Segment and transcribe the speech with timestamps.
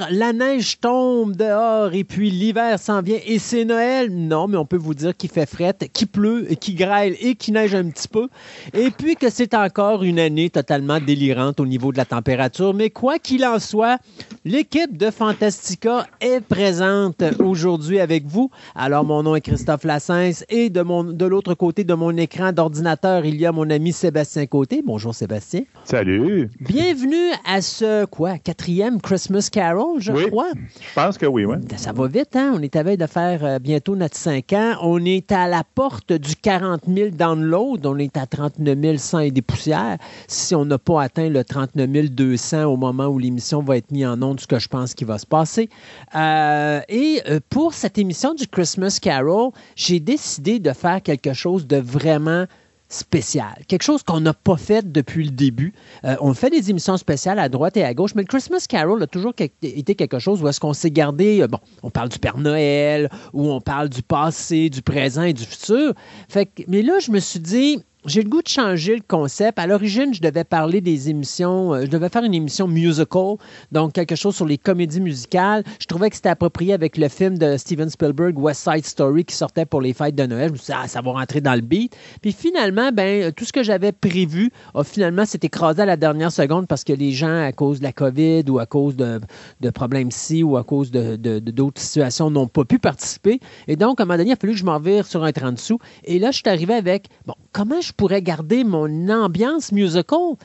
[0.00, 4.10] dire la neige tombe dehors et puis l'hiver s'en vient et c'est Noël?
[4.10, 7.54] Non, mais on peut vous dire qu'il fait fret, qu'il pleut, qu'il grêle et qu'il
[7.54, 8.28] neige un petit peu.
[8.74, 12.74] Et puis que c'est encore une année totalement délirante au niveau de la température.
[12.74, 13.98] Mais quoi qu'il en soit,
[14.44, 18.50] l'équipe de Fantastica est présente aujourd'hui avec vous.
[18.74, 22.52] Alors, mon nom est Christophe Lassens et de, mon, de l'autre côté de mon écran
[22.52, 24.82] d'ordinateur, il y a mon ami Sébastien Côté.
[24.84, 25.62] Bonjour Sébastien.
[25.84, 26.50] Salut.
[26.60, 30.26] Bienvenue à ce, quoi, quatrième Christmas Carol, je Oui.
[30.28, 30.50] crois.
[30.54, 31.56] Je pense que oui, ouais.
[31.76, 32.52] Ça va vite, hein?
[32.56, 34.74] On est à veille de faire euh, bientôt notre 5 ans.
[34.82, 37.80] On est à la porte du 40 000 downloads.
[37.84, 39.98] On est à 39 100 et des poussières.
[40.28, 44.06] Si on n'a pas atteint le 39 200 au moment où l'émission va être mise
[44.06, 45.68] en onde, ce que je pense qu'il va se passer.
[46.14, 51.66] Euh, et euh, pour cette émission du Christmas Carol, j'ai décidé de faire quelque chose
[51.66, 52.44] de vraiment
[52.90, 53.54] spécial.
[53.68, 55.72] Quelque chose qu'on n'a pas fait depuis le début.
[56.04, 59.00] Euh, on fait des émissions spéciales à droite et à gauche, mais le Christmas Carol
[59.02, 62.18] a toujours été quelque chose où est-ce qu'on s'est gardé, euh, bon, on parle du
[62.18, 65.94] Père Noël, ou on parle du passé, du présent et du futur.
[66.28, 69.58] Fait que- mais là, je me suis dit, j'ai le goût de changer le concept.
[69.58, 73.36] À l'origine, je devais parler des émissions, euh, je devais faire une émission musical,
[73.72, 75.64] donc quelque chose sur les comédies musicales.
[75.80, 79.34] Je trouvais que c'était approprié avec le film de Steven Spielberg, West Side Story, qui
[79.34, 80.48] sortait pour les fêtes de Noël.
[80.48, 81.94] Je me suis dit, ah, ça va rentrer dans le beat.
[82.22, 85.96] Puis finalement, ben, euh, tout ce que j'avais prévu a finalement s'est écrasé à la
[85.96, 89.20] dernière seconde parce que les gens, à cause de la COVID ou à cause de,
[89.60, 93.40] de problèmes ici ou à cause de- d'autres situations, n'ont pas pu participer.
[93.68, 95.32] Et donc, à un moment donné, il a fallu que je m'en vire sur un
[95.32, 95.78] 30 sous.
[96.04, 100.36] Et là, je suis arrivé avec, bon, comment je pourrais garder mon ambiance musical?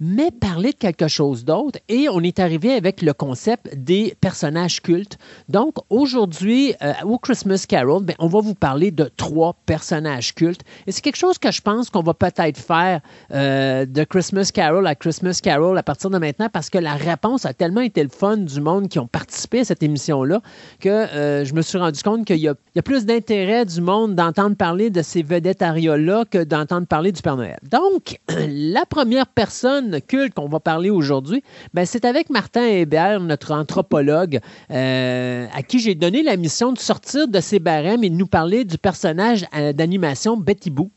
[0.00, 1.78] Mais parler de quelque chose d'autre.
[1.88, 5.18] Et on est arrivé avec le concept des personnages cultes.
[5.48, 10.62] Donc, aujourd'hui, euh, au Christmas Carol, ben, on va vous parler de trois personnages cultes.
[10.86, 13.00] Et c'est quelque chose que je pense qu'on va peut-être faire
[13.32, 17.46] euh, de Christmas Carol à Christmas Carol à partir de maintenant parce que la réponse
[17.46, 20.40] a tellement été le fun du monde qui ont participé à cette émission-là
[20.80, 24.14] que euh, je me suis rendu compte qu'il y, y a plus d'intérêt du monde
[24.14, 27.58] d'entendre parler de ces vedettariats-là que d'entendre parler du Père Noël.
[27.70, 28.18] Donc,
[28.48, 34.40] la première personne culte qu'on va parler aujourd'hui, ben, c'est avec Martin Hébert, notre anthropologue,
[34.70, 38.26] euh, à qui j'ai donné la mission de sortir de ses barèmes et de nous
[38.26, 40.92] parler du personnage euh, d'animation Betty Boop.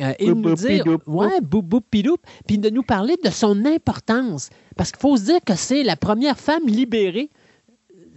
[0.00, 3.64] Euh, et de nous dire, ouais, boop, boop, pidoup, puis de nous parler de son
[3.64, 4.50] importance.
[4.76, 7.30] Parce qu'il faut se dire que c'est la première femme libérée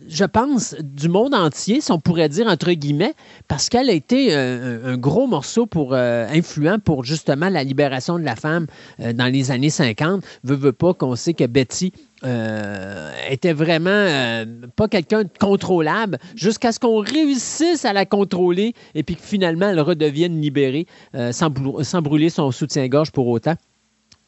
[0.07, 3.13] je pense, du monde entier, si on pourrait dire entre guillemets,
[3.47, 8.19] parce qu'elle a été euh, un, gros morceau pour euh, influent pour justement la libération
[8.19, 8.67] de la femme
[8.99, 10.23] euh, dans les années 50.
[10.43, 14.45] Veux, veux pas qu'on sait que Betty euh, était vraiment
[14.75, 19.69] pas quelqu'un de contrôlable jusqu'à ce qu'on réussisse à la contrôler et puis que finalement
[19.69, 20.85] elle redevienne libérée
[21.31, 23.55] sans brûler son soutien-gorge pour autant.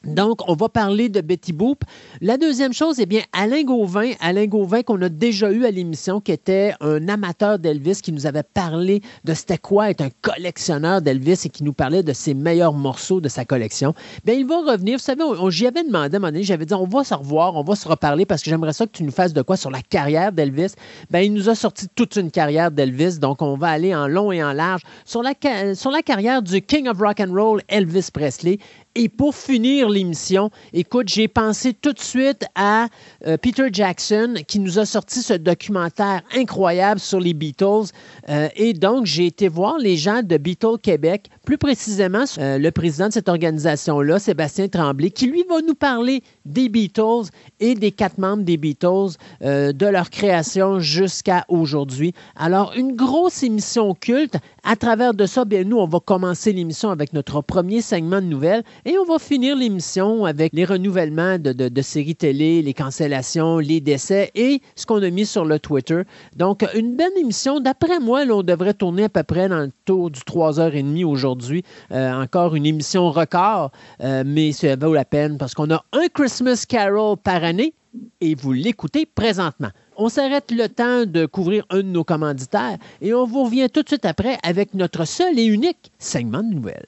[0.05, 1.85] Donc, on va parler de Betty Boop.
[2.19, 6.19] La deuxième chose, eh bien, Alain Gauvin, Alain Gauvin qu'on a déjà eu à l'émission,
[6.19, 11.01] qui était un amateur d'Elvis, qui nous avait parlé de c'était quoi être un collectionneur
[11.01, 13.94] d'Elvis et qui nous parlait de ses meilleurs morceaux de sa collection.
[14.25, 14.97] Bien, il va revenir.
[14.97, 17.55] Vous savez, j'y avais demandé à un moment donné, j'avais dit, on va se revoir,
[17.55, 19.71] on va se reparler parce que j'aimerais ça que tu nous fasses de quoi sur
[19.71, 20.73] la carrière d'Elvis.
[21.11, 24.33] Bien, il nous a sorti toute une carrière d'Elvis, donc on va aller en long
[24.33, 25.33] et en large sur la,
[25.75, 28.59] sur la carrière du King of Rock and Roll, Elvis Presley.
[28.95, 32.90] Et pour finir l'émission, écoute, j'ai pensé tout de suite à
[33.25, 37.90] euh, Peter Jackson qui nous a sorti ce documentaire incroyable sur les Beatles.
[38.30, 42.69] Euh, et donc, j'ai été voir les gens de Beatles Québec, plus précisément euh, le
[42.69, 47.92] président de cette organisation-là, Sébastien Tremblay, qui lui va nous parler des Beatles et des
[47.92, 52.13] quatre membres des Beatles, de leur création jusqu'à aujourd'hui.
[52.36, 54.36] Alors, une grosse émission culte.
[54.63, 58.28] À travers de ça, bien, nous, on va commencer l'émission avec notre premier segment de
[58.28, 63.80] nouvelles et on va finir l'émission avec les renouvellements de, séries télé, les cancellations, les
[63.80, 66.01] décès et ce qu'on a mis sur le Twitter.
[66.35, 67.59] Donc, une belle émission.
[67.59, 71.63] D'après moi, on devrait tourner à peu près dans le tour du 3h30 aujourd'hui.
[71.91, 73.71] Euh, encore une émission record,
[74.01, 77.74] euh, mais ça vaut la peine parce qu'on a un Christmas Carol par année
[78.21, 79.69] et vous l'écoutez présentement.
[79.95, 83.83] On s'arrête le temps de couvrir un de nos commanditaires et on vous revient tout
[83.83, 86.88] de suite après avec notre seul et unique segment de nouvelles.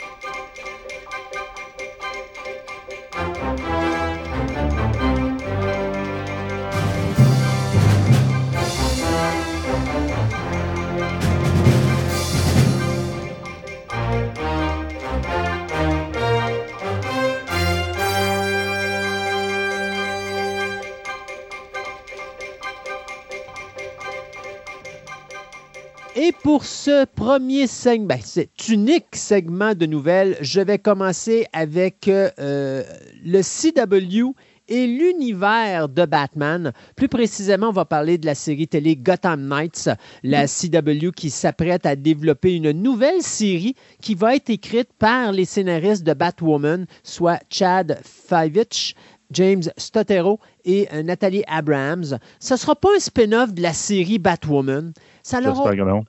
[26.43, 32.83] pour ce premier segment, ben, cet unique segment de nouvelles, je vais commencer avec euh,
[33.23, 34.33] le CW
[34.67, 36.71] et l'univers de Batman.
[36.95, 39.89] Plus précisément, on va parler de la série télé Gotham Knights,
[40.23, 45.45] la CW qui s'apprête à développer une nouvelle série qui va être écrite par les
[45.45, 48.95] scénaristes de Batwoman, soit Chad Fivich,
[49.31, 52.17] James Stotero et euh, Nathalie Abrams.
[52.39, 54.93] Ce ne sera pas un spin-off de la série Batwoman.
[55.23, 55.41] Ça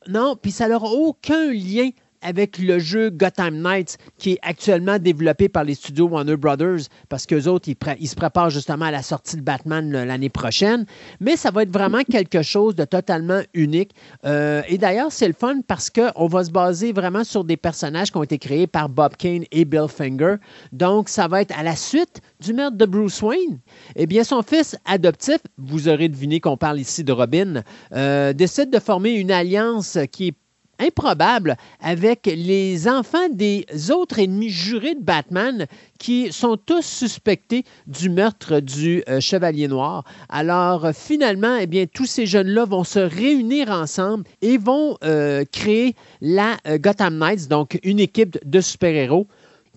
[0.09, 0.37] non.
[0.37, 1.91] Puis ça n'aura aucun lien
[2.23, 7.27] avec le jeu Gotham Knights qui est actuellement développé par les studios Warner Brothers parce
[7.27, 10.87] qu'eux autres, ils, se préparent justement à la sortie de Batman l'année prochaine.
[11.21, 13.93] Mais ça va être vraiment quelque chose de totalement unique.
[14.25, 18.11] Euh, et d'ailleurs, c'est le fun parce qu'on va se baser vraiment sur des personnages
[18.11, 20.37] qui ont été créés par Bob Kane et Bill Finger.
[20.73, 23.59] Donc, ça va être à la suite du meurtre de Bruce Wayne.
[23.97, 28.71] Eh bien, son fils adoptif, vous aurez deviné qu'on parle ici de Robin, euh, décide
[28.71, 30.35] de former une alliance qui est
[30.82, 35.67] improbable avec les enfants des autres ennemis jurés de Batman
[35.99, 40.05] qui sont tous suspectés du meurtre du euh, Chevalier Noir.
[40.29, 45.94] Alors finalement, eh bien, tous ces jeunes-là vont se réunir ensemble et vont euh, créer
[46.20, 49.27] la euh, Gotham Knights, donc une équipe de super-héros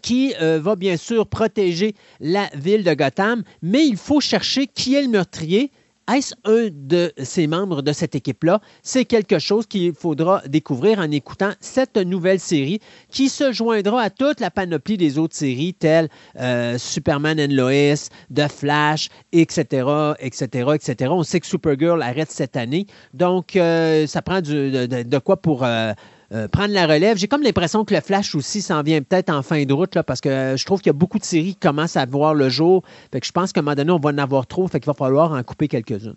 [0.01, 5.01] qui va bien sûr protéger la ville de Gotham, mais il faut chercher qui est
[5.01, 5.71] le meurtrier.
[6.13, 8.61] Est-ce un de ces membres de cette équipe-là?
[8.83, 14.09] C'est quelque chose qu'il faudra découvrir en écoutant cette nouvelle série qui se joindra à
[14.11, 16.09] toute la panoplie des autres séries telles
[16.39, 21.11] euh, Superman and Lois, The Flash, etc., etc., etc.
[21.11, 22.85] On sait que Supergirl arrête cette année,
[23.15, 25.63] donc euh, ça prend de quoi pour...
[25.63, 25.93] euh,
[26.31, 27.17] euh, prendre la relève.
[27.17, 30.03] J'ai comme l'impression que le Flash aussi s'en vient peut-être en fin de route, là,
[30.03, 32.33] parce que euh, je trouve qu'il y a beaucoup de séries qui commencent à voir
[32.33, 32.83] le jour.
[33.11, 34.87] Fait que je pense qu'à un moment donné, on va en avoir trop, fait qu'il
[34.87, 36.15] va falloir en couper quelques-unes.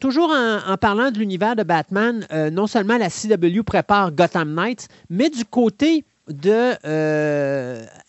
[0.00, 4.88] Toujours en, parlant de l'univers de Batman, euh, non seulement la CW prépare Gotham Knights,
[5.08, 6.72] mais du côté de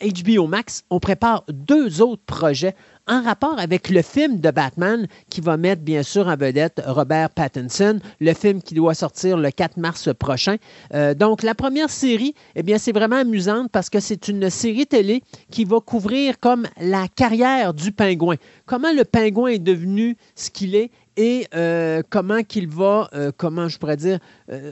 [0.02, 2.76] HBO Max, on prépare deux autres projets
[3.08, 7.30] en rapport avec le film de Batman qui va mettre bien sûr en vedette Robert
[7.32, 10.56] Pattinson, le film qui doit sortir le 4 mars prochain.
[10.94, 14.88] Euh, donc la première série, eh bien c'est vraiment amusante parce que c'est une série
[14.88, 20.50] télé qui va couvrir comme la carrière du pingouin, comment le pingouin est devenu ce
[20.50, 24.20] qu'il est et euh, comment qu'il va, euh, comment je pourrais dire,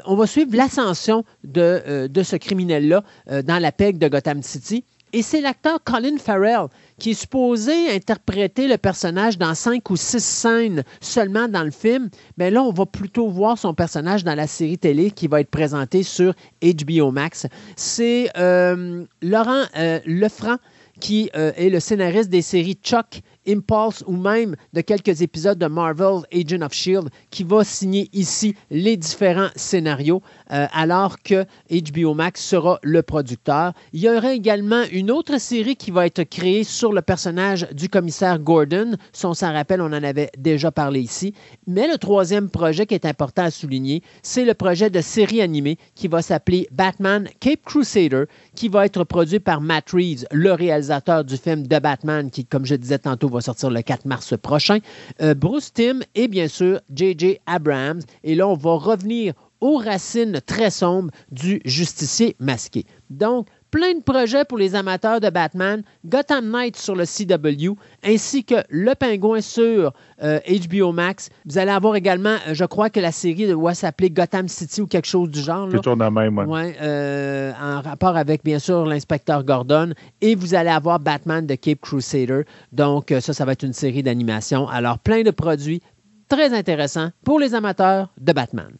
[0.05, 3.03] on va suivre l'ascension de, de ce criminel-là
[3.43, 4.83] dans la PEG de Gotham City.
[5.13, 6.67] Et c'est l'acteur Colin Farrell
[7.01, 12.11] qui est supposé interpréter le personnage dans cinq ou six scènes seulement dans le film.
[12.37, 15.49] Mais là, on va plutôt voir son personnage dans la série télé qui va être
[15.49, 17.47] présentée sur HBO Max.
[17.75, 20.57] C'est euh, Laurent euh, Lefranc
[20.99, 25.67] qui euh, est le scénariste des séries Chuck Impulse ou même de quelques épisodes de
[25.67, 30.21] Marvel Agent of Shield qui va signer ici les différents scénarios
[30.51, 33.73] euh, alors que HBO Max sera le producteur.
[33.93, 37.89] Il y aura également une autre série qui va être créée sur le personnage du
[37.89, 38.95] commissaire Gordon.
[39.13, 41.33] Si on s'en rappelle, on en avait déjà parlé ici.
[41.67, 45.77] Mais le troisième projet qui est important à souligner, c'est le projet de série animée
[45.95, 51.23] qui va s'appeler Batman Cape Crusader, qui va être produit par Matt Reeves, le réalisateur
[51.23, 54.79] du film The Batman, qui, comme je disais tantôt, va sortir le 4 mars prochain.
[55.21, 57.39] Euh, Bruce Timm et bien sûr J.J.
[57.45, 58.01] Abrams.
[58.23, 62.85] Et là, on va revenir aux racines très sombres du justicier masqué.
[63.09, 67.73] Donc, plein de projets pour les amateurs de Batman, Gotham Knight sur le CW,
[68.03, 71.29] ainsi que Le Pingouin sur HBO euh, Max.
[71.45, 74.87] Vous allez avoir également, euh, je crois que la série doit s'appeler Gotham City ou
[74.87, 75.69] quelque chose du genre.
[75.71, 76.75] C'est toujours dans même, ouais.
[76.81, 79.93] Euh, en rapport avec, bien sûr, l'inspecteur Gordon.
[80.19, 82.41] Et vous allez avoir Batman de Cape Crusader.
[82.71, 84.67] Donc, ça, ça va être une série d'animation.
[84.67, 85.81] Alors, plein de produits
[86.27, 88.71] très intéressants pour les amateurs de Batman.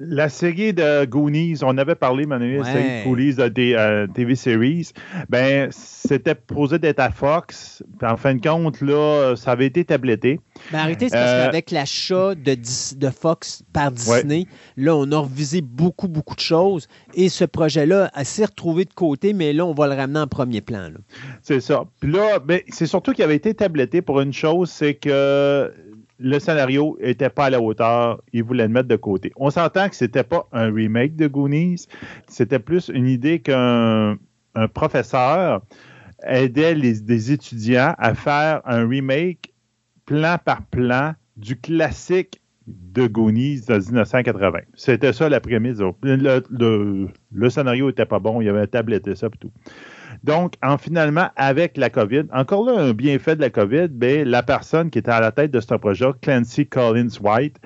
[0.00, 4.36] La série de Goonies, on avait parlé, Manuel, la série de Goonies de euh, TV
[4.36, 4.92] Series.
[5.28, 7.82] Ben, c'était posé d'être à Fox.
[8.02, 10.38] en fin de compte, là, ça avait été tabletté.
[10.70, 12.54] Ben, arrêtez, c'est parce euh, qu'avec l'achat de,
[12.96, 16.86] de, Fox par Disney, là, on a revisé beaucoup, beaucoup de choses.
[17.14, 20.60] Et ce projet-là s'est retrouvé de côté, mais là, on va le ramener en premier
[20.60, 20.90] plan.
[21.42, 21.86] C'est ça.
[21.98, 25.72] Puis là, ben, c'est surtout qu'il avait été tabletté pour une chose, c'est que
[26.18, 29.32] le scénario n'était pas à la hauteur, ils voulaient le mettre de côté.
[29.36, 31.86] On s'entend que c'était pas un remake de Goonies,
[32.28, 34.18] c'était plus une idée qu'un
[34.74, 35.62] professeur
[36.24, 39.52] aidait les, des étudiants à faire un remake
[40.06, 44.60] plan par plan du classique de Goonies de 1980.
[44.74, 45.78] C'était ça la prémisse.
[46.02, 49.52] Le, scénario n'était pas bon, il y avait un tablette et ça et tout.
[50.24, 54.42] Donc, en finalement, avec la COVID, encore là, un bienfait de la COVID, ben, la
[54.42, 57.56] personne qui était à la tête de ce projet, Clancy Collins White,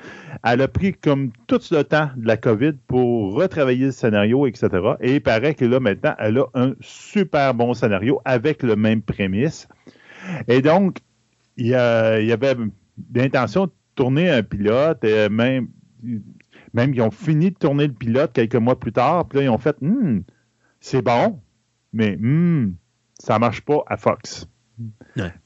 [0.45, 4.69] elle a pris comme tout le temps de la COVID pour retravailler le scénario, etc.
[5.01, 9.03] Et il paraît que là, maintenant, elle a un super bon scénario avec le même
[9.03, 9.69] prémisse.
[10.49, 10.99] Et donc,
[11.57, 12.57] il y, avait
[13.15, 15.69] l'intention de tourner un pilote, et même,
[16.75, 19.51] même ils ont fini de tourner le pilote quelques mois plus tard, puis là, ils
[19.51, 20.21] ont fait, hmm,
[20.81, 21.41] c'est bon,
[21.93, 22.75] mais hmm,
[23.19, 24.49] ça marche pas à Fox.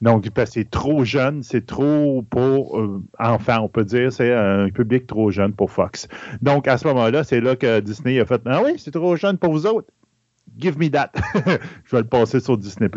[0.01, 5.05] Donc, c'est trop jeune, c'est trop pour euh, enfants, on peut dire, c'est un public
[5.05, 6.07] trop jeune pour Fox.
[6.41, 9.37] Donc, à ce moment-là, c'est là que Disney a fait Ah oui, c'est trop jeune
[9.37, 9.87] pour vous autres.
[10.57, 11.11] Give me that.
[11.85, 12.89] Je vais le passer sur Disney.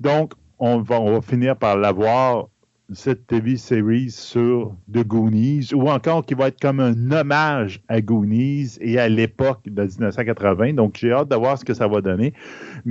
[0.00, 2.48] Donc, on va, on va finir par l'avoir
[2.92, 8.00] cette TV series sur The Goonies, ou encore qui va être comme un hommage à
[8.00, 10.74] Goonies et à l'époque de 1980.
[10.74, 12.32] Donc, j'ai hâte de voir ce que ça va donner,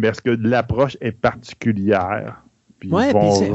[0.01, 2.41] parce que l'approche est particulière.
[2.89, 3.03] Oui,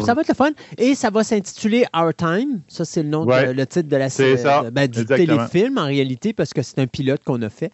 [0.04, 0.50] ça va être le fun.
[0.76, 2.60] Et ça va s'intituler Our Time.
[2.68, 6.52] Ça, c'est le nom, le titre de la série, ben, du téléfilm en réalité, parce
[6.52, 7.72] que c'est un pilote qu'on a fait.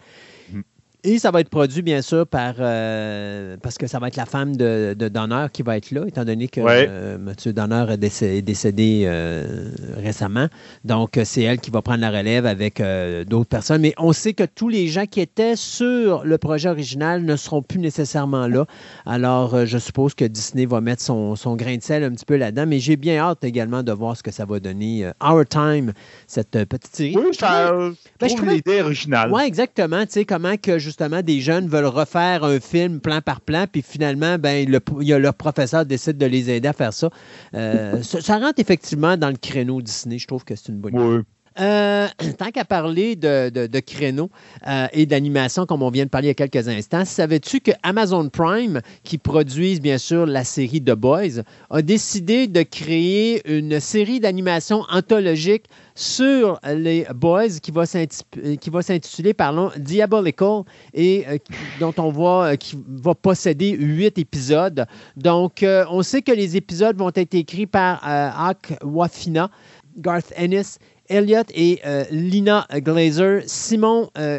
[1.03, 2.55] Et ça va être produit, bien sûr, par.
[2.59, 6.05] Euh, parce que ça va être la femme de, de Donner qui va être là,
[6.07, 7.53] étant donné que euh, M.
[7.53, 10.49] Donner est décédé, euh, récemment.
[10.85, 12.83] Donc, c'est elle qui va prendre la relève avec
[13.27, 13.81] d'autres personnes.
[13.81, 17.63] Mais on sait que tous les gens qui étaient sur le projet original ne seront
[17.63, 18.67] plus nécessairement là.
[19.07, 22.37] Alors, je suppose que Disney va mettre son, son grain de sel un petit peu
[22.37, 22.67] là-dedans.
[22.67, 25.11] Mais j'ai bien hâte également de voir ce que ça va donner.
[25.23, 25.93] Our Time,
[26.27, 27.17] cette petite série.
[27.17, 29.31] Oui, ça, ben, je trouve l'idée originale.
[29.33, 30.05] Oui, exactement.
[30.05, 33.83] Tu sais, comment que justement, des jeunes veulent refaire un film plan par plan, puis
[33.83, 37.11] finalement, ben, le, y a leur professeur décide de les aider à faire ça.
[37.55, 40.19] Euh, ça, rentre effectivement dans le créneau Disney.
[40.19, 41.25] Je trouve que c'est une bonne idée.
[41.61, 44.31] Euh, tant qu'à parler de, créneaux
[44.67, 47.73] euh, et d'animation, comme on vient de parler il y a quelques instants, savais-tu que
[47.83, 53.81] Amazon Prime, qui produise bien sûr la série The Boys, a décidé de créer une
[53.81, 55.65] série d'animation anthologique
[55.95, 60.63] sur les Boys qui va s'intituler, parlons, Diabolical
[60.95, 61.39] et euh,
[61.79, 64.87] dont on voit qui va posséder huit épisodes.
[65.17, 69.51] Donc, on sait que les épisodes vont être écrits par Hawk Wafina,
[69.97, 70.79] Garth Ennis
[71.11, 74.39] Elliot et euh, Lina Glazer, Simon euh,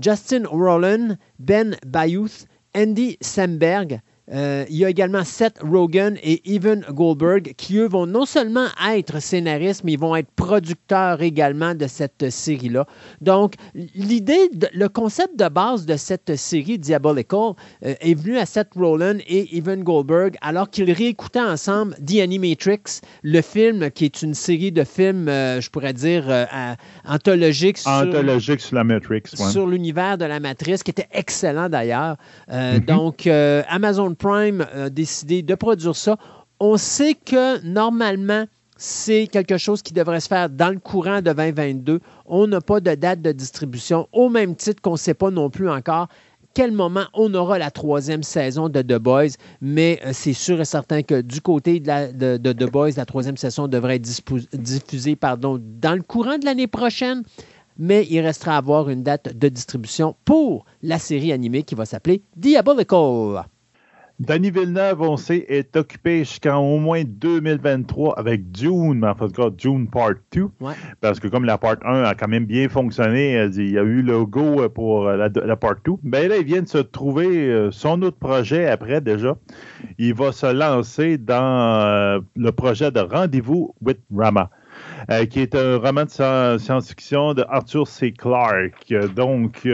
[0.00, 4.00] Justin Rowland, Ben Bayouth, Andy Samberg,
[4.32, 8.66] euh, il y a également Seth Rogen et Evan Goldberg qui, eux, vont non seulement
[8.92, 12.86] être scénaristes, mais ils vont être producteurs également de cette série-là.
[13.20, 13.54] Donc,
[13.94, 17.52] l'idée, le concept de base de cette série Diabolical
[17.84, 23.00] euh, est venu à Seth Rogen et Evan Goldberg alors qu'ils réécoutaient ensemble The Animatrix,
[23.22, 26.24] le film qui est une série de films, euh, je pourrais dire,
[27.06, 29.22] anthologiques sur, anthologique sur la Matrix.
[29.34, 32.16] Sur l'univers de la Matrice, qui était excellent d'ailleurs.
[32.50, 32.84] Mm-hmm.
[32.84, 36.16] Donc, Amazon Prime a décidé de produire ça
[36.60, 38.46] On sait que normalement,
[38.76, 42.00] c'est quelque chose qui devrait se faire dans le courant de 2022.
[42.26, 45.50] On n'a pas de date de distribution, au même titre qu'on ne sait pas non
[45.50, 46.08] plus encore
[46.54, 50.64] quel moment on aura la troisième saison de The Boys, mais euh, c'est sûr et
[50.64, 54.08] certain que du côté de, The Boys, la troisième saison devrait être
[54.54, 57.22] diffusée pardon, dans le courant de l'année prochaine,
[57.78, 61.84] mais il restera à avoir une date de distribution pour la série animée qui va
[61.84, 63.44] s'appeler Diabolical.
[64.20, 69.56] Danny Villeneuve, on sait, est occupé jusqu'en au moins 2023 avec Dune, mais en fait,
[69.56, 70.48] Dune Part 2.
[71.00, 74.02] Parce que comme la Part 1 a quand même bien fonctionné, il y a eu
[74.02, 75.92] le go pour la, Part 2.
[76.02, 79.36] Ben là, il vient de se trouver euh, son autre projet après déjà.
[79.98, 84.50] Il va se lancer dans euh, le projet de Rendez-vous with Rama.
[85.10, 88.12] Euh, qui est un roman de science-fiction de Arthur C.
[88.12, 88.94] Clarke.
[89.14, 89.66] Donc,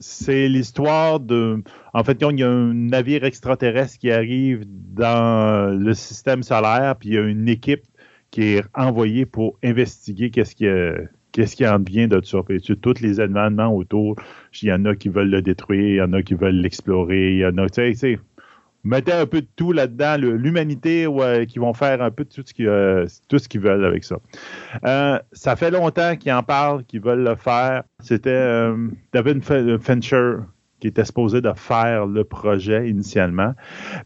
[0.00, 1.62] c'est l'histoire de.
[1.94, 7.10] En fait, il y a un navire extraterrestre qui arrive dans le système solaire, puis
[7.10, 7.84] il y a une équipe
[8.30, 10.66] qui est envoyée pour investiguer qu'est-ce qui
[11.32, 12.38] Qu'est-ce qui en vient de ça?
[12.42, 14.16] Puis, tous les événements autour,
[14.62, 17.32] il y en a qui veulent le détruire, il y en a qui veulent l'explorer,
[17.32, 18.18] il y en a, tu sais,
[18.84, 21.06] mettez un peu de tout là-dedans, l'humanité,
[21.48, 23.06] qui vont faire un peu tout ce qu'ils euh,
[23.48, 24.16] qu'ils veulent avec ça.
[24.84, 27.82] Euh, ça fait longtemps qu'ils en parlent, qu'ils veulent le faire.
[28.00, 29.42] C'était euh, David
[29.80, 30.36] Fincher
[30.80, 33.54] qui était supposé de faire le projet initialement,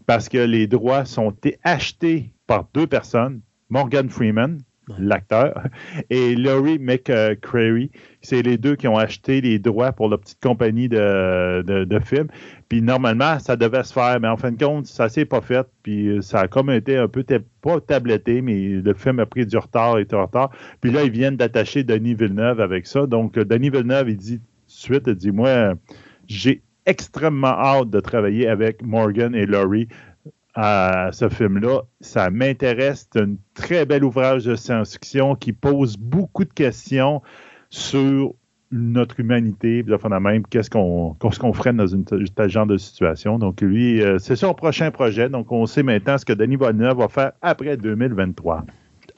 [0.06, 4.58] parce que les droits sont achetés par deux personnes, Morgan Freeman,
[4.98, 5.62] l'acteur,
[6.10, 7.90] et Laurie McCrary.
[8.22, 12.28] C'est les deux qui ont acheté les droits pour la petite compagnie de, de, films.
[12.68, 15.66] Puis normalement, ça devait se faire, mais en fin de compte, ça s'est pas fait.
[15.82, 17.24] Puis ça a comme été un peu,
[17.60, 20.50] pas tabletté, mais le film a pris du retard et du retard.
[20.80, 23.06] Puis là, ils viennent d'attacher Denis Villeneuve avec ça.
[23.06, 25.74] Donc, Denis Villeneuve, il dit tout de suite, il dit, moi,
[26.26, 29.88] j'ai extrêmement hâte de travailler avec Morgan et Laurie
[30.54, 31.82] à ce film-là.
[32.00, 33.08] Ça m'intéresse.
[33.12, 37.22] C'est un très bel ouvrage de science-fiction qui pose beaucoup de questions
[37.70, 38.34] sur
[38.70, 39.84] notre humanité,
[40.20, 43.38] même, qu'est-ce qu'on qu'est-ce qu'on ferait dans une, tel genre de situation.
[43.38, 45.28] Donc, lui, euh, c'est son prochain projet.
[45.28, 48.64] Donc, on sait maintenant ce que Denis Villeneuve va faire après 2023.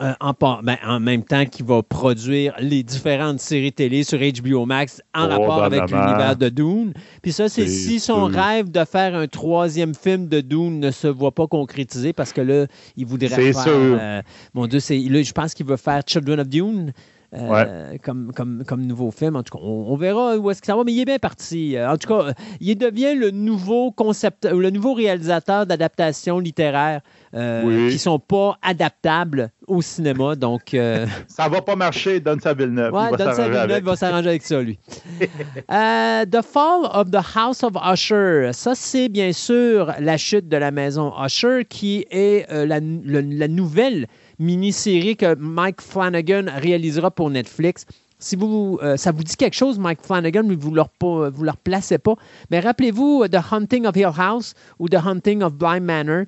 [0.03, 4.67] Euh, en, ben, en, même temps qu'il va produire les différentes séries télé sur HBO
[4.67, 6.93] Max en rapport avec l'univers de Dune.
[7.23, 11.07] Puis ça, c'est si son rêve de faire un troisième film de Dune ne se
[11.07, 12.67] voit pas concrétisé parce que là,
[12.99, 13.63] il voudrait faire...
[13.63, 13.73] Sûr.
[13.75, 14.21] Euh,
[14.53, 16.93] mon Dieu, là, je pense qu'il veut faire Children of Dune.
[17.33, 19.37] Euh, comme, comme, comme, nouveau film.
[19.37, 21.77] En tout cas, on, verra où est-ce que ça va, mais il est bien parti.
[21.79, 27.01] En tout cas, il devient le nouveau concept, le nouveau réalisateur d'adaptation littéraire
[27.37, 30.35] euh, qui ne sont pas adaptables au cinéma.
[30.37, 30.77] Donc,
[31.29, 32.93] ça va pas marcher, donne sa Villeneuve.
[32.93, 34.79] Ouais, Don Villeneuve va s'arranger avec ça, lui.
[35.21, 38.51] the Fall of the House of Usher.
[38.53, 44.07] Ça, c'est bien sûr la chute de la maison Usher, qui est la, la nouvelle
[44.39, 47.87] mini-série que Mike Flanagan réalisera pour Netflix.
[48.19, 51.45] Si vous, euh, ça vous dit quelque chose, Mike Flanagan, mais vous ne le, vous
[51.45, 52.15] le replacez pas,
[52.51, 56.25] mais rappelez-vous The Hunting of Hill House ou The Hunting of Blind Manor.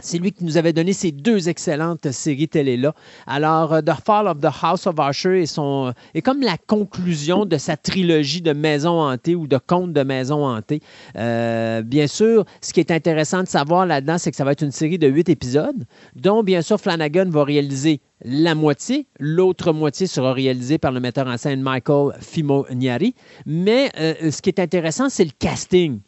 [0.00, 2.94] C'est lui qui nous avait donné ces deux excellentes séries télé-là.
[3.26, 7.76] Alors, euh, The Fall of the House of Usher est, comme la conclusion de sa
[7.76, 10.80] trilogie de maisons hantées ou de contes de maisons hantées.
[11.16, 14.62] Euh, bien sûr, ce qui est intéressant de savoir là-dedans, c'est que ça va être
[14.62, 15.84] une série de huit épisodes,
[16.14, 19.06] dont, bien sûr, Flanagan va réaliser la moitié.
[19.18, 23.14] L'autre moitié sera réalisée par le metteur en scène Michael Fimognari.
[23.46, 26.00] Mais euh, ce qui est intéressant, c'est le casting.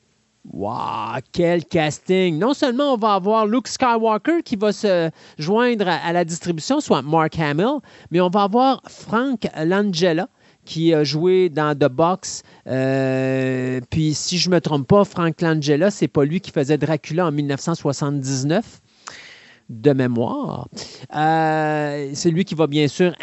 [0.53, 2.37] Wow, quel casting!
[2.37, 5.09] Non seulement on va avoir Luke Skywalker qui va se
[5.39, 7.79] joindre à, la distribution, soit Mark Hamill,
[8.11, 10.29] mais on va avoir Frank Langella
[10.65, 12.43] qui a joué dans The Box.
[12.67, 16.79] Euh, puis si je ne me trompe pas, Frank Langella, c'est pas lui qui faisait
[16.79, 18.81] Dracula en 1979
[19.71, 20.69] de mémoire.
[21.17, 23.15] Euh, c'est lui qui va bien sûr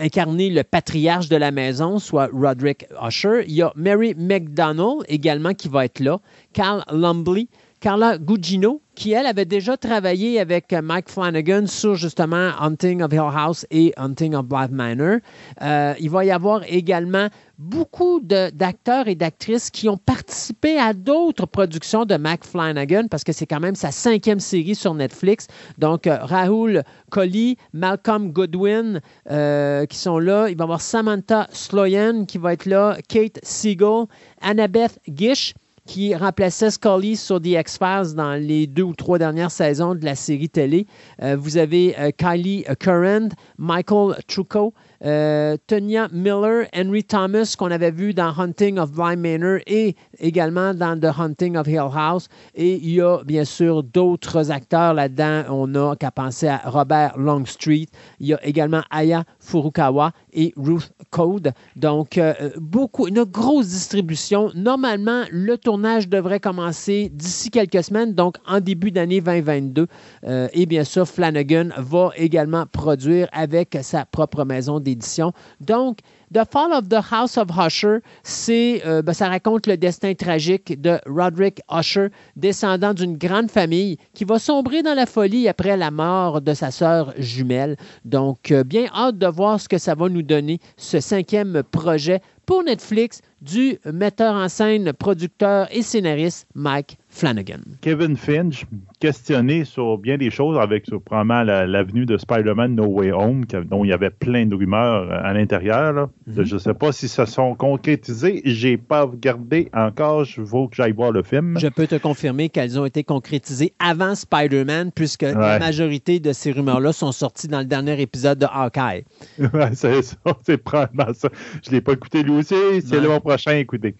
[0.00, 3.44] incarner le patriarche de la maison, soit Roderick Usher.
[3.46, 6.18] Il y a Mary McDonald également qui va être là.
[6.54, 7.48] Carl Lumbly,
[7.86, 13.12] Carla Gugino, qui, elle, avait déjà travaillé avec euh, Mike Flanagan sur justement Hunting of
[13.12, 15.18] Hill House et Hunting of Black Manor.
[15.62, 21.46] Euh, il va y avoir également beaucoup d'acteurs et d'actrices qui ont participé à d'autres
[21.46, 25.46] productions de Mike Flanagan parce que c'est quand même sa cinquième série sur Netflix.
[25.78, 30.48] Donc, euh, Rahul Kohli, Malcolm Goodwin qui sont là.
[30.48, 34.06] Il va y avoir Samantha Sloyan qui va être là, Kate Siegel,
[34.40, 35.54] Annabeth Gish
[35.86, 40.14] qui remplaçait Scully sur The X-Files dans les deux ou trois dernières saisons de la
[40.14, 40.86] série télé.
[41.22, 47.90] Euh, vous avez euh, Kylie Curran, Michael Trucco, euh, Tonya Miller, Henry Thomas, qu'on avait
[47.90, 52.28] vu dans Hunting of Blind Manor et également dans The Hunting of Hill House.
[52.54, 55.44] Et il y a bien sûr d'autres acteurs là-dedans.
[55.50, 57.86] On n'a qu'à penser à Robert Longstreet.
[58.20, 61.52] Il y a également Aya Furukawa et Ruth Code.
[61.76, 64.50] Donc, euh, beaucoup, une grosse distribution.
[64.54, 69.86] Normalement, le tournage devrait commencer d'ici quelques semaines, donc en début d'année 2022.
[70.24, 75.32] Euh, et bien sûr, Flanagan va également produire avec sa propre maison d'édition.
[75.60, 75.98] Donc,
[76.34, 80.80] The Fall of the House of Usher, c'est, euh, ben, ça raconte le destin tragique
[80.80, 85.92] de Roderick Usher, descendant d'une grande famille qui va sombrer dans la folie après la
[85.92, 87.76] mort de sa sœur jumelle.
[88.04, 92.20] Donc, euh, bien hâte de voir ce que ça va nous donner, ce cinquième projet
[92.44, 97.60] pour Netflix du metteur en scène, producteur et scénariste Mike Flanagan.
[97.80, 98.66] Kevin Finch,
[99.00, 103.84] questionné sur bien des choses avec sur, probablement l'avenue de Spider-Man No Way Home, dont
[103.84, 106.10] il y avait plein de rumeurs à l'intérieur.
[106.26, 106.44] Mhm.
[106.44, 108.42] Je ne sais pas si ça sont concrétisées.
[108.44, 110.24] J'ai pas regardé encore.
[110.24, 111.58] Je veux que j'aille voir le film.
[111.58, 116.52] Je peux te confirmer qu'elles ont été concrétisées avant Spider-Man, puisque la majorité de ces
[116.52, 119.04] rumeurs-là sont sorties dans le dernier épisode de Hawkeye.
[119.74, 120.16] c'est ça.
[120.44, 121.30] C'est probablement ça.
[121.64, 122.54] Je ne l'ai pas écouté lui aussi.
[122.84, 123.94] C'est le prochain à écouter.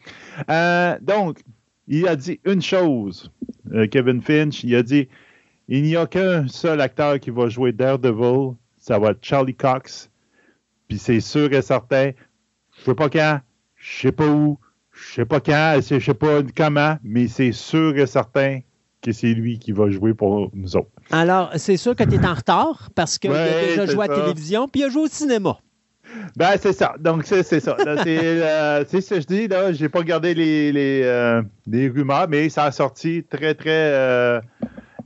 [0.50, 1.38] Euh, donc,
[1.88, 3.30] il a dit une chose,
[3.72, 5.08] euh, Kevin Finch, il a dit
[5.68, 10.10] il n'y a qu'un seul acteur qui va jouer Daredevil, ça va être Charlie Cox.
[10.88, 12.12] Puis c'est sûr et certain,
[12.78, 13.40] je sais pas quand,
[13.74, 14.58] je sais pas où,
[14.92, 18.60] je sais pas quand, je sais pas comment, mais c'est sûr et certain
[19.02, 20.90] que c'est lui qui va jouer pour nous autres.
[21.10, 24.16] Alors, c'est sûr que tu es en retard parce qu'il a déjà joué à la
[24.16, 25.58] télévision puis il a joué au cinéma.
[26.36, 26.94] Ben, c'est ça.
[26.98, 27.76] Donc, c'est ça.
[28.06, 29.48] Euh, c'est ce que je dis.
[29.48, 31.42] Là, j'ai pas regardé les, les, euh,
[31.72, 34.40] rumeurs, mais ça a sorti très, très euh,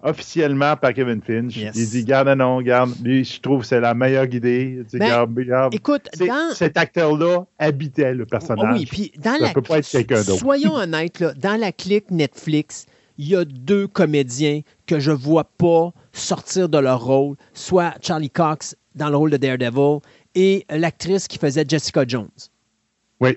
[0.03, 1.57] officiellement par Kevin Finch.
[1.57, 2.93] Il dit Garde, non, garde.
[3.03, 4.83] Lui, je trouve que c'est la meilleure idée.
[4.93, 5.27] Ben,
[5.73, 6.09] écoute,
[6.53, 8.79] cet acteur-là habitait le personnage.
[8.79, 10.39] Oui, puis dans ça la peut pas être quelqu'un d'autre.
[10.39, 12.87] Soyons honnêtes, là, dans la clique Netflix,
[13.19, 18.31] il y a deux comédiens que je vois pas sortir de leur rôle, soit Charlie
[18.31, 20.01] Cox dans le rôle de Daredevil
[20.35, 22.29] et l'actrice qui faisait Jessica Jones.
[23.21, 23.37] Oui.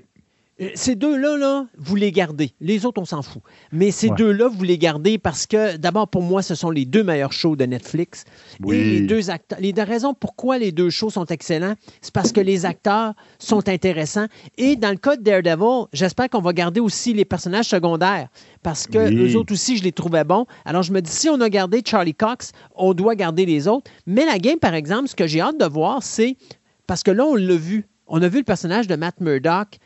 [0.61, 2.51] Euh, ces deux-là, là, vous les gardez.
[2.61, 3.41] Les autres, on s'en fout.
[3.71, 7.03] Mais ces deux-là, vous les gardez parce que, d'abord, pour moi, ce sont les deux
[7.03, 8.23] meilleurs shows de Netflix.
[8.61, 8.75] Oui.
[8.75, 9.59] Et les deux acteurs.
[9.59, 13.67] Les deux raisons pourquoi les deux shows sont excellents, c'est parce que les acteurs sont
[13.67, 14.27] intéressants.
[14.57, 18.29] Et dans le cas de Daredevil, j'espère qu'on va garder aussi les personnages secondaires
[18.61, 20.45] parce que les autres aussi, je les trouvais bons.
[20.65, 23.89] Alors, je me dis, si on a gardé Charlie Cox, on doit garder les autres.
[24.05, 26.37] Mais la game, par exemple, ce que j'ai hâte de voir, c'est
[26.87, 27.85] parce que là, on l'a vu.
[28.07, 29.79] On a vu le personnage de Matt Murdock.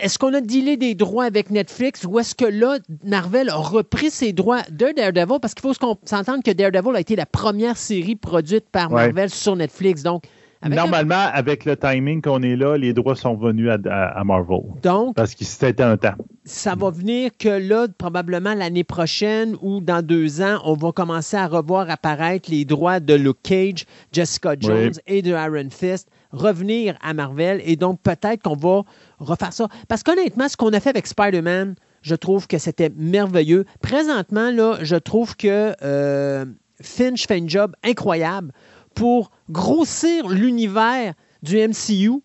[0.00, 4.10] Est-ce qu'on a dealé des droits avec Netflix ou est-ce que là, Marvel a repris
[4.10, 5.40] ses droits de Daredevil?
[5.40, 9.56] Parce qu'il faut s'entendre que Daredevil a été la première série produite par Marvel sur
[9.56, 10.02] Netflix.
[10.04, 10.22] Donc,
[10.68, 14.60] Normalement, avec le timing qu'on est là, les droits sont venus à, Marvel.
[14.82, 16.14] Donc, parce que c'était un temps.
[16.44, 21.36] Ça va venir que là, probablement l'année prochaine ou dans deux ans, on va commencer
[21.36, 26.96] à revoir apparaître les droits de Luke Cage, Jessica Jones et de Iron Fist revenir
[27.02, 27.60] à Marvel.
[27.64, 28.82] Et donc, peut-être qu'on va
[29.18, 29.68] refaire ça.
[29.88, 33.64] Parce qu'honnêtement, ce qu'on a fait avec Spider-Man, je trouve que c'était merveilleux.
[33.80, 36.44] Présentement, là, je trouve que euh,
[36.80, 38.52] Finch fait un job incroyable
[38.94, 42.22] pour grossir l'univers du MCU,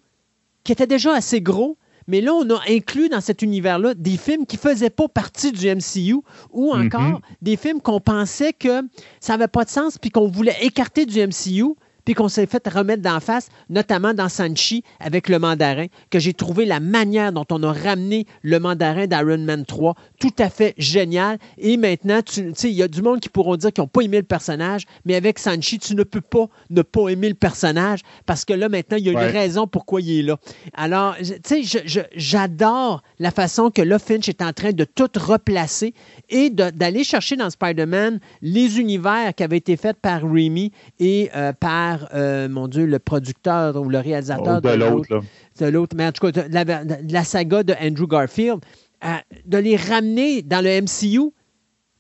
[0.64, 1.78] qui était déjà assez gros,
[2.08, 5.52] mais là, on a inclus dans cet univers-là des films qui ne faisaient pas partie
[5.52, 6.86] du MCU ou mhm.
[6.86, 8.82] encore des films qu'on pensait que
[9.20, 11.76] ça n'avait pas de sens puis qu'on voulait écarter du MCU
[12.08, 16.34] puis qu'on s'est fait remettre d'en face, notamment dans Sanchi avec le mandarin, que j'ai
[16.34, 20.74] trouvé la manière dont on a ramené le mandarin d'Iron Man 3 tout à fait
[20.78, 21.38] génial.
[21.58, 24.04] Et maintenant, tu sais, il y a du monde qui pourront dire qu'ils n'ont pas
[24.04, 28.00] aimé le personnage, mais avec Sanchi, tu ne peux pas ne pas aimer le personnage
[28.26, 30.38] parce que là, maintenant, il y a une raison pourquoi il est là.
[30.76, 35.94] Alors, tu sais, j'adore la façon que là, Finch est en train de tout replacer
[36.30, 41.52] et d'aller chercher dans Spider-Man les univers qui avaient été faits par Raimi et euh,
[41.52, 45.22] par euh, mon Dieu, le producteur ou le réalisateur de, l'autre.
[45.60, 48.60] De l'autre, mais en tout cas, la, la saga de Andrew Garfield,
[49.04, 49.10] euh,
[49.46, 51.32] de les ramener dans le MCU,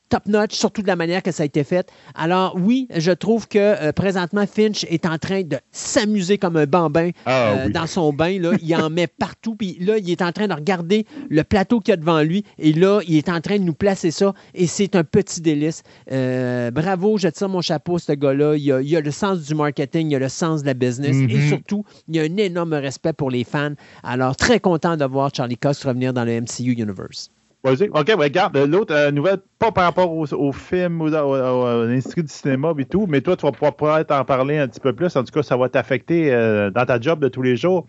[0.09, 1.91] top-notch, surtout de la manière que ça a été fait.
[2.15, 6.65] Alors oui, je trouve que euh, présentement, Finch est en train de s'amuser comme un
[6.65, 8.39] bambin ah, euh, dans son bain.
[8.39, 8.51] Là.
[8.61, 9.55] Il en met partout.
[9.55, 12.43] Puis là, il est en train de regarder le plateau qu'il y a devant lui.
[12.57, 14.33] Et là, il est en train de nous placer ça.
[14.53, 15.83] Et c'est un petit délice.
[16.11, 18.55] Euh, bravo, je tire mon chapeau, ce gars-là.
[18.55, 21.15] Il a, il a, le sens du marketing, il a le sens de la business.
[21.15, 21.47] Et mm-hmm.
[21.47, 23.73] surtout, il a un énorme respect pour les fans.
[24.03, 27.31] Alors, très content de voir Charlie Cox revenir dans le MCU Universe.
[27.63, 27.89] Vas-y.
[27.89, 32.73] OK, regarde, l'autre euh, nouvelle, pas par rapport au, film ou à l'Institut du cinéma
[32.77, 35.15] et tout, mais toi, tu vas pouvoir en parler un petit peu plus.
[35.15, 37.87] En tout cas, ça va t'affecter euh, dans ta job de tous les jours.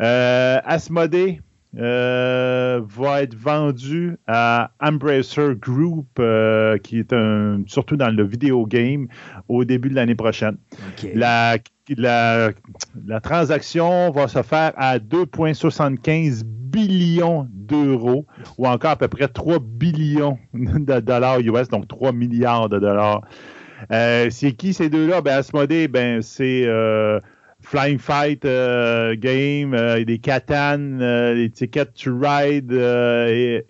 [0.00, 1.40] Euh, Asmodée
[1.74, 6.20] va être vendu à Embracer Group,
[6.82, 9.08] qui est un, surtout dans le vidéo game,
[9.48, 10.56] au début de l'année prochaine.
[11.14, 11.58] La,
[11.98, 12.50] la,
[13.06, 18.26] la transaction va se faire à 2,75 billions d'euros
[18.58, 23.22] ou encore à peu près 3 billions de dollars US, donc 3 milliards de dollars.
[23.90, 25.20] Euh, c'est qui ces deux-là?
[25.20, 27.20] Ben, Asmodee, ben, c'est euh,
[27.60, 30.98] Flying Fight euh, Game, des Catan,
[31.34, 32.72] des Ticket to Ride,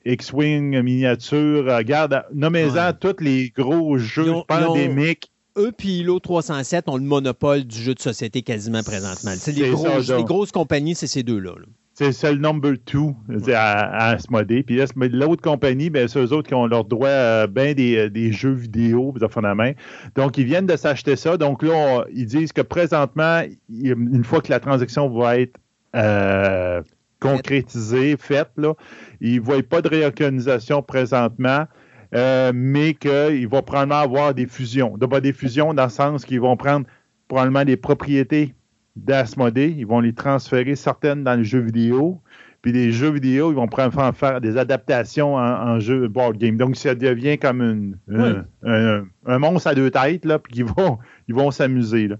[0.04, 1.64] X-Wing miniature.
[1.64, 7.78] regarde, nommez-en tous les gros jeux pandémiques eux puis l'autre 307 ont le monopole du
[7.78, 9.32] jeu de société quasiment présentement.
[9.36, 11.52] C'est les, les, grosses compagnies, c'est ces deux-là.
[11.58, 11.66] là
[12.10, 13.14] c'est le number two
[13.48, 14.62] à, à Asmodée.
[14.62, 18.32] Puis l'autre compagnie, ben, c'est eux autres qui ont leur droit à ben des, des,
[18.32, 19.14] jeux vidéo,
[19.54, 19.72] main.
[20.14, 21.36] Donc, ils viennent de s'acheter ça.
[21.36, 25.58] Donc là, ils disent que présentement, une fois que la transaction va être
[25.94, 26.82] euh,
[27.20, 28.74] concrétisée, faite, là,
[29.20, 31.66] ils ne voient pas de réorganisation présentement.
[32.14, 34.96] Euh, mais qu'il va probablement avoir des fusions.
[34.98, 36.86] Donc, pas des fusions dans le sens qu'ils vont prendre
[37.26, 38.54] probablement des propriétés
[38.96, 39.74] d'Asmodée.
[39.78, 42.20] Ils vont les transférer certaines dans les jeux vidéo.
[42.60, 46.56] Puis les jeux vidéo, ils vont prendre faire des adaptations en, jeu board game.
[46.56, 50.98] Donc, ça devient comme un, monstre à deux têtes, là, puis ils vont,
[51.28, 52.10] ils vont s'amuser.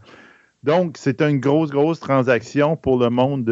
[0.62, 3.44] Donc, c'est une grosse, grosse transaction pour le monde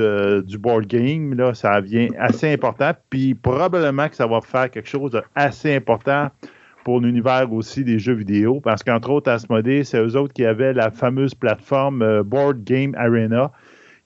[0.46, 1.34] du board game.
[1.34, 2.92] Là, ça devient assez important.
[3.10, 6.30] Puis probablement que ça va faire quelque chose d'assez important
[6.84, 10.72] pour l'univers aussi des jeux vidéo, parce qu'entre autres, Asmodee, c'est eux autres qui avaient
[10.72, 13.52] la fameuse plateforme euh, Board Game Arena,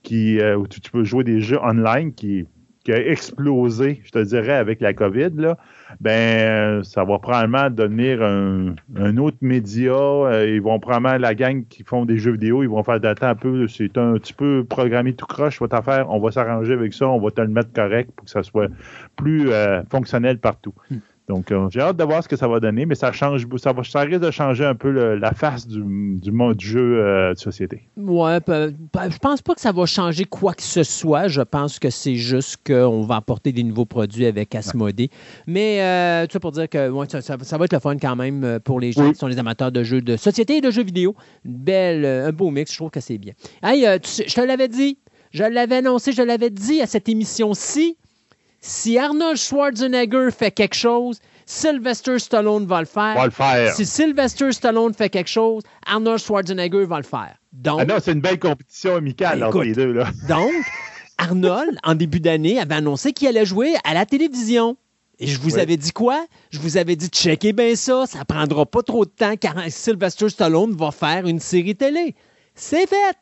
[0.02, 2.46] qui, euh, où tu, peux jouer des jeux online, qui,
[2.88, 5.30] a explosé, je te dirais, avec la COVID.
[5.36, 5.56] Là.
[6.00, 9.92] Ben, ça va probablement devenir un, autre média.
[9.92, 13.32] Euh, ils vont probablement, la gang qui font des jeux vidéo, ils vont faire d'attendre
[13.32, 13.68] un peu.
[13.68, 16.10] C'est un petit peu programmé tout croche, votre affaire.
[16.10, 18.68] On va s'arranger avec ça, on va te le mettre correct pour que ça soit
[19.16, 19.50] plus
[19.90, 20.74] fonctionnel partout.
[20.90, 20.98] Hmm.
[21.26, 23.72] Donc, euh, j'ai hâte de voir ce que ça va donner, mais ça change, ça,
[23.72, 25.82] va, ça risque de changer un peu la face du,
[26.20, 27.88] du, monde du jeu euh, de société.
[27.96, 31.28] Ouais, je pense pas que ça va changer quoi que ce soit.
[31.28, 35.08] Je pense que c'est juste qu'on va apporter des nouveaux produits avec Asmodee.
[35.46, 38.78] Mais euh, tout ça pour dire que ça, va être le fun quand même pour
[38.78, 41.16] les gens qui sont les amateurs de jeux de société et de jeux vidéo.
[41.46, 43.32] belle, un beau mix, je trouve que c'est bien.
[43.62, 44.98] Hey, je te l'avais dit,
[45.30, 47.96] je l'avais annoncé, je l'avais dit à cette émission-ci
[48.66, 53.14] si Arnold Schwarzenegger fait quelque chose, Sylvester Stallone va le faire.
[53.14, 53.74] Va le faire.
[53.74, 57.36] Si Sylvester Stallone fait quelque chose, Arnold Schwarzenegger va le faire.
[57.52, 59.92] Donc, ah non, c'est une belle compétition amicale entre les deux.
[59.92, 60.06] Là.
[60.28, 60.50] Donc,
[61.18, 64.78] Arnold, en début d'année, avait annoncé qu'il allait jouer à la télévision.
[65.18, 66.24] Et je vous avais dit quoi?
[66.50, 70.30] Je vous avais dit, checkez bien ça, ça prendra pas trop de temps car Sylvester
[70.30, 72.14] Stallone va faire une série télé.
[72.54, 73.16] C'est fait!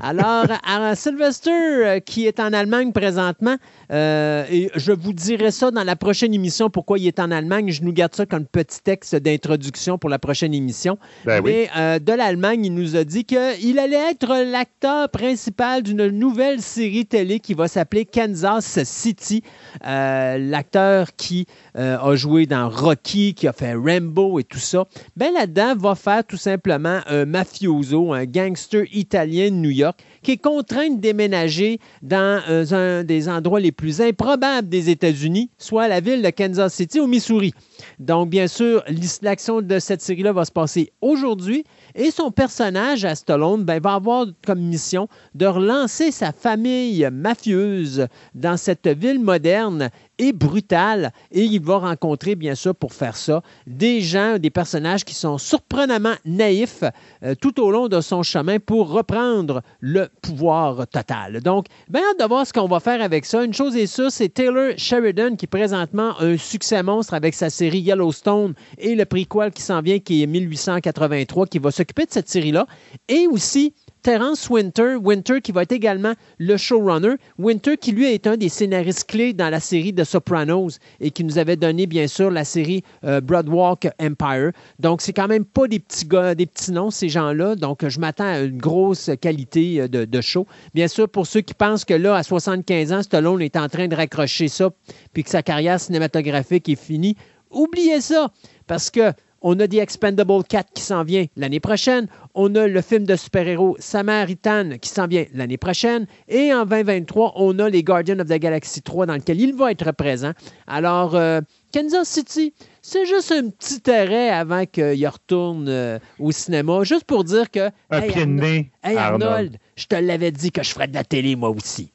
[0.00, 0.46] Alors,
[0.94, 3.56] Sylvester, euh, qui est en Allemagne présentement,
[3.92, 7.70] euh, et je vous dirai ça dans la prochaine émission, pourquoi il est en Allemagne.
[7.70, 10.98] Je nous garde ça comme petit texte d'introduction pour la prochaine émission.
[11.24, 16.08] Ben Mais euh, de l'Allemagne, il nous a dit qu'il allait être l'acteur principal d'une
[16.08, 19.42] nouvelle série télé qui va s'appeler Kansas City.
[19.82, 24.84] l'acteur qui a joué dans Rocky, qui a fait Rambo et tout ça.
[25.16, 30.32] Ben là-dedans, va faire tout simplement un mafioso, un gangster italien de New York qui
[30.32, 35.88] est contraint de déménager dans euh, un des endroits les plus improbables des États-Unis, soit
[35.88, 37.52] la ville de Kansas City au Missouri.
[37.98, 38.82] Donc, bien sûr,
[39.22, 43.14] l'action de cette série-là va se passer aujourd'hui et son personnage à
[43.58, 50.32] ben, va avoir comme mission de relancer sa famille mafieuse dans cette ville moderne et
[50.32, 51.12] brutale.
[51.32, 55.38] Et il va rencontrer, bien sûr, pour faire ça, des gens, des personnages qui sont
[55.38, 56.84] surprenamment naïfs
[57.22, 61.40] euh, tout au long de son chemin pour reprendre le pouvoir total.
[61.40, 63.44] Donc, bien hâte de voir ce qu'on va faire avec ça.
[63.44, 67.80] Une chose est sûre, c'est Taylor Sheridan qui présentement un succès monstre avec sa série
[67.80, 72.28] Yellowstone et le prequel qui s'en vient, qui est 1883, qui va s'occuper de cette
[72.28, 72.66] série-là.
[73.08, 77.14] Et aussi, Terence Winter, Winter qui va être également le showrunner.
[77.38, 81.24] Winter qui lui est un des scénaristes clés dans la série de Sopranos et qui
[81.24, 84.52] nous avait donné bien sûr la série euh, Broadwalk Empire.
[84.78, 86.34] Donc c'est quand même pas des petits gars,
[86.70, 87.56] noms ces gens-là.
[87.56, 90.46] Donc je m'attends à une grosse qualité euh, de, de, show.
[90.74, 93.88] Bien sûr pour ceux qui pensent que là à 75 ans Stallone est en train
[93.88, 94.70] de raccrocher ça
[95.12, 97.16] puis que sa carrière cinématographique est finie,
[97.50, 98.30] oubliez ça
[98.66, 102.08] parce que on a The Expendable 4 qui s'en vient l'année prochaine.
[102.34, 106.06] On a le film de super-héros Samaritan qui s'en vient l'année prochaine.
[106.28, 109.70] Et en 2023, on a les Guardians of the Galaxy 3 dans lequel il va
[109.70, 110.32] être présent.
[110.66, 111.40] Alors, euh,
[111.72, 117.24] Kansas City, c'est juste un petit arrêt avant qu'il retourne euh, au cinéma, juste pour
[117.24, 117.70] dire que.
[117.90, 118.70] Un pied de nez.
[118.82, 119.22] Hey, Arnold.
[119.22, 121.92] Arnold, je te l'avais dit que je ferais de la télé, moi aussi.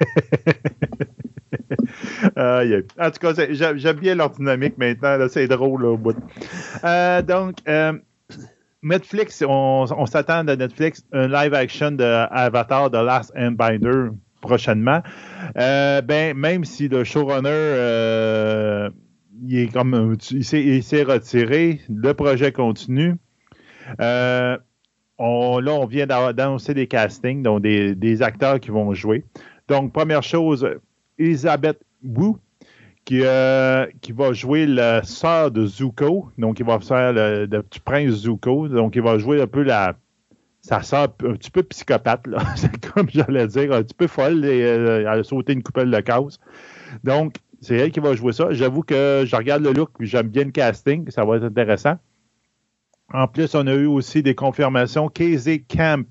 [2.36, 5.26] En tout cas, j'aime bien leur dynamique maintenant.
[5.28, 6.16] C'est drôle là, au bout.
[6.84, 7.92] Euh, donc, euh,
[8.82, 15.02] Netflix, on, s'attend de Netflix un live action de Avatar The Last Endbinder prochainement.
[15.56, 18.90] Euh, ben, même si le showrunner
[19.42, 23.14] il s'est retiré, le projet continue.
[25.18, 29.24] On- là, on vient d'a- d'annoncer des castings, donc des acteurs qui vont jouer.
[29.68, 30.68] Donc, première chose,
[31.18, 32.34] Elisabeth Wu,
[33.04, 36.30] qui, euh, qui va jouer la sœur de Zuko.
[36.38, 38.68] Donc, il va faire le, petit prince Zuko.
[38.68, 39.96] Donc, il va jouer un peu la,
[40.60, 42.42] sa sœur un petit peu psychopathe, là.
[42.94, 44.44] Comme j'allais dire, un petit peu folle.
[44.44, 46.38] Euh, elle a sauté une coupelle de case.
[47.04, 48.52] Donc, c'est elle qui va jouer ça.
[48.52, 51.10] J'avoue que je regarde le look, j'aime bien le casting.
[51.10, 51.96] Ça va être intéressant.
[53.12, 55.08] En plus, on a eu aussi des confirmations.
[55.08, 56.06] Casey Camp,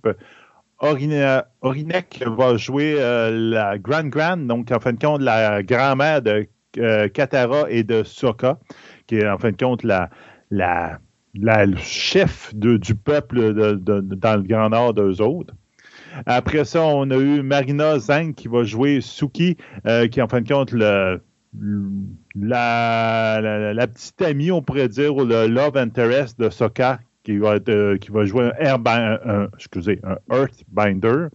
[1.61, 6.47] Orinek va jouer euh, la Grand Grand, donc en fin de compte, la grand-mère de
[6.77, 8.59] euh, Katara et de Sokka,
[9.07, 10.09] qui est en fin de compte la,
[11.77, 15.53] chef du peuple dans le Grand Nord d'eux autres.
[16.25, 20.27] Après ça, on a eu Marina Zhang qui va jouer Suki, euh, qui est en
[20.29, 21.21] fin de compte le,
[22.35, 23.41] la-
[23.73, 27.69] la petite amie, on pourrait dire, ou le love interest de Sokka, qui va, être,
[27.69, 31.27] euh, qui va jouer un, un Earthbinder.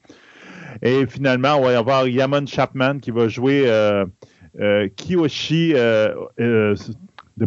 [0.82, 4.06] Et finalement, on va avoir Yaman Chapman qui va jouer euh,
[4.60, 6.76] euh, Kiyoshi, le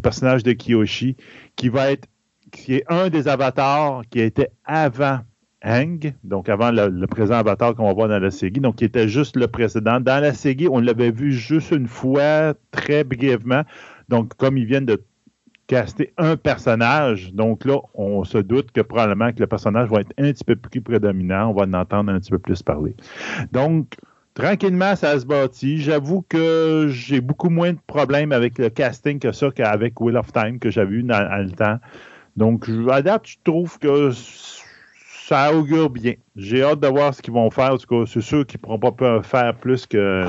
[0.02, 1.16] personnage de Kiyoshi,
[1.56, 2.08] qui va être,
[2.52, 5.20] qui est un des avatars qui était avant
[5.66, 8.84] Hang, donc avant le, le présent avatar qu'on va voir dans la série, donc qui
[8.84, 10.02] était juste le précédent.
[10.02, 13.64] Dans la série, on l'avait vu juste une fois, très brièvement.
[14.10, 15.02] Donc, comme ils viennent de
[15.68, 20.14] caster un personnage, donc là, on se doute que probablement que le personnage va être
[20.18, 21.50] un petit peu plus prédominant.
[21.50, 22.96] On va en entendre un petit peu plus parler.
[23.52, 23.96] Donc,
[24.34, 25.80] tranquillement, ça se bâtit.
[25.80, 30.32] J'avoue que j'ai beaucoup moins de problèmes avec le casting que ça qu'avec Wheel of
[30.34, 31.80] Time que j'avais eu dans, le temps.
[32.36, 34.12] Donc, à date, je trouve que
[35.26, 36.14] ça augure bien.
[36.36, 37.74] J'ai hâte de voir ce qu'ils vont faire.
[37.74, 40.26] En tout cas, c'est sûr qu'ils ne pourront pas faire plus que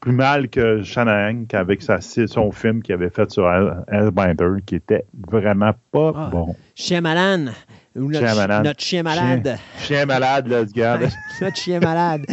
[0.00, 3.46] plus mal que Shanahan avec sa, son film qu'il avait fait sur
[3.90, 6.28] Airbinder, qui était vraiment pas Ah.
[6.32, 6.56] bon.
[6.74, 7.52] Chien malade.
[7.96, 8.64] Ou notre, Chien malade.
[8.64, 9.58] notre chien malade.
[9.78, 10.98] Chien malade, là, ce gars.
[11.40, 12.24] notre chien malade.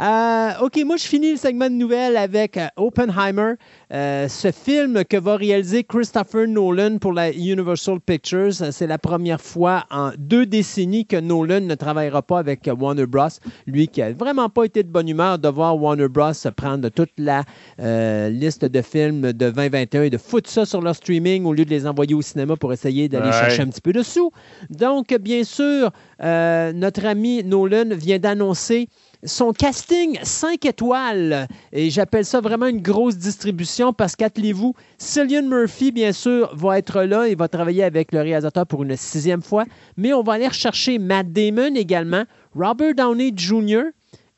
[0.00, 3.54] Euh, OK, moi, je finis le segment de nouvelles avec euh, Oppenheimer,
[3.92, 8.52] euh, ce film que va réaliser Christopher Nolan pour la Universal Pictures.
[8.70, 13.26] C'est la première fois en deux décennies que Nolan ne travaillera pas avec Warner Bros.
[13.66, 16.30] Lui qui a vraiment pas été de bonne humeur de voir Warner Bros.
[16.56, 17.42] prendre toute la
[17.80, 21.64] euh, liste de films de 2021 et de foutre ça sur leur streaming au lieu
[21.64, 23.32] de les envoyer au cinéma pour essayer d'aller Ouais.
[23.32, 24.30] chercher un petit peu de sous.
[24.70, 25.90] Donc, bien sûr,
[26.22, 28.88] notre ami Nolan vient d'annoncer
[29.24, 31.48] son casting 5 étoiles.
[31.72, 37.02] Et j'appelle ça vraiment une grosse distribution parce qu'attelez-vous, Cillian Murphy, bien sûr, va être
[37.02, 37.28] là.
[37.28, 39.64] Il va travailler avec le réalisateur pour une sixième fois.
[39.96, 43.84] Mais on va aller rechercher Matt Damon également, Robert Downey Jr.,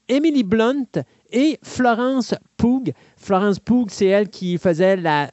[0.08, 2.92] Emily Blunt et Florence Pugh.
[3.16, 5.30] Florence Pugh, c'est elle qui faisait la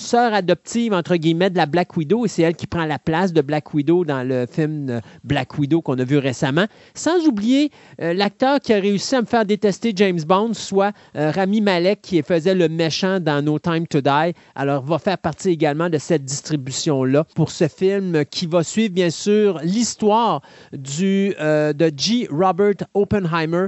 [0.00, 3.32] sœur adoptive, entre guillemets, de la Black Widow, et c'est elle qui prend la place
[3.32, 6.66] de Black Widow dans le film Black Widow qu'on a vu récemment.
[6.94, 11.30] Sans oublier euh, l'acteur qui a réussi à me faire détester James Bond, soit euh,
[11.30, 14.32] Rami Malek, qui faisait le méchant dans No Time to Die.
[14.54, 19.10] Alors, va faire partie également de cette distribution-là pour ce film qui va suivre, bien
[19.10, 20.40] sûr, l'histoire
[20.72, 22.26] du, euh, de G.
[22.30, 23.66] Robert Oppenheimer,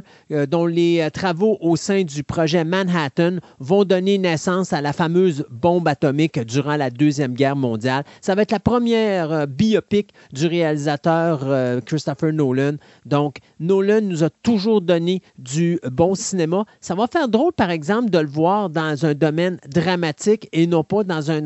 [0.49, 5.89] dont les travaux au sein du projet Manhattan vont donner naissance à la fameuse bombe
[5.89, 8.05] atomique durant la Deuxième Guerre mondiale.
[8.21, 12.77] Ça va être la première euh, biopic du réalisateur euh, Christopher Nolan.
[13.07, 16.65] Donc, Nolan nous a toujours donné du bon cinéma.
[16.81, 20.85] Ça va faire drôle, par exemple, de le voir dans un domaine dramatique et non
[20.85, 21.41] pas dans un,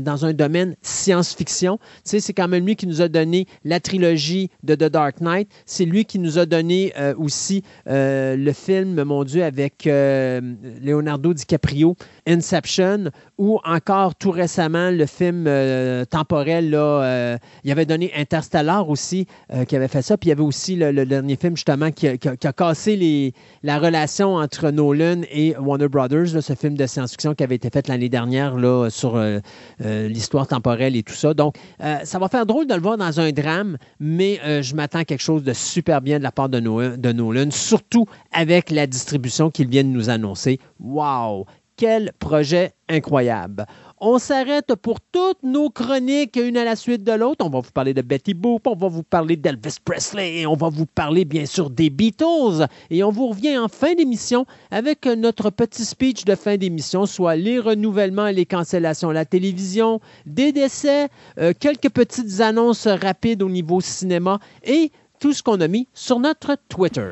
[0.00, 1.78] dans un domaine science-fiction.
[1.78, 5.20] Tu sais, c'est quand même lui qui nous a donné la trilogie de The Dark
[5.20, 5.48] Knight.
[5.66, 11.96] C'est lui qui nous a donné euh, aussi le film, mon Dieu, avec Leonardo DiCaprio,
[12.26, 17.36] Inception, ou encore tout récemment le film euh, temporel, là, euh,
[17.68, 20.16] avait donné Interstellar aussi, euh, qui avait fait ça.
[20.16, 24.70] Puis il y avait aussi le, dernier film, justement, qui a, cassé la relation entre
[24.70, 28.56] Nolan et Warner Brothers, ce film de science-fiction qui avait été fait l'année dernière
[28.90, 29.40] sur euh,
[29.80, 31.34] l'histoire temporelle et tout ça.
[31.34, 31.56] Donc,
[32.04, 35.22] ça va faire drôle de le voir dans un drame, mais je m'attends à quelque
[35.22, 39.50] chose de super bien de la part de, Nolan, de Nolan, surtout avec la distribution
[39.50, 40.58] qu'il vient de nous annoncer.
[40.80, 41.46] Wow!
[41.82, 43.66] Quel projet incroyable.
[44.00, 47.44] On s'arrête pour toutes nos chroniques, une à la suite de l'autre.
[47.44, 50.68] On va vous parler de Betty Boop, on va vous parler d'Elvis Presley, on va
[50.68, 52.68] vous parler bien sûr des Beatles.
[52.90, 57.34] Et on vous revient en fin d'émission avec notre petit speech de fin d'émission, soit
[57.34, 61.08] les renouvellements et les cancellations à la télévision, des décès,
[61.40, 66.20] euh, quelques petites annonces rapides au niveau cinéma et tout ce qu'on a mis sur
[66.20, 67.10] notre Twitter.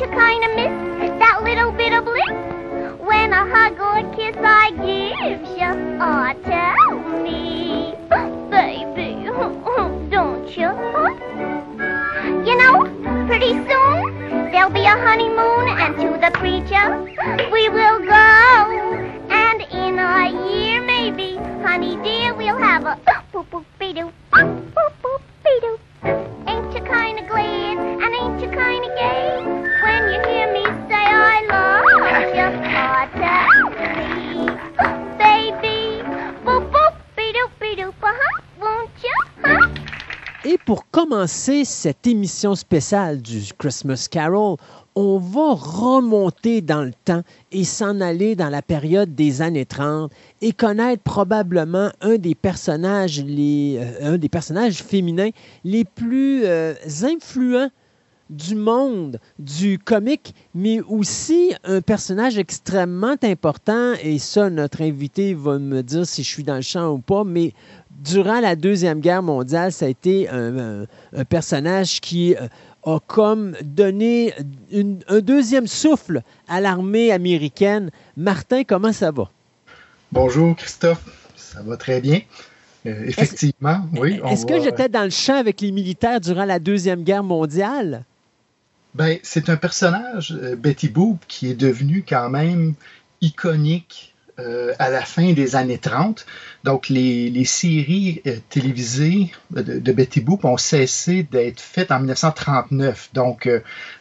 [0.00, 2.30] You kind of miss that little bit of bliss
[3.00, 5.70] when a hug or a kiss I give you?
[6.00, 7.94] Oh, tell me,
[8.48, 9.26] baby,
[10.10, 10.70] don't you?
[12.48, 17.02] You know, pretty soon there'll be a honeymoon, and to the preacher
[17.52, 18.70] we will go.
[19.28, 23.19] And in a year, maybe, honey dear, we'll have a
[41.10, 44.56] commencer cette émission spéciale du Christmas Carol,
[44.94, 50.12] on va remonter dans le temps et s'en aller dans la période des années 30
[50.40, 55.30] et connaître probablement un des personnages, les, euh, un des personnages féminins
[55.64, 57.70] les plus euh, influents
[58.30, 65.58] du monde du comique, mais aussi un personnage extrêmement important, et ça, notre invité va
[65.58, 67.52] me dire si je suis dans le champ ou pas, mais
[68.00, 70.86] durant la Deuxième Guerre mondiale, ça a été un,
[71.28, 72.48] personnage qui euh,
[72.84, 74.34] a comme donné
[75.08, 77.90] un deuxième souffle à l'armée américaine.
[78.16, 79.30] Martin, comment ça va?
[80.12, 81.04] Bonjour Christophe,
[81.36, 82.20] ça va très bien.
[82.86, 84.20] Euh, effectivement, oui.
[84.26, 88.04] Est-ce que j'étais dans le champ avec les militaires durant la Deuxième Guerre mondiale?
[88.94, 92.74] Ben, c'est un personnage, euh, Betty Boop, qui est devenu quand même
[93.20, 96.26] iconique euh, à la fin des années 30.
[96.64, 103.10] Donc, les, séries euh, télévisées de, Betty Boop ont cessé d'être faites en 1939.
[103.14, 103.48] Donc,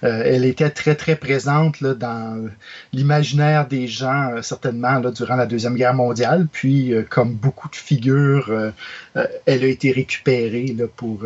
[0.01, 2.49] elle était très, très présente dans
[2.93, 6.47] l'imaginaire des gens, certainement, durant la Deuxième Guerre mondiale.
[6.51, 8.71] Puis, comme beaucoup de figures,
[9.15, 11.25] elle a été récupérée pour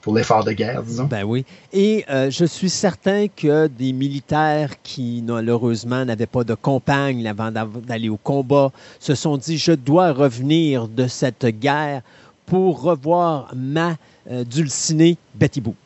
[0.00, 1.04] pour l'effort de guerre, disons.
[1.04, 1.44] Ben oui.
[1.72, 7.50] Et euh, je suis certain que des militaires qui, malheureusement, n'avaient pas de compagne avant
[7.50, 8.70] d'aller au combat,
[9.00, 12.02] se sont dit, je dois revenir de cette guerre
[12.46, 13.96] pour revoir ma
[14.30, 15.76] euh, dulcinée Betty Boop.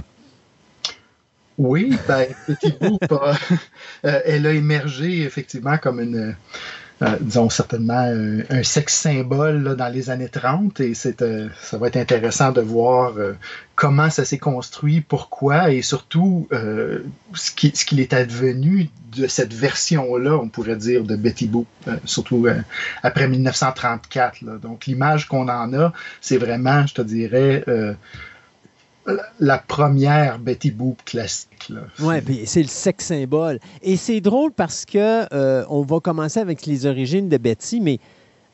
[1.58, 6.34] Oui, ben, Betty Boop, euh, elle a émergé effectivement comme une,
[7.02, 8.12] euh, disons certainement
[8.50, 12.60] un, sexe symbole dans les années 30 et c'est, euh, ça va être intéressant de
[12.60, 13.32] voir euh,
[13.74, 19.52] comment ça s'est construit, pourquoi et surtout ce, qui, ce qu'il est advenu de cette
[19.52, 21.66] version-là, on pourrait dire, de Betty Boop,
[22.04, 22.46] surtout
[23.02, 24.60] après 1934.
[24.60, 27.64] Donc l'image qu'on en a, c'est vraiment, je te dirais,
[29.40, 31.72] la première Betty Boop classique.
[32.00, 33.58] Oui, c'est le sex symbole.
[33.82, 37.98] Et c'est drôle parce que euh, on va commencer avec les origines de Betty, mais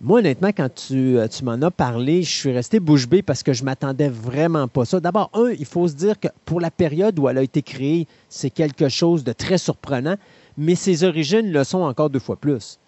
[0.01, 3.43] moi, honnêtement, quand tu, euh, tu m'en as parlé, je suis resté bouche bée parce
[3.43, 5.01] que je m'attendais vraiment pas ça.
[5.01, 8.07] D'abord, un, il faut se dire que pour la période où elle a été créée,
[8.29, 10.17] c'est quelque chose de très surprenant,
[10.57, 12.79] mais ses origines le sont encore deux fois plus.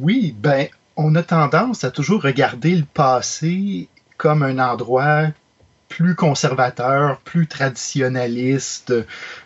[0.00, 5.28] Oui, ben, on a tendance à toujours regarder le passé comme un endroit
[5.96, 8.92] plus conservateur, plus traditionnaliste,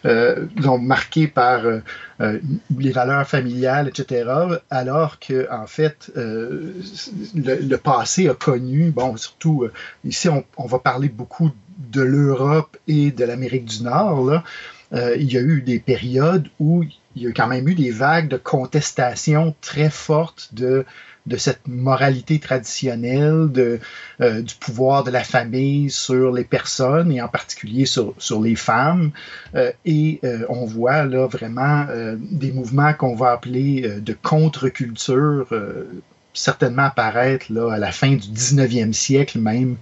[0.04, 0.46] euh,
[0.80, 1.78] marqué par euh,
[2.20, 2.40] euh,
[2.76, 4.28] les valeurs familiales, etc.
[4.68, 6.74] Alors que en fait, euh,
[7.36, 9.68] le, passé a connu, bon, surtout
[10.04, 14.42] ici, on, va parler beaucoup de l'Europe et de l'Amérique du Nord.
[14.92, 16.82] Il y a eu des périodes où
[17.14, 20.84] il y a quand même eu des vagues de contestation très fortes de
[21.26, 23.78] de cette moralité traditionnelle, de,
[24.20, 28.56] euh, du pouvoir de la famille sur les personnes et en particulier sur, sur les
[28.56, 29.10] femmes.
[29.54, 31.86] Euh, et euh, on voit là vraiment
[32.20, 35.48] des mouvements qu'on va appeler de contre-culture
[36.32, 39.76] certainement apparaître là, à la fin du 19e siècle même.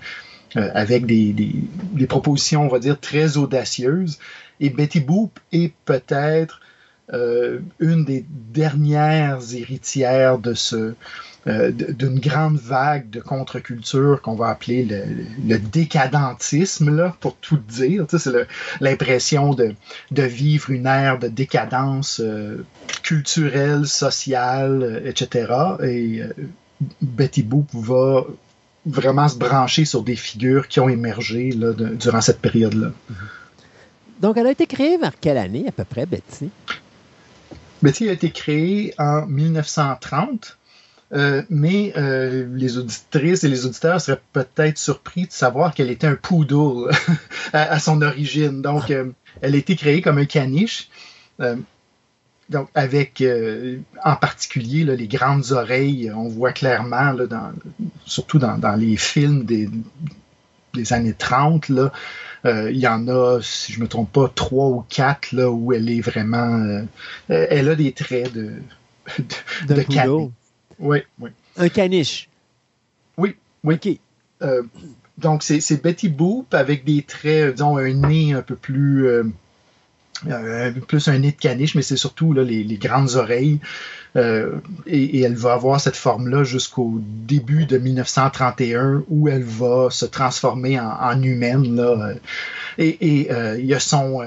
[0.54, 1.54] avec des, des,
[1.92, 4.18] des, propositions, on va dire, très audacieuses.
[4.60, 6.60] Et Betty Boop est peut-être
[7.12, 10.94] une des dernières héritières de ce,
[11.48, 18.06] euh, d'une grande vague de contre-culture qu'on va appeler le, décadentisme, là, pour tout dire.
[18.06, 18.46] Tu sais, c'est
[18.80, 19.74] l'impression de,
[20.10, 22.66] de, vivre une ère de décadence euh,
[23.02, 25.52] culturelle, sociale, euh, etc.
[25.84, 26.32] Et euh,
[27.00, 28.26] Betty Boop va
[28.84, 32.90] vraiment se brancher sur des figures qui ont émergé là, durant cette période-là.
[34.20, 36.50] Donc, elle a été créée vers quelle année à peu près, Betty?
[37.82, 40.58] Betty a été créée en 1930.
[41.14, 46.06] Euh, mais euh, les auditrices et les auditeurs seraient peut-être surpris de savoir qu'elle était
[46.06, 46.90] un poodle
[47.52, 48.60] à, son origine.
[48.60, 49.10] Donc, euh,
[49.40, 50.90] elle a été créée comme un caniche.
[52.50, 53.22] Donc, avec
[54.04, 57.14] en particulier les grandes oreilles, on voit clairement,
[58.06, 59.68] surtout dans, les films des,
[60.90, 61.88] années 30, là, euh,
[62.44, 65.72] il y en a, si je ne me trompe pas, trois ou quatre là, où
[65.72, 66.54] elle est vraiment.
[66.54, 66.82] Euh,
[67.28, 68.54] elle a des traits de,
[69.66, 70.30] de, de caniche.
[70.78, 71.30] Oui, oui.
[71.56, 72.28] Un caniche.
[73.16, 73.74] Oui, oui.
[73.74, 73.88] OK.
[74.42, 74.62] Euh,
[75.18, 79.08] donc, c'est Betty Boop avec des traits, disons, un nez un peu plus.
[80.26, 83.60] Euh, plus un nez de caniche, mais c'est surtout là, les, grandes oreilles.
[84.16, 84.56] Euh,
[84.86, 90.80] et, elle va avoir cette forme-là jusqu'au début de 1931 où elle va se transformer
[90.80, 91.76] en, en humaine.
[91.76, 92.14] Là.
[92.78, 94.22] Et, euh, il y a son,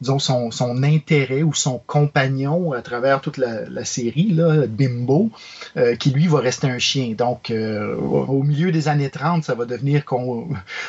[0.00, 5.30] disons son, intérêt ou son compagnon à travers toute la, série, là, Bimbo,
[5.76, 7.14] euh, qui lui va rester un chien.
[7.16, 10.04] Donc, euh, au milieu des années 30, ça va devenir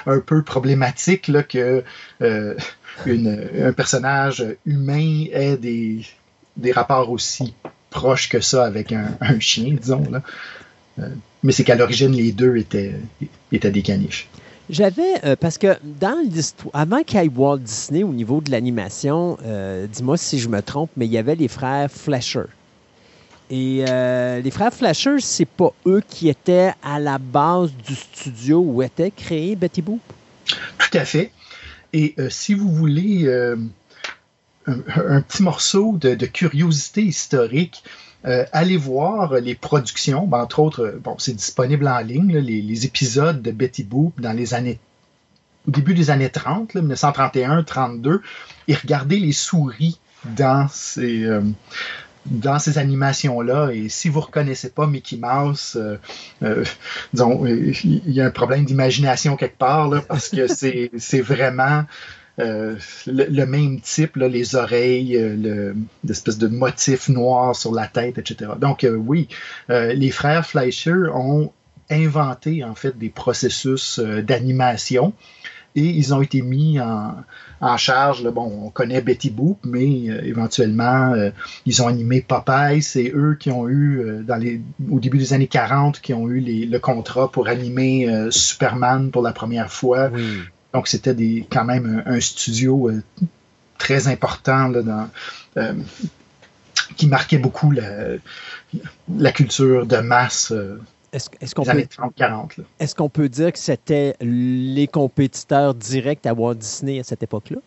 [0.05, 1.83] un peu problématique là, que
[2.21, 2.55] euh,
[3.75, 6.03] personnage humain ait des,
[6.71, 7.53] rapports aussi
[7.89, 10.03] proches que ça avec un, chien, disons.
[10.11, 10.21] Là.
[10.99, 11.09] Euh,
[11.43, 12.95] mais c'est qu'à l'origine, les deux étaient,
[13.51, 14.27] étaient des caniches.
[14.69, 18.51] J'avais, euh, parce que dans l'histoire, avant qu'il y ait Walt Disney au niveau de
[18.51, 22.43] l'animation, euh, dis-moi si je me trompe, mais il y avait les frères Fleischer.
[23.49, 28.59] Et euh, les frères Fleischer, c'est pas eux qui étaient à la base du studio
[28.59, 30.01] où était créé Betty Boop?
[30.45, 31.31] Tout à fait.
[31.91, 33.27] Et si vous voulez
[34.67, 37.83] un, petit morceau de curiosité historique,
[38.25, 43.41] euh, allez voir les productions, ben, entre autres, bon, c'est disponible en ligne, les, épisodes
[43.41, 44.79] de Betty Boop dans les années
[45.67, 48.21] au début des années 30, 1931-32,
[48.67, 51.41] et regardez les souris dans ces, euh,
[52.25, 53.71] dans ces animations-là.
[53.71, 55.97] Et si vous ne reconnaissez pas Mickey Mouse, euh,
[56.43, 56.63] euh,
[57.13, 60.89] disons, il y a un problème d'imagination quelque part, là, parce que c'est
[61.21, 61.83] vraiment
[62.39, 62.75] euh,
[63.05, 65.73] le, même type, les oreilles, euh,
[66.03, 68.51] l'espèce de motif noir sur la tête, etc.
[68.59, 69.27] Donc euh, oui,
[69.67, 71.51] les frères Fleischer ont
[71.89, 75.13] inventé en fait des processus d'animation
[75.75, 78.23] et ils ont été mis en, charge.
[78.23, 81.13] Bon, on connaît Betty Boop, mais éventuellement
[81.65, 82.81] ils ont animé Popeye.
[82.81, 86.41] C'est eux qui ont eu dans les, au début des années 40 qui ont eu
[86.41, 90.11] le contrat pour animer Superman pour la première fois.
[90.73, 93.01] Donc, c'était des, quand même un, un studio euh,
[93.77, 95.09] très important là, dans,
[95.57, 95.73] euh,
[96.95, 98.17] qui marquait beaucoup la,
[99.17, 100.79] la, culture de masse euh,
[101.11, 102.59] est-ce, est-ce qu'on des années 30-40.
[102.79, 107.57] Est-ce qu'on peut dire que c'était les compétiteurs directs à Walt Disney à cette époque-là?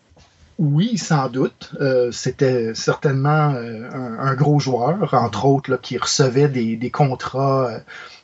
[0.59, 1.75] Oui, sans doute.
[2.11, 7.79] C'était certainement un, un, gros joueur, entre autres, là, qui recevait des, des contrats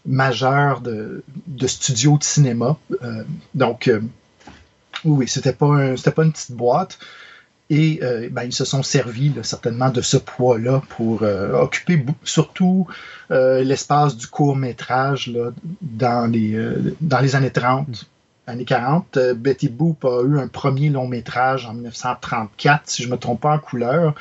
[0.05, 2.77] majeurs de, de, studios de cinéma.
[3.55, 3.91] donc,
[5.05, 6.99] oui, c'était pas un, pas une petite boîte.
[7.69, 12.87] Et euh, ben, ils se sont servis certainement de ce poids-là pour euh, occuper surtout
[13.29, 16.59] euh, l'espace du court métrage là, dans, les,
[16.99, 18.07] dans les années 30,
[18.47, 19.19] années 40.
[19.35, 23.41] Betty Boop a eu un premier long métrage en 1934, si je ne me trompe
[23.41, 24.15] pas en couleur,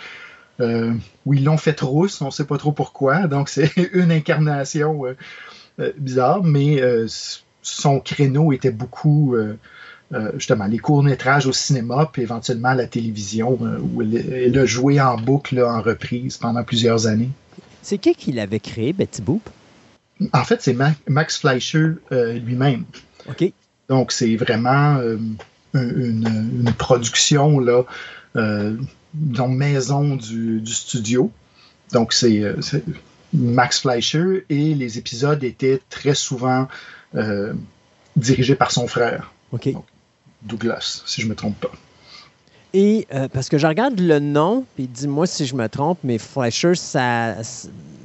[0.60, 3.26] où ils l'ont fait rousse, on ne sait pas trop pourquoi.
[3.28, 5.04] Donc c'est une incarnation
[5.96, 6.82] bizarre, mais
[7.62, 9.34] son créneau était beaucoup
[10.34, 15.00] justement les courts-métrages au cinéma, puis éventuellement à la télévision, euh, où elle, a joué
[15.00, 17.30] en boucle, là, en reprise pendant plusieurs années.
[17.82, 19.42] C'est qui qui l'avait créé, Betty Boop?
[20.32, 22.84] En fait, c'est Max Fleischer euh, lui-même.
[23.28, 23.52] OK.
[23.88, 24.98] Donc, c'est vraiment
[25.74, 26.26] une,
[26.64, 27.84] une, production, là,
[29.14, 31.30] dans maison du, du, studio.
[31.92, 32.42] Donc, c'est
[33.32, 36.68] Max Fleischer et les épisodes étaient très souvent
[38.16, 39.32] dirigés par son frère.
[39.52, 39.72] OK.
[39.72, 39.84] Donc,
[40.42, 41.70] Douglas, si je ne me trompe pas.
[42.74, 46.18] Et euh, parce que je regarde le nom, puis dis-moi si je me trompe, mais
[46.18, 47.36] Fleischer, ça,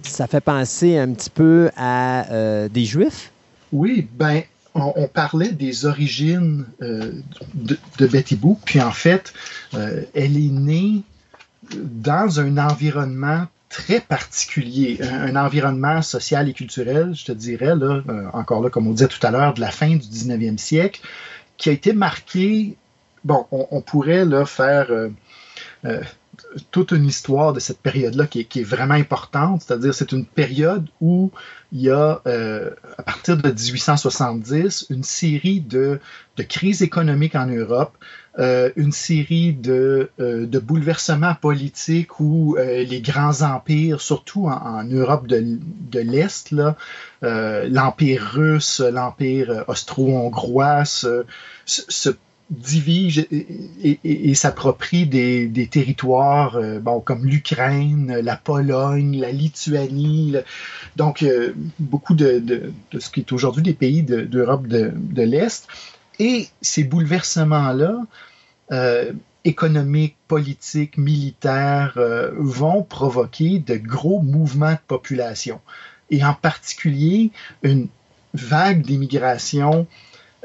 [0.04, 3.32] ça fait penser un petit peu à euh, des Juifs?
[3.74, 7.12] Oui, ben, on, on parlait des origines euh,
[7.54, 9.34] de, de, Betty Boop, puis en fait,
[9.74, 11.02] elle est née
[11.76, 18.02] dans un environnement très particulier, un, environnement social et culturel, je te dirais, là,
[18.34, 21.02] encore là, comme on disait tout à l'heure, de la fin du 19e siècle,
[21.64, 22.76] qui a été marqué,
[23.24, 25.08] bon, on, pourrait là, faire euh,
[25.86, 26.02] euh,
[26.72, 31.32] toute une histoire de cette période-là qui, est vraiment importante, c'est-à-dire c'est une période où
[31.72, 32.22] il y a,
[32.98, 36.02] à partir de 1870, une série de,
[36.36, 37.96] de crises économiques en Europe,
[38.40, 44.84] euh, une série de, euh, de, bouleversements politiques où euh, les grands empires, surtout en,
[44.86, 45.60] Europe de,
[45.92, 46.52] de l'Est,
[47.22, 50.84] l'empire russe, l'empire austro-hongrois
[51.66, 52.10] se, se,
[52.50, 60.36] divise et, s'approprie des, territoires bon, comme l'Ukraine, la Pologne, la Lituanie,
[60.96, 61.26] donc
[61.80, 65.68] beaucoup de, ce qui est aujourd'hui des pays d'Europe de, l'Est.
[66.20, 68.02] Et ces bouleversements-là,
[68.72, 69.12] euh,
[69.46, 75.60] économiques, politiques, militaires, euh, vont provoquer de gros mouvements de population.
[76.10, 77.32] Et en particulier,
[77.64, 77.88] une
[78.34, 79.88] vague d'immigration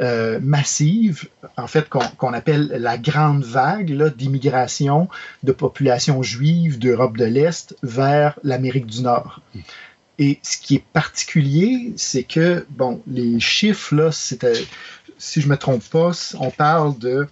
[0.01, 5.09] euh, massive, en fait, qu'on appelle la grande vague d'immigration
[5.43, 9.41] de population juive d'Europe de l'Est vers l'Amérique du Nord.
[10.21, 14.65] Et ce qui est particulier, c'est que, bon, les chiffres, là, c'était
[15.19, 17.27] si je ne me trompe pas, on parle de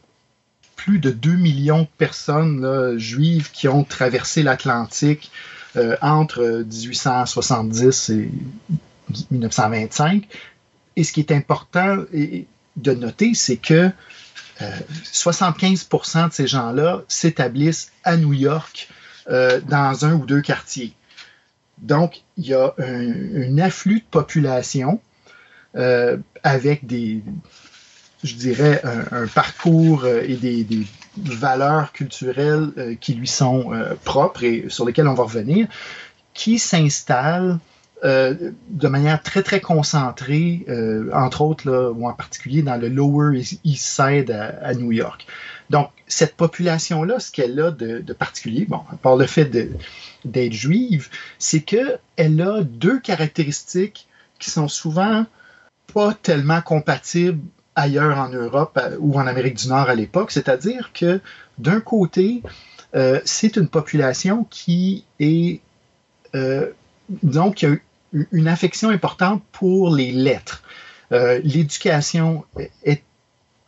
[0.75, 5.31] plus de 2 millions de personnes juives qui ont traversé l'Atlantique
[5.77, 8.31] euh, entre 1870 et
[9.31, 10.27] 1925.
[10.97, 11.99] Et ce qui est important
[12.77, 13.91] de noter, c'est que
[14.61, 18.89] 75% euh, de ces gens-là s'établissent à New York
[19.29, 20.95] euh, dans un ou deux quartiers.
[21.79, 25.01] Donc, il y a un, afflux de population
[26.43, 27.23] avec des,
[28.27, 30.67] je dirais, un, parcours euh, et des,
[31.17, 35.67] valeurs culturelles euh, qui lui sont euh, propres et sur lesquelles on va revenir,
[36.35, 37.59] qui s'installent
[38.03, 40.67] de manière très, très concentrée,
[41.13, 45.27] entre autres, là, ou en particulier dans le Lower East Side à, New York.
[45.71, 49.51] Donc, cette population-là, ce qu'elle a de, particulier, bon, à part le fait
[50.25, 51.99] d'être juive, c'est qu'elle
[52.41, 54.07] a deux caractéristiques
[54.39, 55.27] qui sont souvent
[55.93, 57.41] pas tellement compatibles
[57.75, 61.21] ailleurs en Europe euh, ou en Amérique du Nord à l'époque, c'est-à-dire que
[61.59, 62.43] d'un côté,
[62.95, 65.61] euh, c'est une population qui est
[66.35, 66.71] euh,
[67.23, 67.77] donc qui a
[68.33, 70.63] une affection importante pour les lettres.
[71.11, 72.45] L'éducation
[72.83, 73.03] est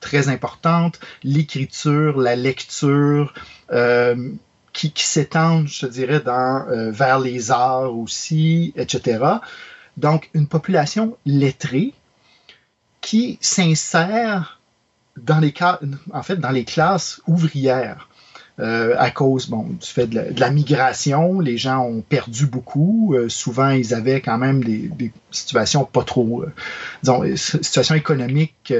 [0.01, 3.34] très importante, l'écriture, la lecture,
[4.72, 9.24] qui, qui s'étendent, je dirais, dans, vers les arts aussi, etc.
[9.97, 11.95] Donc, une population lettrée
[13.01, 14.59] qui s'insère
[16.12, 18.09] en fait dans les classes ouvrières.
[18.61, 23.15] Euh, à cause bon, du fait de la, migration, les gens ont perdu beaucoup.
[23.15, 26.53] Euh, souvent, ils avaient quand même des, situations pas trop, euh,
[27.03, 28.73] disons, situations économiques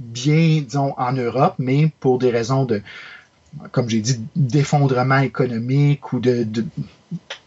[0.00, 2.82] bien, disons, en Europe, mais pour des raisons de,
[3.70, 6.64] comme j'ai dit, d'effondrement économique ou de, de,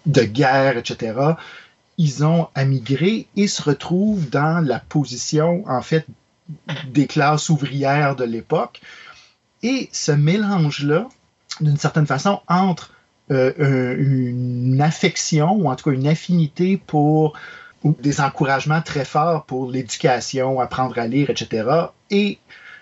[0.05, 1.34] de guerre, etc
[1.99, 6.05] ils ont à migrer et se retrouvent dans la position, en fait,
[6.88, 8.80] des classes ouvrières de l'époque.
[9.64, 11.10] Et ce mélange-là,
[11.62, 12.91] d'une certaine façon, entre
[13.32, 17.38] euh, une affection, ou en tout cas une affinité pour
[17.84, 21.66] ou des encouragements très forts pour l'éducation, apprendre à lire, etc.,
[22.12, 22.39] et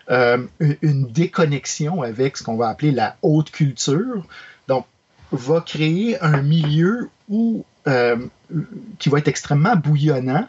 [0.09, 0.39] euh,
[0.81, 4.25] une déconnexion avec ce qu'on va appeler la haute culture,
[4.67, 4.85] donc
[5.31, 8.15] va créer un milieu où euh,
[8.99, 10.47] qui va être extrêmement bouillonnant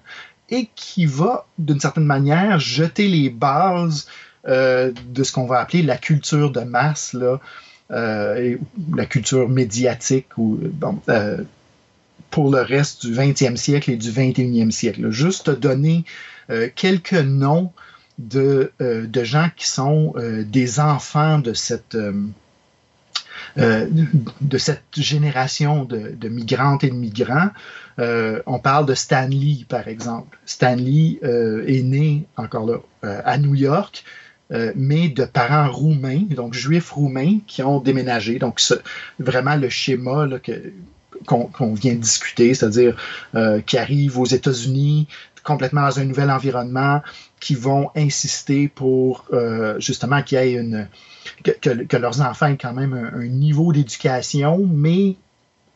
[0.51, 4.07] et qui va, d'une certaine manière, jeter les bases
[4.47, 7.39] euh, de ce qu'on va appeler la culture de masse, là,
[7.91, 8.59] et
[8.95, 10.61] la culture médiatique, ou,
[12.31, 15.11] pour le reste du 20e siècle et du 21e siècle.
[15.11, 16.05] Juste donner
[16.75, 17.73] quelques noms
[18.19, 20.15] de, de, gens qui sont
[20.47, 21.97] des enfants de cette
[23.57, 23.89] euh,
[24.41, 27.49] de cette génération de, migrantes et de migrants.
[27.99, 30.39] Euh, on parle de Stanley, par exemple.
[30.45, 32.79] Stanley euh, est né, encore là,
[33.25, 34.05] à New York,
[34.51, 38.39] mais de parents roumains, donc juifs roumains, qui ont déménagé.
[38.39, 38.61] Donc,
[39.19, 40.27] vraiment le schéma
[41.27, 42.97] qu'on vient de discuter, c'est-à-dire
[43.67, 45.07] qui arrivent aux États-Unis
[45.45, 47.03] complètement dans un nouvel environnement,
[47.41, 49.27] qui vont insister pour
[49.79, 50.89] justement qu'il y ait une,
[51.43, 55.17] que, leurs enfants aient quand même un, niveau d'éducation, mais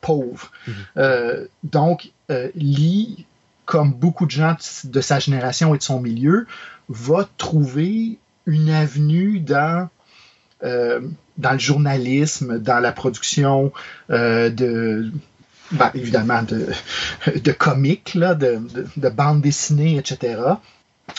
[0.00, 0.50] pauvre.
[0.96, 3.24] Euh, donc, euh, Lee,
[3.64, 6.46] comme beaucoup de gens de sa génération et de son milieu,
[6.88, 9.88] va trouver une avenue dans,
[10.64, 11.00] euh,
[11.38, 13.72] dans le journalisme, dans la production
[14.08, 15.10] de
[15.72, 16.68] ben, évidemment de,
[17.40, 20.38] de là, de, de, de bandes dessinées, etc.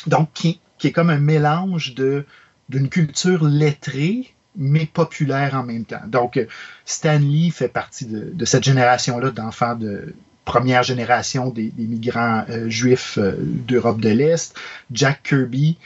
[0.07, 2.25] Donc, qui, qui est comme un mélange de
[2.69, 6.01] d'une culture lettrée, mais populaire en même temps.
[6.07, 6.45] Donc, euh,
[6.85, 10.13] Stan Lee fait partie de, de cette génération-là d'enfants de
[10.45, 14.55] première génération des, des migrants euh, juifs euh, d'Europe de l'Est.
[14.91, 15.77] Jack Kirby,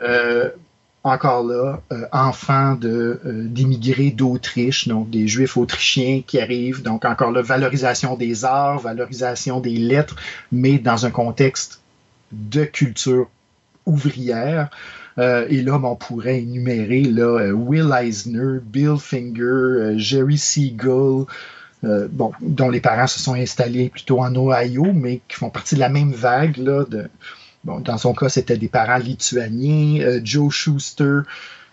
[0.00, 0.50] euh,
[1.06, 6.82] encore là, euh, enfant de, euh, d'immigrés d'Autriche, donc des juifs autrichiens qui arrivent.
[6.82, 10.16] Donc, encore là, valorisation des arts, valorisation des lettres,
[10.50, 11.80] mais dans un contexte
[12.32, 13.28] de culture
[13.86, 14.68] ouvrière.
[15.18, 21.24] Euh, et là, ben, on pourrait énumérer là, Will Eisner, Bill Finger, Jerry Siegel,
[21.82, 25.88] dont les parents se sont installés plutôt en Ohio, mais qui font partie de la
[25.88, 26.56] même vague.
[26.56, 27.08] Là, de,
[27.66, 31.20] dans son cas, c'était des parents lituaniens, euh, Joe Schuster.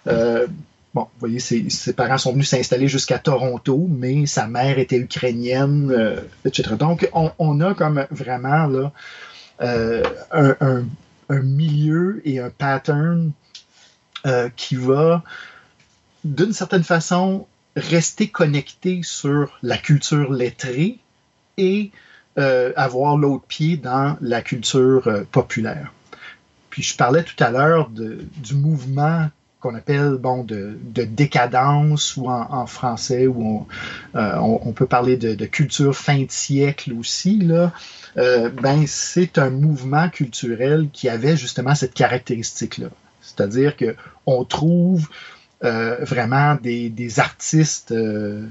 [0.07, 0.47] euh,
[0.93, 5.91] bon, vous voyez, ses, parents sont venus s'installer jusqu'à Toronto, mais sa mère était ukrainienne,
[5.91, 6.75] euh, etc.
[6.77, 8.91] Donc, on, a comme vraiment
[9.59, 10.83] un,
[11.29, 13.31] milieu et un pattern
[14.55, 15.23] qui va,
[16.23, 20.99] d'une certaine façon, rester connecté sur la culture lettrée
[21.57, 21.91] et
[22.37, 25.93] avoir l'autre pied dans la culture euh, populaire.
[26.69, 29.29] Puis je parlais tout à l'heure du mouvement
[29.59, 33.65] qu'on appelle bon de, de décadence ou en, français où
[34.13, 37.71] on, euh, peut parler de, culture fin de siècle aussi là.
[38.17, 42.87] Euh, ben c'est un mouvement culturel qui avait justement cette caractéristique là,
[43.21, 45.07] c'est-à-dire que on trouve
[45.63, 48.45] euh, vraiment des, artistes euh,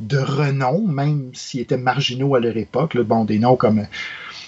[0.00, 2.96] de renom, même s'ils étaient marginaux à leur époque.
[2.96, 3.86] Bon, des noms comme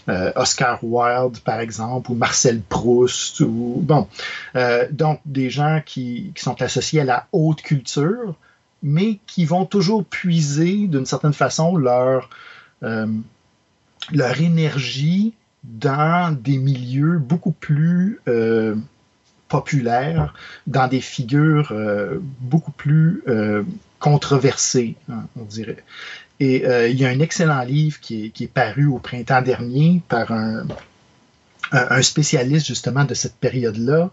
[0.08, 4.06] euh, Oscar Wilde, par exemple, ou Marcel Proust, ou bon,
[4.54, 8.34] euh, donc des gens qui, qui sont associés à la haute culture,
[8.82, 12.30] mais qui vont toujours puiser d'une certaine façon leur
[12.84, 13.06] euh,
[14.12, 15.34] leur énergie
[15.64, 18.20] dans des milieux beaucoup plus
[19.48, 20.32] populaires,
[20.68, 21.74] dans des figures
[22.40, 23.24] beaucoup plus
[23.98, 25.84] controversées, hein, on dirait.
[26.38, 30.32] Et euh, il y a un excellent livre qui est, paru au printemps dernier par
[30.32, 30.66] un,
[32.02, 34.10] spécialiste justement de cette période-là,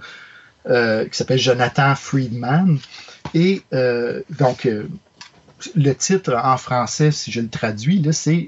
[0.70, 2.80] euh, qui s'appelle Jonathan Friedman.
[3.34, 4.68] Et euh, donc,
[5.76, 8.48] le titre en français, si je le traduis, c'est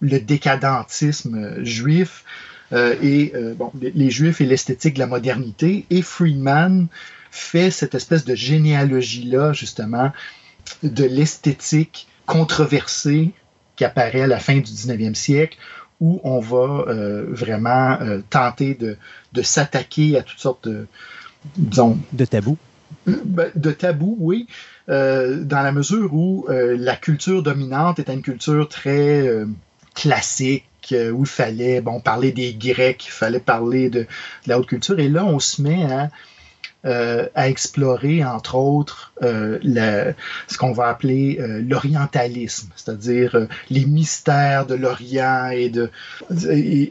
[0.00, 2.24] le décadentisme juif
[2.72, 5.86] et bon, les juifs et l'esthétique de la modernité.
[5.90, 6.86] Et Friedman
[7.32, 10.12] fait cette espèce de généalogie-là, justement,
[10.82, 13.32] de l'esthétique controversée
[13.74, 15.56] qui apparaît à la fin du 19e siècle,
[15.98, 18.98] où on va euh, vraiment euh, tenter de,
[19.32, 20.86] de s'attaquer à toutes sortes de,
[21.56, 22.58] disons, De tabou.
[23.06, 24.46] ben, de tabou, oui,
[24.90, 29.26] euh, dans la mesure où la culture dominante était une culture très
[29.94, 34.06] classique, où il fallait bon, parler des Grecs, il fallait parler de, de
[34.48, 34.98] la haute culture.
[34.98, 36.10] Et là, on se met à,
[36.84, 40.12] euh, à explorer, entre autres, euh,
[40.48, 45.90] ce qu'on va appeler euh, l'orientalisme, c'est-à-dire les mystères de l'Orient et, de,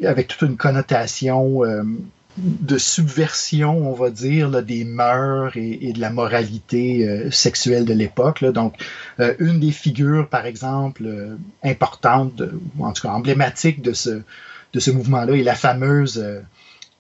[0.06, 1.62] avec toute une connotation
[2.38, 8.44] de subversion, on va dire, des mœurs et, de la moralité sexuelle de l'époque.
[8.46, 8.76] Donc,
[9.40, 14.22] une des figures, par exemple, euh, importantes, de- ou en tout cas emblématique de ce,
[14.74, 16.24] de ce mouvement-là, est la fameuse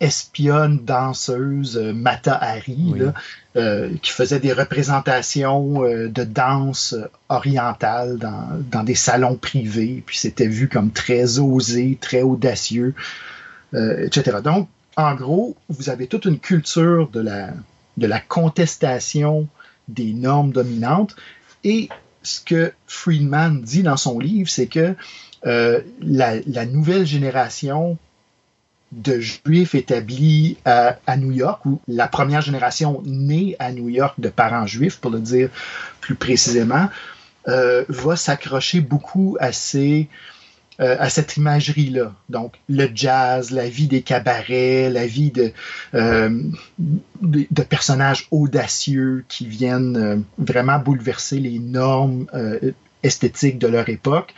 [0.01, 2.99] espionne danseuse euh, Mata Hari, Oui.
[2.99, 3.13] là,
[3.55, 6.95] euh, qui faisait des représentations euh, de danse
[7.29, 12.93] orientale dans, dans des salons privés, puis c'était vu comme très osé, très audacieux,
[13.73, 14.37] euh, etc.
[14.43, 17.51] Donc, en gros, vous avez toute une culture de la,
[17.97, 19.47] de la contestation
[19.87, 21.15] des normes dominantes.
[21.63, 21.89] Et
[22.23, 24.95] ce que Friedman dit dans son livre, c'est que
[25.43, 27.97] la, la nouvelle génération
[28.91, 34.29] de juifs établis à, New York, ou la première génération née à New York de
[34.29, 35.49] parents juifs, pour le dire
[36.01, 36.89] plus précisément,
[37.47, 40.09] euh, va s'accrocher beaucoup à ces
[40.79, 42.13] euh, à cette imagerie-là.
[42.29, 45.51] Donc, le jazz, la vie des cabarets, la vie de,
[45.93, 46.41] euh,
[47.21, 52.25] de, personnages audacieux qui viennent vraiment bouleverser les normes
[53.03, 54.33] esthétiques de leur époque.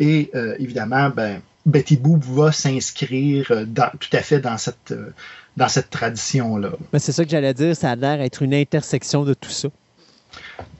[0.00, 3.64] Et évidemment, ben, Betty Boop va s'inscrire euh,
[3.98, 5.12] tout à fait dans cette, euh,
[5.56, 6.70] dans cette tradition-là.
[6.92, 9.68] Ben, c'est ça que j'allais dire, ça a l'air d'être une intersection de tout ça.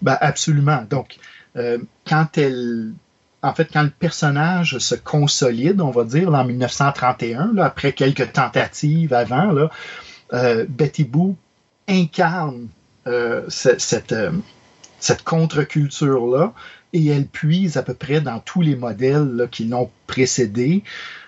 [0.02, 0.84] Ben, absolument.
[0.88, 1.16] Donc,
[1.56, 2.92] euh, quand elle.
[3.42, 8.32] En fait, quand le personnage se consolide, on va dire, en 1931, là, après quelques
[8.32, 9.70] tentatives avant, là,
[10.32, 11.36] euh, Betty Boo
[11.86, 12.68] incarne
[13.06, 14.14] euh, ce- cette,
[14.98, 16.54] cette contre-culture-là
[16.94, 20.82] et elle puise à peu près dans tous les modèles qui l'ont précédé.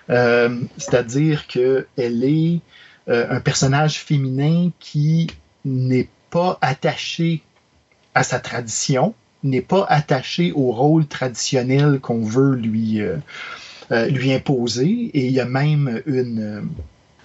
[0.09, 2.61] Euh, c'est-à-dire qu'elle est
[3.09, 5.27] euh, un personnage féminin qui
[5.65, 7.43] n'est pas attaché
[8.15, 9.13] à sa tradition,
[9.43, 12.99] n'est pas attaché au rôle traditionnel qu'on veut lui,
[13.91, 15.11] lui imposer.
[15.13, 16.01] Et il y a même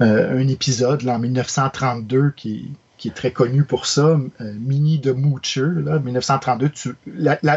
[0.01, 2.70] un épisode en 1932 qui,
[3.03, 6.70] qui est très connu pour ça, euh, Mini de Moocher, là, 1932.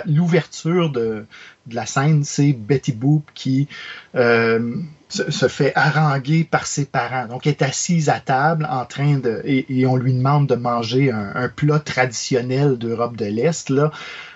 [0.08, 1.28] L'ouverture de,
[1.70, 3.68] la scène, c'est Betty Boop qui
[4.16, 4.74] euh,
[5.08, 7.28] se, fait haranguer par ses parents.
[7.28, 9.44] Donc, elle est assise à table en train de.
[9.46, 13.92] Et, on lui demande de manger un, plat traditionnel d'Europe de l'Est, là.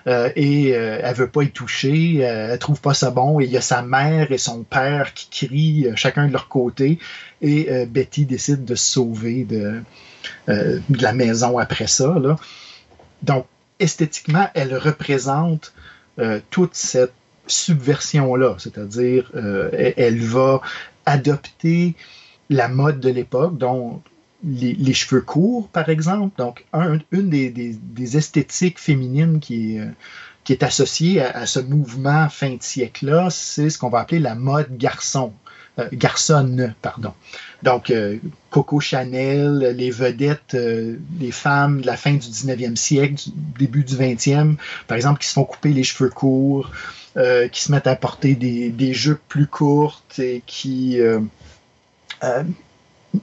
[0.06, 3.40] Euh, et elle veut pas y toucher, elle trouve pas ça bon.
[3.40, 7.00] Et il y a sa mère et son père qui crient chacun de leur côté.
[7.42, 9.82] Et Betty décide de se sauver de
[10.48, 12.14] de la maison après ça.
[13.22, 13.46] Donc,
[13.80, 15.72] esthétiquement, elle représente
[16.18, 17.14] euh, toute cette
[17.46, 20.60] subversion-là, c'est-à-dire euh, elle va
[21.06, 21.96] adopter
[22.48, 24.02] la mode de l'époque, dont
[24.44, 26.36] les, cheveux courts, par exemple.
[26.38, 26.64] Donc,
[27.10, 29.88] une des, esthétiques féminines qui est,
[30.44, 34.34] qui est associée à, ce mouvement fin de siècle-là, c'est ce qu'on va appeler la
[34.34, 35.32] mode garçon.
[35.92, 37.12] Garçonne, pardon.
[37.62, 38.16] Donc, euh,
[38.50, 43.22] Coco Chanel, les vedettes, euh, les femmes de la fin du 19e siècle,
[43.58, 44.56] début du 20e,
[44.86, 46.70] par exemple, qui se font couper les cheveux courts,
[47.16, 50.98] euh, qui se mettent à porter des, jupes plus courtes et qui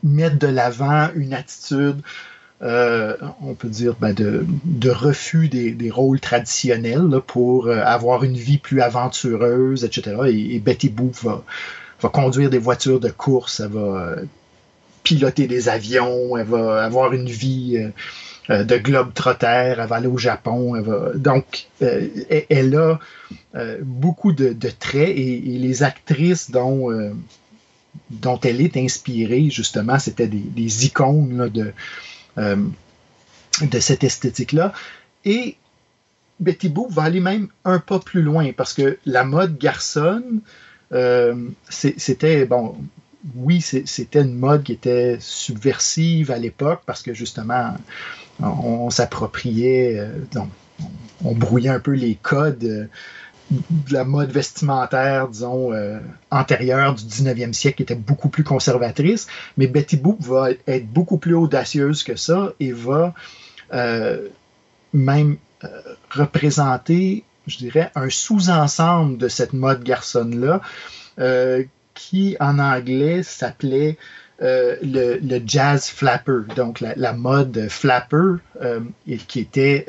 [0.04, 2.02] mettent de l'avant une attitude,
[2.62, 9.84] on peut dire, ben, de, refus des, rôles traditionnels pour avoir une vie plus aventureuse,
[9.84, 10.16] etc.
[10.28, 11.44] Et, Betty Boop va
[12.02, 14.26] va conduire des voitures de course, elle va euh,
[15.04, 17.90] piloter des avions, elle va avoir une vie euh,
[18.50, 20.82] euh, de globe-trotter, elle va aller au Japon.
[21.16, 23.00] Donc, elle a
[23.82, 26.90] beaucoup de, traits et, les actrices dont,
[28.44, 31.74] elle est inspirée, justement, c'était des, icônes de,
[33.80, 34.72] cette esthétique-là.
[35.26, 35.58] Et
[36.40, 40.42] Betty Boop va aller même un pas plus loin parce que la mode garçonne,
[41.70, 42.76] c'était, bon,
[43.36, 47.76] oui, c'était une mode qui était subversive à l'époque parce que justement,
[48.40, 50.42] on, s'appropriait, euh,
[51.24, 52.86] on, brouillait un peu les codes euh,
[53.50, 55.72] de la mode vestimentaire, disons,
[56.32, 59.28] antérieure du 19e siècle, qui était beaucoup plus conservatrice.
[59.56, 63.14] Mais Betty Boop va être beaucoup plus audacieuse que ça et va
[64.94, 65.38] même
[66.10, 70.62] représenter je dirais, un sous-ensemble de cette mode garçonne-là,
[71.20, 73.98] euh, qui en anglais s'appelait
[74.44, 79.86] euh, le, jazz flapper, donc la, mode flapper, euh, et qui était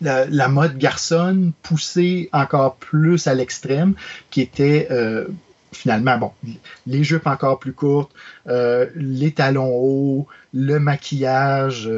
[0.00, 3.94] la, mode garçonne poussée encore plus à l'extrême,
[4.30, 4.88] qui était
[5.72, 6.32] finalement, bon,
[6.86, 8.10] les jupes encore plus courtes,
[8.48, 11.88] les talons hauts, le maquillage,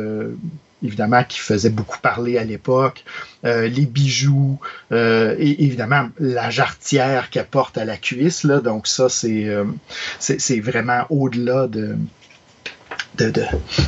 [0.83, 3.05] évidemment, qui faisait beaucoup parler à l'époque,
[3.45, 4.59] euh, les bijoux,
[4.93, 8.45] euh, et évidemment la jarretière qu'elle porte à la cuisse.
[8.45, 9.65] Là, donc ça, c'est euh,
[10.63, 11.97] vraiment au-delà de
[13.17, 13.33] de,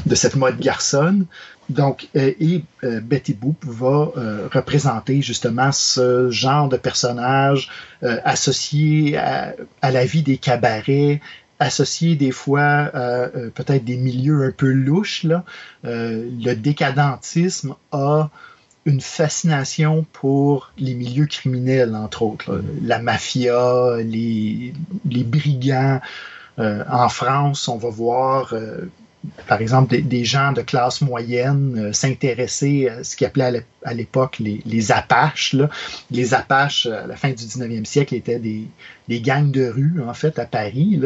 [0.06, 1.26] de, cette mode garçonne.
[1.68, 4.12] Donc, et Betty Boop va
[4.52, 7.70] représenter justement ce genre de personnage
[8.02, 11.20] associé à, la vie des cabarets,
[11.60, 15.22] associé des fois à euh, peut-être des milieux un peu louches.
[15.22, 15.44] Là.
[15.84, 18.30] Euh, le décadentisme a
[18.86, 22.62] une fascination pour les milieux criminels, entre autres.
[22.82, 24.72] La mafia, les,
[25.08, 26.00] les brigands.
[26.58, 28.54] Euh, en France, on va voir
[29.46, 34.38] par exemple, des, gens de classe moyenne euh, s'intéresser à ce qu'ils appelaient à l'époque
[34.38, 35.56] les, Apaches.
[36.10, 40.38] Les Apaches, à la fin du 19e siècle, étaient des, gangs de rue, en fait,
[40.38, 41.00] à Paris.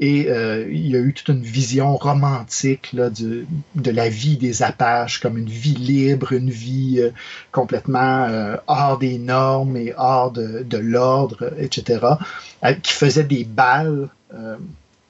[0.00, 3.46] Et euh, il y a eu toute une vision romantique de,
[3.90, 7.10] la vie des Apaches comme une vie libre, une vie euh,
[7.52, 12.00] complètement hors des normes et hors de, de l'ordre, etc.,
[12.82, 14.08] qui faisait des balles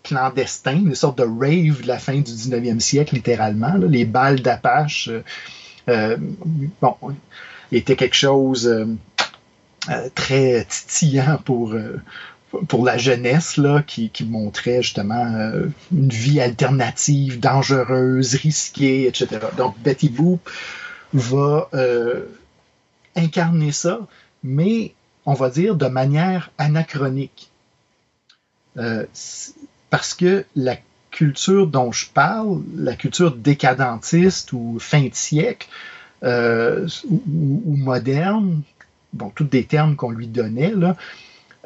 [0.09, 3.75] clandestin, une sorte de rave de la fin du 19e siècle, littéralement.
[3.77, 5.23] les balles d'Apache, euh,
[5.89, 6.17] euh,
[6.81, 6.95] bon,
[7.73, 11.75] était quelque chose euh, très titillant pour,
[12.69, 15.53] pour la jeunesse, là, qui, montrait justement
[15.93, 19.41] une vie alternative, dangereuse, risquée, etc.
[19.59, 20.41] Donc, Betty Boop
[21.13, 21.69] va
[23.15, 24.01] incarner ça,
[24.43, 24.95] mais
[25.27, 27.51] on va dire de manière anachronique
[29.91, 30.77] parce que la
[31.11, 35.69] culture dont je parle, la culture décadentiste ou fin de siècle,
[36.25, 38.63] euh, ou, moderne,
[39.13, 40.97] bon, tous des termes qu'on lui donnait, là,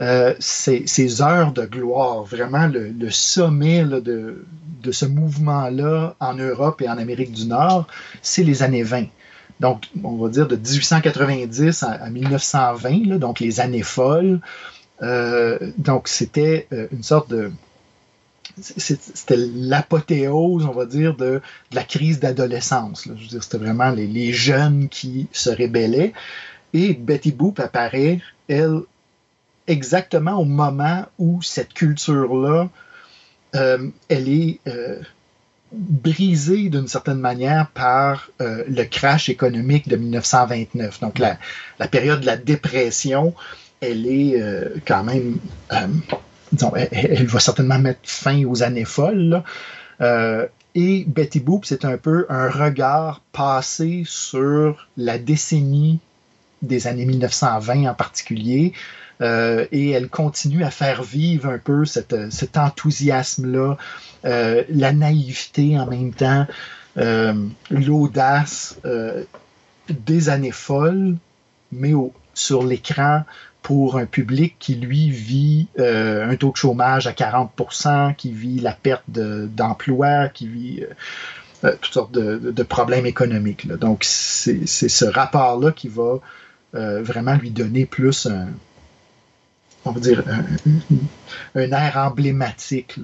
[0.01, 4.45] euh, ces, heures de gloire, vraiment le, sommet de,
[4.91, 7.87] ce mouvement-là en Europe et en Amérique du Nord,
[8.21, 9.07] c'est les années 20.
[9.61, 14.41] Donc, on va dire de 1890 à, à 1920, là, donc les années folles.
[15.03, 17.51] Euh, donc, c'était une sorte de.
[18.61, 21.41] C'était l'apothéose, on va dire, de,
[21.73, 23.05] la crise d'adolescence.
[23.07, 26.13] Je veux dire, c'était vraiment les, jeunes qui se rébellaient.
[26.75, 28.81] Et Betty Boop apparaît, elle,
[29.67, 32.69] exactement au moment où cette culture-là,
[33.55, 35.01] euh, elle est euh,
[35.73, 41.01] brisée d'une certaine manière par euh, le crash économique de 1929.
[41.01, 41.39] Donc la,
[41.89, 43.35] période de la dépression,
[43.81, 44.41] elle est
[44.87, 45.39] quand même,
[46.53, 49.43] disons, elle, va certainement mettre fin aux années folles.
[50.01, 56.01] Euh, et Betty Boop, c'est un peu un regard passé sur la décennie
[56.63, 58.73] des années 1920 en particulier,
[59.21, 63.77] euh, et elle continue à faire vivre un peu cet enthousiasme-là,
[64.25, 66.47] euh, la naïveté en même temps,
[67.71, 68.79] l'audace
[69.89, 71.17] des années folles,
[71.73, 71.93] mais
[72.35, 73.25] sur l'écran
[73.63, 78.73] pour un public qui, lui, vit un taux de chômage à 40% qui vit la
[78.73, 80.85] perte d'emploi, de, qui vit
[81.63, 83.69] toutes sortes de, problèmes économiques.
[83.69, 86.19] Donc, c'est ce rapport-là qui va
[86.73, 88.49] vraiment lui donner plus un
[89.85, 90.23] on va dire,
[91.55, 92.99] un, air emblématique.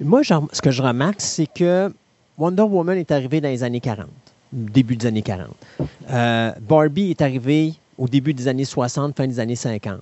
[0.00, 1.92] Moi, ce que je remarque, c'est que
[2.38, 4.08] Wonder Woman est arrivé dans les années 40,
[4.52, 5.50] début des années 40.
[6.10, 10.00] Euh, Barbie est arrivé au début des années 60, fin des années 50.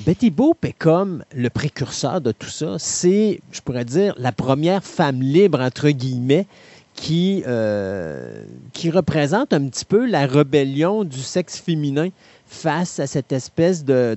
[0.00, 2.76] Betty Boop est comme le précurseur de tout ça.
[2.78, 6.46] C'est, je pourrais dire, la première femme libre, entre guillemets,
[6.94, 8.42] qui, euh,
[8.72, 12.08] qui représente un petit peu la rébellion du sexe féminin
[12.46, 14.16] face à cette espèce de,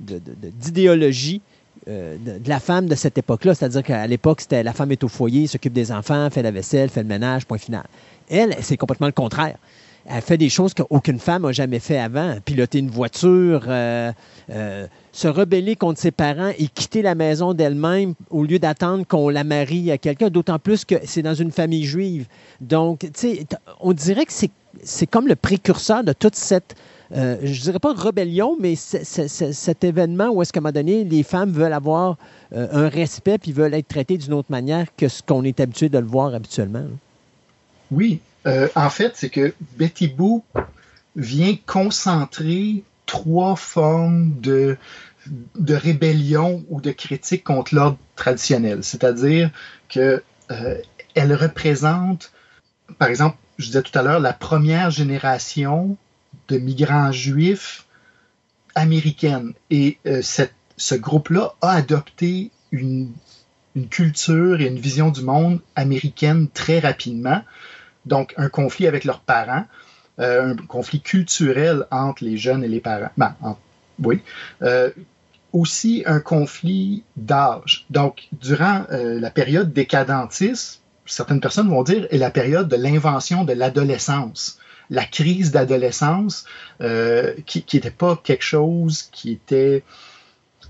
[0.00, 1.40] d'idéologie
[1.88, 3.54] euh, de, de, la femme de cette époque-là.
[3.54, 6.88] C'est-à-dire qu'à l'époque, c'était la femme est au foyer, s'occupe des enfants, fait la vaisselle,
[6.88, 7.84] fait le ménage, point final.
[8.28, 9.56] Elle, c'est complètement le contraire.
[10.08, 12.36] Elle fait des choses qu'aucune femme n'a jamais fait avant.
[12.44, 14.12] Piloter une voiture, euh,
[14.50, 19.28] euh, se rebeller contre ses parents et quitter la maison d'elle-même au lieu d'attendre qu'on
[19.28, 22.26] la marie à quelqu'un, d'autant plus que c'est dans une famille juive.
[22.60, 23.46] Donc, tu sais,
[23.80, 26.76] on dirait que c'est comme le précurseur de toute cette
[27.16, 31.22] euh, je dirais pas rébellion, mais cet événement où est-ce qu'à un moment donné, les
[31.22, 32.16] femmes veulent avoir
[32.52, 35.98] un respect puis veulent être traitées d'une autre manière que ce qu'on est habitué de
[35.98, 36.82] le voir habituellement.
[37.92, 40.44] Oui, euh, en fait, c'est que Betty Boop
[41.16, 44.76] vient concentrer trois formes de,
[45.56, 48.82] de rébellion ou de critique contre l'ordre traditionnel.
[48.82, 49.50] C'est-à-dire
[49.88, 50.78] que euh,
[51.14, 52.32] elle représente,
[52.98, 55.96] par exemple, je disais tout à l'heure, la première génération
[56.48, 57.86] de migrants juifs
[58.74, 59.54] américaines.
[59.70, 63.12] Et euh, ce groupe-là a adopté une,
[63.74, 67.42] une, culture et une vision du monde américaine très rapidement.
[68.06, 69.64] Donc, un conflit avec leurs parents,
[70.18, 73.10] euh, un conflit culturel entre les jeunes et les parents.
[73.16, 73.56] Ben, en,
[74.02, 74.20] oui.
[74.62, 74.90] Euh,
[75.52, 77.86] aussi un conflit d'âge.
[77.90, 83.44] Donc, durant euh, la période décadentiste, certaines personnes vont dire, est la période de l'invention
[83.44, 84.58] de l'adolescence
[84.90, 86.44] la crise d'adolescence,
[86.80, 89.82] euh, qui n'était pas quelque chose qui était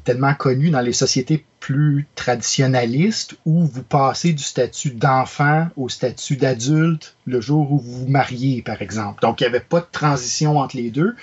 [0.07, 6.37] tellement connu dans les sociétés plus traditionnalistes où vous passez du statut d'enfant au statut
[6.37, 9.21] d'adulte le jour où vous vous mariez, par exemple.
[9.21, 11.17] Donc, il n'y avait pas de transition entre les deux.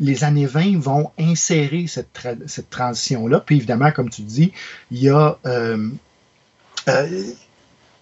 [0.00, 3.40] Les années 20 vont insérer cette, cette transition-là.
[3.40, 4.52] Puis évidemment, comme tu dis,
[4.90, 5.88] il y a euh,
[6.88, 7.22] euh,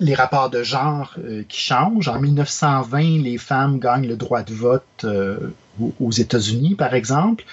[0.00, 2.08] les rapports de genre euh, qui changent.
[2.08, 5.06] En 1920, les femmes gagnent le droit de vote
[6.00, 7.44] aux États-Unis, par exemple.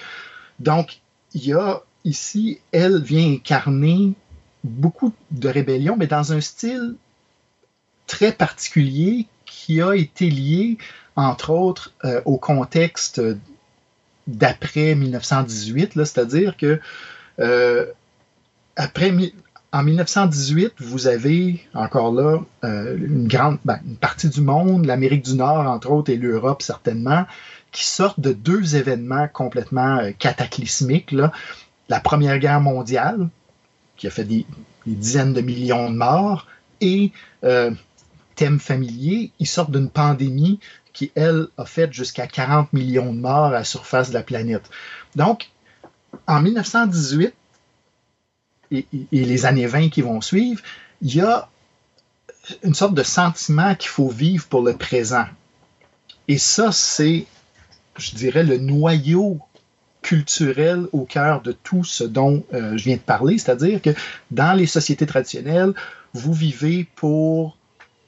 [0.58, 0.98] Donc,
[1.32, 4.14] il y a ici, elle vient incarner
[4.62, 6.96] beaucoup de rébellion, mais dans un style
[8.06, 10.78] très particulier qui a été lié,
[11.16, 13.20] entre autres, euh, au contexte
[14.26, 16.80] d'après 1918, c'est-à-dire que
[17.40, 17.86] euh,
[18.76, 19.12] après
[19.72, 25.24] en 1918, vous avez encore là euh, une grande ben, une partie du monde, l'Amérique
[25.24, 27.26] du Nord entre autres et l'Europe certainement,
[27.72, 31.14] qui sortent de deux événements complètement cataclysmiques.
[31.88, 33.28] La Première Guerre mondiale,
[33.96, 34.46] qui a fait des,
[34.86, 36.46] dizaines de millions de morts,
[36.80, 37.12] et
[37.44, 37.70] euh,
[38.34, 40.60] thème familier, ils sortent d'une pandémie
[40.92, 44.68] qui, elle, a fait jusqu'à 40 millions de morts à la surface de la planète.
[45.16, 45.50] Donc,
[46.26, 47.34] en 1918,
[48.70, 50.62] et, et, les années 20 qui vont suivre,
[51.02, 51.48] il y a
[52.62, 55.26] une sorte de sentiment qu'il faut vivre pour le présent.
[56.28, 57.26] Et ça, c'est,
[57.96, 59.40] je dirais, le noyau
[60.04, 63.90] culturel au cœur de tout ce dont euh, je viens de parler, c'est-à-dire que
[64.30, 65.72] dans les sociétés traditionnelles,
[66.12, 67.56] vous vivez pour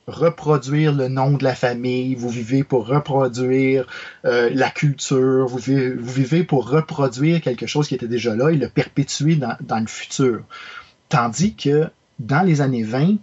[0.06, 3.86] reproduire le nom de la famille, vous vivez pour reproduire
[4.26, 8.50] euh, la culture, vous vivez, vous vivez, pour reproduire quelque chose qui était déjà là
[8.50, 10.42] et le perpétuer dans, dans, le futur.
[11.08, 11.88] Tandis que
[12.18, 13.16] dans les années 20,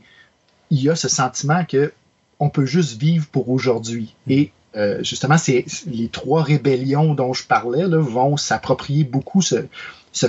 [0.72, 1.94] il y a ce sentiment que
[2.40, 4.16] on peut juste vivre pour aujourd'hui.
[4.28, 9.66] Et euh, justement, c'est les trois rébellions dont je parlais là, vont s'approprier beaucoup ce,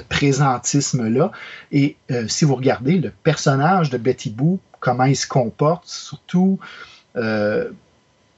[0.08, 1.30] présentisme-là.
[1.72, 6.58] Et euh, si vous regardez le personnage de Betty Boo, comment il se comporte, surtout
[7.16, 7.70] euh,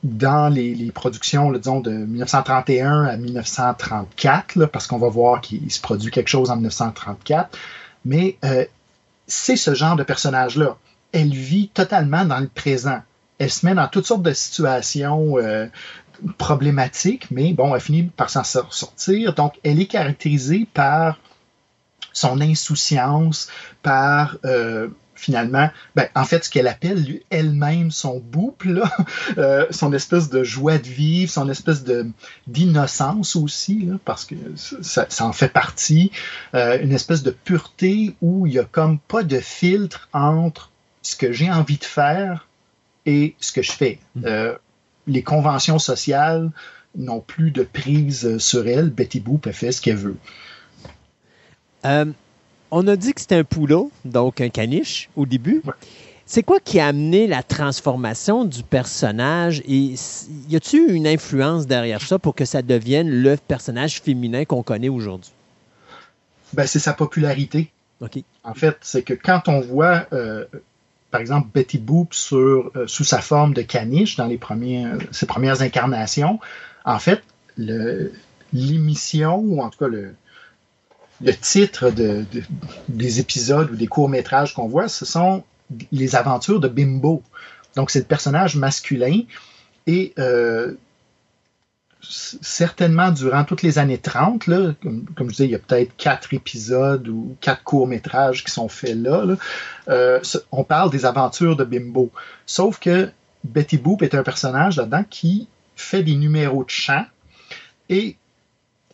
[0.04, 5.80] dans les, productions, disons, de 1931 à 1934, là, parce qu'on va voir qu'il se
[5.80, 7.56] produit quelque chose en 1934,
[8.04, 8.38] mais
[9.26, 10.76] c'est ce genre de personnage-là.
[11.10, 13.00] Elle vit totalement dans le présent.
[13.38, 15.66] Elle se met dans toutes sortes de situations euh,
[16.38, 19.34] problématiques, mais bon, elle finit par s'en sortir.
[19.34, 21.18] Donc, elle est caractérisée par
[22.12, 23.48] son insouciance,
[23.82, 28.82] par euh, finalement, ben, en fait, ce qu'elle appelle elle-même son bouple,
[29.38, 32.06] euh, son espèce de joie de vivre, son espèce de
[32.46, 36.12] d'innocence aussi, parce que ça, en fait partie,
[36.54, 40.70] euh, une espèce de pureté où il y a comme pas de filtre entre
[41.02, 42.46] ce que j'ai envie de faire
[43.06, 43.98] et ce que je fais.
[44.14, 44.22] Mmh.
[44.26, 44.54] Euh,
[45.06, 46.50] les conventions sociales
[46.96, 48.90] n'ont plus de prise sur elle.
[48.90, 50.16] Betty Boop, elle fait ce qu'elle veut.
[51.84, 52.06] Euh,
[52.70, 55.62] on a dit que c'était un poulot, donc un caniche au début.
[55.64, 55.74] Ouais.
[56.28, 59.62] C'est quoi qui a amené la transformation du personnage?
[59.68, 59.94] Et
[60.48, 64.88] y a-t-il une influence derrière ça pour que ça devienne le personnage féminin qu'on connaît
[64.88, 65.30] aujourd'hui?
[66.52, 67.70] Ben, c'est sa popularité.
[68.00, 68.24] Okay.
[68.42, 70.44] En fait, c'est que quand on voit, euh,
[71.16, 75.62] par exemple, Betty Boop euh, sous sa forme de caniche dans les premiers, ses premières
[75.62, 76.40] incarnations,
[76.84, 77.22] en fait,
[78.52, 80.14] l'émission, ou en tout cas le,
[81.40, 82.42] titre de, de,
[82.88, 85.42] des épisodes ou des courts-métrages qu'on voit, ce sont
[85.90, 87.22] les aventures de Bimbo.
[87.76, 89.22] Donc, c'est le personnage masculin.
[89.86, 90.74] Et euh,
[92.08, 96.32] certainement, durant toutes les années 30, là, comme, je disais, il y a peut-être quatre
[96.34, 99.36] épisodes ou quatre courts-métrages qui sont faits là,
[99.88, 100.20] euh,
[100.52, 102.10] on parle des aventures de Bimbo.
[102.46, 103.10] Sauf que
[103.44, 107.04] Betty Boop est un personnage là-dedans qui fait des numéros de chant
[107.88, 108.16] et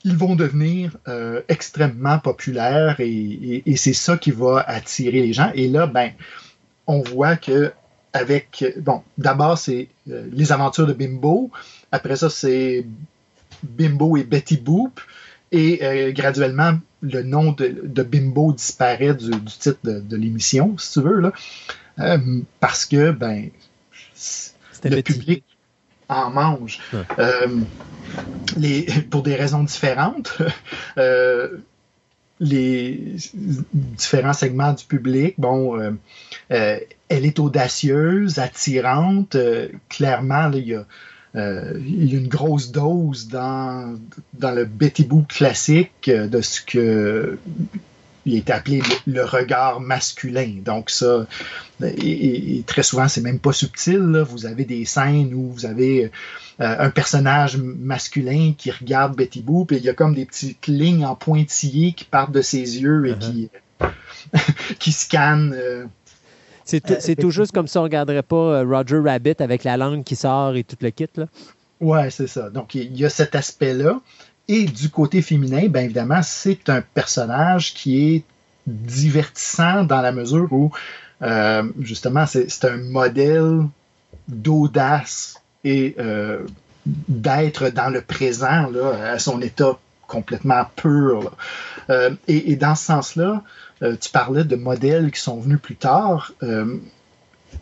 [0.05, 5.53] ils vont devenir euh, extrêmement populaires et c'est ça qui va attirer les gens.
[5.55, 6.11] Et là, ben,
[6.87, 7.73] on voit que
[8.13, 11.51] avec bon, d'abord c'est euh, les aventures de Bimbo,
[11.93, 12.85] après ça c'est
[13.63, 15.01] Bimbo et Betty Boop,
[15.53, 20.77] et euh, graduellement le nom de, de Bimbo disparaît du, du titre de, de l'émission,
[20.79, 21.33] si tu veux là,
[21.99, 22.19] euh,
[22.61, 23.51] parce que ben
[24.85, 25.13] le Betty.
[25.13, 25.45] public
[26.09, 26.79] en mange.
[26.93, 27.01] Ouais.
[27.19, 27.47] Euh,
[28.57, 30.39] les, pour des raisons différentes.
[32.41, 33.15] Les
[33.73, 35.79] différents segments du public, bon,
[36.49, 39.37] elle est audacieuse, attirante.
[39.89, 40.85] clairement, il y a
[41.35, 43.99] euh, il y a une grosse dose dans,
[44.35, 47.39] dans le Betty Boop classique de ce que
[48.25, 50.59] il est appelé le, le, regard masculin.
[50.65, 51.27] Donc ça,
[51.83, 53.99] et, et très souvent, c'est même pas subtil.
[53.99, 54.23] Là.
[54.23, 56.05] Vous avez des scènes où vous avez
[56.61, 60.67] euh, un personnage masculin qui regarde Betty Boop et il y a comme des petites
[60.67, 63.19] lignes en pointillés qui partent de ses yeux et uh -huh.
[63.19, 63.51] qui,
[64.79, 65.55] qui scannent.
[65.55, 65.87] Euh,
[66.65, 70.05] c'est tout, juste comme ça, on ne regarderait pas euh, Roger Rabbit avec la langue
[70.05, 71.09] qui sort et tout le kit.
[71.17, 71.27] Là.
[71.81, 72.51] Ouais, c'est ça.
[72.51, 74.01] Donc, il y a cet aspect-là.
[74.49, 78.25] Et du côté féminin, bien évidemment, c'est un personnage qui est
[78.67, 80.71] divertissant dans la mesure où,
[81.23, 83.67] euh, justement, c'est un modèle
[84.29, 86.41] d'audace et euh,
[86.87, 89.79] d'être dans le présent, là, à son état
[90.13, 91.33] complètement pur.
[91.91, 93.43] euh, et, et, dans ce sens-là,
[93.83, 96.79] euh, tu parlais de modèles qui sont venus plus tard, euh,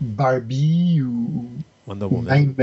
[0.00, 1.48] Barbie ou,
[1.86, 2.54] ou même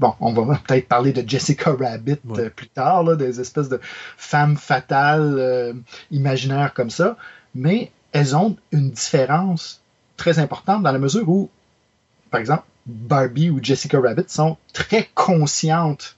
[0.00, 2.40] bon, on va peut-être parler de Jessica Rabbit ouais.
[2.40, 3.80] euh, plus tard, là, des espèces de
[4.16, 5.72] femmes fatales euh,
[6.10, 7.16] imaginaires comme ça,
[7.54, 9.82] mais elles ont une différence
[10.16, 11.50] très importante dans la mesure où,
[12.30, 16.16] par exemple, Barbie ou Jessica Rabbit sont très conscientes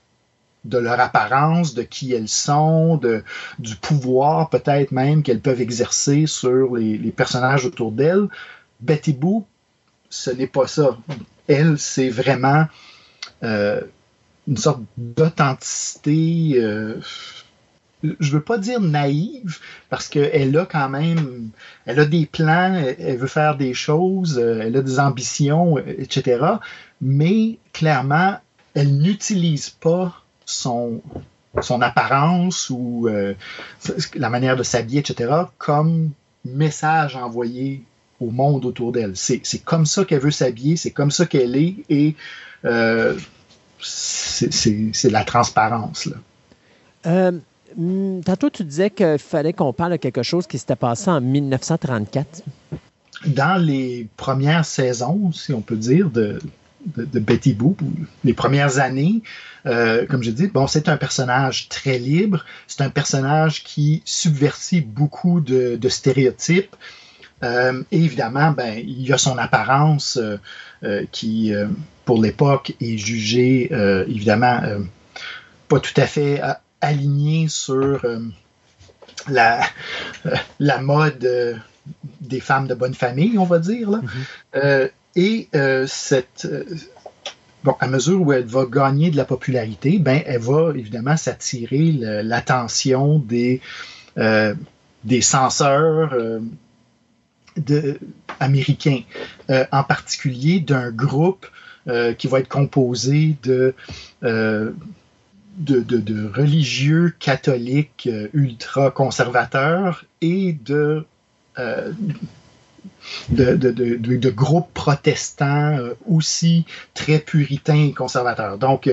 [0.64, 3.24] de leur apparence, de qui elles sont, de,
[3.58, 8.28] du pouvoir peut-être même qu'elles peuvent exercer sur les, les personnages autour d'elles.
[8.80, 9.44] Betty Boo,
[10.10, 10.96] ce n'est pas ça.
[11.48, 12.66] Elle, c'est vraiment
[13.42, 13.80] euh,
[14.46, 17.00] une sorte d'authenticité, euh,
[18.02, 19.58] je veux pas dire naïve,
[19.88, 21.50] parce qu'elle a quand même,
[21.86, 26.44] elle a des plans, elle, veut faire des choses, euh, elle a des ambitions, etc.
[27.00, 28.38] Mais clairement,
[28.74, 31.00] elle n'utilise pas son,
[31.60, 33.34] son apparence ou euh,
[34.14, 36.10] la manière de s'habiller, etc., comme
[36.44, 37.82] message envoyé
[38.20, 39.16] au monde autour d'elle.
[39.16, 42.14] C'est comme ça qu'elle veut s'habiller, c'est comme ça qu'elle est, et
[42.64, 43.16] euh,
[43.80, 46.06] c'est la transparence.
[46.06, 46.16] Là.
[47.06, 47.32] Euh,
[47.76, 51.20] hmm, tantôt, tu disais qu'il fallait qu'on parle de quelque chose qui s'était passé en
[51.20, 52.42] 1934.
[53.26, 56.38] Dans les premières saisons, si on peut dire, de,
[56.96, 57.80] de, Betty Boop,
[58.24, 59.22] les premières années,
[59.66, 64.80] euh, comme je dis, bon, c'est un personnage très libre, c'est un personnage qui subvertit
[64.80, 66.74] beaucoup de, stéréotypes.
[67.44, 70.18] Euh, et évidemment, ben, il y a son apparence
[70.82, 71.52] euh, qui,
[72.04, 73.72] pour l'époque, est jugée,
[74.08, 74.60] évidemment,
[75.68, 76.40] pas tout à fait
[76.80, 78.04] alignée sur
[79.28, 79.60] la,
[80.58, 81.60] la mode
[82.20, 83.90] des femmes de bonne famille, on va dire.
[83.90, 84.00] Là.
[84.54, 84.90] Mm-hmm.
[85.14, 86.64] Et euh, cette, euh,
[87.64, 91.92] bon, à mesure où elle va gagner de la popularité, ben, elle va évidemment s'attirer
[91.92, 93.60] l'attention des,
[94.18, 94.54] euh,
[95.04, 96.14] des censeurs
[98.40, 99.02] américains,
[99.50, 101.46] en particulier d'un groupe
[102.16, 103.74] qui va être composé de,
[104.22, 104.74] de,
[105.58, 111.04] de, religieux catholiques ultra conservateurs et de
[113.30, 116.64] de, groupes protestants euh, aussi
[116.94, 118.58] très puritains et conservateurs.
[118.58, 118.90] Donc,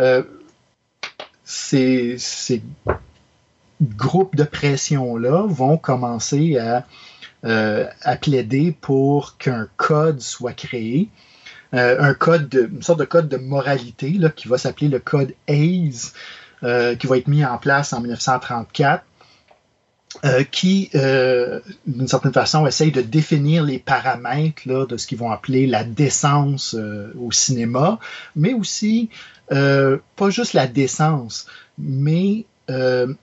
[0.00, 0.22] euh,
[1.44, 2.16] ces,
[3.82, 6.86] groupes de pression-là vont commencer à,
[7.44, 7.86] euh,
[8.22, 11.08] plaider pour qu'un code soit créé.
[11.72, 15.34] un code, de, une sorte de code de moralité là, qui va s'appeler le code
[15.48, 16.12] Hayes,
[16.60, 19.04] qui va être mis en place en 1934
[20.24, 25.18] euh, qui, euh, d'une certaine façon, essaye de définir les paramètres là, de ce qu'ils
[25.18, 27.98] vont appeler la décence euh, au cinéma,
[28.36, 29.10] mais aussi,
[29.48, 31.46] pas juste la décence,
[31.78, 33.16] mais le,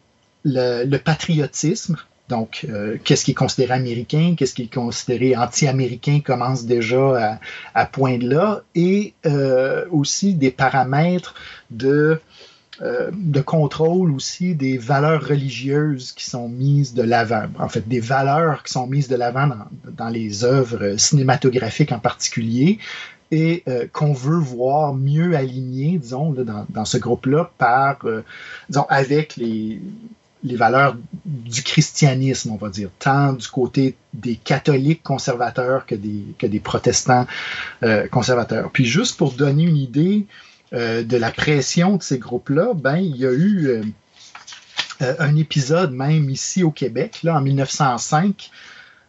[0.44, 1.98] le, patriotisme.
[2.30, 2.66] Donc,
[3.04, 7.40] qu'est-ce qui est considéré américain, qu'est-ce qui est considéré anti-américain commence déjà à,
[7.74, 9.14] à poindre là, et
[9.92, 11.34] aussi des paramètres
[11.72, 12.22] de
[12.84, 17.46] euh, de contrôle aussi des valeurs religieuses qui sont mises de l'avant.
[17.60, 19.50] En fait, des valeurs qui sont mises de l'avant
[19.86, 22.80] dans, les œuvres cinématographiques en particulier
[23.30, 28.24] et euh, qu'on veut voir mieux alignées, disons, dans, ce groupe-là, par, euh,
[28.68, 29.80] disons, avec les,
[30.44, 36.24] les valeurs du christianisme, on va dire, tant du côté des catholiques conservateurs que des,
[36.40, 37.28] que des protestants
[38.10, 38.72] conservateurs.
[38.72, 40.26] Puis juste pour donner une idée,
[40.74, 43.82] euh, de la pression de ces groupes-là, ben, il y a eu euh,
[45.02, 48.50] euh, un épisode même ici au Québec, là, en 1905.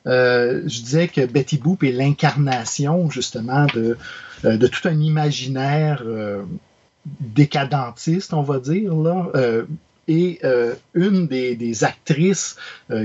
[0.05, 3.97] je disais que Betty Boop est l'incarnation justement de,
[4.43, 6.03] tout un imaginaire
[7.21, 9.31] décadentiste, on va dire, là.
[10.09, 10.41] et
[10.95, 12.57] une des, actrices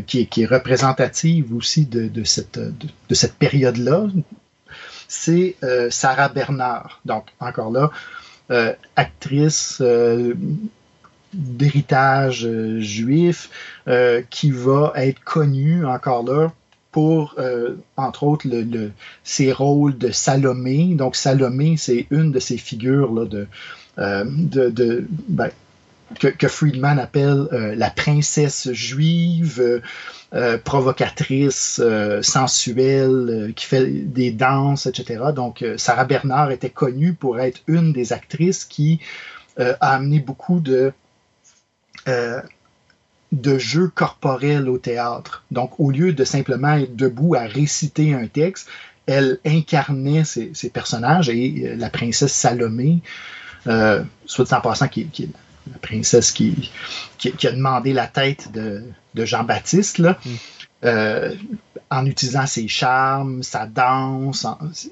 [0.08, 4.08] qui, est, représentative aussi de, de cette, de cette période-là,
[5.08, 5.56] c'est
[5.92, 7.02] Sarah Bernard.
[7.06, 7.92] Donc, encore là,
[8.50, 10.34] euh, actrice euh,
[11.34, 13.50] d'héritage euh, juif
[14.30, 16.52] qui va être connue encore là
[16.92, 17.36] pour,
[17.96, 18.48] entre autres,
[19.24, 20.96] ses rôles de Salomé.
[20.96, 23.48] Donc, Salomé, c'est une de ces figures là, de,
[24.70, 25.52] de, ben,
[26.20, 29.82] que, Friedman appelle la princesse juive,
[30.64, 31.82] provocatrice,
[32.22, 35.26] sensuelle, qui fait des danses, etc.
[35.36, 39.00] Donc, Sarah Bernard était connue pour être une des actrices qui
[39.58, 40.94] a amené beaucoup de,
[42.06, 45.44] de jeux corporels au théâtre.
[45.52, 48.70] Donc, au lieu de simplement être debout à réciter un texte,
[49.08, 53.02] elle incarnait ces, personnages et la princesse Salomé,
[54.26, 55.30] soit en passant, qui, qui
[55.72, 56.72] la princesse qui,
[57.18, 58.84] qui, a demandé la tête de,
[59.16, 60.30] Jean-Baptiste, là, mm.
[60.86, 61.36] euh,
[61.90, 64.46] en utilisant ses charmes, sa danse,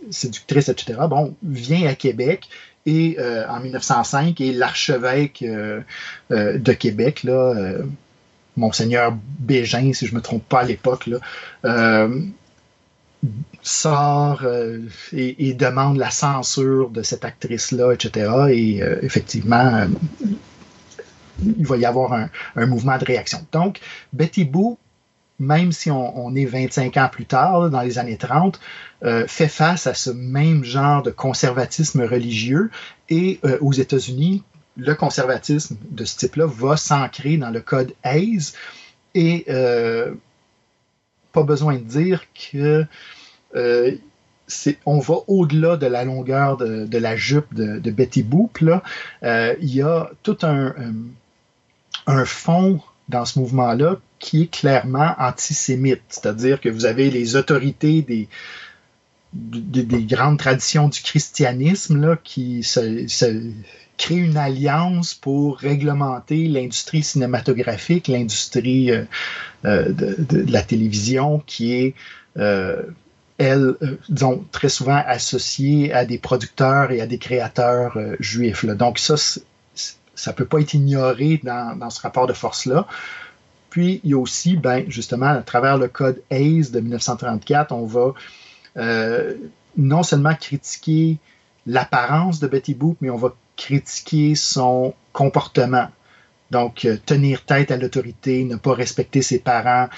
[0.09, 2.49] séductrice, etc., bon, vient à Québec
[2.85, 5.81] et euh, en 1905 est l'archevêque euh,
[6.29, 7.53] de Québec, là,
[8.55, 11.09] Monseigneur Bégin, si je ne me trompe pas à l'époque,
[13.63, 14.45] sort
[15.11, 18.31] et, demande la censure de cette actrice-là, etc.
[18.51, 19.87] Et effectivement,
[21.43, 23.45] il va y avoir un, mouvement de réaction.
[23.51, 23.79] Donc,
[24.13, 24.77] Betty Boo,
[25.39, 28.59] même si on, est 25 ans plus tard, dans les années 30,
[29.03, 32.71] euh, fait face à ce même genre de conservatisme religieux.
[33.09, 34.43] Et euh, aux États-Unis,
[34.77, 38.53] le conservatisme de ce type-là va s'ancrer dans le code Hayes.
[39.13, 40.13] Et euh,
[41.33, 42.85] pas besoin de dire que
[44.85, 48.59] on va au-delà de la longueur de, la jupe de, Betty Boop.
[48.59, 48.83] Là.
[49.59, 50.93] Il y a tout un, un,
[52.07, 56.01] un fond dans ce mouvement-là qui est clairement antisémite.
[56.09, 58.27] C'est-à-dire que vous avez les autorités des,
[59.33, 63.51] des, des grandes traditions du christianisme là, qui se,
[63.97, 69.03] créent une alliance pour réglementer l'industrie cinématographique, l'industrie euh,
[69.65, 71.93] euh, de, la télévision qui est,
[72.37, 72.83] euh,
[73.37, 78.65] elle, euh, disons, très souvent associée à des producteurs et à des créateurs juifs.
[78.65, 79.15] Donc ça,
[80.15, 82.87] ça peut pas être ignoré dans, dans ce rapport de force-là.
[83.75, 87.85] Puis, il y a aussi, ben, justement, à travers le code Hayes de 1934, on
[87.85, 88.13] va
[88.77, 89.33] euh,
[89.75, 91.17] non seulement critiquer
[91.67, 95.89] l'apparence de Betty Boop, mais on va critiquer son comportement.
[96.51, 99.89] Donc, euh, tenir tête à l'autorité, ne pas respecter ses parents.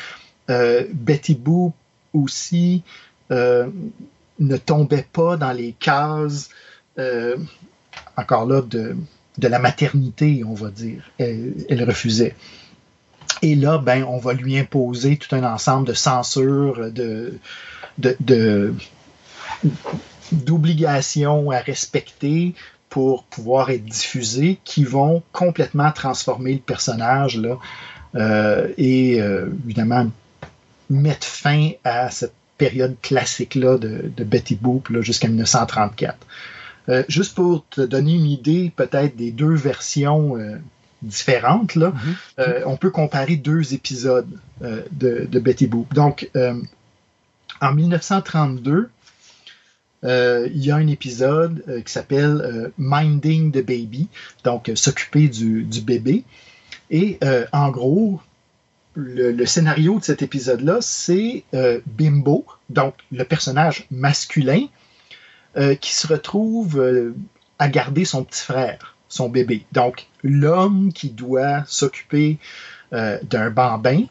[0.49, 1.75] Euh, Betty Boop
[2.13, 2.81] aussi
[3.29, 6.49] ne tombait pas dans les cases,
[8.15, 8.95] encore là, de,
[9.37, 11.03] de la maternité, on va dire.
[11.17, 12.35] Elle, refusait.
[13.41, 17.39] Et là, ben, on va lui imposer tout un ensemble de censures, de
[20.31, 22.53] d'obligations à respecter
[22.89, 27.57] pour pouvoir être diffusées qui vont complètement transformer le personnage là,
[28.15, 30.09] euh, et euh, évidemment
[30.89, 36.17] mettre fin à cette période classique là de, de Betty Boop jusqu'à 1934.
[36.89, 40.57] Euh, juste pour te donner une idée peut-être des deux versions euh,
[41.01, 42.63] différentes, là, mm -hmm.
[42.65, 44.31] on peut comparer deux épisodes
[44.61, 45.93] de, de, Betty Boop.
[45.93, 46.29] Donc,
[47.61, 48.89] en 1932,
[50.03, 54.07] euh, il y a un épisode euh, qui s'appelle euh, Minding the Baby,
[54.43, 56.23] donc s'occuper du, du, bébé.
[56.89, 57.19] Et
[57.51, 58.21] en gros,
[58.95, 61.43] le, le, scénario de cet épisode-là, c'est
[61.85, 64.67] Bimbo, donc le personnage masculin,
[65.81, 67.13] qui se retrouve
[67.59, 69.65] à garder son petit frère, son bébé.
[69.71, 72.37] Donc l'homme qui doit s'occuper
[72.91, 74.03] d'un bambin.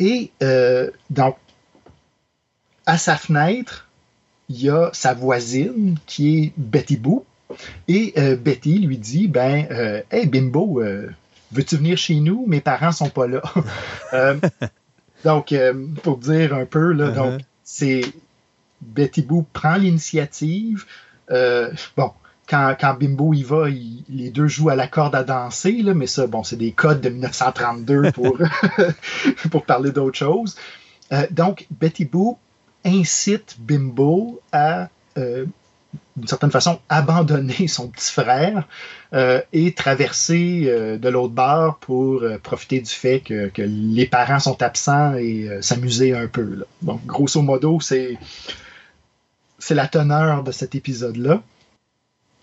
[0.00, 0.32] Et
[1.10, 1.36] donc,
[2.86, 3.88] à sa fenêtre,
[4.48, 7.24] il y a sa voisine qui est Betty Boo.
[7.86, 11.10] Et euh, Betty lui dit ben, euh, Hey Bimbo, euh,
[11.52, 12.44] veux-tu venir chez nous?
[12.46, 13.42] Mes parents sont pas là.
[14.14, 14.36] Euh,
[15.22, 15.54] donc,
[16.02, 17.14] pour dire un peu, là, uh -huh.
[17.14, 18.00] donc, c'est
[18.80, 20.84] Betty Boo prend l'initiative.
[21.28, 22.12] bon,
[22.48, 25.92] quand, quand, Bimbo y va, il, les deux jouent à la corde à danser, là,
[25.94, 28.38] mais ça, bon, c'est des codes de 1932 pour,
[29.50, 30.56] pour parler d'autre chose.
[31.30, 32.38] donc, Betty Boo
[32.84, 34.88] incite Bimbo à,
[35.18, 35.44] euh,
[36.16, 38.66] d'une certaine façon, abandonner son petit frère
[39.14, 44.06] euh, et traverser euh, de l'autre bord pour euh, profiter du fait que, que, les
[44.06, 46.42] parents sont absents et euh, s'amuser un peu.
[46.42, 46.64] Là.
[46.82, 48.18] Donc, grosso modo, c'est,
[49.68, 51.42] c'est la teneur de cet épisode-là.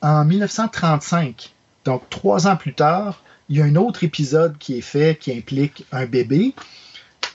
[0.03, 4.81] En 1935, donc trois ans plus tard, il y a un autre épisode qui est
[4.81, 6.53] fait qui implique un bébé.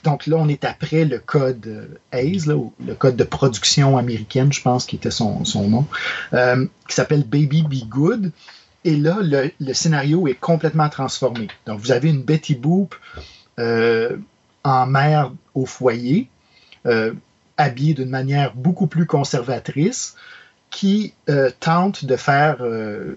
[0.05, 2.55] Donc là, on est après le code Hayes, là,
[2.87, 5.85] le code de production américaine, je pense, qui était son, nom,
[6.31, 8.31] euh, qui s'appelle Baby Be Good.
[8.85, 11.49] Et là, le, scénario est complètement transformé.
[11.65, 12.95] Donc, vous avez une Betty Boop
[13.59, 14.15] euh,
[14.63, 16.29] en mère au foyer,
[16.85, 17.11] euh,
[17.61, 20.15] habillée d'une manière beaucoup plus conservatrice,
[20.71, 23.15] qui euh, tente de faire euh,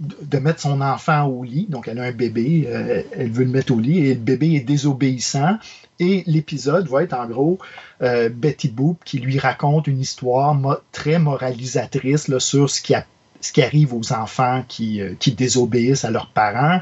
[0.00, 1.66] de mettre son enfant au lit.
[1.68, 4.54] Donc, elle a un bébé, euh, elle veut le mettre au lit et le bébé
[4.54, 5.58] est désobéissant.
[6.00, 7.58] Et l'épisode va être en gros
[8.00, 10.58] Betty Boop qui lui raconte une histoire
[10.90, 15.00] très moralisatrice sur ce qui, arrive aux enfants qui,
[15.36, 16.80] désobéissent à leurs parents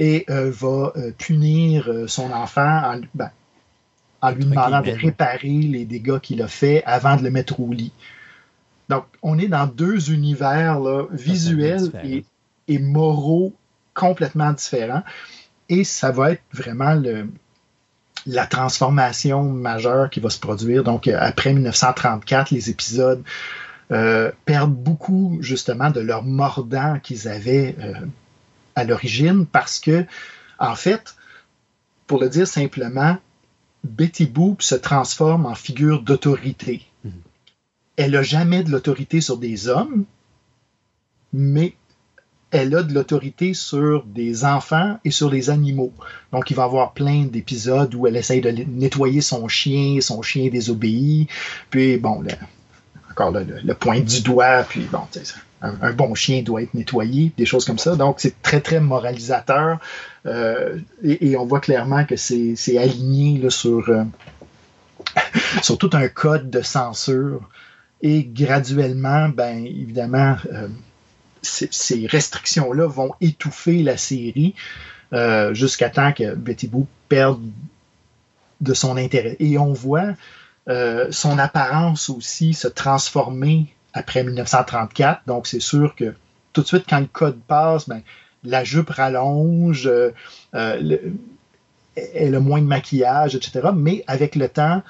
[0.00, 3.30] et va punir son enfant en, ben,
[4.22, 7.72] en lui demandant de réparer les dégâts qu'il a fait avant de le mettre au
[7.72, 7.92] lit.
[8.88, 12.24] Donc, on est dans deux univers là, visuels et
[12.70, 13.52] et moraux
[13.94, 15.02] complètement différents.
[15.68, 17.28] Et ça va être vraiment le,
[18.26, 20.84] la transformation majeure qui va se produire.
[20.84, 23.22] Donc, après 1934, les épisodes
[23.90, 27.94] euh, perdent beaucoup justement de leur mordant qu'ils avaient euh,
[28.76, 30.04] à l'origine parce que,
[30.60, 31.16] en fait,
[32.06, 33.18] pour le dire simplement,
[33.84, 36.82] Betty Boop se transforme en figure d'autorité.
[37.04, 37.12] Mm -hmm.
[37.96, 40.04] Elle n'a jamais de l'autorité sur des hommes,
[41.32, 41.74] mais
[42.50, 45.92] elle a de l'autorité sur des enfants et sur les animaux.
[46.32, 50.20] Donc, il va y avoir plein d'épisodes où elle essaye de nettoyer son chien, son
[50.22, 51.28] chien désobéit,
[51.70, 52.30] puis bon, le,
[53.10, 55.02] encore le, le, point du doigt, puis bon,
[55.62, 57.94] un, un, bon chien doit être nettoyé, des choses comme ça.
[57.94, 59.78] Donc, c'est très, très moralisateur,
[60.26, 63.88] et, et, on voit clairement que c'est aligné sur...
[63.88, 64.04] Euh,
[65.62, 67.48] sur tout un code de censure.
[68.02, 70.68] Et graduellement, ben évidemment, euh,
[71.42, 74.54] ces restrictions-là vont étouffer la série
[75.12, 77.42] euh, jusqu'à temps que Betty Boop perde
[78.60, 79.36] de son intérêt.
[79.38, 80.14] Et on voit
[80.68, 85.22] euh, son apparence aussi se transformer après 1934.
[85.26, 86.14] Donc, c'est sûr que
[86.52, 88.02] tout de suite, quand le code passe, ben,
[88.44, 90.10] la jupe rallonge, euh,
[90.52, 93.68] elle a moins de maquillage, etc.
[93.74, 94.82] Mais avec le temps,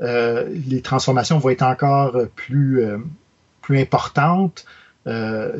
[0.00, 2.82] les transformations vont être encore plus,
[3.62, 4.64] plus importantes.
[5.06, 5.58] Euh,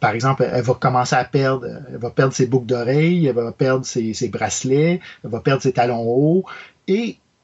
[0.00, 3.52] par exemple, elle va commencer à perdre, elle va perdre ses boucles d'oreilles, elle va
[3.52, 6.44] perdre ses, bracelets, elle va perdre ses talons hauts,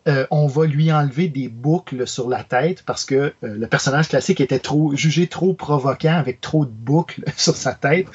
[0.09, 4.09] euh, on va lui enlever des boucles sur la tête parce que euh, le personnage
[4.09, 8.07] classique était trop jugé trop provoquant avec trop de boucles sur sa tête.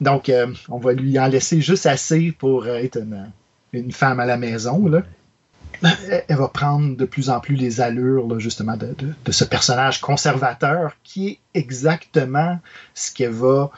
[0.00, 0.30] Donc,
[0.68, 2.98] on va lui en laisser juste assez pour être
[3.72, 4.90] une, femme à la maison.
[5.82, 8.94] Elle va prendre de plus en plus les allures justement de,
[9.30, 12.58] ce personnage conservateur qui est exactement
[12.94, 13.70] ce qu'elle va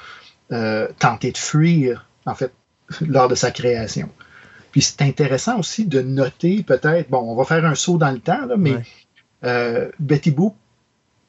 [0.53, 2.53] euh, tenter de fuir en fait
[3.01, 4.11] lors de sa création.
[4.75, 8.19] Puis c'est intéressant aussi de noter peut-être, bon, on va faire un saut dans le
[8.19, 8.75] temps, mais
[9.45, 10.57] euh, Betty Boop,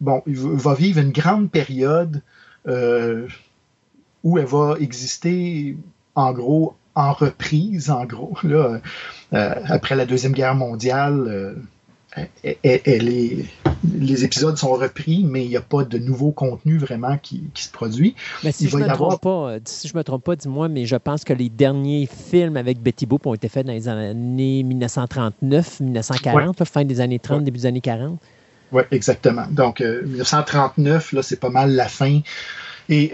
[0.02, 2.24] bon, va vivre une grande période
[2.68, 3.28] euh,
[4.24, 5.78] où elle va exister
[6.16, 8.36] en gros en reprise, en gros.
[8.42, 8.82] Là,
[9.34, 11.56] euh, après la Deuxième Guerre mondiale,
[12.18, 17.44] euh, les épisodes sont repris, mais il n'y a pas de nouveau contenu vraiment qui,
[17.56, 18.16] se produit.
[18.44, 20.86] Mais si, je ne me, trompe pas, euh, si je me trompe pas, dis-moi, mais
[20.86, 24.64] je pense que les derniers films avec Betty Boop ont été faits dans les années
[24.64, 28.20] 1939, 1940, fin des années 30, début des années 40.
[28.72, 29.46] Oui, exactement.
[29.50, 32.22] Donc, 1939, là, c'est pas mal la fin.
[32.90, 33.12] Et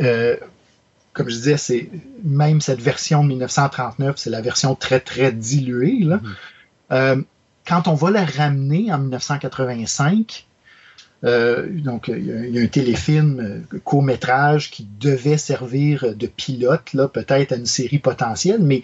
[1.13, 1.89] comme je disais, c'est
[2.23, 5.99] même cette version de 1939, c'est la version très, très diluée.
[6.05, 6.19] Mm-hmm.
[6.91, 7.21] Euh,
[7.72, 10.45] quand on va la ramener en 1985,
[11.23, 16.91] euh, donc il y, a un téléfilm euh, court métrage qui devait servir de pilote,
[17.14, 18.81] peut-être à une série potentielle, mais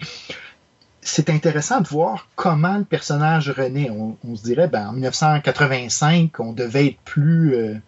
[1.02, 3.90] c'est intéressant de voir comment le personnage renaît.
[3.90, 7.80] On, se dirait, ben, en 1985, on devait être plus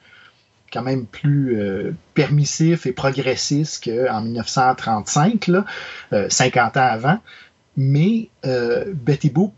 [0.72, 5.64] quand même plus euh, permissif et progressiste qu'en 1935, là,
[6.28, 7.18] 50 euh, ans avant.
[7.76, 9.54] Mais euh, Betty Boop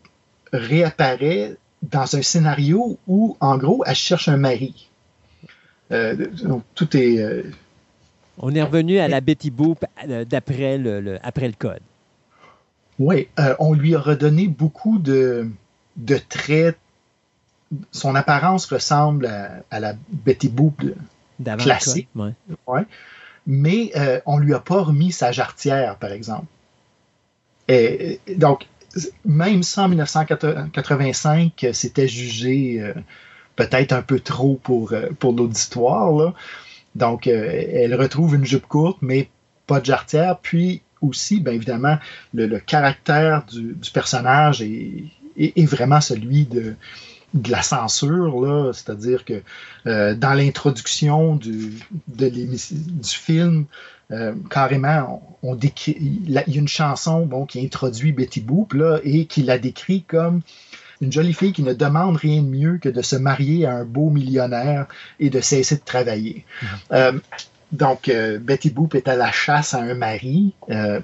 [0.53, 4.89] réapparaît dans un scénario où, en gros, elle cherche un mari.
[5.91, 7.45] donc, tout est.
[8.39, 9.85] On est revenu à la Betty Boop
[10.27, 11.83] d'après le, après le code.
[12.99, 15.49] Oui, on lui a redonné beaucoup de,
[15.97, 16.77] de traits
[17.91, 19.27] son apparence ressemble
[19.71, 20.83] à, la Betty Boop
[21.59, 22.09] classique.
[22.15, 22.83] Ouais.
[23.47, 26.47] Mais euh, on lui a pas remis sa jarretière, par exemple.
[27.69, 28.67] Et, donc,
[29.25, 32.95] même ça en 1985, c'était jugé euh,
[33.57, 36.35] peut-être un peu trop pour, euh, pour l'auditoire.
[36.95, 39.31] Donc, elle retrouve une jupe courte, mais
[39.67, 40.39] pas de jarretière.
[40.39, 41.99] Puis aussi, bien évidemment,
[42.33, 46.75] le, caractère du, personnage est, vraiment celui de,
[47.49, 49.43] la censure, c'est-à-dire que
[49.87, 53.65] euh, dans l'introduction du, du film,
[54.11, 58.99] euh, carrément, on, décrit, il y a une chanson bon, qui introduit Betty Boop là,
[59.05, 60.41] et qui la décrit comme
[61.01, 63.85] une jolie fille qui ne demande rien de mieux que de se marier à un
[63.85, 64.87] beau millionnaire
[65.19, 66.45] et de cesser de travailler.
[66.63, 66.67] Mm-hmm.
[66.93, 67.13] Euh,
[67.73, 68.11] donc,
[68.43, 70.53] Betty Boop est à la chasse à un mari,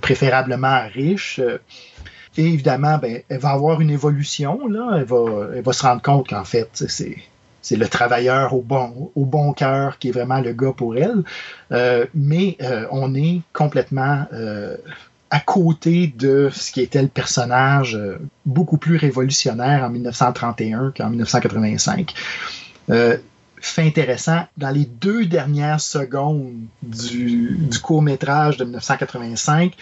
[0.02, 1.40] préférablement riche.
[2.36, 4.68] Et évidemment, ben, elle va avoir une évolution.
[4.68, 4.98] Là.
[4.98, 7.16] Elle, va, elle va se rendre compte qu'en fait, c'est,
[7.68, 11.22] c'est le travailleur au bon, au cœur qui est vraiment le gars pour elle.
[11.70, 14.74] Euh, mais euh, on est complètement euh,
[15.30, 17.98] à côté de ce qui était le personnage
[18.46, 22.14] beaucoup plus révolutionnaire en 1931 qu'en 1985.
[23.60, 29.74] fait intéressant, dans les deux dernières secondes du, court métrage de 1985,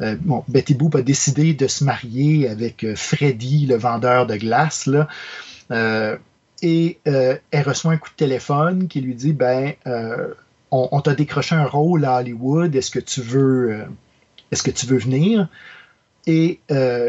[0.00, 0.16] euh,
[0.48, 4.88] Betty Boop a décidé de se marier avec Freddy, le vendeur de glace.
[6.62, 9.74] Et elle reçoit un coup de téléphone qui lui dit ben
[10.70, 13.86] on, t'a décroché un rôle à Hollywood, est-ce que tu veux
[14.50, 15.48] est-ce que tu veux venir?
[16.26, 16.60] Et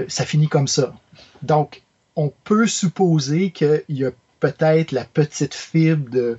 [0.08, 0.94] ça finit comme ça.
[1.42, 1.84] Donc,
[2.16, 6.38] on peut supposer qu'il y a peut-être la petite fibre de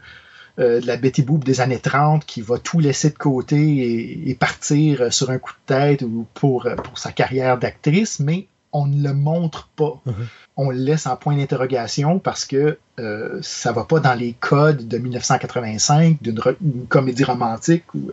[0.58, 5.12] euh, la Betty Boop des années 30 qui va tout laisser de côté et, partir
[5.12, 9.14] sur un coup de tête ou euh, pour sa carrière d'actrice, mais on ne le
[9.14, 10.00] montre pas.
[10.06, 10.14] Mhm.
[10.56, 14.86] On le laisse en point d'interrogation parce que euh, ça va pas dans les codes
[14.86, 16.40] de 1985 d'une
[16.88, 18.12] comédie romantique où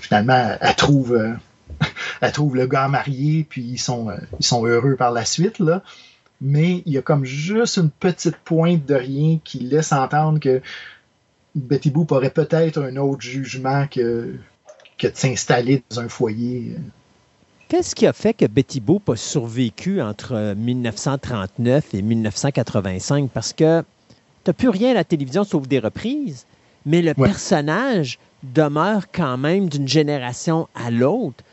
[0.00, 1.36] finalement elle trouve,
[2.20, 5.58] elle trouve le gars marié puis ils sont, ils sont heureux par la suite.
[5.58, 5.82] Là.
[6.40, 10.60] mais il y a comme juste une petite pointe de rien qui laisse entendre que
[11.54, 14.34] Betty Boop aurait peut-être un autre jugement que,
[14.98, 16.76] que de s'installer dans un foyer.
[17.70, 23.30] Qu'est-ce qui a fait que Betty Boop a survécu entre 1939 et 1985?
[23.32, 23.86] Parce que tu
[24.48, 26.46] n'as plus rien à la télévision sauf des reprises,
[26.84, 27.28] mais le Ouais.
[27.28, 31.44] personnage demeure quand même d'une génération à l'autre,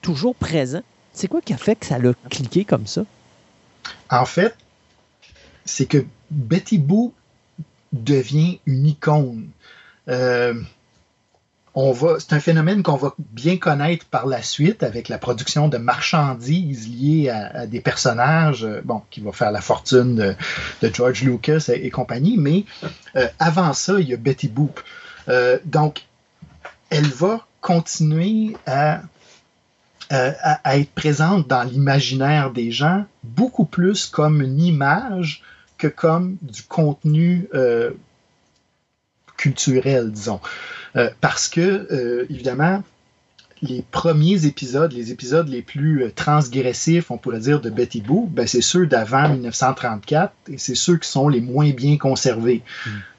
[0.00, 0.80] toujours présent.
[1.12, 3.02] C'est quoi qui a fait que ça l'a cliqué comme ça?
[4.08, 4.56] En fait,
[5.66, 7.12] c'est que Betty Boop
[7.92, 9.50] devient une icône.
[10.08, 10.54] Euh,
[11.80, 15.78] on c'est un phénomène qu'on va bien connaître par la suite avec la production de
[15.78, 20.16] marchandises liées à, des personnages, euh, bon, qui va faire la fortune
[20.82, 22.36] de, George Lucas et, compagnie.
[22.36, 22.64] Mais
[23.14, 24.80] euh, avant ça, il y a Betty Boop.
[25.28, 26.04] Euh, donc,
[26.90, 29.02] elle va continuer à
[30.10, 35.44] être présente dans l'imaginaire des gens beaucoup plus comme une image
[35.76, 37.48] que comme du contenu
[39.36, 40.40] culturel, disons.
[40.98, 41.60] Euh, parce que,
[41.90, 42.82] euh, évidemment,
[43.62, 48.30] les premiers épisodes, les épisodes les plus euh, transgressifs, on pourrait dire, de Betty Boop,
[48.30, 52.62] ben, c'est ceux d'avant 1934 et c'est ceux qui sont les moins bien conservés.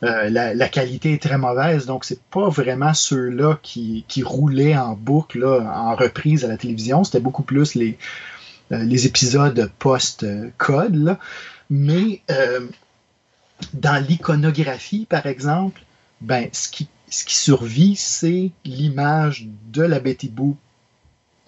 [0.04, 4.78] Euh, la, la qualité est très mauvaise, donc c'est pas vraiment ceux-là qui, qui roulaient
[4.78, 7.04] en boucle, là, en reprise à la télévision.
[7.04, 7.98] C'était beaucoup plus les,
[8.72, 11.18] euh, les épisodes post-code.
[11.70, 12.62] Mais euh,
[13.74, 15.82] dans l'iconographie, par exemple,
[16.22, 20.58] ben, ce qui, ce qui survit, c'est l'image de la Betty Boop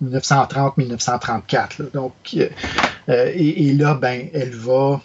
[0.03, 1.81] 1930-1934.
[1.81, 1.85] là.
[1.93, 2.49] Donc, euh,
[3.09, 5.01] euh, et, là, ben, elle va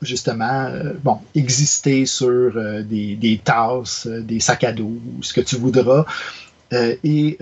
[0.00, 2.52] justement euh, bon, exister sur
[2.84, 6.04] des, tasses, des sacs à dos, ce que tu voudras,
[6.72, 7.38] et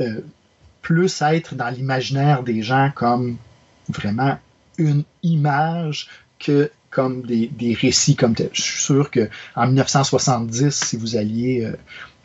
[0.82, 3.36] plus être dans l'imaginaire des gens comme
[3.88, 4.38] vraiment
[4.76, 6.08] une image
[6.38, 8.50] que comme des, des récits comme tel.
[8.52, 11.72] Je suis sûr que en 1970, si vous alliez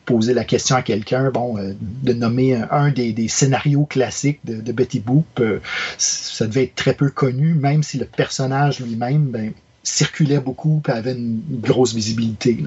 [0.06, 1.74] poser la question à quelqu'un, bon, euh,
[2.04, 5.60] de nommer un, des, scénarios classiques de, Betty Boop, euh,
[5.98, 9.52] ça devait être très peu connu, même si le personnage lui-même ben,
[9.84, 12.58] circulait beaucoup et avait une, grosse visibilité.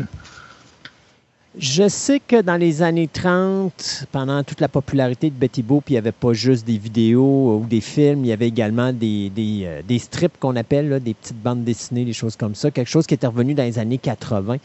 [1.58, 5.94] Je sais que dans les années 30, pendant toute la popularité de Betty Boop, il
[5.94, 9.98] n'y avait pas juste des vidéos ou des films, il y avait également euh, des
[9.98, 13.14] strips qu'on appelle, là, des petites bandes dessinées, des choses comme ça, quelque chose qui
[13.14, 14.58] était revenu dans les années 80.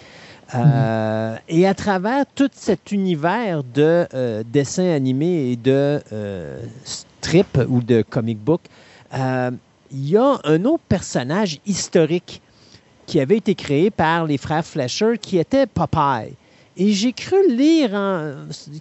[0.55, 7.59] Euh, Et à travers tout cet univers de euh, dessins animés et de euh, strips
[7.67, 8.61] ou de comic book,
[9.13, 9.51] euh,
[9.91, 12.41] il y a un autre personnage historique
[13.05, 16.33] qui avait été créé par les frères Fleischer qui était Popeye.
[16.77, 18.33] Et j'ai cru lire en-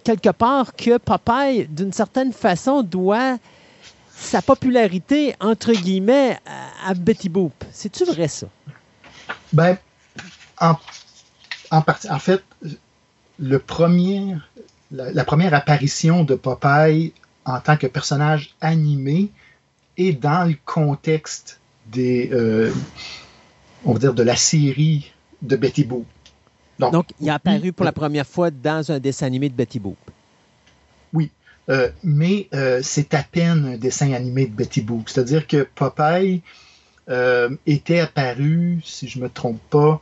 [0.03, 3.37] quelque part que Popeye, d'une certaine façon, doit
[4.15, 7.53] sa popularité, entre guillemets, à, à Betty Boop.
[7.71, 8.47] C'est-tu vrai, ça?
[9.51, 9.77] Ben,
[10.59, 10.75] en,
[11.73, 12.43] en partie, en fait,
[13.39, 14.35] le premier,
[14.91, 17.13] la, la première apparition de Popeye
[17.45, 19.31] en tant que personnage animé
[19.97, 22.71] est dans le contexte des, euh,
[23.85, 26.05] on va dire, de la série de Betty Boop.
[26.77, 29.97] Donc, il a apparu pour la première fois dans un dessin animé de Betty Boop.
[31.69, 35.07] Euh, mais euh, c'est à peine un dessin animé de Betty Boop.
[35.07, 36.41] C'est-à-dire que Popeye
[37.65, 40.01] était apparu, si je ne me trompe pas,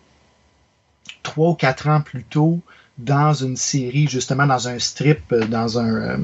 [1.23, 2.61] trois ou quatre ans plus tôt
[2.98, 6.18] dans une série, justement dans un strip, euh, dans un, euh,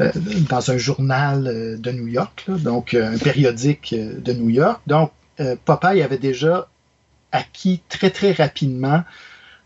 [0.00, 0.12] euh,
[0.48, 4.80] dans un journal de New York, donc un périodique de New York.
[4.86, 5.12] Donc,
[5.64, 6.68] Popeye avait déjà
[7.30, 9.04] acquis très très rapidement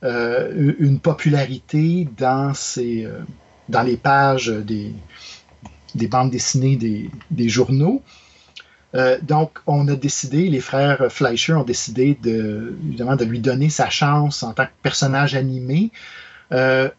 [0.02, 3.08] une popularité dans ses,
[3.68, 4.92] dans les pages des,
[5.94, 8.02] des bandes dessinées des, des journaux.
[8.94, 13.70] Euh, donc, on a décidé, les frères Fleischer ont décidé de, évidemment, de lui donner
[13.70, 15.90] sa chance en tant que personnage animé
[16.52, 16.90] euh,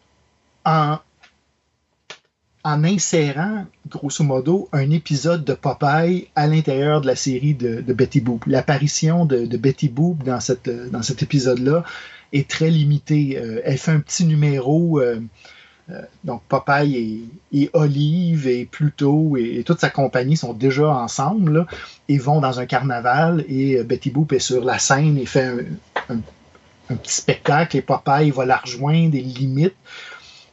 [0.64, 0.98] en,
[2.64, 8.20] en insérant, grosso modo, un épisode de Popeye à l'intérieur de la série de, Betty
[8.20, 8.44] Boop.
[8.46, 11.84] L'apparition de, Betty Boop dans cet épisode-là
[12.32, 13.38] est très limitée.
[13.38, 15.00] Euh, elle fait un petit numéro.
[15.90, 21.66] Euh, donc Popeye et, Olive et Pluto et, toute sa compagnie sont déjà ensemble là,
[22.08, 25.66] et vont dans un carnaval et euh, Betty Boop est sur la scène et fait
[26.08, 29.74] un petit spectacle et Popeye va la rejoindre et limite.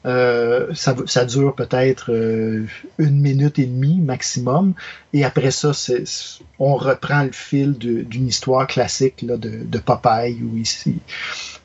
[0.05, 2.65] Euh, ça, ça dure peut-être euh,
[2.97, 4.73] une minute et demie maximum.
[5.13, 6.05] Et après ça, c'est-
[6.57, 10.97] on reprend le fil d'une histoire classique là, de, de Popeye où ici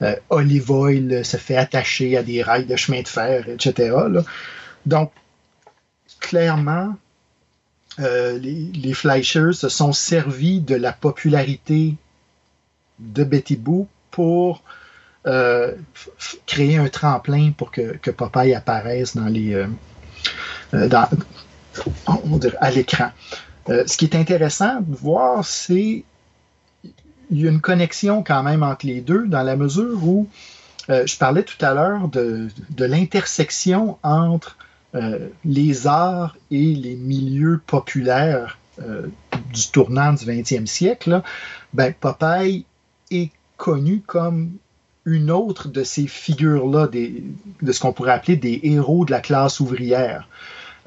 [0.03, 3.95] euh, Olive Oil se fait attacher à des rails de chemin de fer, etc.
[4.11, 4.23] là.
[4.85, 5.13] Donc,
[6.21, 6.95] clairement,
[8.01, 11.95] euh, les, les Fleischers se sont servis de la popularité
[12.99, 14.63] de Betty Boop pour
[15.27, 15.73] euh,
[16.47, 19.67] créer un tremplin pour que, que Popeye apparaisse dans les, euh,
[20.75, 20.89] euh,
[22.61, 23.11] à l'écran.
[23.69, 26.05] Ce qui est intéressant de voir, c'est
[27.31, 30.29] il y a une connexion quand même entre les deux dans la mesure où
[30.89, 34.57] je parlais tout à l'heure de, de l'intersection entre
[35.45, 41.23] les arts et les milieux populaires du tournant du 20e siècle.
[41.75, 42.65] Ben, Popeye
[43.11, 44.53] est connu comme
[45.07, 49.61] une autre de ces figures-là, de ce qu'on pourrait appeler des héros de la classe
[49.61, 50.29] ouvrière.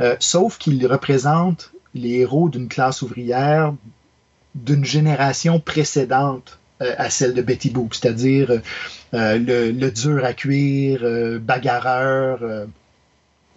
[0.01, 3.73] Euh, sauf qu'il représente les héros d'une classe ouvrière
[4.55, 8.51] d'une génération précédente euh, à celle de Betty Boop, c'est-à-dire
[9.13, 11.01] euh, le, le dur à cuire,
[11.41, 12.39] bagarreur,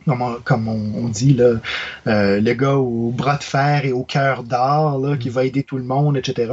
[0.06, 1.54] comme, on, comme on- on dit, là,
[2.06, 5.84] le gars au bras de fer et au cœur d'or, qui va aider tout le
[5.84, 6.52] monde, etc.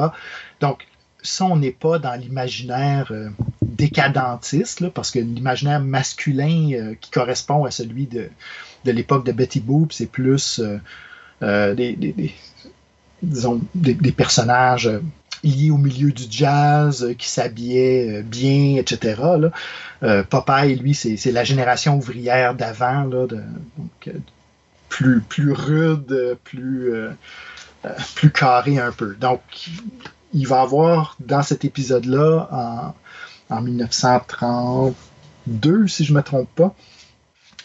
[0.62, 0.86] Donc,
[1.22, 3.30] ça, on n'est pas dans l'imaginaire euh,
[3.62, 8.30] décadentiste, là, parce que l'imaginaire masculin euh, qui correspond à celui de,
[8.86, 10.62] de l'époque de Betty Boop, c'est plus
[11.42, 12.34] euh, des,
[13.22, 14.90] disons, des, personnages
[15.44, 19.22] liés au milieu du jazz, qui s'habillaient bien, etc.
[20.02, 20.24] Là.
[20.24, 23.10] Popeye, lui, c'est la génération ouvrière d'avant,
[24.90, 26.92] plus, plus rude, plus,
[28.16, 29.16] plus carré un peu.
[29.16, 29.42] Donc,
[30.34, 32.94] il va avoir dans cet épisode-là, en,
[33.56, 36.76] en 1932, si je ne me trompe pas,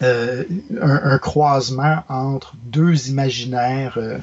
[0.02, 0.42] euh,
[0.80, 4.18] un, croisement entre deux imaginaires euh,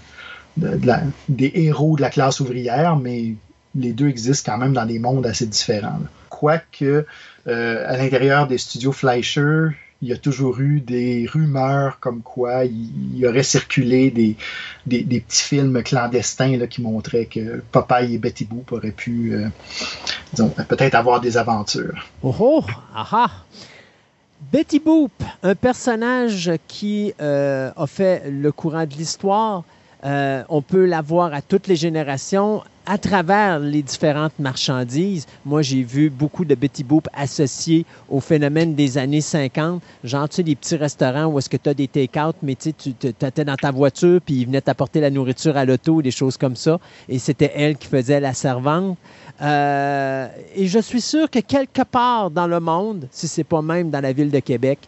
[1.30, 3.35] des héros de la classe ouvrière, mais
[3.76, 6.01] les deux existent quand même dans des mondes assez différents.
[6.30, 7.05] Quoique,
[7.47, 9.69] euh, à l'intérieur des studios Fleischer,
[10.02, 14.36] il y a toujours eu des rumeurs comme quoi il, il aurait circulé des,
[14.86, 20.95] des, petits films clandestins qui montraient que Popeye et Betty Boop auraient pu, euh, peut-être
[20.95, 22.07] avoir des aventures.
[22.23, 22.64] Oh oh!
[22.95, 23.30] Aha!
[24.52, 25.11] Betty Boop,
[25.44, 29.64] un personnage qui euh, a fait le courant de l'histoire.
[30.03, 35.28] Euh, on peut la voir à toutes les générations à travers les différentes marchandises.
[35.45, 39.82] Moi, j'ai vu beaucoup de Betty Boop associés au phénomène des années 50.
[40.03, 42.69] Genre, tu sais, des petits restaurants où est-ce que tu as des take-out, mais tu
[42.69, 46.56] étais dans ta voiture, puis ils venaient t'apporter la nourriture à l'auto, des choses comme
[46.56, 46.80] ça.
[47.07, 48.98] Et c'était elle qui faisait la servante.
[49.41, 53.61] Euh, et je suis sûr que quelque part dans le monde, si ce n'est pas
[53.61, 54.80] même dans la ville de Québec,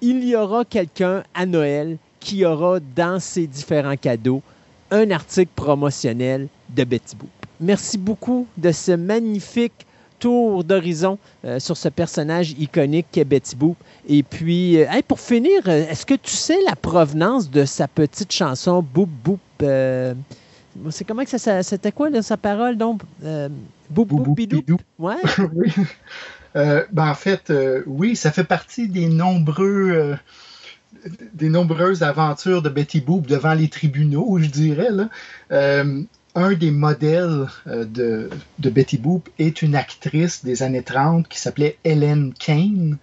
[0.00, 4.42] il y aura quelqu'un à Noël qui aura dans ses différents cadeaux
[4.92, 7.30] un article promotionnel de Betty Boop.
[7.60, 9.86] Merci beaucoup de ce magnifique
[10.18, 13.76] tour d'horizon euh, sur ce personnage iconique qu'est Betty Boop.
[14.08, 17.88] Et puis, euh, hey, pour finir, euh, est-ce que tu sais la provenance de sa
[17.88, 20.14] petite chanson Boop Boop euh,
[20.90, 23.00] C'est comment que ça, ça- c'était quoi là, sa parole donc
[23.90, 24.76] Boop Boop Boop Bidou.
[24.98, 25.16] Ouais.
[25.54, 25.72] oui.
[26.54, 27.52] Ben, en fait,
[27.86, 30.16] oui, ça fait partie des nombreux
[31.34, 34.90] des nombreuses aventures de Betty Boop devant les tribunaux, je dirais.
[34.90, 35.08] Là.
[35.50, 36.02] Euh,
[36.34, 38.30] un des modèles euh, de,
[38.70, 42.98] Betty Boop est une actrice des années 30 qui s'appelait Helen Kane.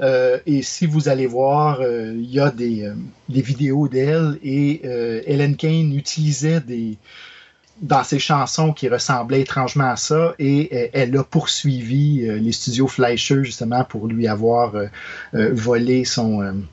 [0.00, 2.90] Euh, et si vous allez voir, il y a des,
[3.28, 4.84] des vidéos d'elle et
[5.26, 6.98] Helen Kane utilisait des,
[7.80, 13.42] dans ses chansons qui ressemblaient étrangement à ça et elle a poursuivi les studios Fleischer
[13.42, 14.74] justement pour lui avoir
[15.32, 16.66] volé son,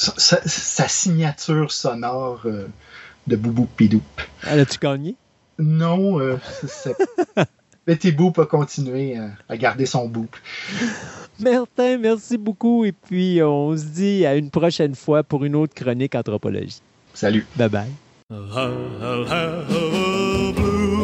[0.00, 2.68] sa, signature sonore euh,
[3.26, 4.02] de Boubou Pidoup.
[4.46, 5.16] Elle a-tu gagné?
[5.58, 6.38] Non, euh,
[7.86, 10.34] Betty Boop a continué à, à garder son boop.
[11.38, 12.84] Martin, merci beaucoup.
[12.84, 16.80] Et puis, on se dit à une prochaine fois pour une autre chronique anthropologie.
[17.14, 17.46] Salut.
[17.56, 17.90] Bye bye.
[18.30, 21.00] I'll have a blue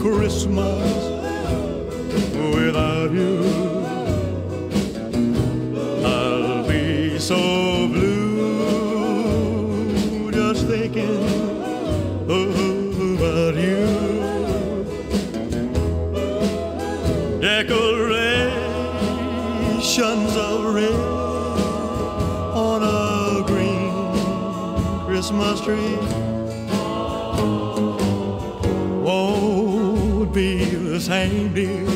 [0.00, 0.95] Christmas
[7.26, 9.10] so blue.
[10.30, 11.24] Just thinking
[12.28, 13.84] oh, about you.
[17.40, 17.96] Decorations
[20.36, 20.94] of red
[22.54, 23.90] on a green
[25.06, 25.98] Christmas tree.
[29.02, 31.95] Won't be the same, dear,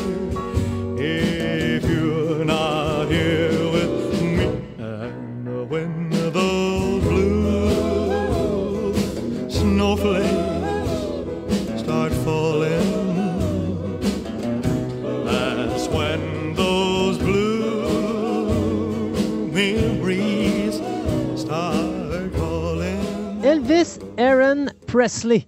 [24.21, 25.47] Aaron Presley.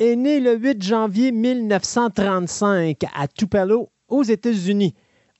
[0.00, 4.94] est né le 8 janvier 1935 à Tupelo, aux États-Unis.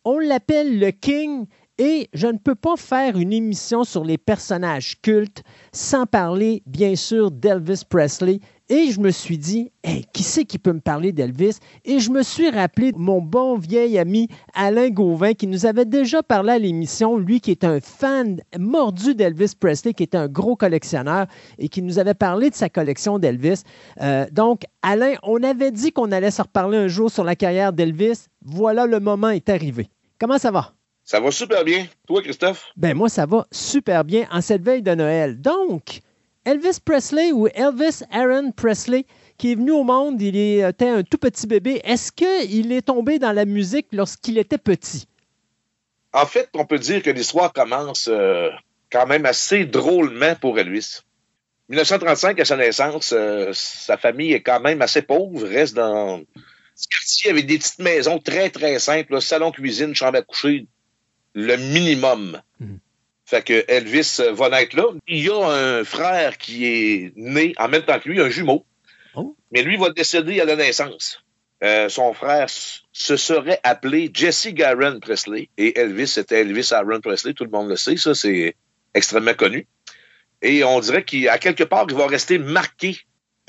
[0.04, 1.46] On l'appelle le King
[1.78, 5.42] et je ne peux pas faire une émission sur les personnages cultes
[5.72, 8.38] sans parler, bien sûr, d'Elvis Presley.
[8.72, 11.58] Et je me suis dit, Hey, qui c'est qui peut me parler d'Elvis?
[11.84, 15.84] Et je me suis rappelé de mon bon vieil ami Alain Gauvin qui nous avait
[15.84, 20.28] déjà parlé à l'émission, lui qui est un fan mordu d'Elvis Presley, qui est un
[20.28, 21.26] gros collectionneur
[21.58, 23.64] et qui nous avait parlé de sa collection d'Elvis.
[24.02, 27.72] Euh, donc, Alain, on avait dit qu'on allait se reparler un jour sur la carrière
[27.72, 28.26] d'Elvis.
[28.44, 29.88] Voilà, le moment est arrivé.
[30.20, 30.74] Comment ça va?
[31.02, 31.86] Ça va super bien.
[32.06, 32.68] Toi, Christophe?
[32.76, 35.40] Ben moi, ça va super bien en cette veille de Noël.
[35.40, 36.02] Donc,
[36.44, 39.04] Elvis Presley ou Elvis Aaron Presley,
[39.36, 41.80] qui est venu au monde, il était un tout petit bébé.
[41.84, 45.06] Est-ce qu'il est tombé dans la musique lorsqu'il était petit?
[46.12, 48.48] En fait, on peut dire que l'histoire commence euh,
[48.90, 51.00] quand même assez drôlement pour Elvis.
[51.68, 56.20] 1935, à sa naissance, euh, sa famille est quand même assez pauvre, reste dans
[56.74, 60.66] ce quartier avec des petites maisons très, très simples, là, salon, cuisine, chambre à coucher,
[61.34, 62.40] le minimum.
[62.58, 62.78] Mhm.
[63.30, 64.86] Fait que Elvis euh, va naître là.
[65.06, 68.66] Il y a un frère qui est né en même temps que lui, un jumeau.
[69.14, 69.36] Oh.
[69.52, 71.22] Mais lui va décéder à la naissance.
[71.62, 77.34] Euh, son frère se serait appelé Jesse Garon Presley et Elvis c'était Elvis Aaron Presley,
[77.34, 78.56] tout le monde le sait, ça c'est
[78.94, 79.68] extrêmement connu.
[80.42, 82.98] Et on dirait qu'à quelque part, il va rester marqué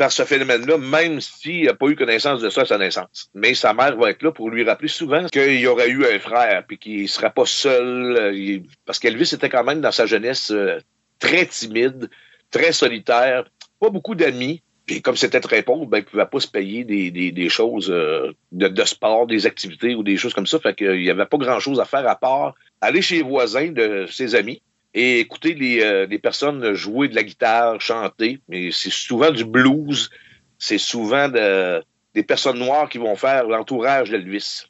[0.10, 3.30] ce phénomène-là, même s'il n'a pas eu connaissance de ça à sa naissance.
[3.34, 6.20] Mais sa mère va être là pour lui rappeler souvent qu'il y aurait eu un
[6.20, 8.18] frère, puis qu'il ne serait pas seul.
[8.18, 10.80] euh, Parce qu'Elvis était quand même, dans sa jeunesse, euh,
[11.20, 12.10] très timide,
[12.50, 13.46] très solitaire,
[13.80, 14.62] pas beaucoup d'amis.
[14.86, 18.34] Puis comme c'était très pauvre, ben, il ne pouvait pas se payer des, choses euh,
[18.52, 20.60] de, de sport, des activités ou des choses comme ça.
[20.60, 24.08] Fait qu'il n'y avait pas grand-chose à faire à part aller chez les voisins de
[24.10, 24.62] ses amis
[24.94, 28.40] et écouter les, euh, les personnes jouer de la guitare, chanter.
[28.50, 30.10] Mais c'est souvent du blues,
[30.58, 31.82] c'est souvent de-
[32.14, 34.66] des personnes noires qui vont faire l'entourage d'Elvis.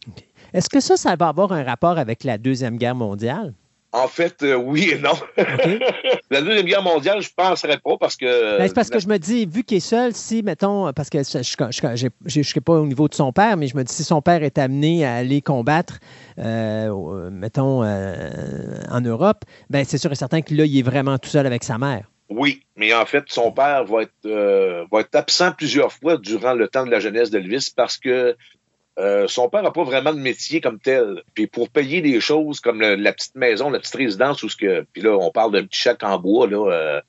[0.53, 3.53] Est-ce que ça, ça va avoir un rapport avec la Deuxième Guerre mondiale?
[3.93, 5.11] En fait, euh, oui et non.
[6.31, 8.57] La Deuxième Guerre mondiale, je ne penserais pas parce que...
[8.57, 11.17] Ben, c'est parce que je me dis, vu qu'il est seul, si, mettons, parce que
[11.23, 14.21] je ne suis pas au niveau de son père, mais je me dis, si son
[14.21, 15.99] père est amené à aller combattre,
[16.39, 18.29] euh, mettons, euh,
[18.89, 21.63] en Europe, ben, c'est sûr et certain que là, il est vraiment tout seul avec
[21.63, 22.05] sa mère.
[22.29, 26.53] Oui, mais en fait, son père va être, euh, va être absent plusieurs fois durant
[26.53, 28.37] le temps de la jeunesse d'Elvis parce que
[29.01, 31.23] euh, son père n'a pas vraiment de métier comme tel.
[31.33, 34.55] Puis pour payer des choses comme le- la petite maison, la petite résidence, où ce
[34.55, 37.01] que, puis là, on parle d'un petit chèque en bois, là, euh,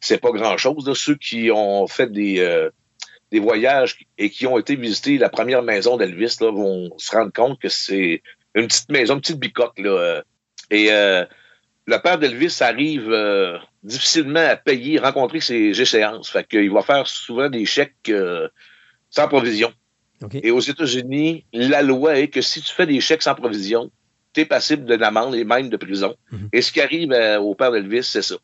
[0.00, 0.90] c'est pas grand-chose.
[0.94, 2.70] Ceux qui ont fait des, euh,
[3.30, 7.60] des voyages et qui ont été visiter la première maison d'Elvis vont se rendre compte
[7.60, 8.22] que c'est
[8.54, 9.78] une petite maison, une petite bicoque.
[9.78, 10.22] Là,
[10.70, 13.10] et le père d'Elvis arrive
[13.82, 16.30] difficilement à payer, rencontrer ses échéances.
[16.30, 18.12] Fait qu'il va faire souvent des chèques
[19.10, 19.72] sans provision.
[20.42, 23.90] Et aux États-Unis, la loi est que si tu fais des chèques sans provision,
[24.32, 26.14] tu es passible de l'amende et même de prison.
[26.30, 26.48] Mhm.
[26.52, 28.36] Et ce qui arrive euh, au père d'Elvis, c'est ça.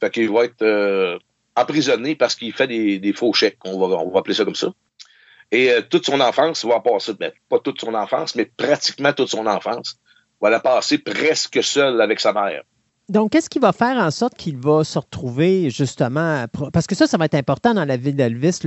[0.00, 1.18] Fait qu'il va être euh,
[1.56, 4.54] emprisonné parce qu'il fait des, des faux chèques, on va, on va appeler ça comme
[4.54, 4.72] ça.
[5.50, 9.28] Et euh, toute son enfance va passer, ben, pas toute son enfance, mais pratiquement toute
[9.28, 9.98] son enfance,
[10.40, 12.62] va la passer presque seule avec sa mère.
[13.08, 16.44] Donc, qu'est-ce qui va faire en sorte qu'il va se retrouver justement,
[16.74, 18.60] parce que ça, ça va être important dans la vie d'Elvis,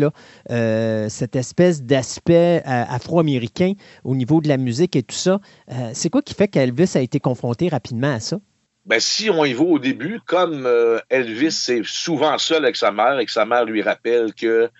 [0.49, 3.73] euh, cette espèce d'aspect euh, afro-américain
[4.03, 5.39] au niveau de la musique et tout ça.
[5.72, 8.39] Euh, c'est quoi qui fait qu'Elvis a été confronté rapidement à ça?
[8.88, 10.68] Ben, si on y va au début, comme
[11.09, 14.72] Elvis est souvent seul avec sa mère et que sa mère lui rappelle que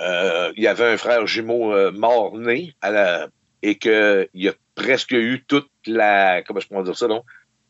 [0.00, 3.28] il y avait un frère jumeau mort-né la-
[3.62, 7.22] et qu'il a presque eu toute la comment je pourrais dire ça, non?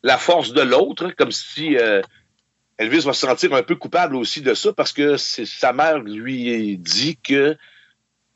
[0.05, 2.01] La force de l'autre, comme si euh,
[2.79, 6.77] Elvis va se sentir un peu coupable aussi de ça parce que sa mère lui
[6.79, 7.57] dit que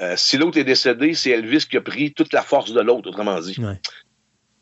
[0.00, 3.08] euh, si l'autre est décédé, c'est Elvis qui a pris toute la force de l'autre,
[3.10, 3.56] autrement dit.
[3.58, 3.78] Ouais.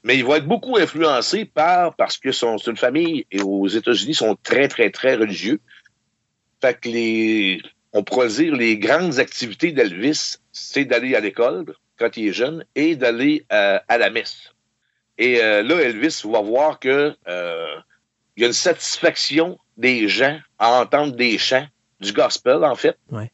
[0.03, 3.67] Mais il va être beaucoup influencé par, parce que son- c'est une famille, et aux
[3.69, 5.61] États-Unis, sont très, très, très religieux.
[6.61, 7.61] Fait que les,
[7.93, 12.65] on pourrait dire, les grandes activités d'Elvis, c'est d'aller à l'école quand il est jeune
[12.75, 14.53] et d'aller euh, à la messe.
[15.19, 17.77] Et euh, là, Elvis va voir que euh,
[18.37, 21.67] il y a une satisfaction des gens à entendre des chants,
[22.01, 22.97] du gospel, en fait.
[23.11, 23.31] Ouais.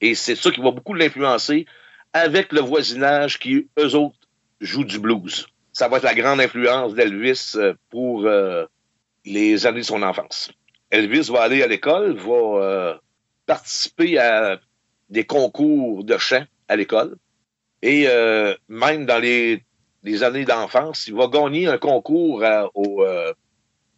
[0.00, 1.66] Et c'est ça qui va beaucoup l'influencer
[2.12, 4.16] avec le voisinage qui, eux autres,
[4.60, 5.46] jouent du blues.
[5.72, 8.64] Ça va être la grande influence d'Elvis euh, pour euh,
[9.24, 10.50] les années de son enfance.
[10.90, 12.94] Elvis va aller à l'école, va euh,
[13.44, 14.60] participer à
[15.10, 17.16] des concours de chant à l'école.
[17.82, 19.62] Et euh, même dans les,
[20.06, 23.32] les années d'enfance, il va gagner un concours à- au euh,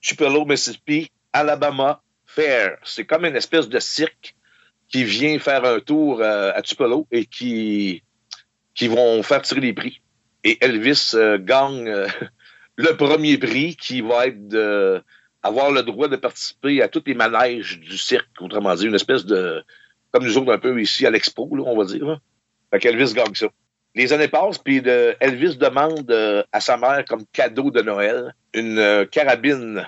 [0.00, 2.78] Tupelo, Mississippi, Alabama Fair.
[2.82, 4.34] C'est comme une espèce de cirque
[4.88, 8.02] qui vient faire un tour euh, à Tupelo et qui,
[8.74, 10.00] qui vont faire tirer les prix.
[10.44, 12.06] Et Elvis euh, gagne euh,
[12.76, 15.02] le premier prix qui va être de
[15.42, 19.24] avoir le droit de participer à tous les manèges du cirque, autrement dit, une espèce
[19.24, 19.62] de,
[20.10, 22.04] comme nous autres un peu ici à l'expo, on va dire.
[22.04, 22.18] Là.
[22.70, 23.48] Fait qu'Elvis gagne ça.
[23.94, 28.34] Les années passent, puis de- Elvis demande euh, à sa mère comme cadeau de Noël
[28.54, 29.84] une euh, carabine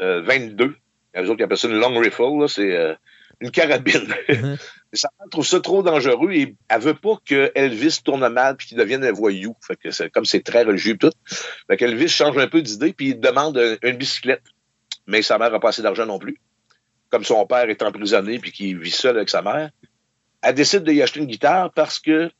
[0.00, 0.76] euh, 22.
[1.14, 2.94] Les autres qui appellent ça une long rifle, là, c'est euh,
[3.40, 4.14] une carabine.
[4.28, 4.56] Mhm.
[4.94, 8.68] Sa mère trouve ça trop dangereux et elle veut pas que Elvis tourne mal puis
[8.68, 9.54] qu'il devienne un voyou.
[9.66, 11.10] Fait que c'est comme c'est très religieux et tout.
[11.66, 14.42] Fait qu'Elvis change un peu d'idée puis il demande un- une bicyclette.
[15.06, 16.38] Mais sa mère n'a pas assez d'argent non plus.
[17.10, 19.68] Comme son père est emprisonné puis qu'il vit seul avec sa mère,
[20.40, 22.30] elle décide de y acheter une guitare parce que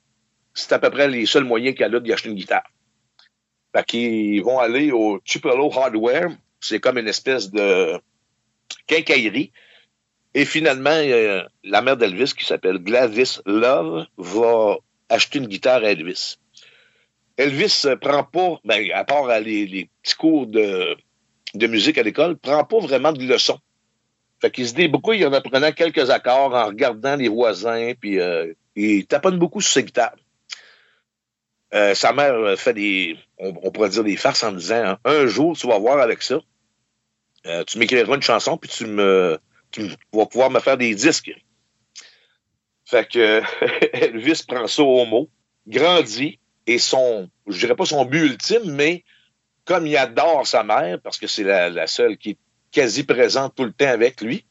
[0.58, 2.68] c'est à peu près les seuls moyens qu'elle a d'y acheter une guitare.
[3.74, 6.30] Fait qu'ils vont aller au Tupelo Hardware.
[6.60, 8.00] C'est comme une espèce de
[8.86, 9.52] quincaillerie.
[10.34, 14.76] Et finalement, euh, la mère d'Elvis, qui s'appelle Gladys Love, va
[15.08, 16.38] acheter une guitare à Elvis.
[17.36, 20.96] Elvis euh, prend pas, ben, à part les, petits cours de,
[21.54, 23.60] de musique à l'école, prend pas vraiment de leçons.
[24.40, 29.06] Fait qu'il se débrouille en apprenant quelques accords, en regardant les voisins, puis euh, il
[29.06, 30.16] taponne beaucoup sur ses guitares.
[31.74, 35.26] Euh, sa mère euh, fait des, on, pourrait dire des farces en disant, hein, un
[35.26, 36.40] jour, tu vas voir avec ça,
[37.46, 39.38] euh, tu m'écriras une chanson, puis tu me,
[39.70, 41.30] tu vas pouvoir me faire des disques.
[42.86, 43.42] Fait que
[43.92, 45.28] Elvis prend ça au mot,
[45.66, 49.04] grandit, et son, je dirais pas son but ultime, mais
[49.64, 52.38] comme il adore sa mère, parce que c'est la seule qui est
[52.70, 54.44] quasi présente tout le temps avec lui,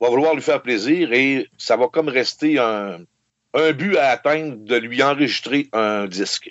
[0.00, 3.00] va vouloir lui faire plaisir et ça va comme rester un,
[3.58, 6.48] un but à atteindre de lui enregistrer un disque.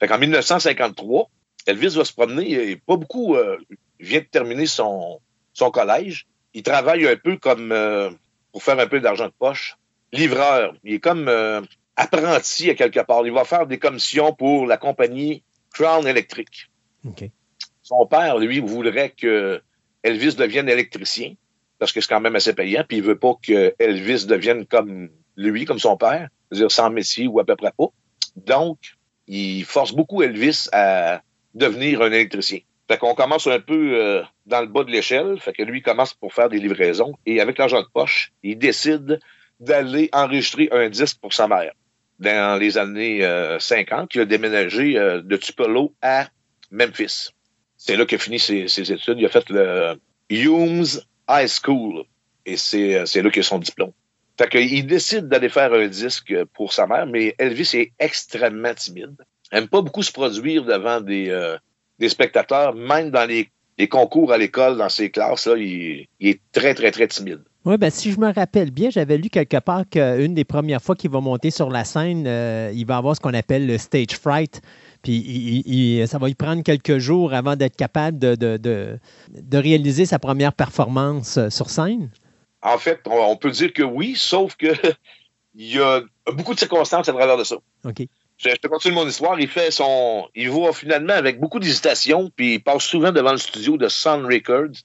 [0.00, 1.30] Fait qu'en 1953,
[1.66, 3.56] Elvis va se promener, et pas beaucoup, euh,
[4.00, 5.20] vient de terminer son,
[5.52, 6.26] son collège.
[6.54, 8.10] Il travaille un peu comme, euh,
[8.52, 9.76] pour faire un peu d'argent de poche,
[10.12, 10.74] livreur.
[10.84, 11.60] Il est comme euh,
[11.96, 13.24] apprenti à quelque part.
[13.26, 15.42] Il va faire des commissions pour la compagnie
[15.72, 16.70] Crown Electric.
[17.82, 19.60] Son père, lui, voudrait que
[20.02, 21.34] Elvis devienne électricien,
[21.78, 25.10] parce que c'est quand même assez payant, puis il veut pas que Elvis devienne comme
[25.36, 27.86] lui, comme son père, c'est-à-dire sans métier ou à peu près pas.
[28.36, 28.78] Donc,
[29.26, 31.22] il force beaucoup Elvis à
[31.54, 32.60] devenir un électricien.
[32.88, 36.12] Fait qu'on commence un peu euh, dans le bas de l'échelle, fait que lui commence
[36.14, 39.18] pour faire des livraisons, et avec l'argent de poche, il décide
[39.60, 41.72] d'aller enregistrer un disque pour sa mère.
[42.18, 46.28] Dans les années euh, 50, il a déménagé euh, de Tupelo à
[46.70, 47.30] Memphis.
[47.76, 49.18] C'est là qu'il a fini ses, ses études.
[49.18, 49.98] Il a fait le
[50.30, 50.84] Humes
[51.28, 52.04] High School.
[52.44, 53.92] Et c'est euh, c'est là qu'il a son diplôme.
[54.38, 59.16] Fait qu'il décide d'aller faire un disque pour sa mère, mais Elvis est extrêmement timide.
[59.52, 61.58] Il aime pas beaucoup se produire devant des, euh,
[62.08, 63.48] spectateurs, même dans les,
[63.88, 67.40] concours à l'école, dans ses classes, là, il, est très, très, très timide.
[67.64, 70.94] Oui, ben, si je me rappelle bien, j'avais lu quelque part qu'une des premières fois
[70.94, 74.16] qu'il va monter sur la scène, euh, il va avoir ce qu'on appelle le stage
[74.20, 74.62] fright.
[75.02, 78.98] Puis ça va lui prendre quelques jours avant d'être capable de
[79.52, 82.08] réaliser sa première performance euh, sur scène.
[82.62, 84.72] En fait, on, on peut dire que oui, sauf que
[85.54, 86.02] il y a
[86.32, 87.56] beaucoup de circonstances à travers de ça.
[87.84, 88.06] OK.
[88.38, 89.38] Je, je te continue mon histoire.
[89.38, 90.28] Il fait son.
[90.34, 94.24] Il va finalement avec beaucoup d'hésitation, puis il passe souvent devant le studio de Sun
[94.24, 94.76] Records,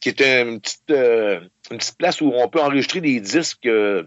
[0.00, 1.40] qui est une petite, euh,
[1.70, 4.04] une petite place où on peut enregistrer des disques euh,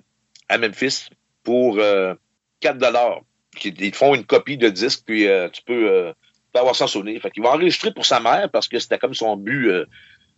[0.50, 1.10] à Memphis
[1.44, 2.14] pour euh,
[2.60, 3.22] 4 dollars.
[3.64, 6.14] Ils te font une copie de disque, puis euh, tu peux, euh,
[6.54, 7.22] avoir sans souvenir.
[7.22, 9.86] Fait qu'il va enregistrer pour sa mère parce que c'était comme son but, euh,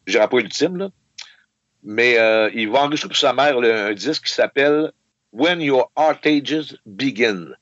[0.05, 0.89] je dirais pas ultime, là.
[1.89, 4.91] Mais euh, il va enregistrer pour sa mère un disque qui s'appelle
[5.31, 7.53] When Your Artages Begin.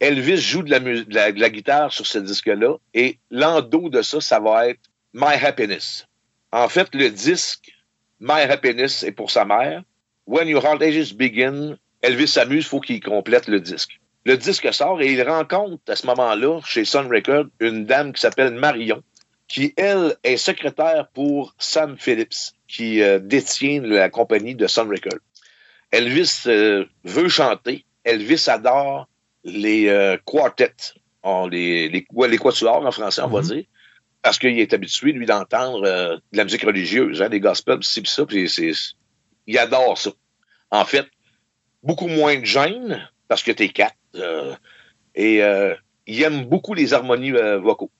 [0.00, 4.80] Elvis joue de la, guitare sur ce disque-là et l'endo de ça, ça va être
[5.14, 6.08] My Happiness.
[6.50, 7.72] En fait, le disque
[8.18, 9.84] My Happiness est pour sa mère.
[10.26, 14.00] When Your Heart Ages Begin, Elvis s'amuse, faut qu'il complète le disque.
[14.24, 18.20] Le disque sort et il rencontre à ce moment-là, chez Sun Record, une dame qui
[18.20, 19.04] s'appelle Marion,
[19.48, 25.18] qui, elle, est secrétaire pour Sam Phillips, qui euh, détient la compagnie de Sun Record.
[25.90, 27.84] Elvis euh, veut chanter.
[28.04, 29.08] Elvis adore
[29.44, 33.46] les euh, quartets, on, les, les, ouais, les quatuors en français, on va Mhm.
[33.46, 33.64] dire,
[34.22, 38.02] parce qu'il est habitué, lui, d'entendre euh, de la musique religieuse, hein, des gospels, pis
[38.02, 38.72] pis ça, pis c'est,
[39.46, 40.10] il adore ça.
[40.70, 41.06] En fait,
[41.82, 44.54] beaucoup moins de gêne, parce que t'es quatre, euh,
[45.14, 45.74] et euh,
[46.06, 47.90] il aime beaucoup les harmonies euh, vocaux.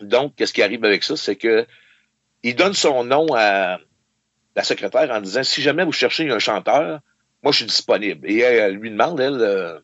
[0.00, 1.66] Donc, qu'est-ce qui arrive avec ça, c'est que
[2.42, 3.78] il donne son nom à
[4.56, 7.00] la secrétaire en disant, si jamais vous cherchez un chanteur,
[7.42, 8.30] moi, je suis disponible.
[8.30, 9.78] Et elle, elle lui demande, elle, euh,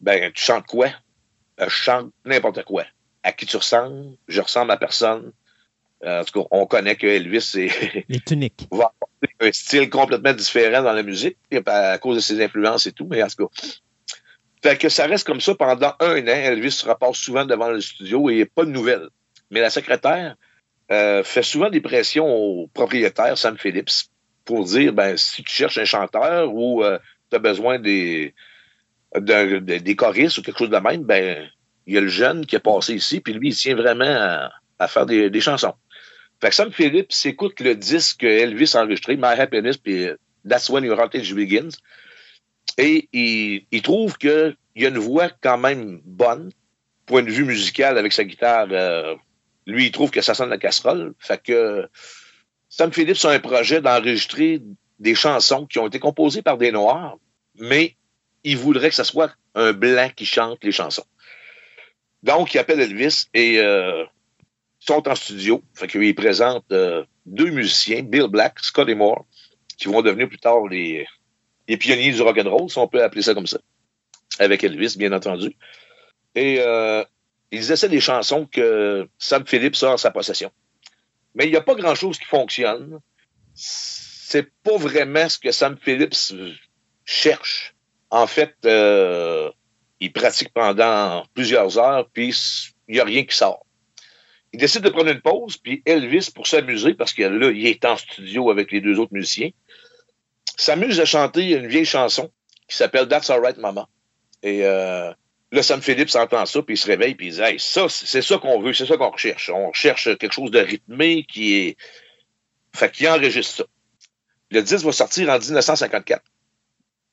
[0.00, 0.88] ben, tu chantes quoi?
[1.60, 2.84] Euh, je chante n'importe quoi.
[3.22, 4.16] À qui tu ressembles?
[4.28, 5.32] Je ressemble à personne.
[6.04, 8.68] Euh, En tout cas, on connaît que Elvis est, Les tuniques.
[8.70, 12.92] va apporter un style complètement différent dans la musique à cause de ses influences et
[12.92, 13.62] tout, mais en tout cas.
[14.62, 16.26] Fait que ça reste comme ça pendant un an.
[16.26, 19.08] Elvis se rapporte souvent devant le studio et il n'y a pas de nouvelles.
[19.50, 20.36] Mais la secrétaire
[20.90, 24.10] euh, fait souvent des pressions au propriétaire, Sam Phillips,
[24.44, 26.82] pour dire ben, si tu cherches un chanteur ou
[27.30, 28.34] tu as besoin des,
[29.18, 31.48] des choristes ou quelque chose de même, ben
[31.86, 34.50] il y a le jeune qui est passé ici, puis lui, il tient vraiment à,
[34.78, 35.74] à faire des, des chansons.
[36.40, 40.08] Fait que Sam Phillips écoute le disque que Elvis enregistré, My Happiness, puis
[40.48, 41.70] That's When Your Heartache Begins.
[42.76, 46.50] Et il, il trouve qu'il y a une voix quand même bonne,
[47.06, 48.68] point de vue musical avec sa guitare.
[48.70, 49.14] euh,
[49.66, 51.14] lui, il trouve que ça sonne la casserole.
[51.18, 51.88] Fait que
[52.68, 54.62] Sam Phillips a un projet d'enregistrer
[54.98, 57.16] des chansons qui ont été composées par des Noirs,
[57.58, 57.96] mais
[58.44, 61.06] il voudrait que ce soit un blanc qui chante les chansons.
[62.22, 64.04] Donc, il appelle Elvis et euh,
[64.78, 65.62] sont en studio.
[65.74, 69.24] Fait qu'il présente euh, deux musiciens, Bill Black, Scotty Moore,
[69.76, 71.06] qui vont devenir plus tard les,
[71.68, 73.58] les pionniers du rock'n'roll, si on peut appeler ça comme ça,
[74.38, 75.56] avec Elvis, bien entendu.
[76.34, 77.04] Et euh,
[77.50, 80.50] ils essaient des chansons que Sam Phillips a en sa possession.
[81.34, 82.98] Mais il n'y a pas grand-chose qui fonctionne.
[83.54, 86.34] C'est pas vraiment ce que Sam Phillips
[87.04, 87.74] cherche.
[88.10, 89.50] En fait, euh,
[90.00, 92.34] il pratique pendant plusieurs heures, puis
[92.88, 93.64] il n'y a rien qui sort.
[94.52, 97.84] Il décide de prendre une pause, puis Elvis, pour s'amuser, parce que là, il est
[97.84, 99.50] en studio avec les deux autres musiciens,
[100.56, 102.30] s'amuse à chanter une vieille chanson
[102.68, 103.88] qui s'appelle That's Alright Mama.
[104.42, 105.12] Et euh,
[105.52, 108.22] là, Sam Phillips entend ça, puis il se réveille, puis il dit Hey, ça, c'est
[108.22, 109.50] ça qu'on veut, c'est ça qu'on recherche.
[109.50, 111.76] On recherche quelque chose de rythmé qui est.
[112.74, 113.64] Fait qu'il enregistre ça.
[114.50, 116.22] Le disque va sortir en 1954.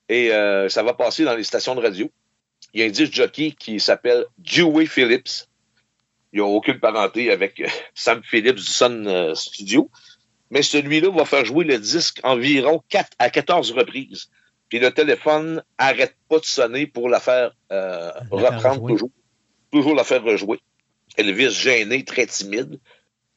[0.08, 2.10] Et euh, ça va passer dans les stations de radio.
[2.72, 5.46] Il y a un disque jockey qui s'appelle Dewey Phillips.
[6.32, 9.90] Il n'y a aucune parenté avec euh, Sam Phillips du Sun euh, Studio.
[10.50, 14.28] Mais celui-là va faire jouer le disque environ 4 à 14 reprises.
[14.68, 19.10] Puis le téléphone arrête pas de sonner pour la faire euh, La reprendre toujours.
[19.70, 20.60] Toujours la faire rejouer.
[21.16, 22.80] Elvis gêné, très timide.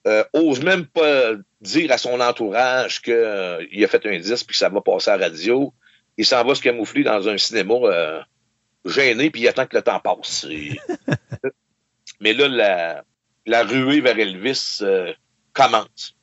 [0.08, 4.58] Euh, ose même pas dire à son entourage qu'il a fait un disque puis que
[4.58, 5.74] ça va passer à la radio.
[6.18, 8.22] Il s'en va se camoufler dans un cinéma euh,
[8.86, 10.46] gêné puis il attend que le temps passe.
[10.50, 10.80] Et-
[12.20, 13.04] Mais là, la,
[13.46, 15.14] la ruée vers Elvis euh,
[15.54, 16.16] commence.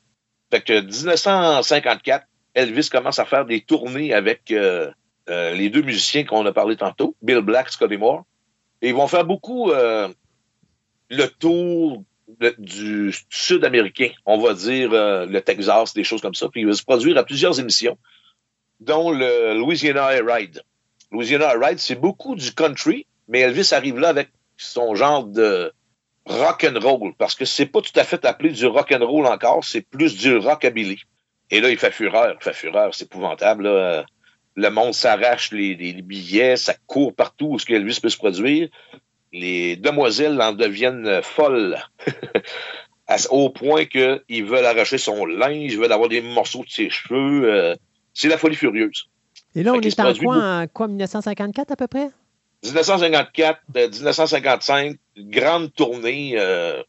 [0.51, 2.25] Fait que 1954,
[2.55, 4.89] Elvis commence à faire des tournées avec euh,
[5.29, 8.23] euh, les deux musiciens qu'on a parlé tantôt, Bill Black, Scotty Moore.
[8.81, 10.07] Et ils vont faire beaucoup euh,
[11.09, 12.03] le tour
[12.57, 16.49] du sud-américain, on va dire le Texas, des choses comme ça.
[16.49, 17.97] Puis il va se produire à plusieurs émissions,
[18.79, 20.63] dont le Louisiana Air Ride.
[21.11, 25.71] Louisiana Air Ride, c'est beaucoup du country, mais Elvis arrive là avec son genre de
[26.25, 29.27] rock and roll, parce que c'est pas tout à fait appelé du rock and roll
[29.27, 30.99] encore, c'est plus du rockabilly.
[31.51, 33.63] Et là, il fait fureur, il fait fureur, c'est épouvantable.
[33.63, 34.05] là.
[34.57, 38.17] Le monde s'arrache les, les billets, ça court partout où ce que Elvis peut se
[38.17, 38.69] produire.
[39.33, 41.77] Les demoiselles en deviennent folles.
[43.29, 47.43] Au point qu'ils veulent arracher son linge, ils veulent avoir des morceaux de ses cheveux.
[47.53, 47.75] euh,
[48.13, 49.09] c'est la folie furieuse.
[49.55, 52.09] Et là, on est en quoi, en quoi, 1954 à peu près?
[52.63, 56.81] 1954, euh, 1955, grande tournée, euh,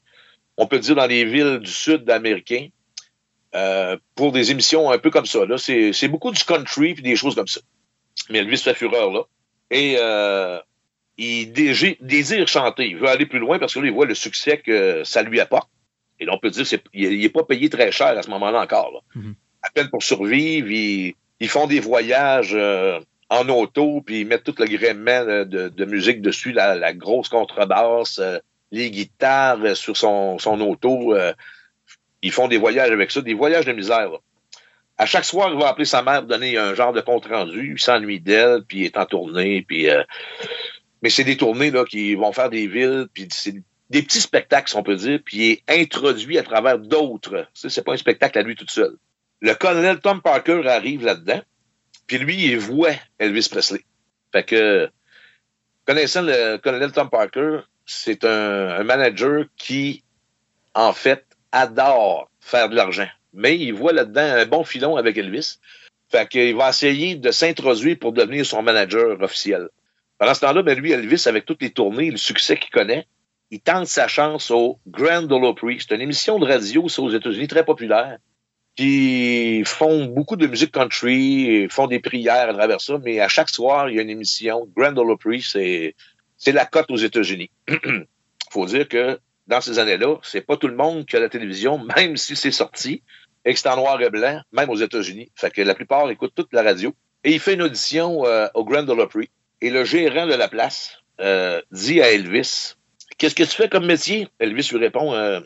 [0.56, 2.68] on peut dire dans les villes du sud américain,
[3.56, 5.46] euh, pour des émissions un peu comme ça.
[5.46, 5.56] Là.
[5.56, 7.60] C'est, c'est beaucoup du country et des choses comme ça.
[8.28, 9.22] Mais Elvis fait fureur là.
[9.70, 10.58] Et euh,
[11.16, 12.88] il désire chanter.
[12.88, 15.40] Il veut aller plus loin parce que là, il voit le succès que ça lui
[15.40, 15.70] apporte.
[16.20, 18.92] Et là, on peut dire qu'il n'est pas payé très cher à ce moment-là encore.
[18.92, 19.00] Là.
[19.14, 19.34] Mhm.
[19.62, 23.00] À peine pour survivre, ils, ils font des voyages euh,
[23.30, 28.18] en auto, puis ils mettent tout le gréement de, musique dessus, la, la grosse contrebasse,
[28.18, 28.38] euh,
[28.70, 31.14] les guitares sur son, son auto.
[32.26, 34.10] Ils font des voyages avec ça, des voyages de misère.
[34.98, 37.72] À chaque soir, il va appeler sa mère, donner un genre de compte-rendu.
[37.72, 39.62] Il s'ennuie d'elle, puis il est en tournée.
[39.62, 40.02] Puis, euh,
[41.02, 43.54] mais c'est des tournées là, qui vont faire des villes, puis c'est
[43.90, 47.46] des petits spectacles, si on peut dire, puis il est introduit à travers d'autres.
[47.54, 48.96] C'est pas un spectacle à lui tout seul.
[49.40, 51.42] Le colonel Tom Parker arrive là-dedans,
[52.06, 53.84] puis lui, il voit Elvis Presley.
[54.32, 54.90] Fait que,
[55.84, 60.02] connaissant le colonel Tom Parker, c'est un manager qui,
[60.74, 63.08] en fait, adore faire de l'argent.
[63.32, 65.58] Mais il voit là-dedans un bon filon avec Elvis.
[66.08, 69.68] Fait qu'il va essayer de s'introduire pour devenir son manager officiel.
[70.18, 73.06] Pendant ce temps-là, ben lui, Elvis, avec toutes les tournées, le succès qu'il connaît,
[73.50, 75.78] il tente sa chance au Grand Ole Opry.
[75.80, 78.18] C'est une émission de radio, aux États-Unis, très populaire,
[78.76, 83.28] qui font beaucoup de musique country, et font des prières à travers ça, mais à
[83.28, 84.68] chaque soir, il y a une émission.
[84.76, 85.94] Grand Ole c'est,
[86.36, 87.50] c'est la cote aux États-Unis.
[88.50, 91.78] faut dire que dans ces années-là, c'est pas tout le monde qui a la télévision,
[91.96, 93.02] même si c'est sorti,
[93.44, 95.30] et que c'est en noir et blanc, même aux États-Unis.
[95.34, 96.94] Fait que la plupart écoutent toute la radio.
[97.24, 99.08] Et il fait une audition euh, au Grand Ole.
[99.60, 102.74] Et le gérant de la place euh, dit à Elvis
[103.18, 105.40] Qu'est-ce que tu fais comme métier Elvis lui répond euh,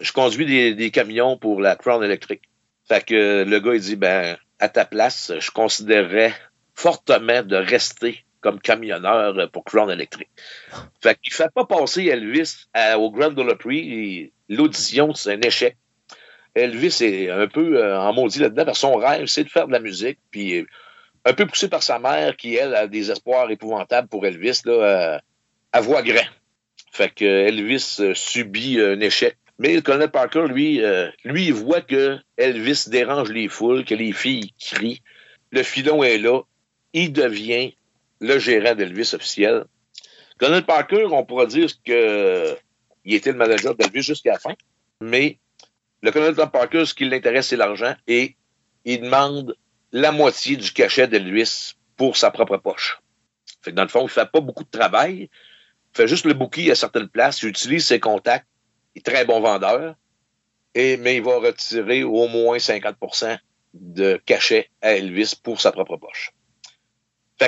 [0.00, 2.42] Je conduis des, des camions pour la Crown Electric.
[2.88, 6.34] Fait que le gars, il dit Ben, à ta place, je considérerais
[6.74, 10.28] fortement de rester comme camionneur pour Crown Electric.
[11.00, 12.66] Fait qu'il fait pas passer Elvis
[12.98, 15.76] au Grand Ole et L'audition, c'est un échec.
[16.54, 19.72] Elvis est un peu euh, en maudit là-dedans parce son rêve, c'est de faire de
[19.72, 20.18] la musique.
[20.30, 20.66] Puis euh,
[21.24, 24.72] un peu poussé par sa mère qui, elle, a des espoirs épouvantables pour Elvis, là,
[24.72, 25.18] euh,
[25.72, 26.26] à voix grand.
[26.92, 29.36] Fait que Elvis euh, subit un échec.
[29.58, 33.94] Mais le colonel Parker, lui, euh, lui, il voit que Elvis dérange les foules, que
[33.94, 35.00] les filles crient.
[35.50, 36.40] Le filon est là.
[36.92, 37.74] Il devient
[38.22, 39.64] le gérant d'Elvis officiel.
[40.38, 42.56] Colonel Parker, on pourra dire que
[43.04, 44.54] il était le manager d'Elvis jusqu'à la fin,
[45.00, 45.38] mais
[46.02, 48.36] le colonel Tom Parker, ce qui l'intéresse, c'est l'argent et
[48.84, 49.56] il demande
[49.92, 53.00] la moitié du cachet d'Elvis pour sa propre poche.
[53.62, 55.30] Fait que dans le fond, il fait pas beaucoup de travail.
[55.94, 57.42] Il fait juste le bookie à certaines places.
[57.42, 58.46] Il utilise ses contacts.
[58.94, 59.94] Il est très bon vendeur.
[60.74, 63.38] Et, mais il va retirer au moins 50%
[63.74, 66.32] de cachet à Elvis pour sa propre poche.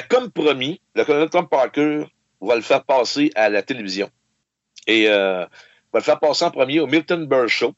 [0.02, 2.06] Comme promis, le colonel Tom Parker
[2.40, 4.10] va le faire passer à la télévision.
[4.86, 5.46] Et euh,
[5.92, 7.74] va le faire passer en premier au Milton Berle Show,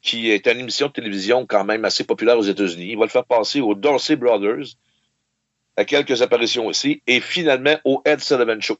[0.00, 2.92] qui est une émission de télévision quand même assez populaire aux États-Unis.
[2.92, 4.76] Il va le faire passer aux Dorsey Brothers,
[5.76, 8.78] à quelques apparitions aussi, et finalement au Ed Sullivan Show.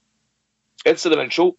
[0.85, 1.57] Ed Sullivan Show,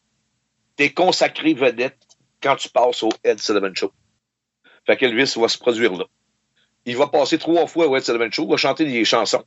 [0.75, 1.97] t'es consacré vedette
[2.41, 3.91] quand tu passes au Ed Sullivan Show.
[4.85, 6.05] Fait qu'Elvis va se produire là.
[6.85, 9.43] Il va passer trois fois au Ed Sullivan Show, il va chanter des chansons,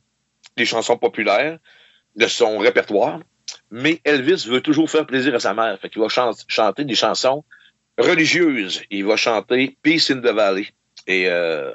[0.57, 1.57] des chansons populaires
[2.15, 3.19] de son répertoire,
[3.71, 5.79] mais Elvis veut toujours faire plaisir à sa mère.
[5.79, 7.43] Fait qu'il va chan- chanter des chansons
[7.97, 8.81] religieuses.
[8.89, 10.67] Il va chanter Peace in the Valley.
[11.07, 11.71] Et euh,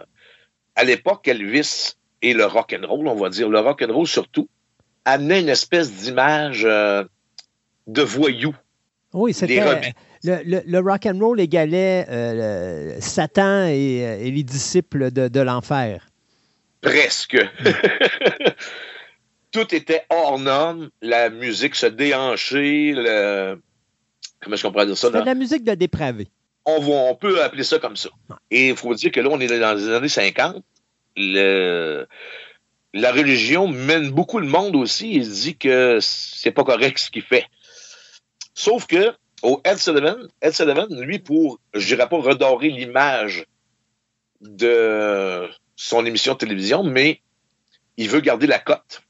[0.76, 4.06] à l'époque, Elvis et le rock and roll, on va dire le rock and roll
[4.06, 4.48] surtout,
[5.05, 7.05] amenait une espèce d'image euh,
[7.86, 8.55] de voyou.
[9.12, 9.56] Oui, c'était.
[10.24, 15.28] Le, le, le rock and roll égalait euh, le- Satan et, et les disciples de,
[15.28, 16.09] de l'enfer.
[16.80, 17.36] Presque.
[19.52, 20.90] Tout était hors norme.
[21.02, 22.92] La musique se déhanchait.
[22.94, 23.59] Le...
[24.40, 25.10] Comment est-ce qu'on pourrait dire ça?
[25.10, 26.28] De la musique de dépravé.
[26.66, 28.10] on, peut appeler ça comme ça.
[28.50, 30.62] Et il faut dire que là, on est dans les années 50.
[31.16, 32.06] Le-
[32.94, 35.14] la religion mène beaucoup le monde aussi.
[35.14, 37.46] Il dit que c'est pas correct ce qu'il fait.
[38.55, 43.44] Sauf que au Ed Sullivan, Ed Sullivan, lui, pour, je dirais pas redorer l'image
[44.40, 45.48] de
[45.78, 47.22] son émission de télévision, mais
[47.96, 49.02] il veut garder la cote.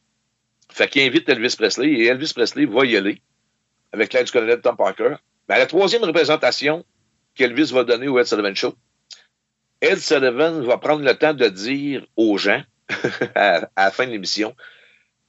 [0.70, 3.22] Fait qu'il invite Elvis Presley et Elvis Presley va y aller
[3.90, 5.14] avec l'aide du colonel Tom Parker.
[5.48, 6.84] Mais à la troisième représentation,
[7.34, 8.74] qu'Elvis va donner au Ed Sullivan Show.
[9.80, 12.62] Ed Sullivan va prendre le temps de dire aux gens,
[13.34, 14.54] à, la fin de l'émission,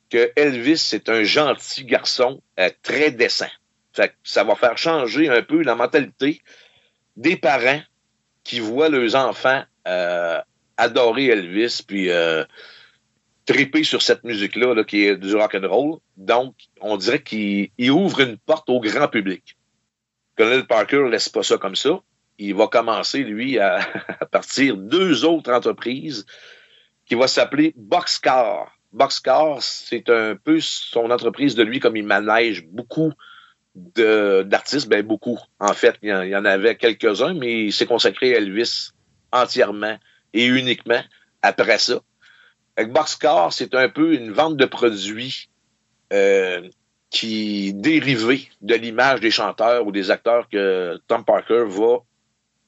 [0.10, 3.50] que Elvis, c'est un gentil garçon euh, très décent.
[3.94, 6.42] Fait que ça va faire changer un peu la mentalité
[7.16, 7.82] des parents
[8.44, 10.42] qui voient leurs enfants euh,
[10.80, 12.44] adorer Elvis, puis euh,
[13.84, 16.00] sur cette musique-là, là, qui est du rock and roll.
[16.18, 19.58] Donc, on dirait qu'il il ouvre une porte au grand public.
[20.38, 22.00] Colonel Parker laisse pas ça comme ça.
[22.38, 23.80] Il va commencer, lui, à,
[24.20, 26.26] à partir deux autres entreprises
[27.06, 28.72] qui va s'appeler Boxcar.
[28.92, 33.14] Boxcar, c'est un peu son entreprise de lui, comme il manège beaucoup
[33.76, 35.40] d'artistes, ben beaucoup.
[35.60, 38.92] En fait, il y en avait quelques-uns, mais il s'est consacré à Elvis
[39.32, 39.98] entièrement
[40.34, 41.02] et uniquement
[41.42, 42.00] après ça.
[42.78, 45.50] Avec Boxcar, c'est un peu une vente de produits
[46.14, 46.68] euh,
[47.10, 51.98] qui dérivés de l'image des chanteurs ou des acteurs que Tom Parker va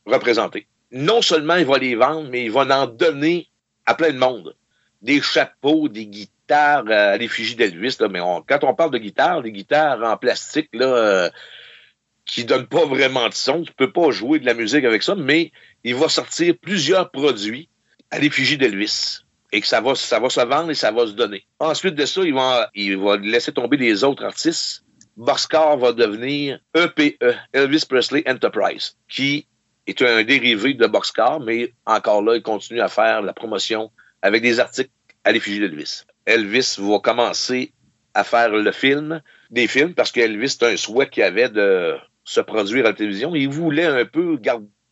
[0.06, 0.68] représenter.
[0.92, 3.48] Non seulement il va les vendre, mais il va en donner
[3.86, 4.56] à plein de monde.
[5.02, 7.98] Des chapeaux, des guitares euh, à l'effigie d'Elvis.
[8.10, 11.30] Mais quand on parle de guitare, des guitares en plastique là, euh,
[12.26, 15.16] qui donnent pas vraiment de son, tu peux pas jouer de la musique avec ça,
[15.16, 15.52] mais
[15.84, 17.70] il va sortir plusieurs produits
[18.10, 19.24] à l'effigie d'Elvis.
[19.54, 21.46] Et que ça va, ça va se vendre et ça va se donner.
[21.60, 24.86] Ensuite de ça, il va, laisser tomber les autres artistes.
[25.18, 27.22] Boxcar va devenir EPE,
[27.52, 29.46] Elvis Presley Enterprise, qui
[29.88, 33.92] est un dérivé de Boxcar, mais encore là, il continue à faire la promotion
[34.22, 34.90] avec des articles
[35.26, 36.04] à l'effigie d'Elvis.
[36.26, 37.74] Elvis va commencer
[38.14, 42.42] à faire le film, des films, parce qu'Elvis, c'est un souhait qu'il avait de se
[42.42, 43.36] produire à la télévision.
[43.36, 44.40] Il voulait un peu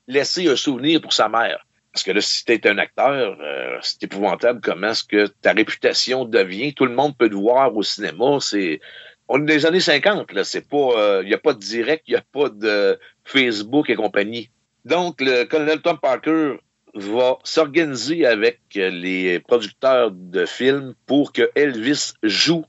[0.07, 1.65] laisser un souvenir pour sa mère.
[1.93, 5.53] Parce que là, si tu es un acteur, euh, c'est épouvantable comment est-ce que ta
[5.53, 6.73] réputation devient.
[6.73, 8.38] Tout le monde peut te voir au cinéma.
[8.39, 8.80] C'est
[9.27, 10.43] on est les années 50, là.
[10.43, 13.95] C'est pas, il n'y a pas de direct, il n'y a pas de Facebook et
[13.95, 14.49] compagnie.
[14.85, 16.56] Donc, le colonel Tom Parker
[16.95, 22.65] va s'organiser avec les producteurs de films pour que Elvis joue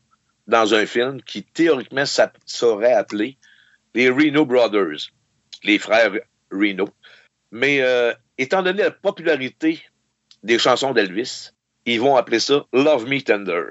[0.47, 3.37] dans un film qui, théoriquement, ça serait appelé
[3.95, 5.11] les Reno Brothers,
[5.65, 6.13] les frères
[6.51, 6.89] Reno.
[7.51, 9.83] Mais euh, étant donné la popularité
[10.43, 11.51] des chansons d'Elvis,
[11.87, 13.63] ils vont appeler ça Love Me Tender.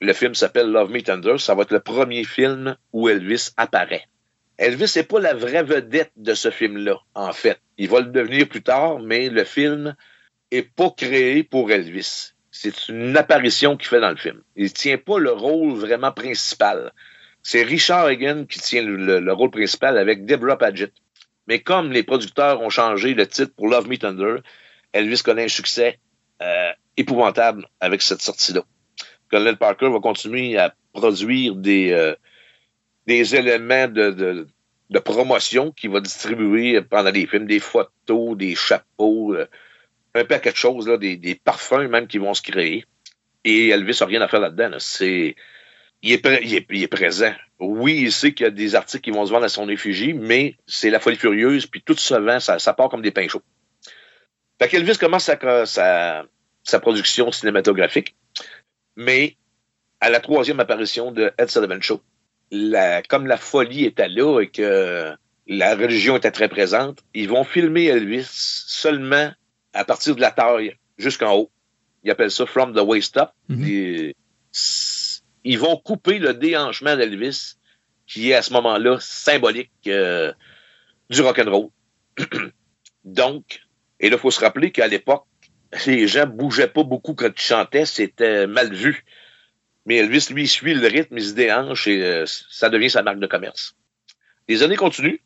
[0.00, 1.38] Le film s'appelle Love Me Tender.
[1.38, 4.04] Ça va être le premier film où Elvis apparaît.
[4.58, 7.60] Elvis n'est pas la vraie vedette de ce film-là, en fait.
[7.78, 9.94] Il va le devenir plus tard, mais le film
[10.50, 12.32] est pas créé pour Elvis.
[12.50, 14.42] C'est une apparition qu'il fait dans le film.
[14.56, 16.92] Il ne tient pas le rôle vraiment principal.
[17.50, 20.92] C'est Richard Hagen qui tient le, le, rôle principal avec Deborah Paget.
[21.46, 24.42] Mais comme les producteurs ont changé le titre pour Love Me Thunder,
[24.92, 25.98] Elvis connaît un succès
[26.42, 28.60] euh, épouvantable avec cette sortie-là.
[29.30, 32.14] Colonel Parker va continuer à produire des, euh,
[33.06, 34.46] éléments de,
[35.02, 39.46] promotion qu'il va distribuer pendant les films, des photos, des chapeaux, euh,
[40.14, 42.84] un paquet de choses, là, des, parfums même qui vont se créer.
[43.42, 44.68] Et Elvis n'a rien à faire là-dedans.
[44.68, 44.76] Là.
[44.80, 45.34] C'est
[46.02, 47.32] il est, il, est, il est, présent.
[47.58, 50.12] Oui, il sait qu'il y a des articles qui vont se vendre à son effigie,
[50.12, 53.28] mais c'est la folie furieuse, puis tout se vend, ça, ça part comme des pains
[53.28, 53.42] chauds.
[54.60, 56.24] Fait qu'Elvis commence sa, sa,
[56.62, 58.14] sa, production cinématographique,
[58.96, 59.36] mais
[60.00, 62.00] à la troisième apparition de Ed Sullivan Show,
[62.50, 65.12] la, comme la folie était là et que
[65.46, 69.32] la religion était très présente, ils vont filmer Elvis seulement
[69.72, 71.50] à partir de la taille jusqu'en haut.
[72.04, 73.30] Ils appellent ça From the Waist Up.
[73.48, 74.14] Mm -hmm
[75.44, 77.54] ils vont couper le déhanchement d'Elvis,
[78.06, 80.32] qui est à ce moment-là symbolique euh,
[81.10, 81.68] du rock'n'roll.
[83.04, 83.60] Donc,
[84.00, 85.24] et là, il faut se rappeler qu'à l'époque,
[85.86, 89.04] les gens bougeaient pas beaucoup quand ils chantaient, c'était mal vu.
[89.86, 93.20] Mais Elvis, lui, suit le rythme, il se déhanche et euh, ça devient sa marque
[93.20, 93.74] de commerce.
[94.48, 95.20] Les années continuent.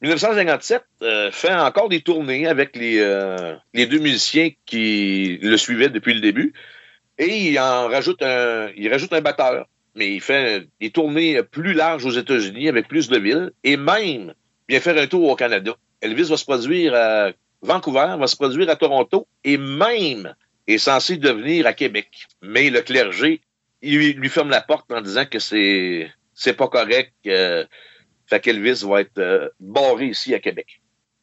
[0.00, 5.88] 1957 euh, fait encore des tournées avec les, euh, les deux musiciens qui le suivaient
[5.88, 6.52] depuis le début.
[7.18, 9.66] Et il en rajoute un, il rajoute un batteur.
[9.94, 14.34] Mais il fait des tournées plus larges aux États-Unis avec plus de villes et même
[14.68, 15.76] vient faire un tour au Canada.
[16.00, 17.30] Elvis va se produire à
[17.62, 20.34] Vancouver, va se produire à Toronto et même
[20.66, 22.26] est censé devenir à Québec.
[22.42, 23.40] Mais le clergé,
[23.82, 27.12] lui ferme la porte en disant que c'est, c'est pas correct.
[27.26, 27.64] Euh,
[28.26, 30.80] fait qu'Elvis va être euh, barré ici à Québec.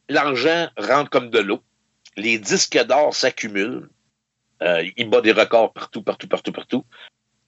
[0.08, 1.60] L'argent rentre comme de l'eau.
[2.16, 3.88] Les disques d'or s'accumulent.
[4.62, 6.84] Euh, il bat des records partout, partout, partout, partout.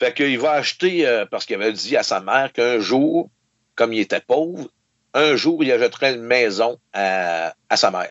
[0.01, 3.31] Fait qu'il va acheter, euh, parce qu'il avait dit à sa mère qu'un jour,
[3.77, 4.69] comme il était pauvre,
[5.15, 8.11] un jour, il achèterait une maison à, sa mère.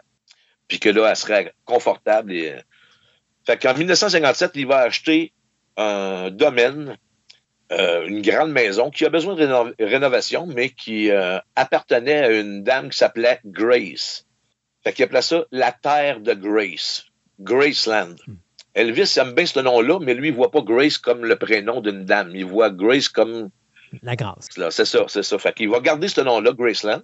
[0.68, 2.32] Puis que là, elle serait confortable.
[2.32, 2.56] Et...
[3.46, 5.34] Fait qu'en 1957, il va acheter
[5.76, 6.98] un domaine,
[7.74, 12.30] euh, une grande maison qui a besoin de réno rénovation, mais qui euh, appartenait à
[12.30, 14.26] une dame qui s'appelait Grace.
[14.84, 17.06] Fait qu'il appelait ça la terre de Grace,
[17.40, 18.16] Graceland.
[18.76, 22.06] Elvis aime bien ce nom-là, mais lui, il voit pas Grace comme le prénom d'une
[22.06, 22.32] dame.
[22.36, 23.50] Il voit Grace comme.
[24.02, 24.48] La grâce.
[24.72, 25.38] C'est ça, c'est ça.
[25.38, 27.04] Fait qu'il va garder ce nom-là, Graceland,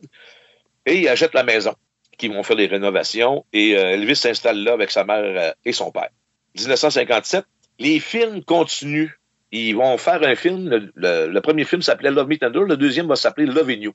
[0.85, 1.75] et il achète la maison,
[2.17, 5.71] qui vont faire les rénovations, et euh, Elvis s'installe là avec sa mère euh, et
[5.71, 6.09] son père.
[6.55, 7.45] 1957,
[7.77, 9.11] les films continuent.
[9.51, 10.67] Ils vont faire un film.
[10.69, 13.93] Le, le, le premier film s'appelait Love Me Tender, le deuxième va s'appeler Love You.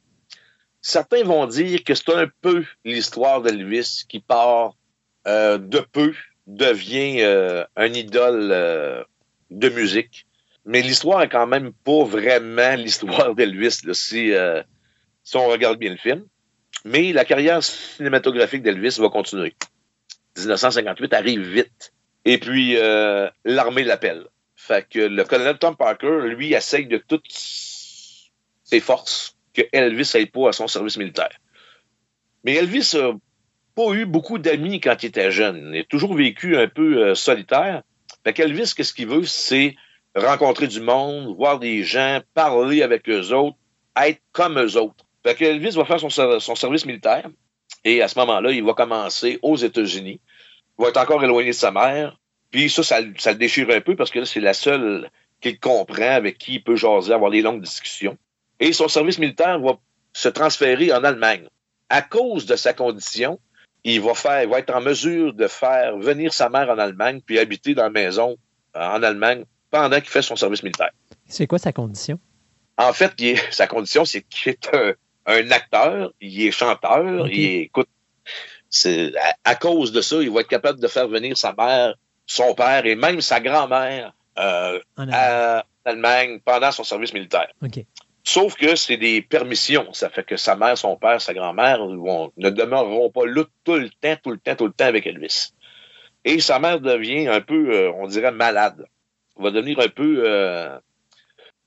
[0.80, 4.76] Certains vont dire que c'est un peu l'histoire d'Elvis qui part
[5.26, 6.12] euh, de peu
[6.46, 9.04] devient euh, un idole euh,
[9.50, 10.26] de musique.
[10.66, 14.62] Mais l'histoire est quand même pas vraiment l'histoire d'Elvis, si, euh,
[15.22, 16.24] si on regarde bien le film.
[16.84, 19.54] Mais la carrière cinématographique d'Elvis va continuer.
[20.36, 21.92] 1958 arrive vite.
[22.24, 24.26] Et puis, euh, l'armée l'appelle.
[24.56, 30.26] Fait que le colonel Tom Parker, lui, essaye de toutes ses forces que Elvis n'aille
[30.26, 31.38] pas à son service militaire.
[32.44, 33.12] Mais Elvis a
[33.74, 35.72] pas eu beaucoup d'amis quand il était jeune.
[35.74, 37.82] Il a toujours vécu un peu euh, solitaire.
[38.24, 39.24] Fait qu'Elvis, qu'est-ce qu'il veut?
[39.24, 39.74] C'est
[40.14, 43.56] rencontrer du monde, voir des gens, parler avec eux autres,
[44.00, 45.04] être comme eux autres.
[45.24, 47.28] Fait qu'Elvis va faire son, service militaire.
[47.84, 50.20] Et à ce moment-là, il va commencer aux États-Unis.
[50.78, 52.18] Il va être encore éloigné de sa mère.
[52.50, 55.10] Puis ça, ça, ça le déchire un peu parce que là, c'est la seule
[55.40, 58.16] qu'il comprend, avec qui il peut jaser, avoir des longues discussions.
[58.60, 59.78] Et son service militaire va
[60.12, 61.48] se transférer en Allemagne.
[61.88, 63.38] À cause de sa condition,
[63.84, 67.20] il va faire, il va être en mesure de faire venir sa mère en Allemagne
[67.24, 68.36] puis habiter dans la maison
[68.74, 70.90] en Allemagne pendant qu'il fait son service militaire.
[71.28, 72.18] C'est quoi sa condition?
[72.76, 74.94] En fait, est, sa condition, c'est qu'il est un,
[75.26, 77.32] un, acteur, il est chanteur, okay.
[77.32, 77.88] il est, écoute,
[78.84, 81.94] à, à, cause de ça, il va être capable de faire venir sa mère,
[82.26, 85.62] son père et même sa grand-mère euh, en, Allemagne.
[85.84, 87.48] en Allemagne pendant son service militaire.
[87.62, 87.86] Okay.
[88.26, 89.92] Sauf que c'est des permissions.
[89.92, 93.90] Ça fait que sa mère, son père, sa grand-mère ne demeureront pas là tout le
[93.90, 95.52] temps, tout le temps, tout le temps avec Elvis.
[96.24, 98.86] Et sa mère devient un peu, euh, on dirait, malade.
[99.36, 100.78] Va devenir un peu euh,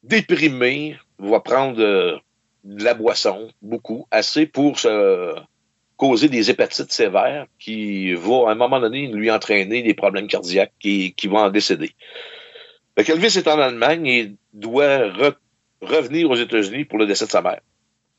[0.02, 2.18] déprimée, va prendre euh,
[2.64, 5.36] de la boisson, beaucoup, assez pour se
[5.96, 10.74] causer des hépatites sévères qui vont, à un moment donné, lui entraîner des problèmes cardiaques
[10.80, 11.92] qui, vont en décéder.
[12.98, 15.12] Fait qu'Elvis est en Allemagne et doit
[15.82, 17.62] revenir aux États-Unis pour le décès de sa mère.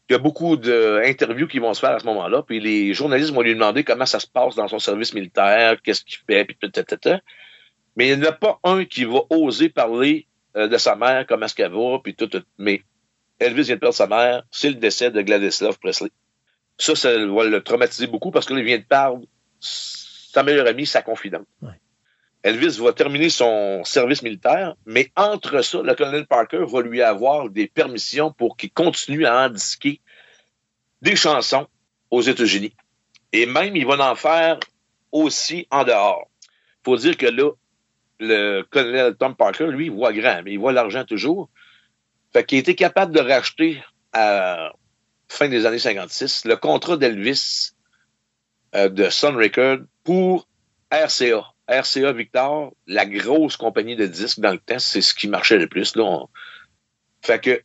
[0.09, 3.33] Il y a beaucoup d'interviews qui vont se faire à ce moment-là, puis les journalistes
[3.33, 6.57] vont lui demander comment ça se passe dans son service militaire, qu'est-ce qu'il fait, puis
[6.59, 7.19] tout, tout, tout.
[7.97, 10.27] Mais il n'y en a pas un qui va oser parler
[10.57, 12.43] euh, de sa mère, comment est-ce qu'elle va, puis tout, tout.
[12.57, 12.83] Mais
[13.39, 16.11] Elvis vient de perdre sa mère, c'est le décès de Gladislav Presley.
[16.79, 19.27] Ça, ça va le traumatiser beaucoup parce que là, il vient de perdre
[19.61, 21.47] sa meilleure amie, sa confidente.
[22.43, 27.51] Elvis va terminer son service militaire, mais entre ça, le colonel Parker va lui avoir
[27.51, 30.01] des permissions pour qu'il continue à indiquer
[31.03, 31.67] des chansons
[32.11, 32.75] aux États-Unis.
[33.33, 34.59] Et même, il va en faire
[35.13, 36.29] aussi en dehors.
[36.85, 37.51] faut dire que là,
[38.21, 41.51] le colonel Tom Parker, lui, il voit grand, mais il voit l'argent toujours.
[42.33, 43.83] Fait qu'il été capable de racheter
[44.13, 44.73] à
[45.29, 47.73] fin des années 56 le contrat d'Elvis
[48.75, 50.49] euh, de Sun Record pour
[50.91, 51.53] RCA.
[51.69, 55.67] RCA Victor, la grosse compagnie de disques dans le temps, c'est ce qui marchait le
[55.67, 55.95] plus.
[57.23, 57.63] Fait que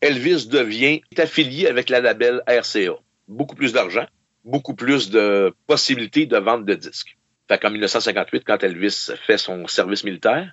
[0.00, 2.94] Elvis devient affilié avec la label RCA.
[3.28, 4.06] Beaucoup plus d'argent,
[4.44, 7.16] beaucoup plus de possibilités de vente de disques.
[7.48, 10.52] Fait qu'en 1958, quand Elvis fait son service militaire,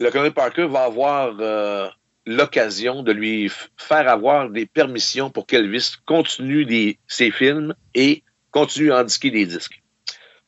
[0.00, 1.88] le colonel Parker va avoir euh,
[2.26, 8.98] l'occasion de lui faire avoir des permissions pour qu'Elvis continue ses films et continue à
[8.98, 9.82] indiquer des disques.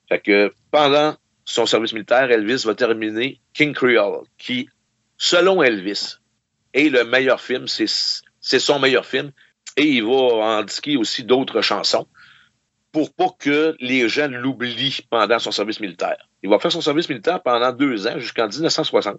[0.08, 1.16] Fait que pendant
[1.48, 4.68] son service militaire, Elvis va terminer King Creole, qui,
[5.16, 6.18] selon Elvis,
[6.74, 9.32] est le meilleur film, c'est son meilleur film,
[9.76, 12.06] et il va indiquer aussi d'autres chansons
[12.92, 16.28] pour pas que les gens l'oublient pendant son service militaire.
[16.42, 19.18] Il va faire son service militaire pendant deux ans, jusqu'en 1960.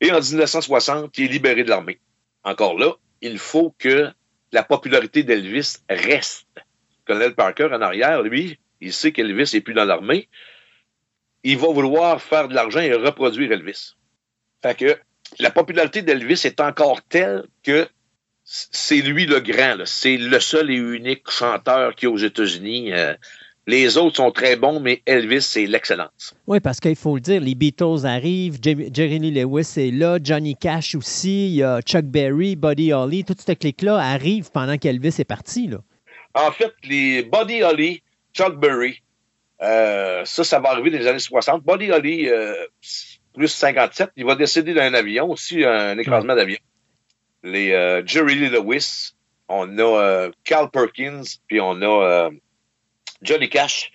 [0.00, 2.00] Et en 1960, il est libéré de l'armée.
[2.42, 4.10] Encore là, il faut que
[4.50, 6.48] la popularité d'Elvis reste.
[7.04, 10.28] Colonel Parker, en arrière, lui, il sait qu'Elvis n'est plus dans l'armée.
[11.44, 13.94] Il va vouloir faire de l'argent et reproduire Elvis.
[14.62, 14.96] Fait que
[15.38, 17.86] la popularité d'Elvis est encore telle que
[18.44, 19.76] c'est lui le grand.
[19.84, 22.92] C'est le seul et unique chanteur a aux États-Unis.
[22.92, 23.14] Euh,
[23.66, 26.34] les autres sont très bons, mais Elvis, c'est l'excellence.
[26.46, 30.18] Oui, parce qu'il faut le dire, les Beatles arrivent, J- Jerry Lee Lewis est là,
[30.22, 34.78] Johnny Cash aussi, il y a Chuck Berry, Buddy Holly, toute cette clique-là arrive pendant
[34.78, 35.66] qu'Elvis est parti.
[35.68, 35.78] Là.
[36.34, 38.02] En fait, les Buddy Holly,
[38.32, 39.02] Chuck Berry,
[39.62, 41.64] euh, ça, ça va arriver dans les années 60.
[41.64, 42.54] Buddy Holly, euh,
[43.34, 46.58] plus 57, il va décéder d'un avion, aussi un écrasement d'avion.
[47.42, 49.12] Les euh, Jerry Lee Lewis,
[49.48, 52.30] on a euh, Carl Perkins, puis on a euh,
[53.22, 53.92] Johnny Cash,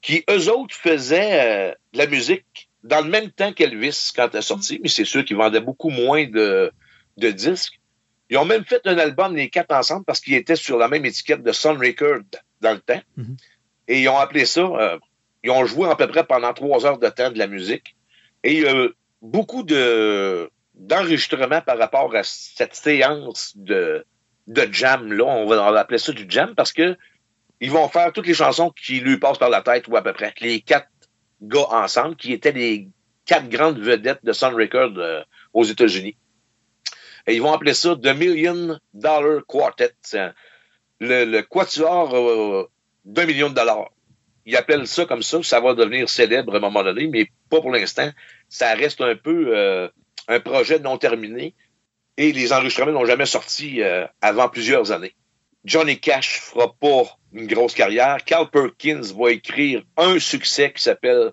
[0.00, 4.40] qui eux autres faisaient euh, de la musique dans le même temps qu'Elvis quand elle
[4.40, 6.72] est sortie, mais c'est sûr qu'ils vendaient beaucoup moins de,
[7.16, 7.78] de disques.
[8.28, 11.04] Ils ont même fait un album, les quatre ensemble, parce qu'ils étaient sur la même
[11.04, 12.22] étiquette de Sun Record
[12.60, 13.00] dans le temps.
[13.16, 13.36] Mhm.
[13.92, 14.98] Et ils ont appelé ça, euh,
[15.44, 17.94] ils ont joué à peu près pendant trois heures de temps de la musique.
[18.42, 18.88] Et il y a
[19.20, 24.06] beaucoup de d'enregistrements par rapport à cette séance de,
[24.46, 25.24] de jam, là.
[25.24, 26.96] On va, appeler ça du jam parce que
[27.60, 30.14] ils vont faire toutes les chansons qui lui passent par la tête, ou à peu
[30.14, 30.32] près.
[30.40, 30.88] Les quatre
[31.42, 32.88] gars ensemble, qui étaient les
[33.26, 35.20] quatre grandes vedettes de Sun Record euh,
[35.52, 36.16] aux États-Unis.
[37.26, 39.92] Et ils vont appeler ça The Million Dollar Quartet.
[40.98, 42.68] Le quatuor euh,
[43.04, 43.90] d'un million de dollars.
[44.44, 47.60] Ils appellent ça comme ça, ça va devenir célèbre à un moment donné, mais pas
[47.60, 48.10] pour l'instant.
[48.48, 49.88] Ça reste un peu euh,
[50.28, 51.54] un projet non terminé
[52.16, 55.14] et les enregistrements n'ont jamais sorti euh, avant plusieurs années.
[55.64, 58.18] Johnny Cash fera pas une grosse carrière.
[58.24, 61.30] Carl Perkins va écrire un succès qui s'appelle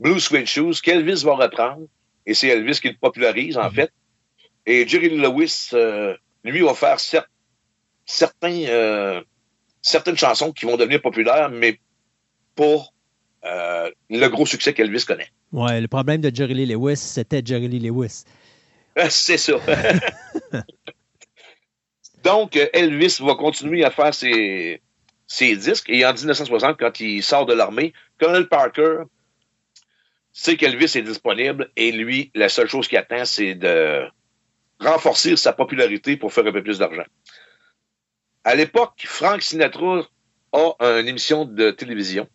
[0.00, 1.86] Blue Suede Shoes, qu'Elvis va reprendre.
[2.26, 3.90] Et c'est Elvis qui le popularise, en fait.
[4.66, 6.14] Et Jerry Lewis, euh,
[6.44, 7.24] lui, va faire cer-
[8.04, 9.22] certains, euh,
[9.82, 11.78] certaines chansons qui vont devenir populaires, mais
[12.54, 12.86] pas
[13.44, 15.28] euh, le gros succès qu'Elvis connaît.
[15.52, 18.24] Ouais, le problème de Jerry Lee Lewis, c'était Jerry Lee Lewis.
[19.08, 19.54] C'est ça.
[22.24, 24.82] Donc, Elvis va continuer à faire ses,
[25.26, 25.88] ses disques.
[25.88, 29.04] Et en 1960, quand il sort de l'armée, Colonel Parker
[30.32, 31.70] sait qu'Elvis est disponible.
[31.76, 34.04] Et lui, la seule chose qu'il attend, c'est de
[34.80, 37.04] renforcer sa popularité pour faire un peu plus d'argent.
[38.48, 40.08] À l'époque, Frank Sinatra
[40.52, 42.26] a une émission de télévision,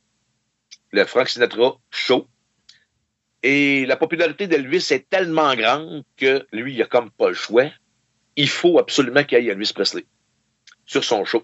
[0.92, 2.28] le Frank Sinatra Show.
[3.42, 7.66] Et la popularité d'Elvis est tellement grande que lui, il a comme pas le choix.
[8.36, 10.06] il faut absolument qu'il y ait Elvis Presley
[10.86, 11.42] sur son show.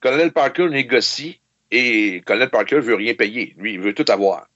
[0.00, 1.40] Colonel Parker négocie
[1.70, 3.54] et Colonel Parker veut rien payer.
[3.56, 4.46] Lui, il veut tout avoir.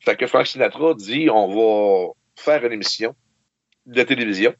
[0.00, 3.16] Fait que Frank Sinatra dit on va faire une émission
[3.86, 4.54] de télévision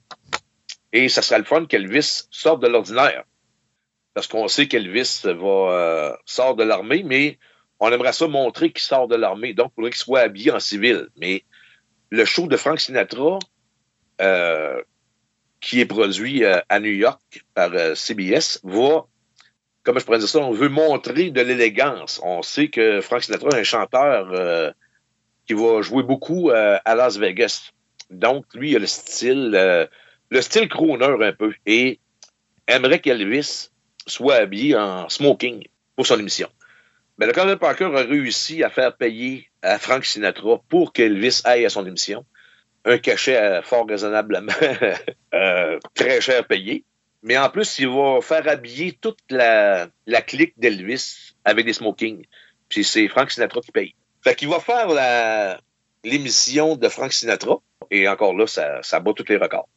[0.94, 3.24] et ça sera le fun qu'Elvis sorte de l'ordinaire.
[4.16, 7.38] Parce qu'on sait qu'Elvis va euh, sort de l'armée, mais
[7.80, 9.52] on aimerait ça montrer qu'il sort de l'armée.
[9.52, 11.08] Donc, il faudrait qu'il soit habillé en civil.
[11.18, 11.44] Mais
[12.08, 13.38] le show de Frank Sinatra,
[14.22, 14.80] euh,
[15.60, 19.04] qui est produit euh, à New York par CBS, va,
[19.82, 22.18] comment je pourrais dire ça, on veut montrer de l'élégance.
[22.24, 24.72] On sait que Frank Sinatra est un chanteur
[25.46, 27.70] qui va jouer beaucoup à Las Vegas.
[28.08, 29.50] Donc, lui, il a le style,
[30.30, 32.00] le style crooner un peu, et
[32.66, 33.68] aimerait qu'Elvis
[34.06, 36.48] soit habillé en smoking pour son émission.
[37.18, 41.64] Mais le colonel Parker a réussi à faire payer à Frank Sinatra pour qu'Elvis aille
[41.64, 42.24] à son émission
[42.84, 44.52] un cachet euh, fort raisonnablement
[45.34, 46.84] euh, très cher payé.
[47.22, 49.88] Mais en plus, il va faire habiller toute la,
[50.26, 52.24] clique d'Elvis avec des smokings.
[52.68, 53.94] Puis c'est Frank Sinatra qui paye.
[54.22, 55.58] Fait qu'il va faire
[56.04, 57.56] l'émission de Frank Sinatra.
[57.90, 59.68] Et encore là, ça bat tous les records.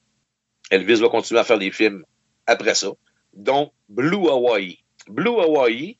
[0.69, 2.05] Elvis va continuer à faire des films
[2.45, 2.89] après ça,
[3.33, 4.79] dont Blue Hawaii.
[5.07, 5.97] Blue Hawaii,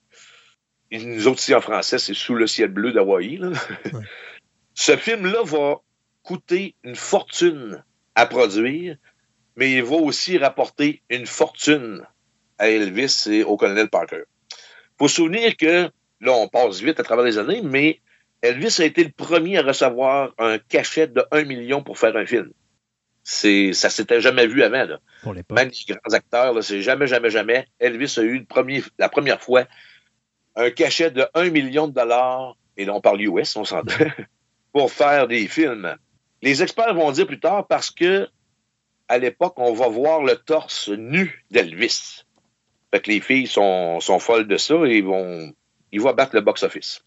[0.91, 3.39] nous autres ici en français, c'est Sous le ciel bleu d'Hawaï.
[4.73, 5.81] Ce film-là va
[6.23, 7.83] coûter une fortune
[8.15, 8.97] à produire,
[9.55, 12.05] mais il va aussi rapporter une fortune
[12.57, 14.23] à Elvis et au colonel Parker.
[14.97, 15.89] faut se souvenir que,
[16.21, 17.99] là, on passe vite à travers les années, mais
[18.41, 22.25] Elvis a été le premier à recevoir un cachet de 1 million pour faire un
[22.25, 22.51] film.
[23.31, 24.97] C'est, ça s'était jamais vu avant, là.
[25.21, 25.35] Pour.
[25.35, 27.67] Même les grands acteurs, c'est jamais, jamais, jamais.
[27.79, 29.65] Elvis a eu le premier, la première fois
[30.55, 33.93] un cachet de 1 million de dollars, et là on parle US, on s'entend,
[34.73, 35.95] pour faire des films.
[36.41, 38.27] Les experts vont dire plus tard parce que
[39.07, 42.25] à l'époque, on va voir le torse nu d'Elvis.
[42.91, 45.53] Fait que les filles sont, sont folles de ça et ils vont,
[45.91, 47.03] ils vont battre le box-office.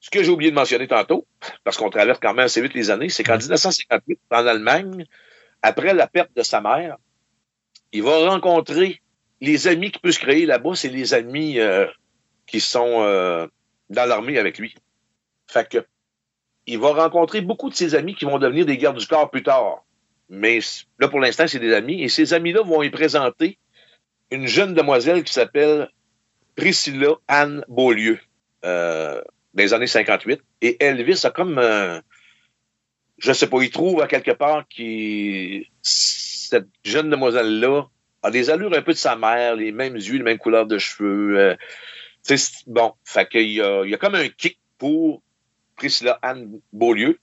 [0.00, 1.26] Ce que j'ai oublié de mentionner tantôt,
[1.64, 5.04] parce qu'on traverse quand même assez vite les années, c'est qu'en 1958, en Allemagne,
[5.62, 6.96] après la perte de sa mère,
[7.92, 9.00] il va rencontrer
[9.40, 11.86] les amis qu'il peut se créer là-bas, c'est les amis euh,
[12.46, 13.46] qui sont euh,
[13.88, 14.74] dans l'armée avec lui.
[15.46, 15.84] Fait que
[16.66, 19.42] il va rencontrer beaucoup de ses amis qui vont devenir des gardes du corps plus
[19.42, 19.84] tard.
[20.28, 20.60] Mais
[20.98, 22.02] là, pour l'instant, c'est des amis.
[22.02, 23.58] Et ces amis-là vont y présenter
[24.30, 25.90] une jeune demoiselle qui s'appelle
[26.54, 28.20] Priscilla Anne Beaulieu,
[28.64, 29.20] euh,
[29.54, 30.40] des années 58.
[30.62, 32.00] Et Elvis a comme, euh,
[33.20, 37.84] je sais pas, il trouve à quelque part que cette jeune demoiselle-là
[38.22, 40.78] a des allures un peu de sa mère, les mêmes yeux, les mêmes couleurs de
[40.78, 41.38] cheveux.
[41.38, 41.56] euh,
[42.66, 45.22] bon, fait qu'il y a, il y a comme un kick pour
[45.76, 47.18] Priscilla Anne Beaulieu,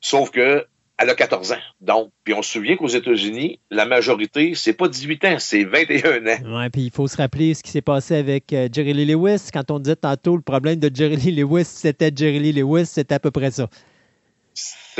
[0.00, 0.66] sauf que
[0.98, 1.58] elle a 14 ans.
[1.80, 6.26] Donc, puis on se souvient qu'aux États-Unis, la majorité, c'est pas 18 ans, c'est 21
[6.26, 6.58] ans.
[6.58, 9.48] Ouais, puis il faut se rappeler ce qui s'est passé avec euh, Jerry Lee Lewis.
[9.50, 13.14] Quand on disait tantôt le problème de Jerry Lee Lewis, c'était Jerry Lee Lewis, c'était
[13.14, 13.70] à peu près ça.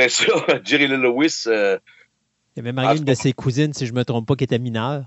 [0.08, 0.24] Ça,
[0.64, 1.78] Jerry Lee Lewis, euh,
[2.56, 4.44] Il y avait marié Ah, une de ses cousines, si je me trompe pas, qui
[4.44, 5.04] était mineure.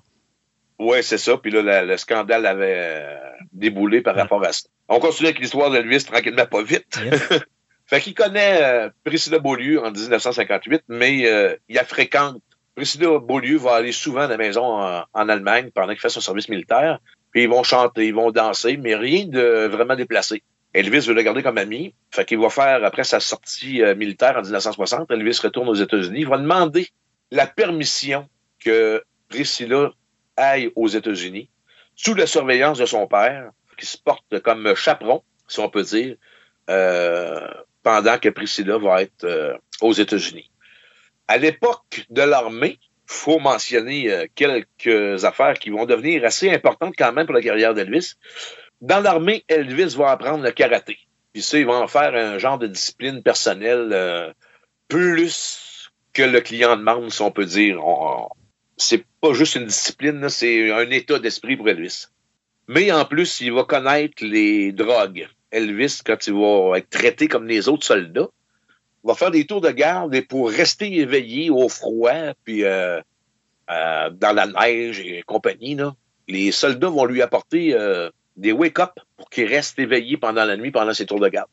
[0.79, 1.37] ouais, c'est ça.
[1.37, 3.17] Puis là, la- le scandale avait euh,
[3.51, 4.21] déboulé par Ouais.
[4.21, 4.67] rapport à ça.
[4.89, 6.99] On continue avec l'histoire d'Elvis tranquillement, pas vite.
[7.03, 7.21] Yes.
[7.85, 12.41] Fait qu'il connaît euh, Priscilla Beaulieu en 1958, mais euh, il la fréquente.
[12.75, 16.21] Priscilla Beaulieu va aller souvent à la maison en, en Allemagne pendant qu'il fait son
[16.21, 16.99] service militaire.
[17.31, 20.41] Puis ils vont chanter, ils vont danser, mais rien de vraiment déplacé.
[20.73, 21.93] Elvis veut le garder comme ami.
[22.11, 26.21] Fait qu'il va faire, après sa sortie euh, militaire en 1960, Elvis retourne aux États-Unis.
[26.21, 26.89] Il va demander
[27.31, 28.27] la permission
[28.59, 29.91] que Priscilla
[30.35, 31.49] aille aux États-Unis
[31.95, 36.15] sous la surveillance de son père, qui se porte comme chaperon, si on peut dire,
[36.69, 37.47] euh,
[37.83, 40.49] pendant que Priscilla va être euh, aux États-Unis.
[41.27, 47.25] À l'époque de l'armée, faut mentionner quelques affaires qui vont devenir assez importantes quand même
[47.25, 48.15] pour la carrière d'Elvis.
[48.83, 50.97] Dans l'armée, Elvis va apprendre le karaté.
[51.31, 54.33] Puis ça, il va en faire un genre de discipline personnelle euh,
[54.89, 57.79] plus que le client demande, si on peut dire.
[58.75, 62.07] C'est pas juste une discipline, c'est un état d'esprit pour Elvis.
[62.67, 65.29] Mais en plus, il va connaître les drogues.
[65.49, 68.27] Elvis, quand il va être traité comme les autres soldats,
[69.05, 72.99] va faire des tours de garde et pour rester éveillé au froid, puis euh,
[73.69, 75.77] euh, dans la neige et compagnie,
[76.27, 77.73] les soldats vont lui apporter
[78.35, 81.49] des wake-up pour qu'il reste éveillé pendant la nuit, pendant ses tours de garde.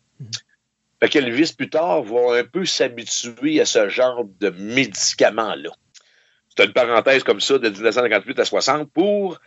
[1.01, 5.70] Fait qu'Elvis, plus tard, va un peu s'habituer à ce genre de médicaments-là.
[6.57, 9.39] C'est une parenthèse comme ça de 1958 à 60 pour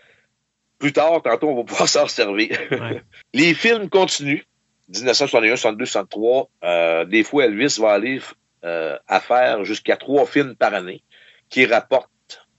[0.84, 2.58] plus tard, tantôt, on va pouvoir s'en servir.
[2.72, 3.02] Ouais.
[3.34, 4.44] Les films continuent.
[4.90, 6.50] 1961, 62, 63.
[6.64, 8.20] Euh, des fois, Elvis va aller
[8.66, 11.02] euh, à faire jusqu'à trois films par année
[11.50, 12.10] qui rapportent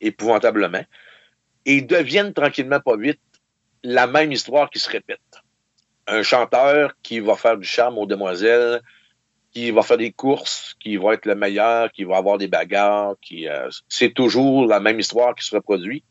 [0.01, 0.85] épouvantablement,
[1.67, 3.21] et ils deviennent tranquillement pas vite
[3.85, 5.21] la même histoire qui se répète.
[6.07, 8.81] Un chanteur qui va faire du charme aux demoiselles,
[9.53, 13.15] qui va faire des courses, qui va être le meilleur, qui va avoir des bagarres,
[13.23, 16.03] qui euh, c'est toujours la même histoire qui se reproduit,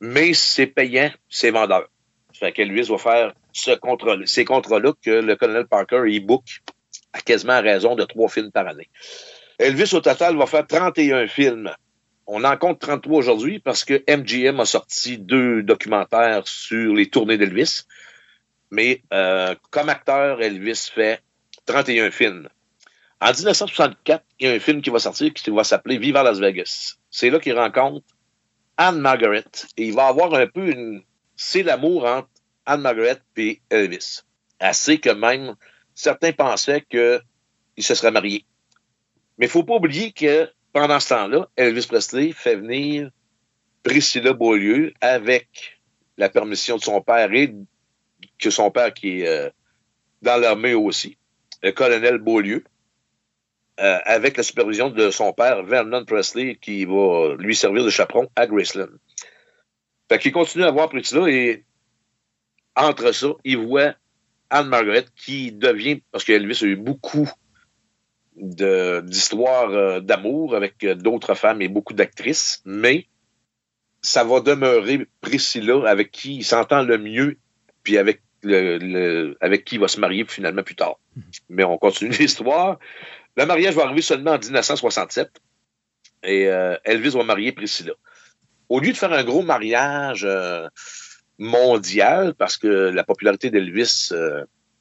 [0.00, 1.88] mais c'est payant, c'est vendeur.
[2.32, 6.44] Fait qu'Elvis va faire ces contrats-là que le colonel Parker il book
[7.12, 8.88] à quasiment raison de trois films par année.
[9.58, 11.70] Elvis, au total, va faire 31 films.
[12.34, 17.36] On en compte 33 aujourd'hui parce que MGM a sorti deux documentaires sur les tournées
[17.36, 17.82] d'Elvis.
[18.70, 21.20] Mais euh, comme acteur, Elvis fait
[21.66, 22.48] 31 films.
[23.20, 26.38] En 1964, il y a un film qui va sortir qui va s'appeler Viva Las
[26.38, 26.94] Vegas.
[27.10, 28.06] C'est là qu'il rencontre
[28.78, 29.44] Anne Margaret
[29.76, 31.02] et il va avoir un peu une.
[31.36, 32.30] C'est l'amour entre
[32.64, 34.22] Anne Margaret et Elvis.
[34.58, 35.54] Assez que même
[35.94, 37.20] certains pensaient qu'il
[37.84, 38.46] se serait marié.
[39.36, 43.10] Mais il ne faut pas oublier que pendant ce temps-là, Elvis Presley fait venir
[43.82, 45.80] Priscilla Beaulieu avec
[46.16, 47.54] la permission de son père et
[48.38, 49.50] que son père qui est euh,
[50.22, 51.16] dans l'armée aussi,
[51.62, 52.64] le colonel Beaulieu,
[53.80, 58.28] euh, avec la supervision de son père, Vernon Presley, qui va lui servir de chaperon
[58.36, 58.88] à Graceland.
[60.08, 61.64] Fait qu'il continue à voir Priscilla et
[62.76, 63.94] entre ça, il voit
[64.50, 67.28] Anne-Margaret qui devient, parce qu'Elvis a eu beaucoup
[68.36, 73.06] d'histoires euh, d'amour avec euh, d'autres femmes et beaucoup d'actrices, mais
[74.00, 77.38] ça va demeurer Priscilla avec qui il s'entend le mieux,
[77.82, 80.98] puis avec, le, avec qui il va se marier finalement plus tard.
[81.48, 82.78] Mais on continue l'histoire.
[83.36, 85.30] Le mariage va arriver seulement en 1967
[86.24, 87.92] et euh, Elvis va marier Priscilla.
[88.68, 90.26] Au lieu de faire un gros mariage
[91.38, 94.12] mondial, parce que la popularité d'Elvis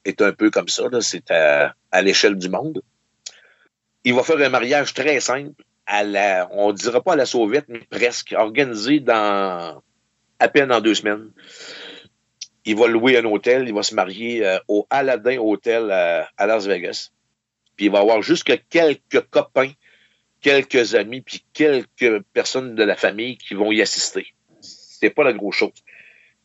[0.05, 2.81] est un peu comme ça, c'est à, à l'échelle du monde,
[4.03, 7.65] il va faire un mariage très simple, à la, on dira pas à la sauvette,
[7.67, 9.81] mais presque, organisé dans
[10.39, 11.29] à peine en deux semaines.
[12.65, 16.47] Il va louer un hôtel, il va se marier euh, au Aladdin Hotel à, à,
[16.47, 17.11] Las Vegas.
[17.75, 19.71] Puis il va avoir juste quelques copains,
[20.41, 24.27] quelques amis, puis quelques personnes de la famille qui vont y assister.
[24.61, 25.71] C'est pas la grosse chose.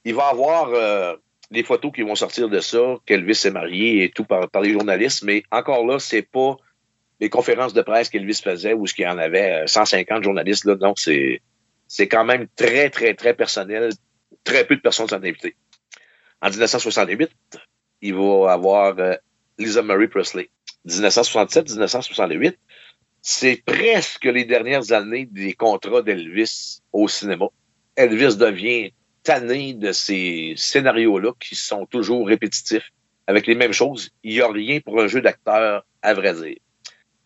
[0.04, 1.14] Il va avoir euh,
[1.50, 4.72] des photos qui vont sortir de ça, qu'Elvis est marié et tout par, par les
[4.72, 6.56] journalistes, mais encore là, c'est pas
[7.20, 10.98] les conférences de presse qu'Elvis faisait où qu'il y en avait 150 journalistes là, donc
[10.98, 11.40] c'est
[11.88, 13.90] c'est quand même très très très personnel,
[14.44, 15.56] très peu de personnes sont invitées.
[16.43, 17.30] En 1968,
[18.02, 19.14] il va avoir euh,
[19.59, 20.51] Lisa Marie Presley.
[20.86, 22.56] 1967-1968,
[23.22, 27.47] c'est presque les dernières années des contrats d'Elvis au cinéma.
[27.97, 32.93] Elvis devient tanné de ces scénarios-là qui sont toujours répétitifs,
[33.26, 34.10] avec les mêmes choses.
[34.22, 36.59] Il n'y a rien pour un jeu d'acteur, à vrai dire.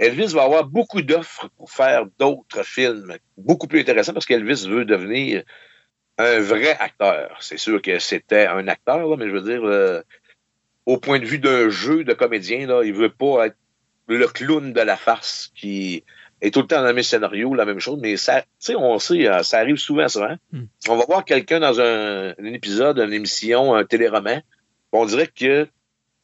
[0.01, 4.87] Elvis va avoir beaucoup d'offres pour faire d'autres films, beaucoup plus intéressants parce qu'Elvis veut
[4.87, 5.43] devenir
[6.17, 7.37] un vrai acteur.
[7.41, 10.01] C'est sûr que c'était un acteur, là, mais je veux dire, euh,
[10.87, 13.57] au point de vue d'un jeu de comédien, là, il veut pas être
[14.09, 16.03] le clown de la farce qui
[16.41, 18.75] est tout le temps dans le même scénario, la même chose, mais ça, tu sais,
[18.75, 20.31] on sait, euh, ça arrive souvent, ça.
[20.31, 20.37] Hein?
[20.53, 20.63] Mm.
[20.89, 24.43] On va voir quelqu'un dans un, un, épisode, une émission, un téléroman,
[24.93, 25.69] on dirait que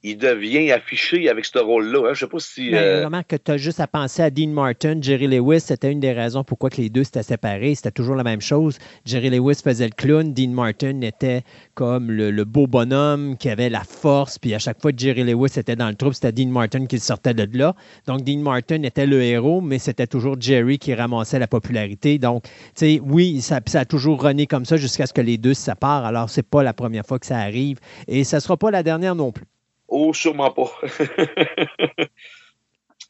[0.07, 2.09] il devient affiché avec ce rôle-là.
[2.09, 2.15] Hein.
[2.15, 2.73] Je sais pas si.
[2.73, 3.01] Euh...
[3.01, 6.13] Vraiment que tu as juste à penser à Dean Martin, Jerry Lewis, c'était une des
[6.13, 7.75] raisons pourquoi que les deux s'étaient séparés.
[7.75, 8.79] C'était toujours la même chose.
[9.05, 11.43] Jerry Lewis faisait le clown, Dean Martin était
[11.75, 14.39] comme le, le, beau bonhomme qui avait la force.
[14.39, 17.01] Puis à chaque fois que Jerry Lewis était dans le troupe, c'était Dean Martin qui
[17.01, 17.75] sortait de là.
[18.07, 22.19] Donc Dean Martin était le héros, mais c'était toujours Jerry qui ramassait la popularité.
[22.19, 25.37] Donc, tu sais, oui, ça, ça, a toujours rené comme ça jusqu'à ce que les
[25.37, 26.05] deux se séparent.
[26.05, 29.17] Alors, c'est pas la première fois que ça arrive et ça sera pas la dernière
[29.17, 29.47] non plus.
[29.89, 30.71] Oh, sûrement pas.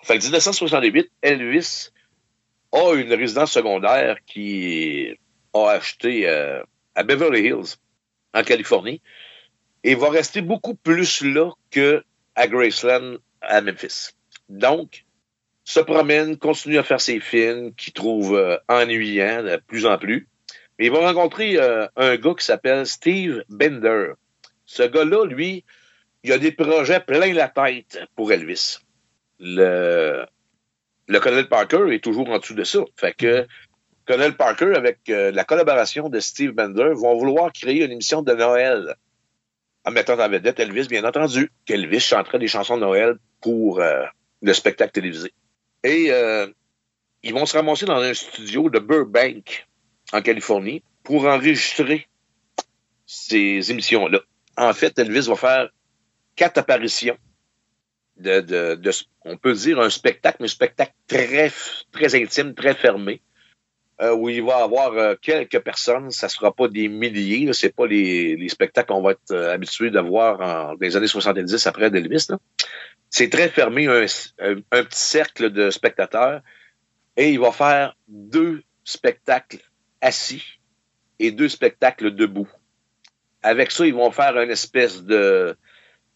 [0.03, 1.91] fait que 1968, Elvis
[2.73, 5.17] a une résidence secondaire qui
[5.55, 6.63] a acheté euh,
[6.95, 7.77] à Beverly Hills,
[8.35, 9.01] en Californie,
[9.85, 12.05] et va rester beaucoup plus là que
[12.35, 14.11] à Graceland, à Memphis.
[14.49, 15.05] Donc,
[15.65, 20.29] se promène, continue à faire ses films qu'il trouve euh, ennuyants de plus en plus.
[20.79, 24.13] Mais il va rencontrer euh, un gars qui s'appelle Steve Bender.
[24.65, 25.65] Ce gars-là, lui,
[26.27, 28.81] il y a des projets plein la tête pour Elvis.
[29.39, 30.27] Le,
[31.07, 32.81] le colonel Parker est toujours en dessous de ça.
[32.97, 33.47] Fait que
[34.07, 38.33] Colonel Parker, avec euh, la collaboration de Steve Bender, vont vouloir créer une émission de
[38.33, 38.97] Noël
[39.85, 44.05] en mettant en vedette Elvis, bien entendu, qu'Elvis chanterait des chansons de Noël pour euh,
[44.43, 45.33] le spectacle télévisé.
[45.85, 46.49] Et euh,
[47.23, 49.65] ils vont se ramasser dans un studio de Burbank,
[50.13, 52.09] en Californie, pour enregistrer
[53.07, 54.19] ces émissions-là.
[54.57, 55.71] En fait, Elvis va faire
[56.37, 57.17] quatre apparitions
[58.17, 58.79] de,
[59.25, 61.53] on peut dire un spectacle, mais un spectacle très,
[62.23, 63.21] intime, très fermé.
[64.01, 66.11] euh, où il va y avoir euh, quelques personnes.
[66.11, 67.47] Ça sera pas des milliers.
[67.47, 67.53] là.
[67.55, 71.07] C'est pas les, les spectacles qu'on va être euh, habitués de voir dans les années
[71.07, 72.29] 70 après d'Elvis.
[73.09, 74.05] C'est très fermé, un,
[74.41, 76.43] un- un petit cercle de spectateurs.
[77.17, 79.61] Et il va faire deux spectacles
[80.03, 80.45] assis
[81.19, 82.51] et deux spectacles debout.
[83.43, 85.57] Avec ça, ils vont faire une espèce de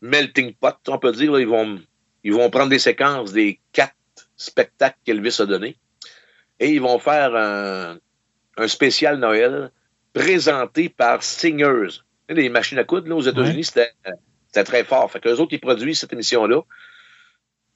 [0.01, 1.33] melting pot, on peut dire.
[1.33, 1.41] là.
[1.41, 1.81] Ils vont,
[2.25, 3.95] ils vont prendre des séquences des quatre
[4.37, 5.77] spectacles qu'Elvis a donnés
[6.59, 7.99] et ils vont faire un,
[8.57, 9.71] un spécial Noël
[10.13, 12.01] présenté par Singers.
[12.29, 13.93] Les machines à coudre là, aux États-Unis, c'était
[14.47, 15.11] c'était très fort.
[15.11, 16.63] Fait que autres, ils produisent cette émission-là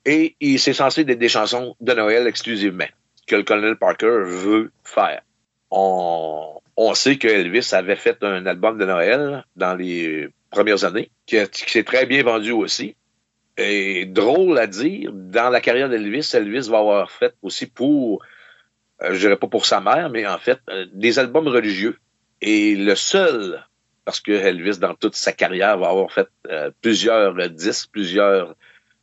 [0.04, 2.86] et il- c'est censé être des chansons de Noël exclusivement
[3.26, 5.22] que le colonel Parker veut faire.
[5.70, 11.10] On, on sait que Elvis avait fait un album de Noël dans les premières années,
[11.26, 12.96] qui, s'est très bien vendu aussi.
[13.56, 18.22] Et drôle à dire, dans la carrière d'Elvis, Elvis va avoir fait aussi pour,
[19.02, 21.98] euh, je dirais pas pour sa mère, mais en fait, euh, des albums religieux.
[22.40, 23.64] Et le seul,
[24.04, 28.56] parce que Elvis, dans toute sa carrière, va avoir fait euh, plusieurs disques, plusieurs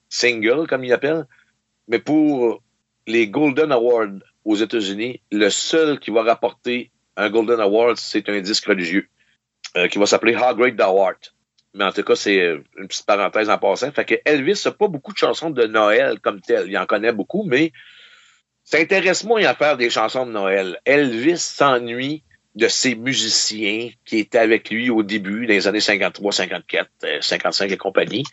[0.09, 1.25] singles, comme il appelle,
[1.87, 2.61] mais pour
[3.07, 6.91] les Golden Awards aux États-Unis, le seul qui va rapporter
[7.21, 9.07] un Golden Award, c'est un disque religieux
[9.77, 11.19] euh, qui va s'appeler How Great Thou Art.
[11.73, 13.91] Mais en tout cas, c'est euh, une petite parenthèse en passant.
[13.91, 16.65] Fait que Elvis n'a pas beaucoup de chansons de Noël comme tel.
[16.67, 17.71] Il en connaît beaucoup, mais
[18.63, 20.79] ça intéresse moins à faire des chansons de Noël.
[20.85, 22.23] Elvis s'ennuie
[22.55, 27.21] de ses musiciens qui étaient avec lui au début, dans les années 53, 54, euh,
[27.21, 28.25] 55 et compagnie.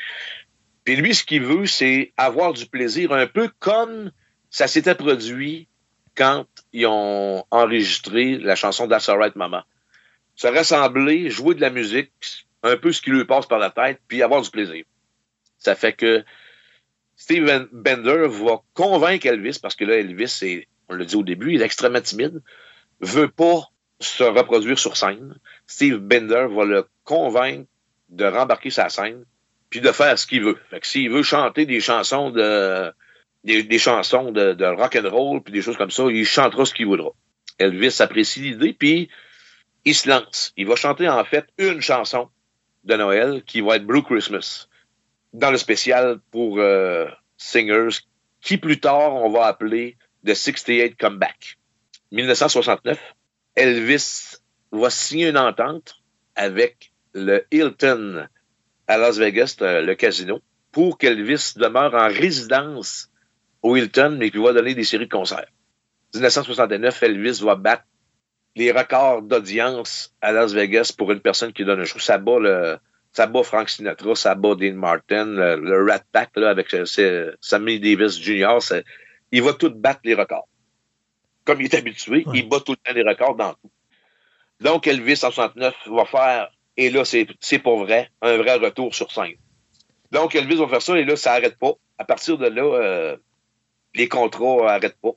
[0.83, 4.11] Puis lui, ce qu'il veut, c'est avoir du plaisir, un peu comme
[4.51, 5.69] ça s'était produit
[6.19, 9.65] quand ils ont enregistré la chanson That's Alright Mama.
[10.35, 14.01] Se rassembler, jouer de la musique, un peu ce qui lui passe par la tête,
[14.09, 14.85] puis avoir du plaisir.
[15.59, 16.25] Ça fait que
[17.15, 20.43] Steven Bender va convaincre Elvis, parce que là, Elvis,
[20.89, 22.43] on l'a dit au début, il est extrêmement timide,
[23.01, 23.71] veut pas
[24.01, 25.39] se reproduire sur scène.
[25.69, 27.69] Steve Bender va le convaincre
[28.09, 29.25] de rembarquer sa scène,
[29.71, 30.59] puis de faire ce qu'il veut.
[30.71, 32.93] Fait que s'il veut chanter des chansons de
[33.45, 36.75] des, chansons de, de rock and roll puis des choses comme ça, il chantera ce
[36.75, 37.11] qu'il voudra.
[37.59, 39.09] Elvis apprécie l'idée puis
[39.85, 40.53] il se lance.
[40.57, 42.29] Il va chanter en fait une chanson
[42.85, 44.69] de Noël qui va être Blue Christmas
[45.33, 47.07] dans le spécial pour euh,
[47.37, 48.01] Singers
[48.41, 51.59] qui plus tard on va appeler The 68 Comeback.
[52.11, 52.99] 1969,
[53.55, 54.37] Elvis
[54.73, 55.97] va signer une entente
[56.35, 58.27] avec le Hilton
[58.87, 60.41] à Las Vegas, euh, le casino,
[60.73, 63.11] pour qu'Elvis demeure en résidence
[63.69, 65.47] au Hilton, mais qu'il va donner des séries de concerts.
[66.15, 67.85] 1969, Elvis va battre
[68.57, 71.99] les records d'audience à Las Vegas pour une personne qui donne un show.
[71.99, 72.79] Ça bat, le,
[73.13, 77.33] ça bat Frank Sinatra, ça bat Dean Martin, le, le Rat Pack là, avec euh,
[77.41, 78.59] Sammy Davis Jr.
[79.33, 80.49] Il va tout battre les records.
[81.45, 82.39] Comme il est habitué, Ouais.
[82.39, 83.71] il bat tout le temps les records dans tout.
[84.61, 88.95] Donc, Elvis, en 69, va faire, et là, c'est c'est pour vrai, un vrai retour
[88.95, 89.35] sur scène.
[90.11, 91.73] Donc, Elvis va faire ça, et là, ça n'arrête pas.
[91.99, 93.17] À partir de là, euh,
[93.99, 95.17] les contrats n'arrêtent pas.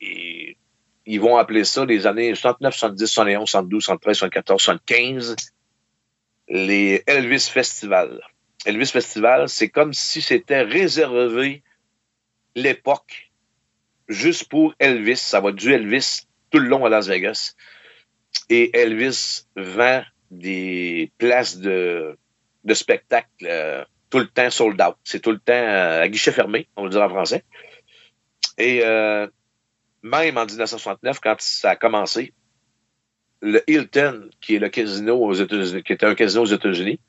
[0.00, 5.36] Ils vont appeler ça les années 69, 70, 71, 72, 73, 74, 75,
[6.48, 8.20] les Elvis Festival.
[8.64, 11.62] Elvis Festival, c'est comme si c'était réservé
[12.56, 13.30] l'époque
[14.08, 15.16] juste pour Elvis.
[15.16, 17.54] Ça va du Elvis tout le long à Las Vegas.
[18.48, 22.16] Et Elvis vend des places de,
[22.72, 24.96] spectacle euh, tout le temps sold out.
[25.04, 27.44] C'est tout le temps euh, à guichet fermé, on va dire en français.
[28.58, 29.26] Et euh,
[30.02, 32.32] même en 1969, quand ça a commencé,
[33.42, 37.00] le Hilton, qui est le casino aux États-Unis, qui était un casino aux États-Unis,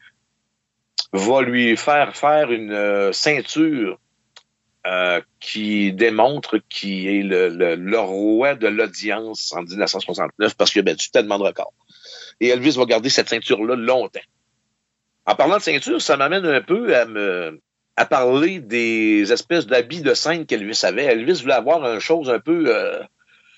[1.14, 3.98] va lui faire faire une euh, ceinture
[4.86, 10.80] euh, qui démontre qu'il est le, le, le roi de l'audience en 1969 parce qu'il
[10.80, 11.74] a battu tellement de records.
[12.40, 14.20] Et Elvis va garder cette ceinture-là longtemps.
[15.26, 17.60] En parlant de ceinture, ça m'amène un peu à me
[17.98, 21.06] à parler des espèces d'habits de scène qu'Elvis avait.
[21.06, 23.02] Elvis voulait avoir une chose un peu euh,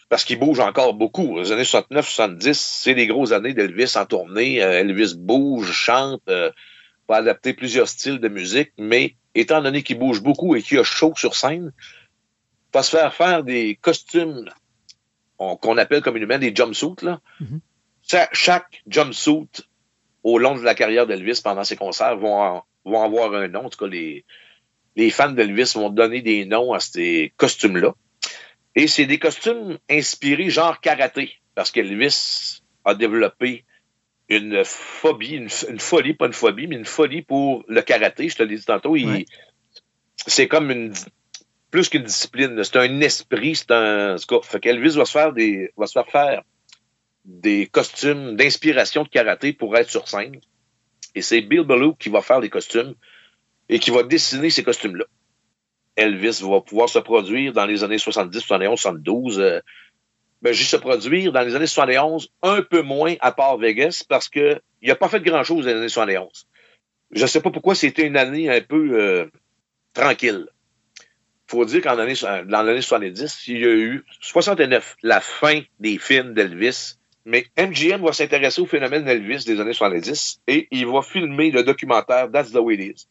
[0.08, 1.40] parce qu'il bouge encore beaucoup.
[1.40, 4.64] Les années 69, 70, c'est les grosses années d'Elvis en tournée.
[4.64, 6.50] Euh, Elvis bouge, chante, euh,
[7.10, 10.84] va adapter plusieurs styles de musique, mais étant donné qu'il bouge beaucoup et qu'il a
[10.84, 11.72] chaud sur scène,
[12.74, 14.50] va se faire faire des costumes
[15.38, 16.96] on- qu'on appelle communément des jumpsuits.
[17.02, 17.20] Là.
[17.42, 17.60] Mhm.
[18.08, 19.48] Cha- chaque jumpsuit
[20.24, 23.66] au long de la carrière d'Elvis pendant ses concerts vont, en- vont avoir un nom.
[23.66, 24.26] En tout cas, les,
[24.96, 27.94] les fans d'Elvis vont donner des noms à ces costumes-là.
[28.76, 33.66] Et c'est des costumes inspirés genre karaté, parce qu'Elvis a développé
[34.30, 38.30] une phobie, une, une folie, pas une phobie, mais une folie pour le karaté.
[38.30, 39.26] Je te l'ai dit tantôt, Ouais.
[40.28, 40.94] c'est comme une,
[41.72, 42.64] plus qu'une discipline.
[42.64, 44.16] C'est un esprit, c'est un.
[44.16, 45.72] en tout cas, Fait qu'Elvis va se faire des.
[45.78, 46.44] va se faire faire
[47.26, 50.40] des costumes d'inspiration de karaté pour être sur scène.
[51.20, 52.96] Et c'est Bill Ballou qui va faire les costumes
[53.68, 55.04] et qui va dessiner ces costumes-là.
[55.98, 59.40] Elvis va pouvoir se produire dans les années 70, 71, 72.
[59.40, 59.60] Euh,
[60.42, 64.30] ben, juste se produire dans les années 71, un peu moins à part Vegas, parce
[64.30, 66.48] que il a pas fait grand-chose dans les années 71.
[67.12, 69.26] Je sais pas pourquoi c'était une année un peu euh,
[69.94, 70.48] tranquille.
[71.48, 72.16] faut dire qu'en l'année
[72.82, 76.99] 70, il y a eu 69, la fin des films d'Elvis.
[77.30, 81.64] Mais MGM va s'intéresser au phénomène d'Elvis des années 70 et il va filmer le
[81.64, 83.08] documentaire That's the Way It Is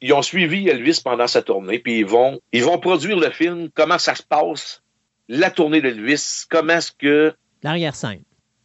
[0.00, 3.68] ils ont suivi Elvis pendant sa tournée, puis ils vont, ils vont produire le film,
[3.74, 4.82] comment ça se passe,
[5.28, 8.22] la tournée d'Elvis, comment est-ce que L'arrière-scène.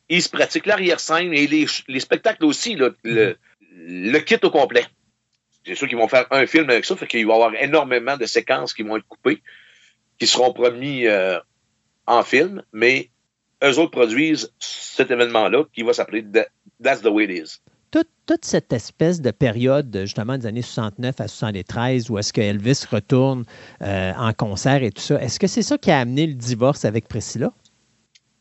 [0.10, 4.86] il se pratique l'arrière-scène et les, les spectacles aussi, le, le kit au complet.
[5.66, 8.18] C'est sûr qu'ils vont faire un film avec ça, fait qu'il va y avoir énormément
[8.18, 9.42] de séquences qui vont être coupées,
[10.20, 11.40] qui seront promis euh,
[12.06, 13.10] en film, mais
[13.64, 16.48] eux autres produisent cet événement-là qui va s'appeler That-
[16.84, 17.58] That's the Way It Is.
[17.92, 22.40] Toute, toute cette espèce de période, justement, des années 69 à 73, où est-ce que
[22.40, 23.44] Elvis retourne
[23.82, 26.86] euh, en concert et tout ça, est-ce que c'est ça qui a amené le divorce
[26.86, 27.52] avec Priscilla?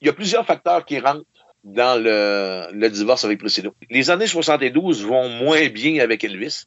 [0.03, 1.27] il y a plusieurs facteurs qui rentrent
[1.63, 3.69] dans le, le divorce avec Priscilla.
[3.91, 6.65] Les années 72 vont moins bien avec Elvis.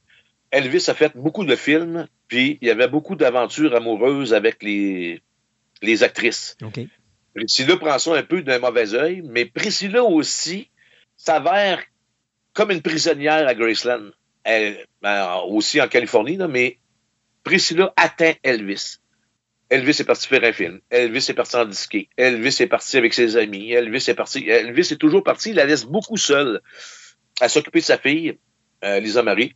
[0.51, 5.19] Elvis a fait beaucoup de films, puis il y avait beaucoup d'aventures amoureuses avec les,
[5.81, 6.55] les actrices.
[7.35, 10.69] Priscilla prend ça un peu d'un mauvais œil, mais Priscilla aussi
[11.17, 11.81] s'avère
[12.53, 14.11] comme une prisonnière à Graceland.
[14.43, 16.77] Elle, ben, aussi en Californie, là, mais
[17.43, 18.99] Priscilla atteint Elvis.
[19.69, 20.81] Elvis est parti faire un film.
[20.89, 22.09] Elvis est parti en disquer.
[22.15, 23.71] Elvis est parti avec ses amis.
[23.71, 24.47] Elvis est parti.
[24.47, 25.49] Elvis est toujours parti.
[25.49, 26.61] Il la laisse beaucoup seule
[27.41, 28.37] à s'occuper de sa fille,
[28.83, 29.55] euh, Lisa Marie,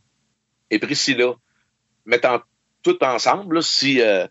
[0.70, 1.34] et Priscilla,
[2.04, 2.40] mettant
[2.82, 4.26] tout ensemble, si euh,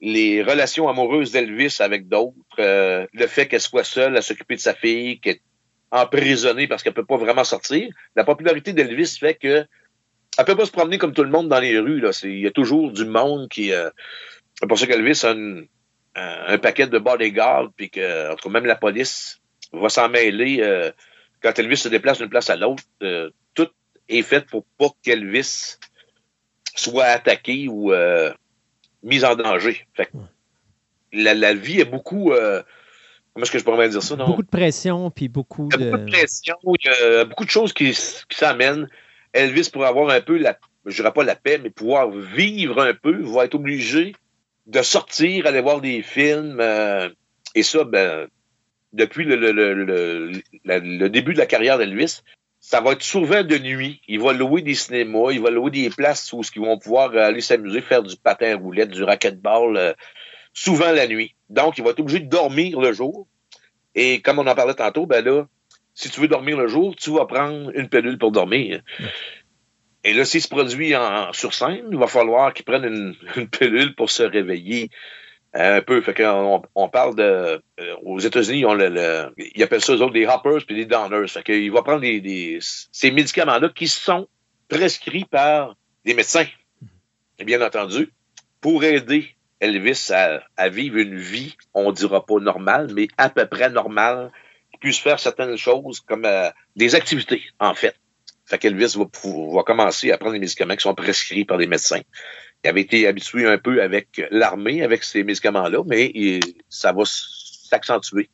[0.00, 4.60] les relations amoureuses d'Elvis avec d'autres, euh, le fait qu'elle soit seule à s'occuper de
[4.60, 5.42] sa fille, qu'elle est
[5.90, 9.64] emprisonnée parce qu'elle peut pas vraiment sortir, la popularité d'Elvis fait que
[10.38, 11.98] elle peut pas se promener comme tout le monde dans les rues.
[12.00, 12.10] Là.
[12.22, 13.72] Il y a toujours du monde qui.
[13.72, 13.90] euh,
[14.60, 15.66] c'est pour ça qu'Elvis a une-
[16.14, 19.38] un, paquet de bodyguards, puis que, en tout cas, même la police
[19.72, 20.90] va s'en mêler euh,
[21.42, 22.82] quand Elvis se déplace d'une place à l'autre.
[23.02, 23.68] euh, tout
[24.08, 25.76] est fait pour pas qu'Elvis
[26.74, 27.92] soit attaqué ou
[29.04, 29.86] euh, mis en danger.
[29.94, 30.10] Fait que
[31.12, 32.32] la, la vie est beaucoup.
[32.32, 32.62] euh,
[33.32, 34.16] comment est-ce que je pourrais dire ça?
[34.16, 34.26] Non?
[34.26, 35.90] Beaucoup de pression, puis beaucoup Il y a de...
[35.92, 38.88] beaucoup de pression, il y a beaucoup de choses qui, qui s'amènent.
[39.32, 42.94] Elvis, pour avoir un peu la, je dirais pas la paix, mais pouvoir vivre un
[42.94, 44.14] peu, va être obligé
[44.66, 46.58] de sortir, aller voir des films.
[46.60, 47.08] euh,
[47.54, 48.26] et ça, ben,
[48.92, 50.32] depuis le, le,
[50.64, 52.22] le début de la carrière d'Elvis,
[52.68, 54.02] ça va être souvent de nuit.
[54.08, 57.40] Il va louer des cinémas, il va louer des places où ils vont pouvoir aller
[57.40, 59.94] s'amuser, faire du patin à roulette, du racquetball, euh,
[60.52, 61.34] souvent la nuit.
[61.48, 63.26] Donc, il va être obligé de dormir le jour.
[63.94, 65.46] Et comme on en parlait tantôt, ben là,
[65.94, 68.82] si tu veux dormir le jour, tu vas prendre une pilule pour dormir.
[70.04, 73.48] Et là, s'il se produit en, sur scène, il va falloir qu'il prenne une, une
[73.48, 74.90] pilule pour se réveiller
[75.58, 76.00] un peu.
[76.02, 77.22] Fait qu'on on parle de.
[77.80, 81.28] euh, aux États-Unis, le, le- ils appellent ça eux autres des hoppers puis des downers.
[81.28, 84.28] Fait qu'il va prendre des, des- ces médicaments-là qui sont
[84.68, 86.46] prescrits par des médecins,
[87.38, 88.10] Et bien entendu,
[88.60, 93.46] pour aider Elvis à, à vivre une vie, on dira pas normale, mais à peu
[93.46, 94.30] près normale,
[94.70, 97.94] qu'il puisse faire certaines choses comme euh, des activités, en fait.
[98.46, 99.04] Fait qu'Elvis va,
[99.52, 102.00] va commencer à prendre des médicaments qui sont prescrits par des médecins.
[102.64, 107.04] Il avait été habitué un peu avec l'armée, avec ces médicaments-là, mais il- ça va
[107.04, 108.28] s'accentuer.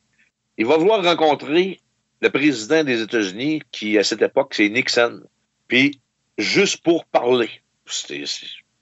[0.57, 1.79] Il va vouloir rencontrer
[2.21, 5.21] le président des États-Unis, qui à cette époque, c'est Nixon.
[5.67, 5.99] Puis,
[6.37, 7.49] juste pour parler,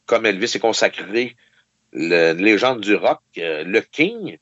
[0.06, 1.36] comme Elvis est consacré
[1.92, 4.38] le légende du rock, euh, le King,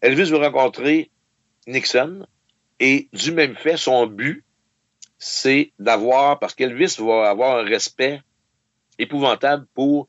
[0.00, 1.10] Elvis veut rencontrer
[1.66, 2.26] Nixon
[2.78, 4.44] et du même fait, son but,
[5.18, 8.20] c'est d'avoir, parce qu'Elvis va avoir un respect
[8.98, 10.08] épouvantable pour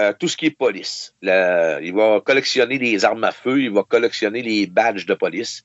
[0.00, 1.14] euh, tout ce qui est police.
[1.22, 5.62] Il va collectionner des armes à feu, il va collectionner les badges de police.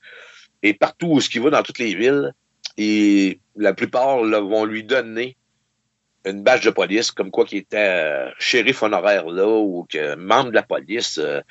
[0.62, 2.34] Et partout où ce qu'il va dans toutes les villes,
[3.56, 5.38] la plupart vont lui donner
[6.26, 10.50] une badge de police, comme quoi qu'il était euh, shérif honoraire là, ou que membre
[10.50, 11.20] de la police.
[11.20, 11.42] Euh,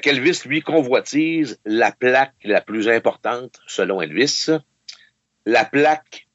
[0.00, 4.46] qu'Elvis, lui, convoitise la plaque la plus importante, selon Elvis,
[5.44, 6.28] la plaque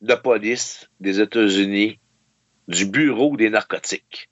[0.00, 2.00] de police des États-Unis
[2.66, 4.30] du Bureau des narcotiques,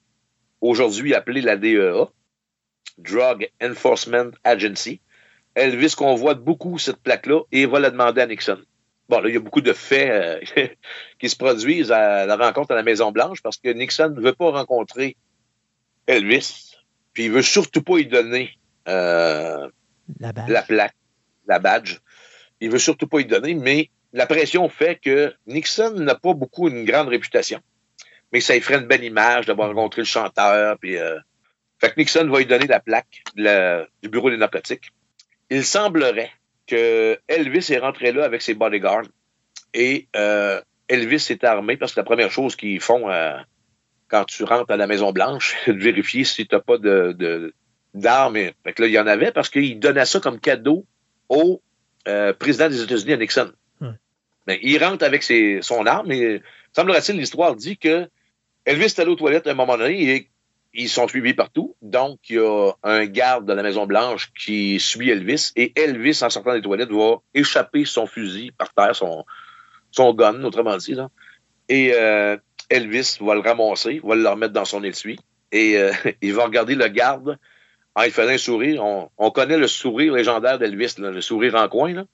[0.63, 2.07] aujourd'hui appelée la DEA,
[2.97, 5.01] Drug Enforcement Agency.
[5.55, 8.59] Elvis convoite beaucoup cette plaque-là et va la demander à Nixon.
[9.09, 10.09] Bon, là, il y a beaucoup de faits
[10.57, 10.67] euh,
[11.19, 14.49] qui se produisent à la rencontre à la Maison-Blanche parce que Nixon ne veut pas
[14.51, 15.17] rencontrer
[16.07, 16.73] Elvis
[17.13, 19.69] puis il veut surtout pas y donner euh,
[20.19, 20.95] La la plaque,
[21.47, 21.99] la badge.
[22.59, 26.69] Il veut surtout pas y donner, mais la pression fait que Nixon n'a pas beaucoup
[26.69, 27.59] une grande réputation.
[28.33, 30.77] Mais ça lui ferait une belle image d'avoir rencontré le chanteur.
[30.79, 31.19] Puis, euh,
[31.79, 34.91] Fait que Nixon va lui donner la plaque de la- du bureau des narcotiques.
[35.49, 36.31] Il semblerait
[36.65, 39.07] que Elvis est rentré là avec ses bodyguards
[39.73, 43.37] et euh, Elvis est armé parce que la première chose qu'ils font euh,
[44.07, 47.53] quand tu rentres à la Maison Blanche, c'est de vérifier si tu n'as pas de,
[47.93, 48.35] d'armes.
[48.63, 50.85] Fait que là, il y en avait parce qu'il donnait ça comme cadeau
[51.27, 51.61] au
[52.07, 53.51] euh, président des États-Unis, à Nixon.
[54.47, 56.41] Mais il rentre avec ses, son arme et
[56.73, 58.07] semblerait-il, l'histoire dit que
[58.65, 60.29] Elvis est allé aux toilettes à un moment donné et
[60.73, 61.75] ils sont suivis partout.
[61.81, 66.29] Donc, il y a un garde de la Maison-Blanche qui suit Elvis et Elvis, en
[66.29, 69.25] sortant des toilettes, va échapper son fusil par terre, son,
[69.91, 70.93] son gun, autrement dit.
[70.93, 71.09] Là.
[71.69, 72.37] Et euh,
[72.69, 75.19] Elvis va le ramasser, va le remettre dans son étui
[75.51, 77.37] et euh, il va regarder le garde
[77.95, 78.83] en lui faisant un sourire.
[78.83, 81.93] On, on connaît le sourire légendaire d'Elvis, le sourire en coin.
[81.93, 82.05] Là.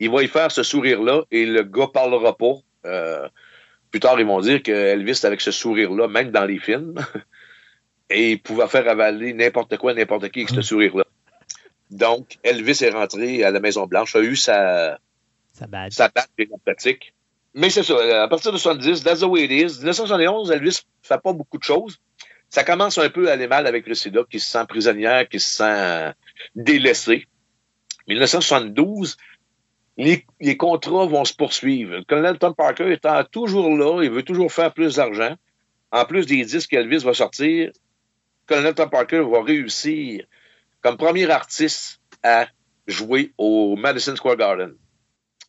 [0.00, 2.54] Il va y faire ce sourire-là et le gars parlera pas.
[2.84, 3.28] Euh,
[3.90, 6.94] plus tard, ils vont dire que Elvis, avec ce sourire-là, même dans les films,
[8.10, 11.04] et il pouvait faire avaler n'importe quoi, n'importe qui avec ce sourire-là.
[11.90, 14.98] Donc, Elvis est rentré à la Maison-Blanche, a eu sa,
[15.52, 15.92] Ça badge.
[15.92, 16.30] sa date
[16.64, 17.14] pratique.
[17.54, 19.78] Mais c'est ça, euh, à partir de 70, that's the way it is.
[19.78, 21.98] 1971, Elvis fait pas beaucoup de choses.
[22.50, 25.40] Ça commence un peu à aller mal avec le sida, qui se sent prisonnière, qui
[25.40, 26.12] se sent
[26.54, 27.26] délaissé.
[28.08, 29.16] 1972,
[29.96, 31.96] les, contrats vont se poursuivre.
[31.96, 35.36] Le colonel Tom Parker étant toujours là, il veut toujours faire plus d'argent.
[35.92, 37.70] En plus des disques qu'Elvis va sortir,
[38.46, 40.24] colonel Tom Parker va réussir
[40.82, 42.46] comme premier artiste à
[42.86, 44.74] jouer au Madison Square Garden.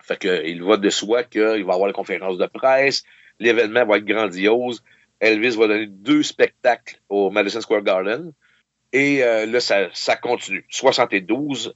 [0.01, 3.03] Fait que, il va de soi qu'il va avoir la conférence de presse,
[3.40, 4.82] l'événement va être grandiose.
[5.19, 8.32] Elvis va donner deux spectacles au Madison Square Garden.
[8.93, 10.66] Et euh, là, ça continue.
[10.69, 11.76] 72,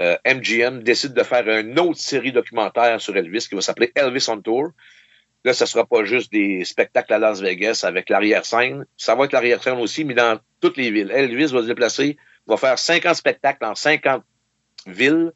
[0.00, 4.26] euh, MGM décide de faire une autre série documentaire sur Elvis qui va s'appeler Elvis
[4.28, 4.70] on Tour.
[5.44, 8.86] Là, ça sera pas juste des spectacles à Las Vegas avec l'arrière-scène.
[8.96, 11.10] Ça va être l'arrière-scène aussi, mais dans toutes les villes.
[11.10, 12.16] Elvis va se déplacer,
[12.46, 14.24] va faire 50 spectacles dans 50
[14.86, 15.32] villes.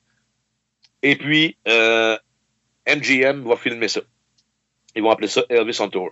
[1.03, 2.17] Et puis, euh,
[2.89, 4.01] MGM va filmer ça.
[4.97, 6.11] Ils vont appeler ça Elvis on Tour.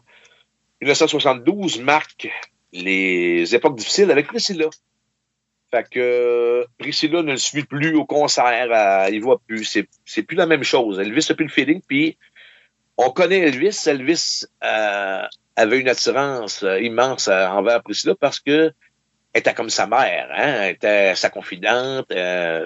[0.83, 2.29] 1972 marque
[2.73, 4.69] les époques difficiles avec Priscilla.
[5.71, 9.65] Fait que euh, Priscilla ne le suit plus au concert, euh, il voit plus.
[9.65, 11.01] C'est, plus la même chose.
[11.01, 12.17] Elvis n'a plus le feeling, puis
[12.97, 13.85] on connaît Elvis.
[13.87, 15.23] Elvis euh,
[15.57, 18.73] avait une attirance euh, immense envers Priscilla parce que
[19.33, 20.63] elle était comme sa mère, hein?
[20.63, 22.11] elle était sa confidente,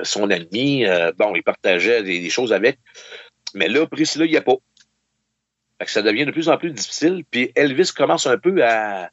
[0.05, 0.85] son amie.
[1.19, 2.79] bon, il partageait des, des choses avec.
[3.55, 4.55] Mais là, Priscilla, il n'y a pas.
[5.81, 7.25] Fait que ça devient de plus en plus difficile.
[7.29, 9.11] Puis Elvis commence un peu à,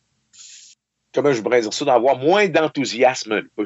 [1.17, 3.65] comment je pourrais dire ça, d'avoir moins d'enthousiasme un peu.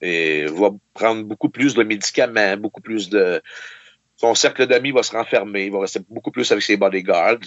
[0.00, 3.42] Et va prendre beaucoup plus de médicaments, beaucoup plus de...
[4.14, 7.40] Son cercle d'amis va se renfermer, il va rester beaucoup plus avec ses bodyguards.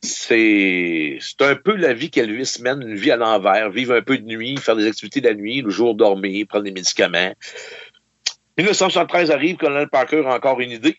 [0.00, 4.24] C'est un peu la vie qu'Elvis mène, une vie à l'envers, vivre un peu de
[4.24, 7.34] nuit, faire des activités la nuit, le jour dormir, prendre des médicaments.
[8.58, 10.98] 1973 arrive, Colonel Parker a encore une idée,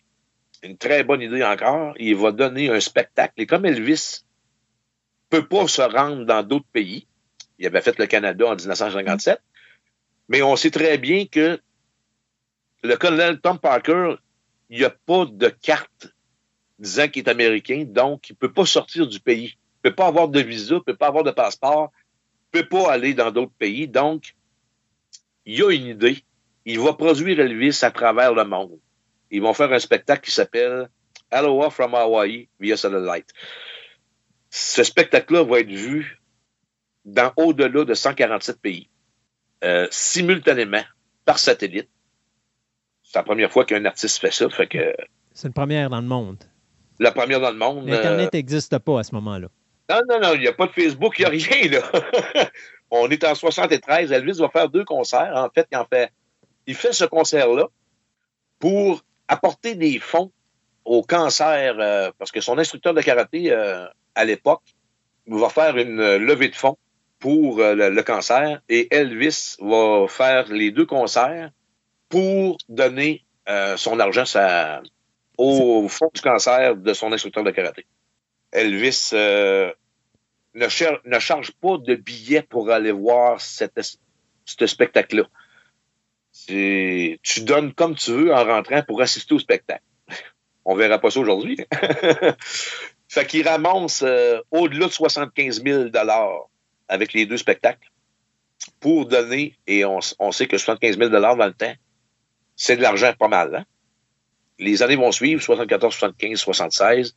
[0.62, 1.94] une très bonne idée encore.
[1.98, 3.34] Il va donner un spectacle.
[3.38, 4.20] Et comme Elvis
[5.30, 7.06] peut pas se rendre dans d'autres pays,
[7.62, 9.40] il avait fait le Canada en 1957,
[10.28, 11.60] mais on sait très bien que
[12.82, 14.16] le colonel Tom Parker,
[14.68, 16.12] il n'y a pas de carte
[16.80, 19.56] disant qu'il est américain, donc il peut pas sortir du pays.
[19.76, 21.92] Il peut pas avoir de visa, il peut pas avoir de passeport,
[22.52, 23.86] il peut pas aller dans d'autres pays.
[23.86, 24.34] Donc,
[25.46, 26.24] il a une idée.
[26.64, 28.76] Il va produire Elvis à travers le monde.
[29.30, 30.88] Ils vont faire un spectacle qui s'appelle
[31.30, 33.32] Aloha from Hawaii via Satellite.
[34.50, 36.21] Ce spectacle-là va être vu
[37.04, 38.88] dans au-delà de 147 pays,
[39.64, 40.82] euh, simultanément,
[41.24, 41.88] par satellite.
[43.02, 44.48] C'est la première fois qu'un artiste fait ça.
[44.50, 44.94] Fait que
[45.32, 46.38] C'est une première dans le monde.
[46.98, 47.88] la première dans le monde.
[47.88, 49.48] euh, L'Internet n'existe pas à ce moment-là.
[49.90, 52.50] non, non, non, il n'y a pas de Facebook, il n'y a rien, là.
[52.90, 54.12] On est en 73.
[54.12, 55.32] Elvis va faire deux concerts.
[55.34, 56.10] En fait, il en fait,
[56.66, 57.66] il fait ce concert-là
[58.58, 60.30] pour apporter des fonds
[60.84, 64.62] au cancer, euh, parce que son instructeur de karaté, euh, à l'époque,
[65.26, 66.76] va faire une euh, levée de fonds
[67.22, 71.52] pour euh, le, cancer et Elvis va faire les deux concerts
[72.08, 74.24] pour donner euh, son argent
[75.38, 77.86] au fond du cancer de son instructeur de karaté.
[78.50, 79.72] Elvis euh,
[80.54, 80.68] ne,
[81.20, 85.28] charge pas de billets pour aller voir ce spectacle-là.
[86.48, 89.84] Tu donnes comme tu veux en rentrant pour assister au spectacle.
[90.64, 91.56] On verra pas ça aujourd'hui.
[93.08, 94.04] fait qu'il ramasse
[94.50, 95.88] au-delà de 75 000
[96.88, 97.90] avec les deux spectacles.
[98.80, 101.74] pour donner, et on, on sait que 75 000 dans le temps,
[102.56, 103.54] c'est de l'argent pas mal.
[103.56, 103.64] Hein?
[104.58, 107.14] Les années vont suivre, 74, 75, 76,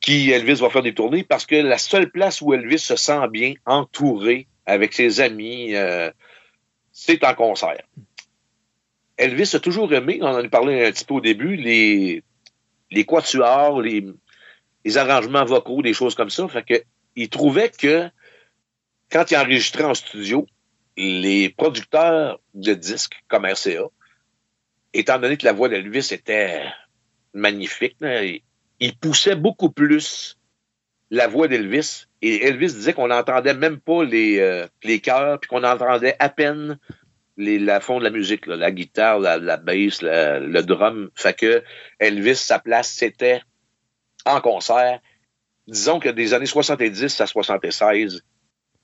[0.00, 3.28] qui Elvis va faire des tournées parce que la seule place où Elvis se sent
[3.30, 6.10] bien entouré avec ses amis, euh,
[6.92, 7.82] c'est en concert.
[9.16, 12.24] Elvis a toujours aimé, on en a parlé un petit peu au début, les,
[12.90, 14.04] les quatuors, les,
[14.84, 16.48] les arrangements vocaux, des choses comme ça.
[16.48, 16.82] Fait que
[17.14, 18.08] il trouvait que
[19.12, 20.46] quand il enregistrait en studio,
[20.96, 23.84] les producteurs de disques comme RCA,
[24.94, 26.64] étant donné que la voix d'Elvis était
[27.34, 28.22] magnifique, là,
[28.80, 30.36] il poussait beaucoup plus
[31.10, 32.06] la voix d'Elvis.
[32.22, 36.28] Et Elvis disait qu'on n'entendait même pas les, euh, les chœurs, puis qu'on entendait à
[36.30, 36.78] peine
[37.36, 41.10] les, la fond de la musique, la guitare, la, bass, le drum.
[41.14, 41.62] Fait que
[41.98, 43.42] Elvis, sa place, c'était
[44.24, 45.00] en concert.
[45.68, 48.22] Disons que des années 70 à 76,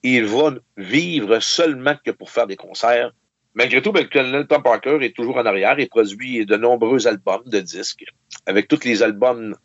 [0.03, 3.13] il va vivre seulement que pour faire des concerts.
[3.55, 7.07] Malgré tout, ben, le colonel Tom Parker est toujours en arrière et produit de nombreux
[7.09, 8.05] albums de disques
[8.47, 9.57] avec tous les albums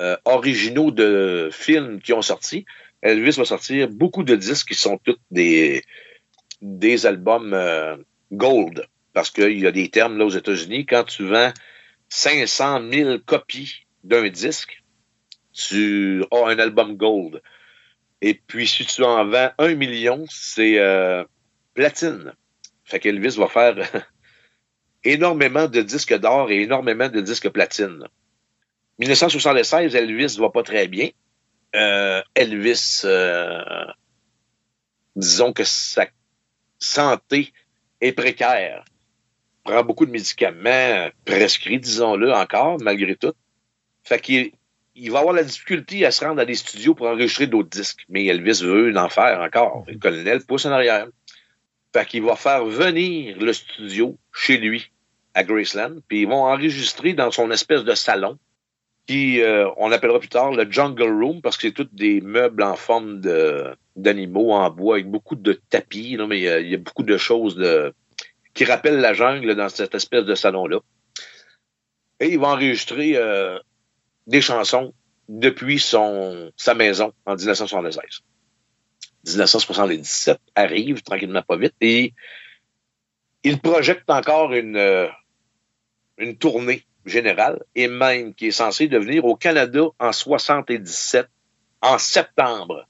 [0.00, 2.64] euh, originaux de films qui ont sorti.
[3.02, 5.82] Elvis va sortir beaucoup de disques qui sont tous des,
[6.62, 7.96] des albums euh,
[8.32, 10.86] gold parce qu'il y a des termes là aux États-Unis.
[10.86, 11.52] Quand tu vends
[12.08, 14.82] 500 000 copies d'un disque,
[15.52, 17.40] tu as un album gold.
[18.22, 21.24] Et puis, si tu en vends un million, c'est euh,
[21.74, 22.32] platine.
[22.84, 23.76] Fait qu'Elvis va faire
[25.04, 28.06] énormément de disques d'or et énormément de disques platine.
[28.98, 31.10] 1976, Elvis va pas très bien.
[31.74, 33.84] Euh, Elvis, euh,
[35.14, 36.06] disons que sa
[36.78, 37.52] santé
[38.00, 38.84] est précaire.
[39.64, 43.34] Prend beaucoup de médicaments prescrits, disons-le encore, malgré tout.
[44.04, 44.52] Fait qu'il
[44.96, 48.04] il va avoir la difficulté à se rendre à des studios pour enregistrer d'autres disques.
[48.08, 49.84] Mais Elvis veut en faire encore.
[49.86, 51.06] Le colonel pousse en arrière.
[51.94, 54.90] Fait qu'il va faire venir le studio chez lui
[55.34, 58.38] à Graceland, puis ils vont enregistrer dans son espèce de salon
[59.06, 62.62] qui euh, on appellera plus tard le Jungle Room parce que c'est tous des meubles
[62.62, 66.60] en forme de d'animaux en bois avec beaucoup de tapis, là, mais il y, a,
[66.60, 67.94] il y a beaucoup de choses de,
[68.52, 70.80] qui rappellent la jungle dans cette espèce de salon-là.
[72.20, 73.58] Et il va enregistrer euh,
[74.26, 74.92] des chansons
[75.28, 78.22] depuis son sa maison en 1976.
[79.24, 82.14] 1977 arrive tranquillement pas vite et
[83.42, 85.08] il projette encore une, euh,
[86.18, 91.28] une tournée générale et même qui est censée devenir au Canada en 77,
[91.80, 92.86] en septembre.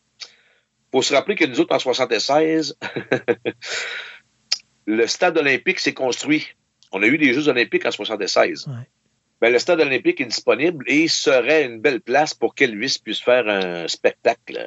[0.93, 2.79] Faut se rappeler que nous autres, en 76,
[4.87, 6.47] le stade olympique s'est construit.
[6.93, 8.67] On a eu les Jeux olympiques en 76.
[8.67, 8.75] Ouais.
[9.41, 13.47] Ben, le stade olympique est disponible et serait une belle place pour qu'Elvis puisse faire
[13.49, 14.67] un spectacle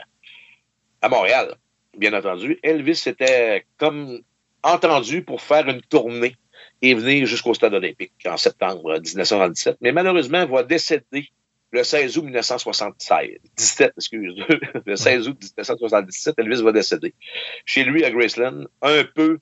[1.02, 1.56] à Montréal,
[1.98, 2.60] bien entendu.
[2.62, 4.22] Elvis était comme
[4.62, 6.36] entendu pour faire une tournée
[6.82, 9.78] et venir jusqu'au stade olympique en septembre 1977.
[9.82, 11.30] Mais malheureusement, il va décéder
[11.72, 13.38] le 16 août 1976.
[13.56, 14.36] 17, excuse.
[14.86, 17.14] le 16 août 1977, Elvis va décéder.
[17.66, 19.40] Chez lui à Graceland, un peu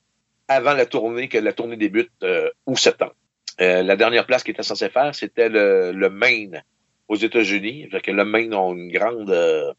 [0.48, 3.14] avant la tournée, que la tournée débute euh, août-septembre.
[3.60, 6.62] Euh, la dernière place qu'il était censé faire, c'était le, le Maine
[7.08, 7.88] aux États-Unis.
[8.02, 9.72] Que le Maine a une grande euh,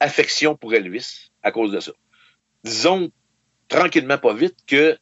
[0.00, 1.92] affection pour Elvis à cause de ça.
[2.64, 3.10] Disons
[3.68, 4.96] tranquillement, pas vite, que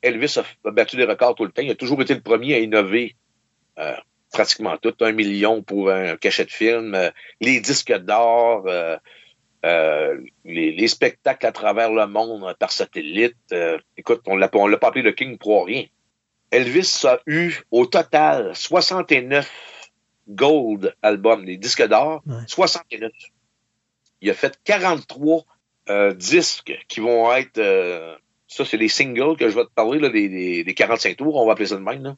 [0.00, 1.62] Elvis a, battu des records tout le temps.
[1.62, 3.16] Il a toujours été le premier à innover
[3.78, 3.94] euh,
[4.30, 4.94] pratiquement tout.
[5.00, 6.96] Un million pour un cachet de film,
[7.40, 8.64] les disques d'or,
[9.64, 13.36] les, les spectacles à travers le monde par satellite.
[13.96, 15.84] Écoute, on on l'a pas appelé le King pour rien.
[16.52, 19.50] Elvis a eu au total 69
[20.28, 22.42] gold albums, des disques d'or, Ouais.
[22.46, 23.10] 69.
[24.20, 25.44] Il a fait 43
[25.88, 28.14] euh, disques qui vont être, euh,
[28.46, 31.34] ça c'est les singles que je vais te parler, là, des, des, des 45 tours,
[31.36, 32.02] on va appeler ça de même.
[32.02, 32.16] Là.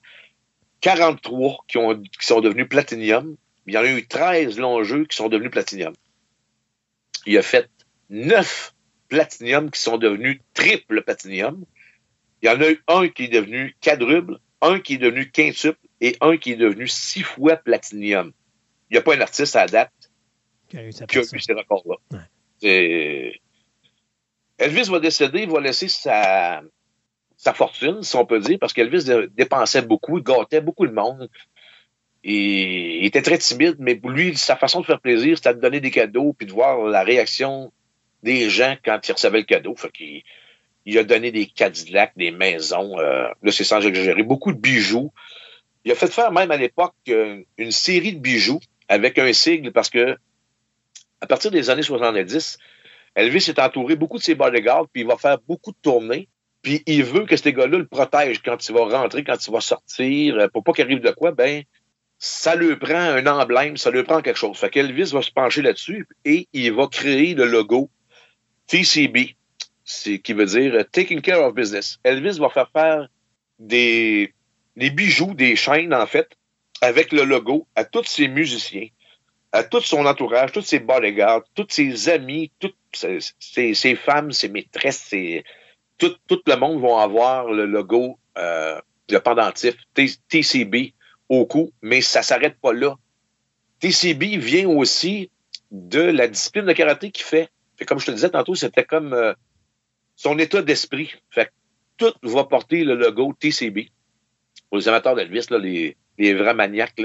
[0.80, 3.36] 43 qui, ont, qui sont devenus platinium.
[3.66, 5.94] Il y en a eu 13 longs jeux qui sont devenus platinium.
[7.24, 7.70] Il a fait
[8.10, 8.74] 9
[9.08, 11.64] platinium qui sont devenus triple platinium.
[12.44, 15.78] Il y en a eu un qui est devenu quadruple, un qui est devenu quintuple
[16.02, 18.32] et un qui est devenu six fois platinium.
[18.90, 19.92] Il n'y a pas un artiste à la date
[20.68, 21.38] Qui a eu sa qui a personne.
[21.38, 21.96] eu ces records-là.
[22.62, 23.40] Ouais.
[24.58, 26.62] Elvis va décéder, il va laisser sa,
[27.36, 30.92] sa fortune, si on peut dire, parce qu'Elvis dé- dépensait beaucoup, il gâtait beaucoup le
[30.92, 31.28] monde.
[32.22, 35.80] Et il était très timide, mais lui, sa façon de faire plaisir, c'était de donner
[35.80, 37.72] des cadeaux puis de voir la réaction
[38.22, 39.74] des gens quand ils recevaient le cadeau.
[39.76, 40.22] Fait qu'il
[40.86, 45.12] il a donné des Cadillacs, des maisons, euh, là c'est sans exagérer, beaucoup de bijoux.
[45.84, 49.72] Il a fait faire même à l'époque euh, une série de bijoux avec un sigle
[49.72, 50.16] parce que
[51.20, 52.58] à partir des années 70,
[53.14, 56.28] Elvis est entouré beaucoup de ses bodyguards, puis il va faire beaucoup de tournées.
[56.62, 59.60] Puis il veut que ces gars-là le protègent quand il va rentrer, quand il va
[59.60, 61.62] sortir, euh, pour pas qu'il arrive de quoi, ben
[62.18, 64.56] ça lui prend un emblème, ça lui prend quelque chose.
[64.56, 67.90] Fait qu'Elvis va se pencher là-dessus et il va créer le logo
[68.66, 69.36] TCB,
[69.84, 71.98] c'est qui veut dire euh, Taking Care of Business.
[72.04, 73.08] Elvis va faire faire
[73.58, 74.32] des,
[74.76, 76.28] bijoux, des chaînes, en fait,
[76.80, 78.88] avec le logo à tous ses musiciens,
[79.52, 82.76] à tout son entourage, tous ses bodyguards, tous ses amis, toutes
[83.38, 85.44] ses, femmes, ses maîtresses, ses,
[85.98, 88.80] tout, le monde vont avoir le logo, euh,
[89.10, 90.94] le pendentif TCB
[91.28, 92.96] au cou, mais ça s'arrête pas là.
[93.80, 95.30] TCB vient aussi
[95.70, 97.48] de la discipline de karaté qu'il fait.
[97.76, 99.34] Fait comme je te disais tantôt, c'était comme euh,
[100.16, 101.12] son état d'esprit.
[101.30, 101.50] Fait que
[101.96, 103.90] tout va porter le logo TCB.
[104.72, 105.46] Les amateurs d'Elvis,
[106.18, 107.00] les, vrais maniaques,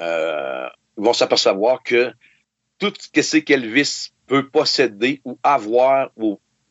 [0.00, 2.12] euh, vont s'apercevoir que
[2.78, 6.10] tout ce qu'Elvis peut posséder ou avoir,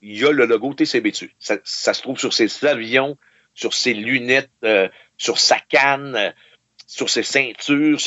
[0.01, 1.35] il y a le logo TCB dessus.
[1.39, 3.17] Ça, se trouve sur ses avions,
[3.53, 6.33] sur ses lunettes, euh, sur sa canne,
[6.87, 7.99] sur ses ceintures.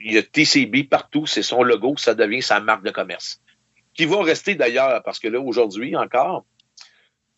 [0.00, 3.40] Il y a TCB partout, c'est son logo, ça devient sa marque de commerce.
[3.94, 6.44] Qui va rester d'ailleurs, parce que là, aujourd'hui encore,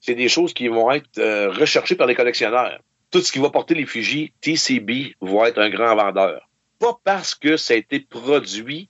[0.07, 2.79] c'est des choses qui vont être euh, recherchées par les collectionneurs.
[3.11, 6.49] Tout ce qui va porter l'effigie TCB va être un grand vendeur.
[6.79, 8.89] Pas parce que ça a été produit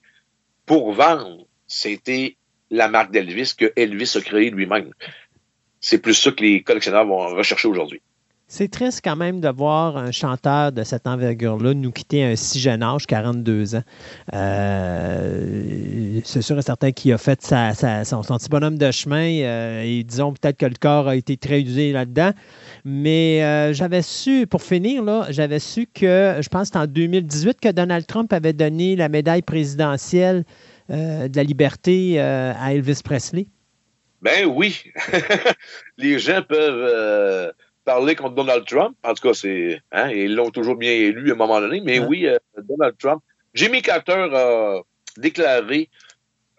[0.67, 2.35] pour vendre, c'était
[2.69, 4.91] la marque d'Elvis que Elvis a créée lui-même.
[5.79, 8.01] C'est plus ça que les collectionneurs vont rechercher aujourd'hui.
[8.49, 12.37] C'est triste quand même de voir un chanteur de cette envergure-là nous quitter à un
[12.37, 13.83] si jeune âge, 42 ans.
[14.33, 20.01] Euh, c'est sûr et certain qu'il a fait son, petit bonhomme de chemin euh, et
[20.05, 22.31] disons peut-être que le corps a été très usé là-dedans.
[22.85, 27.59] Mais euh, j'avais su, pour finir, là, j'avais su que, je pense que en 2018
[27.59, 30.45] que Donald Trump avait donné la médaille présidentielle
[30.87, 33.47] de la liberté à Elvis Presley.
[34.21, 34.85] Ben oui.
[35.97, 37.51] les gens peuvent
[37.87, 38.97] parler contre Donald Trump.
[39.01, 39.81] En tout cas, c'est.
[39.93, 41.79] Hein, ils l'ont toujours bien élu à un moment donné.
[41.79, 42.05] Mais Ouais.
[42.05, 43.23] oui, euh, Donald Trump.
[43.53, 44.81] Jimmy Carter a
[45.15, 45.89] déclaré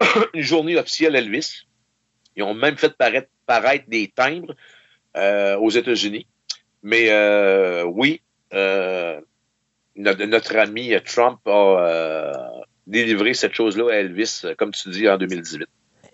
[0.34, 1.66] une journée officielle Elvis.
[2.34, 4.55] Ils ont même fait paraître, paraître des timbres
[5.18, 6.26] euh, aux États-Unis.
[6.82, 12.32] Mais euh, oui, notre, notre ami Trump a
[12.86, 15.66] délivré cette chose-là à Elvis, comme tu dis, en 2018.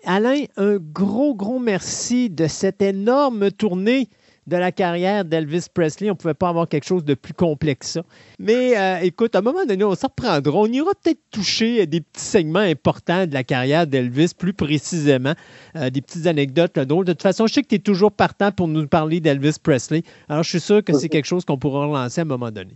[0.03, 4.09] Alain, un gros, gros merci de cette énorme tournée
[4.47, 6.09] de la carrière d'Elvis Presley.
[6.09, 8.03] On ne pouvait pas avoir quelque chose de plus complexe ça.
[8.39, 10.57] Mais euh, écoute, à un moment donné, on s'en reprendra.
[10.57, 15.33] On ira peut-être toucher des petits segments importants de la carrière d'Elvis, plus précisément,
[15.75, 17.05] euh, des petites anecdotes drôles.
[17.05, 20.03] De toute façon, je sais que tu es toujours partant pour nous parler d'Elvis Presley.
[20.29, 22.71] Alors, je suis sûr que c'est quelque chose qu'on pourra relancer à un moment donné.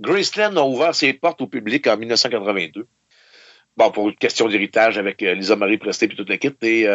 [0.00, 2.86] Graceland a ouvert ses portes au public en 1982.
[3.76, 6.62] Bon, pour une question d'héritage avec euh, Lisa Marie Presley et toute l'équipe.
[6.64, 6.88] Et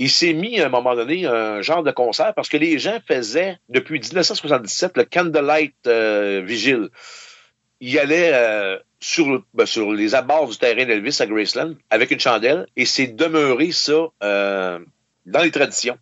[0.00, 2.98] il s'est mis à un moment donné un genre de concert parce que les gens
[3.06, 6.88] faisaient depuis 1977 le Candlelight euh, Vigil.
[7.82, 12.18] Il allait euh, sur, ben, sur les abords du terrain d'Elvis à Graceland avec une
[12.18, 14.78] chandelle et c'est demeuré ça euh,
[15.26, 15.98] dans les traditions.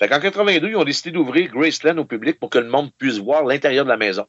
[0.00, 3.44] Qu'en 82, ils ont décidé d'ouvrir Graceland au public pour que le monde puisse voir
[3.44, 4.26] l'intérieur de la maison.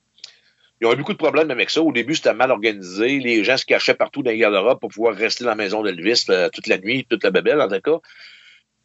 [0.81, 1.81] Ils ont eu beaucoup de problèmes avec ça.
[1.81, 3.19] Au début, c'était mal organisé.
[3.19, 4.45] Les gens se cachaient partout dans les
[4.81, 7.79] pour pouvoir rester dans la maison d'Elvis toute la nuit, toute la bébelle, en tout
[7.79, 8.01] cas.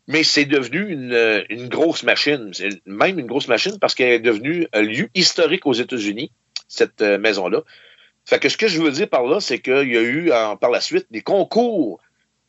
[0.08, 2.50] Mais c'est devenu une, grosse machine.
[2.86, 6.32] Même une grosse machine parce qu'elle est devenue un lieu historique aux États-Unis,
[6.66, 7.62] cette euh, maison-là.
[8.24, 10.30] Fait que ce que je veux dire par là, c'est qu'il y a eu
[10.60, 12.00] par la suite des concours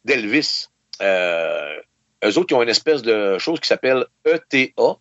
[0.05, 0.67] d'Elvis.
[1.01, 1.75] Euh,
[2.23, 4.97] eux autres, ils ont une espèce de chose qui s'appelle ETA.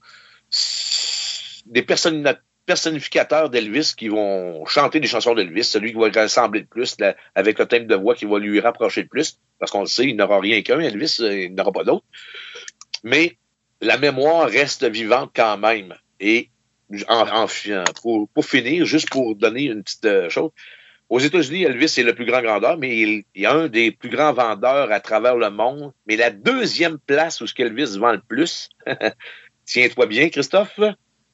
[1.66, 1.82] Des
[2.66, 6.96] personnificateurs d'Elvis qui vont chanter des chansons d'Elvis, celui qui va ressembler le plus
[7.34, 10.06] avec le thème de voix qui va lui rapprocher le plus, parce qu'on le sait,
[10.06, 12.04] il n'aura rien qu'un, Elvis, euh, il n'aura pas d'autre.
[13.04, 13.36] Mais
[13.80, 15.94] la mémoire reste vivante quand même.
[16.20, 16.50] Et
[17.08, 17.46] en, en-
[18.02, 20.50] pour, pour finir, juste pour donner une petite euh, chose,
[21.08, 24.10] aux États-Unis, Elvis est le plus grand grandeur, mais il, il est un des plus
[24.10, 25.92] grands vendeurs à travers le monde.
[26.06, 28.68] Mais la deuxième place où ce qu'Elvis vend le plus,
[29.64, 30.78] tiens-toi bien, Christophe,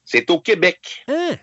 [0.03, 1.03] c'est au Québec.
[1.09, 1.35] Hein?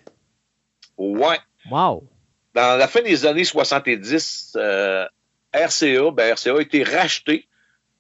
[0.97, 1.39] Ouais.
[1.70, 2.09] Wow!
[2.55, 5.07] Dans la fin des années 70, euh,
[5.55, 7.49] RCA, ben RCA a été racheté,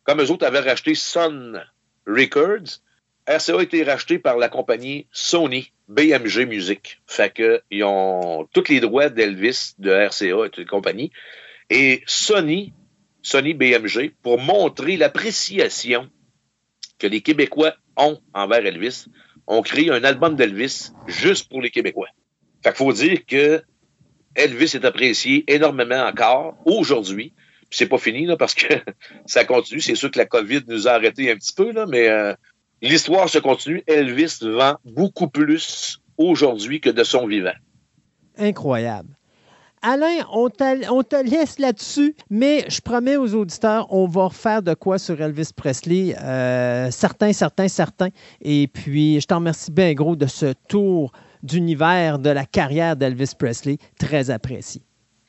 [0.04, 1.62] comme eux autres avaient racheté Sun
[2.06, 2.80] Records.
[3.26, 7.00] RCA a été racheté par la compagnie Sony BMG Music.
[7.06, 11.12] Fait que ils ont tous les droits d'Elvis de RCA et toute compagnie.
[11.70, 12.72] Et Sony,
[13.22, 16.10] Sony BMG, pour montrer l'appréciation
[16.98, 19.06] que les Québécois ont envers Elvis,
[19.46, 22.08] ont créé un album d'Elvis juste pour les Québécois.
[22.62, 23.62] Fait qu'il faut dire que
[24.34, 27.32] Elvis est apprécié énormément encore aujourd'hui.
[27.72, 28.74] C'est pas fini parce que
[29.26, 29.80] ça continue.
[29.80, 32.34] C'est sûr que la COVID nous a arrêté un petit peu, là, mais euh,
[32.80, 33.82] l'histoire se continue.
[33.86, 37.54] Elvis vend beaucoup plus aujourd'hui que de son vivant.
[38.38, 39.16] Incroyable.
[39.84, 44.96] Alain, on, te laisse là-dessus, mais je promets aux auditeurs, on va refaire de quoi
[44.96, 46.14] sur Elvis Presley.
[46.22, 48.08] Euh, certain, certain, certain.
[48.40, 51.10] Et puis, je t'en remercie bien gros de ce tour
[51.42, 53.78] d'univers de la carrière d'Elvis Presley.
[53.98, 54.82] Très apprécié.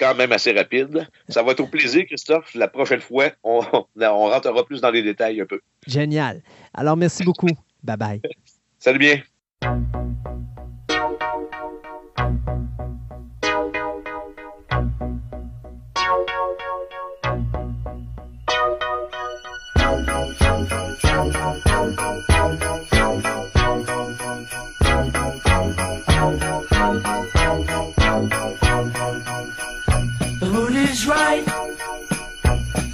[0.04, 1.08] Quand même assez rapide.
[1.30, 2.54] Ça va être au plaisir, Christophe.
[2.56, 3.62] La prochaine fois, on,
[3.96, 5.62] on rentrera plus dans les détails un peu.
[5.88, 6.42] Génial.
[6.74, 7.48] Alors, merci beaucoup.
[7.82, 8.22] Bye bye.
[8.80, 9.22] Salut bien.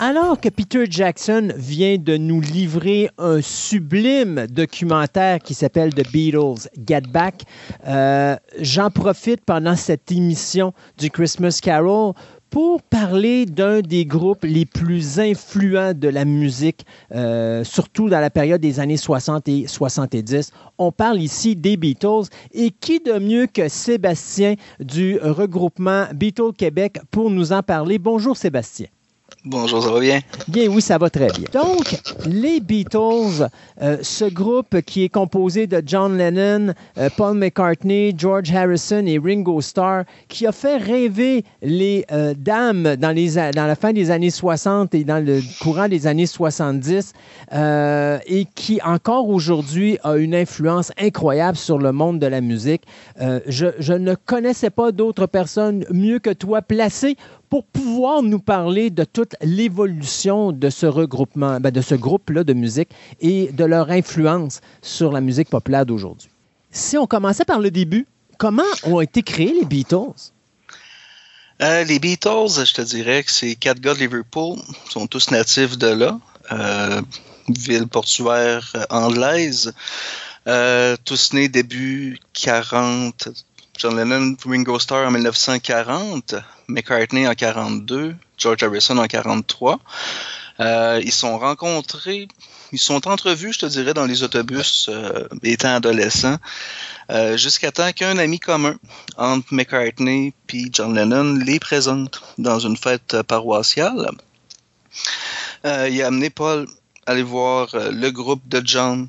[0.00, 6.68] Alors que Peter Jackson vient de nous livrer un sublime documentaire qui s'appelle The Beatles
[6.86, 7.42] Get Back,
[7.86, 12.14] euh, j'en profite pendant cette émission du Christmas Carol
[12.50, 18.30] pour parler d'un des groupes les plus influents de la musique, euh, surtout dans la
[18.30, 20.52] période des années 60 et 70.
[20.78, 26.98] On parle ici des Beatles et qui de mieux que Sébastien du regroupement Beatles Québec
[27.10, 27.98] pour nous en parler?
[27.98, 28.88] Bonjour Sébastien.
[29.44, 30.18] Bonjour, ça va bien?
[30.48, 31.46] Bien, oui, ça va très bien.
[31.52, 33.48] Donc, les Beatles,
[33.80, 39.16] euh, ce groupe qui est composé de John Lennon, euh, Paul McCartney, George Harrison et
[39.16, 44.92] Ringo Starr, qui a fait rêver les euh, dames dans, la fin des années 60
[44.96, 47.12] et dans le courant des années 70,
[47.52, 52.82] euh, et qui encore aujourd'hui a une influence incroyable sur le monde de la musique.
[53.46, 57.16] Je, je ne connaissais pas d'autres personnes mieux que toi placées
[57.50, 62.52] pour pouvoir nous parler de toute l'évolution de ce regroupement, ben, de ce groupe-là de
[62.52, 66.30] musique et de leur influence sur la musique populaire d'aujourd'hui.
[66.70, 68.06] Si on commençait par le début,
[68.38, 70.32] comment ont été créés les Beatles?
[71.60, 75.30] Euh, les Beatles, je te dirais que c'est quatre gars de Liverpool, Ils sont tous
[75.30, 76.20] natifs de là,
[76.52, 77.02] euh,
[77.48, 79.72] ville portuaire anglaise,
[80.46, 83.28] euh, tous nés début 40,
[83.78, 86.34] John Lennon, Ringo Starr en 1940,
[86.66, 89.78] McCartney en 42, George Harrison en 43.
[90.58, 92.26] Euh, ils sont rencontrés,
[92.72, 96.38] ils sont entrevus, je te dirais, dans les autobus euh, étant adolescents,
[97.12, 98.74] euh, jusqu'à temps qu'un ami commun
[99.16, 104.10] entre McCartney puis John Lennon les présente dans une fête paroissiale.
[105.64, 106.66] Il a amené Paul
[107.06, 109.06] aller voir le groupe de John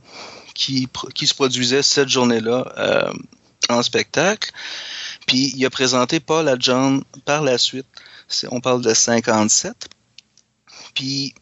[0.54, 0.88] qui,
[1.24, 3.12] se produisait cette journée-là
[3.70, 4.52] en spectacle.
[5.28, 7.88] Puis il a présenté Paul à John par la suite.
[8.52, 9.90] On parle de 57.
[10.94, 11.34] Puis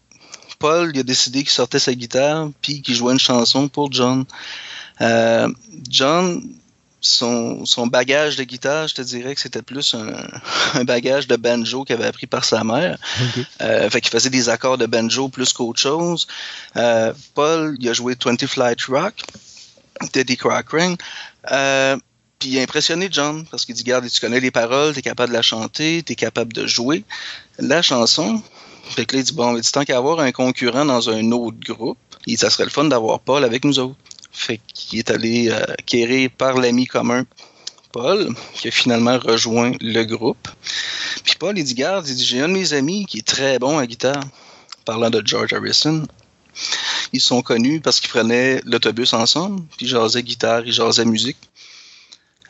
[0.59, 4.25] Paul il a décidé qu'il sortait sa guitare puis qu'il jouait une chanson pour John.
[5.01, 5.47] Euh,
[5.89, 6.41] John,
[7.01, 10.13] son, son bagage de guitare, je te dirais que c'était plus un,
[10.73, 12.97] un bagage de banjo qu'il avait appris par sa mère.
[13.61, 16.27] Euh, fait qu'il faisait des accords de banjo plus qu'autre chose.
[16.75, 19.15] Euh, Paul, il a joué 20 Flight Rock,
[20.11, 20.95] Teddy Cochran.
[21.51, 21.97] Euh,
[22.39, 25.01] puis il a impressionné John parce qu'il dit Garde, tu connais les paroles, tu es
[25.01, 27.03] capable de la chanter, tu es capable de jouer
[27.57, 28.41] la chanson.
[28.89, 31.57] Fait que là, il dit Bon, dit, tant qu'à avoir un concurrent dans un autre
[31.59, 31.97] groupe,
[32.35, 33.97] ça serait le fun d'avoir Paul avec nous autres.
[34.31, 37.25] Fait qu'il est allé euh, par l'ami commun
[37.91, 40.47] Paul, qui a finalement rejoint le groupe.
[41.23, 43.57] Puis Paul, il dit Garde, il dit J'ai un de mes amis qui est très
[43.57, 44.23] bon à guitare,
[44.85, 46.03] parlant de George Harrison.
[47.13, 51.37] Ils sont connus parce qu'ils prenaient l'autobus ensemble, puis ils jasaient guitare, ils jasaient musique.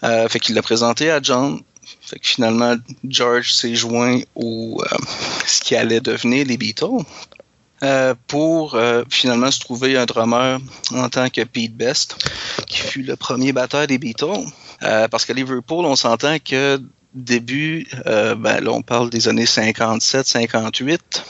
[0.04, 1.60] Euh, fait qu'il l'a présenté à John.
[2.02, 2.76] Fait que finalement,
[3.08, 4.98] George s'est joint au euh,
[5.46, 7.04] ce qui allait devenir les Beatles.
[7.84, 10.58] Euh, pour euh, finalement se trouver un drummer
[10.96, 12.18] en tant que Pete Best,
[12.66, 14.48] qui fut le premier batteur des Beatles.
[14.82, 16.82] Euh, parce qu'à Liverpool, on s'entend que
[17.14, 21.24] début, euh, ben, là, on parle des années 57, 58.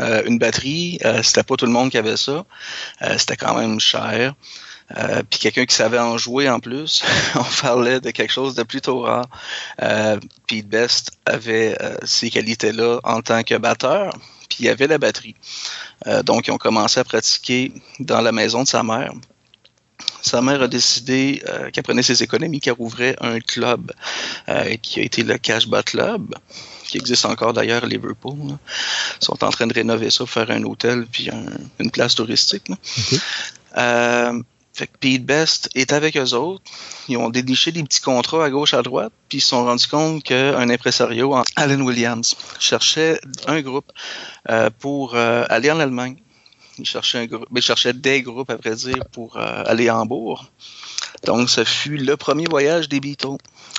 [0.00, 2.44] Euh, une batterie, euh, c'était pas tout le monde qui avait ça.
[3.18, 4.34] C'était quand même cher.
[4.98, 7.02] Euh, puis quelqu'un qui savait en jouer en plus,
[7.34, 9.26] on parlait de quelque chose de plutôt rare.
[9.82, 14.12] Euh, Pete Best avait euh, ces qualités-là en tant que batteur,
[14.48, 15.34] puis il avait la batterie.
[16.06, 19.12] Euh, donc, ils ont commencé à pratiquer dans la maison de sa mère.
[20.20, 23.92] Sa mère a décidé qu'elle prenait ses économies, qu'elle ouvrait un club
[24.80, 26.34] qui a été le Cashbat Club,
[26.86, 28.36] qui existe encore d'ailleurs à Liverpool.
[28.50, 28.58] là.
[29.20, 31.46] Ils sont en train de rénover ça, faire un hôtel puis un-
[31.80, 32.68] une place touristique.
[33.78, 34.40] Euh,
[34.72, 36.62] fait que Pete Best est avec eux autres.
[37.08, 39.86] Ils ont déniché des petits contrats à gauche, à droite, puis ils se sont rendus
[39.86, 43.92] compte qu'un impresario, Alan Williams, cherchait un groupe
[44.48, 46.16] euh, pour euh, aller en Allemagne.
[46.78, 49.98] Il cherchait, un groupe, il cherchait des groupes, à vrai dire, pour euh, aller à
[49.98, 50.46] Hambourg.
[51.24, 53.36] Donc, ce fut le premier voyage des Beatles.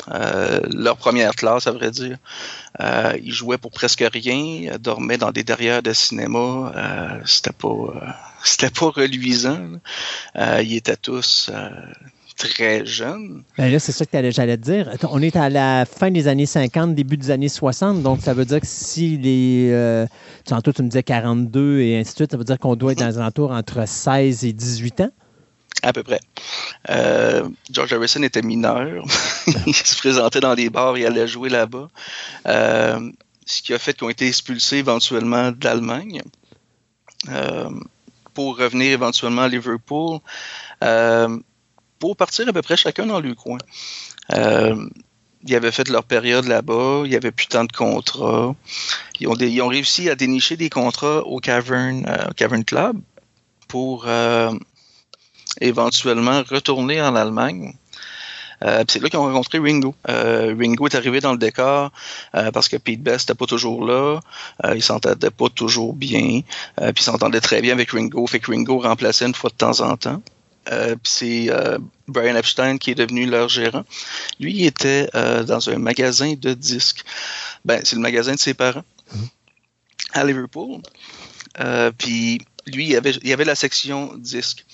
[0.07, 2.17] Leur première classe, à vrai dire.
[2.79, 6.71] Ils jouaient pour presque rien, dormaient dans des derrières de cinéma.
[7.25, 7.67] C'était pas,
[8.43, 9.79] c'était pas reluisant.
[10.35, 11.69] Euh, ils étaient tous euh,
[12.37, 13.43] très jeunes.
[13.57, 14.89] Ben là, c'est ça que j'allais te dire.
[15.09, 18.45] On est à la fin des années 50, début des années 60, donc ça veut
[18.45, 19.69] dire que si les.
[19.71, 20.05] Euh,
[20.45, 22.99] tantôt, tu me disais 42 et ainsi de suite, ça veut dire qu'on doit être
[22.99, 25.11] dans les alentours entre 16 et 18 ans?
[25.81, 26.19] À peu près.
[26.89, 29.03] Euh, George Harrison était mineur.
[29.67, 31.89] il se présentait dans les bars, il allait jouer là-bas.
[32.47, 33.11] Euh,
[33.45, 36.21] ce qui a fait qu'ils ont été expulsés éventuellement d'Allemagne
[37.29, 37.69] euh,
[38.33, 40.19] pour revenir éventuellement à Liverpool
[40.83, 41.39] euh,
[41.99, 43.57] pour partir à peu près chacun dans le coin.
[44.33, 44.89] Euh,
[45.45, 48.55] ils avaient fait leur période là-bas, il n'y avait plus tant de contrats.
[49.19, 52.97] Ils ont, ils ont réussi à dénicher des contrats au Cavern, euh, Club
[53.67, 54.05] pour
[55.59, 57.73] éventuellement retourner en Allemagne.
[58.63, 59.95] Euh, c'est là qu'ils ont rencontré Ringo.
[60.09, 61.91] Euh, Ringo est arrivé dans le décor
[62.35, 64.19] euh, parce que Pete Best n'était pas toujours là.
[64.65, 66.41] Euh, il s'entendait pas toujours bien.
[66.79, 68.25] Euh, puis il s'entendait très bien avec Ringo.
[68.27, 70.21] Fait que Ringo remplaçait une fois de temps en temps.
[70.71, 73.83] Euh, c'est euh, Brian Epstein qui est devenu leur gérant.
[74.39, 77.03] Lui, il était euh, dans un magasin de disques.
[77.65, 78.83] Ben, c'est le magasin de ses parents
[80.13, 80.81] à Liverpool.
[81.59, 84.65] Euh, puis lui, il avait, il avait la section disques.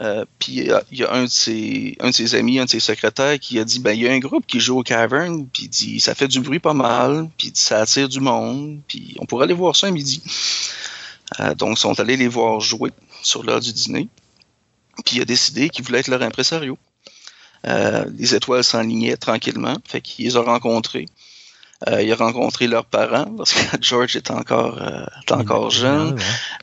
[0.00, 0.52] Euh, puis
[0.90, 3.58] il y, a, un de, ses, un de ses amis, un de ses secrétaires qui
[3.58, 6.14] a dit ben il y a un groupe qui joue au Cavern, puis dit ça
[6.14, 9.76] fait du bruit pas mal, puis ça attire du monde, puis on pourrait aller voir
[9.76, 10.22] ça à midi.
[11.40, 12.90] Euh, donc ils sont allés les voir jouer
[13.22, 14.08] sur l'heure du dîner.
[15.04, 16.78] Puis il a décidé qu'il voulait être leur impresario.
[17.66, 21.06] Euh, les étoiles s'enlignaient tranquillement, fait qu'il les a rencontrés.
[21.88, 26.16] Euh, il a rencontré leurs parents parce que George était encore, euh, était encore jeune.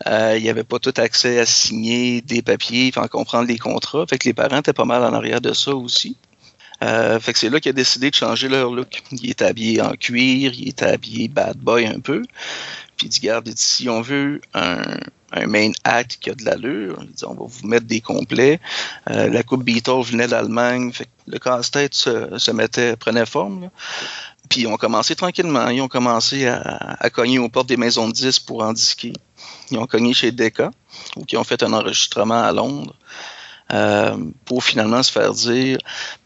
[0.07, 4.05] Euh, il avait pas tout accès à signer des papiers, enfin comprendre les contrats.
[4.09, 6.17] Fait que les parents étaient pas mal en arrière de ça aussi.
[6.83, 9.03] Euh, fait que c'est là qu'il a décidé de changer leur look.
[9.11, 12.23] Il est habillé en cuir, il est habillé bad boy un peu.
[12.97, 14.81] Puis il dit, garde, il dit, si on veut un,
[15.31, 18.59] un main act qui a de l'allure, il dit, on va vous mettre des complets.
[19.09, 23.61] Euh, la coupe Beatles venait d'Allemagne, fait que le casse-tête se, se mettait, prenait forme.
[23.63, 23.71] là.
[24.51, 28.11] Puis ils ont commencé tranquillement, ils ont commencé à, cogner aux portes des maisons de
[28.11, 29.13] disques pour en disquer.
[29.71, 30.71] Ils ont cogné chez Decca,
[31.15, 32.93] ou qui ont fait un enregistrement à Londres.
[33.73, 35.77] euh, pour finalement se faire dire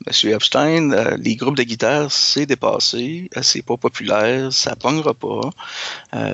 [0.07, 5.13] Monsieur Epstein, euh, les groupes de guitare, c'est dépassé, euh, c'est pas populaire, ça pognera
[5.13, 5.51] pas,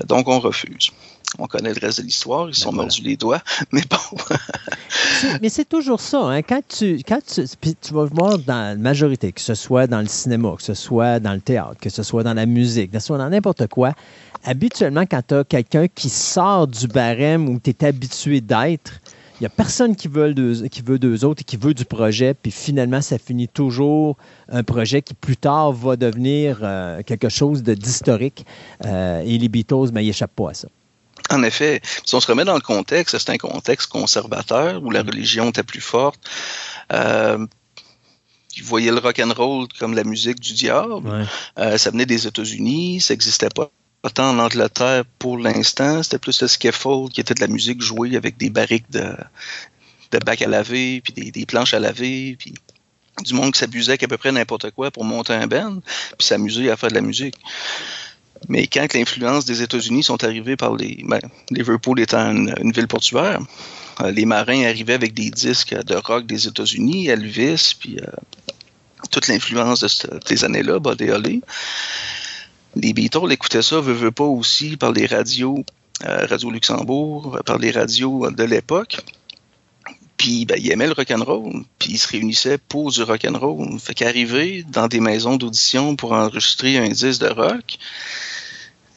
[0.07, 0.91] donc on refuse.
[1.39, 2.83] On connaît le reste de l'histoire, ils se sont voilà.
[2.83, 4.17] mordus les doigts, mais bon.
[5.41, 6.19] Mais c'est toujours ça.
[6.19, 6.41] Hein?
[6.41, 10.01] Quand, tu, quand tu, puis tu vas voir dans la majorité, que ce soit dans
[10.01, 12.99] le cinéma, que ce soit dans le théâtre, que ce soit dans la musique, que
[12.99, 13.93] ce soit dans n'importe quoi,
[14.43, 18.99] habituellement, quand tu as quelqu'un qui sort du barème où tu es habitué d'être,
[19.39, 21.85] il n'y a personne qui veut, deux, qui veut deux autres et qui veut du
[21.85, 24.17] projet, puis finalement, ça finit toujours
[24.49, 28.45] un projet qui plus tard va devenir euh, quelque chose de d'historique.
[28.85, 30.67] Euh, et les Beatles, ben, ils échappent pas à ça.
[31.31, 35.01] En effet, si on se remet dans le contexte, c'est un contexte conservateur où la
[35.01, 36.19] religion était plus forte.
[36.91, 37.45] Euh,
[38.57, 41.07] ils voyaient le rock and roll comme la musique du diable.
[41.07, 41.23] Ouais.
[41.57, 43.71] Euh, ça venait des États-Unis, ça n'existait pas
[44.13, 46.03] tant en Angleterre pour l'instant.
[46.03, 49.15] C'était plus le scaffold qui était de la musique jouée avec des barriques de,
[50.11, 52.55] de bacs à laver, puis des, des planches à laver, puis
[53.23, 55.79] du monde qui s'abusait qu'à peu près n'importe quoi pour monter un band,
[56.17, 57.35] puis s'amuser à faire de la musique.
[58.49, 61.03] Mais quand l'influence des États-Unis sont arrivés par les.
[61.03, 63.39] Ben, Liverpool étant une, ville portuaire,
[64.01, 68.07] euh, les marins arrivaient avec des disques de rock des États-Unis, Elvis, puis euh,
[69.11, 71.41] toute l'influence de ces années-là, Buddy.
[72.75, 75.63] Les Beatles écoutaient ça, veut, veut pas aussi par les radios,
[76.05, 78.97] euh, Radio Luxembourg, par les radios de l'époque.
[80.17, 83.79] Puis ben, il aimait le rock'n'roll, puis il se réunissait pour du rock'n'roll.
[83.79, 87.79] Fait qu'arriver dans des maisons d'audition pour enregistrer un disque de rock,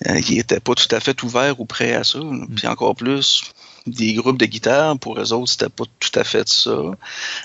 [0.09, 2.21] euh, il était pas tout à fait ouvert ou prêt à ça.
[2.55, 3.43] Puis encore plus,
[3.87, 6.71] des groupes de guitare, pour eux autres, c'était pas tout à fait ça.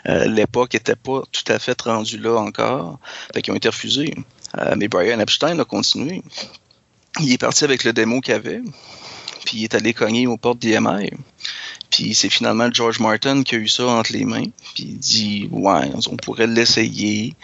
[0.08, 3.00] Euh, L'époque était pas tout à fait rendue là encore.
[3.34, 4.16] Fait qu'ils ont été refusés.
[4.58, 6.24] Euh, mais Brian Epstein a continué.
[7.20, 8.62] Il est parti avec le démo qu'il avait,
[9.46, 11.12] puis il est allé cogner aux portes d'IMI.
[11.90, 14.46] Puis c'est finalement George Martin qui a eu ça entre les mains.
[14.74, 17.36] Puis il dit Ouais, on pourrait l'essayer.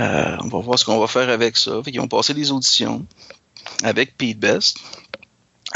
[0.00, 1.80] Euh, on va voir ce qu'on va faire avec ça.
[1.84, 3.04] Fait qu'ils ont passé des auditions
[3.82, 4.78] avec Pete Best.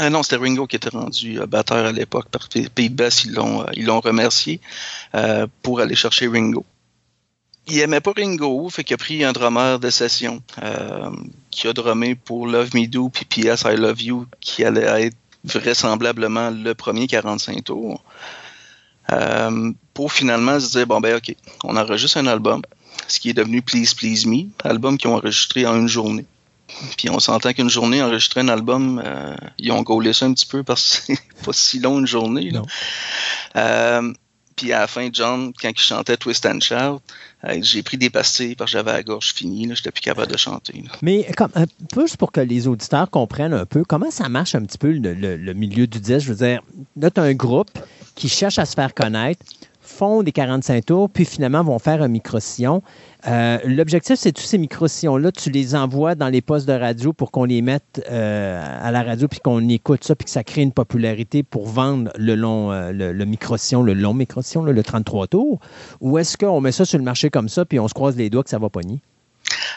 [0.01, 2.27] Ah non, c'était Ringo qui était rendu euh, batteur à l'époque
[2.73, 3.25] Pete Best.
[3.25, 4.61] Ils l'ont, euh, remercié
[5.13, 6.65] euh, pour aller chercher Ringo.
[7.67, 10.41] Il aimait pas Ringo, fait qu'il a pris un drummer de session
[11.51, 15.17] qui a drummé pour Love Me Do puis PS I Love You, qui allait être
[15.43, 18.03] vraisemblablement le premier 45 tours.
[19.93, 22.63] Pour finalement se dire bon ben ok, on enregistre un album,
[23.07, 26.25] ce qui est devenu Please Please Me, album qu'ils ont enregistré en une journée.
[26.97, 30.45] Puis on s'entend qu'une journée, enregistrer un album, euh, ils ont gaulé ça un petit
[30.45, 32.49] peu parce que c'est pas si long une journée.
[32.51, 32.59] là.
[32.59, 32.65] Non.
[33.55, 34.13] Euh,
[34.55, 36.99] puis à la fin, John, quand il chantait Twist and Shout,
[37.45, 40.29] euh, j'ai pris des pastilles parce que j'avais la gorge finie, là, j'étais plus capable
[40.31, 40.73] de chanter.
[40.85, 40.91] là.
[41.01, 44.55] Mais comme, un peu juste pour que les auditeurs comprennent un peu comment ça marche
[44.55, 46.25] un petit peu le, le- le milieu du disque?
[46.27, 46.61] Je veux dire,
[46.97, 47.71] là, tu as un groupe
[48.15, 49.45] qui cherche à se faire connaître,
[49.89, 52.81] font des 45 tours, puis finalement vont faire un micro-sillon.
[53.27, 57.31] Euh, L'objectif, c'est tous ces micro-sillons-là, tu les envoies dans les postes de radio pour
[57.31, 60.61] qu'on les mette euh, à la radio, puis qu'on écoute ça, puis que ça crée
[60.61, 65.59] une popularité pour vendre le long, euh, le, micro-sillon, le long micro-sillon, le 33 tours.
[65.99, 68.29] Ou est-ce qu'on met ça sur le marché comme ça, puis on se croise les
[68.29, 69.01] doigts que ça va pogner?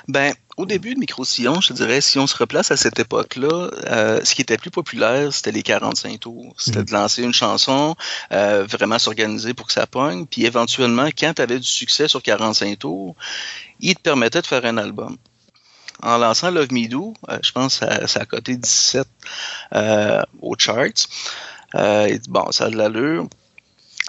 [0.09, 3.71] Ben, au début de Micro-Sillon, je te dirais, si on se replace à cette époque-là,
[3.87, 6.55] euh, ce qui était plus populaire, c'était les 45 tours.
[6.59, 6.85] C'était Mhm.
[6.85, 7.97] de lancer une chanson,
[8.33, 12.23] euh, vraiment s'organiser pour que ça pogne, puis éventuellement, quand tu avais du succès sur
[12.23, 13.17] 45 tours,
[13.81, 15.17] il te permettait de faire un album.
[16.03, 19.07] En lançant Love Me Do, euh, je pense que ça, a coté 17
[19.75, 21.07] euh, aux charts.
[21.77, 23.27] Euh, bon, ça a de l'allure.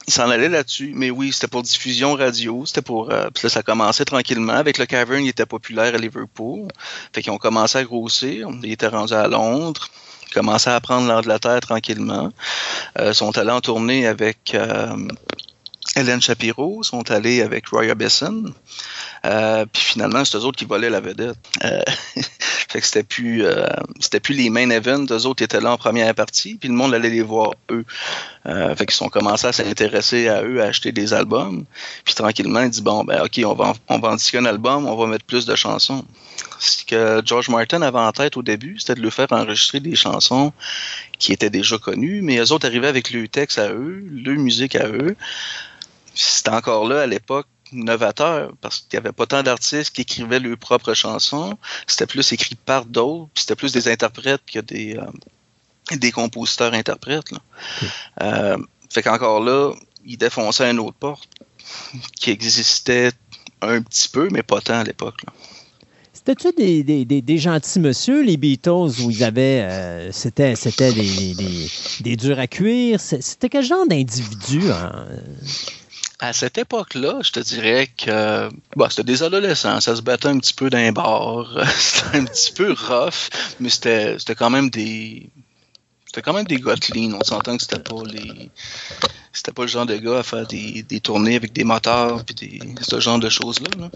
[0.08, 3.10] Il s'en allait là-dessus, mais oui, c'était pour diffusion radio, c'était pour...
[3.12, 4.54] euh, puis là, ça commençait tranquillement.
[4.54, 6.68] Avec le Cavern, il était populaire à Liverpool.
[7.14, 8.50] Fait qu'ils ont commencé à grossir.
[8.64, 9.88] Ils étaient rendus à Londres.
[10.28, 12.32] Ils commençaient à prendre l'Angleterre tranquillement.
[13.00, 14.96] Euh, sont allés en tournée avec euh,
[15.96, 18.46] Hélène Shapiro, sont allés avec Roy Orbison.
[19.26, 21.38] Euh, puis finalement, c'est eux autres qui volaient la vedette.
[21.64, 21.82] Euh,
[22.16, 23.68] fait que c'était plus, euh,
[24.00, 25.06] c'était plus les main events.
[25.12, 27.86] Eux autres étaient là en première partie, puis le monde allait les voir eux.
[28.46, 31.64] Fait qu'ils sont commencés à s'intéresser à eux, à acheter des albums.
[32.04, 35.26] Puis tranquillement, ils disent bon, ben ok, on va, on un album, on va mettre
[35.26, 36.04] plus de chansons.
[36.60, 39.96] Ce que George Martin avait en tête au début, c'était de le faire enregistrer des
[39.96, 40.52] chansons
[41.20, 44.76] qui étaient déjà connues, mais eux autres arrivaient avec le texte à eux, le musique
[44.76, 45.16] à eux.
[46.16, 50.40] C'était encore là à l'époque novateur parce qu'il n'y avait pas tant d'artistes qui écrivaient
[50.40, 51.58] leurs propres chansons.
[51.88, 57.32] C'était plus écrit par d'autres, c'était plus des interprètes que des, euh, des compositeurs-interprètes.
[57.32, 57.40] là.
[58.22, 58.58] Euh,
[58.92, 59.72] fait qu'encore là,
[60.06, 61.28] il défonçait une autre porte
[62.20, 63.12] qui existait
[63.62, 65.22] un petit peu, mais pas tant à l'époque.
[66.14, 69.62] C'était-tu des, des, des, des gentils monsieur, les Beatles, où ils avaient.
[69.70, 73.00] euh, c'était c'était des, durs à cuire?
[73.02, 74.70] C'était quel genre d'individu?
[74.72, 75.06] hein?
[76.20, 78.50] À cette époque-là, je te dirais que
[78.90, 82.72] c'était des adolescents, ça se battait un petit peu d'un bar, c'était un petit peu
[82.72, 85.30] rough, mais c'était quand même des
[86.06, 86.76] c'était quand même des gars.
[86.96, 88.52] On s'entend que c'était pas les
[89.32, 92.36] c'était pas le genre de gars à faire des, des tournées avec des moteurs puis
[92.36, 93.90] des ce genre de choses là.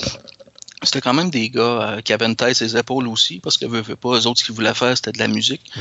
[0.83, 3.65] C'était quand même des gars euh, qui avaient une tête ses épaules aussi, parce que
[3.65, 5.71] veut, veut pas, eux autres, ce qu'ils voulaient faire, c'était de la musique.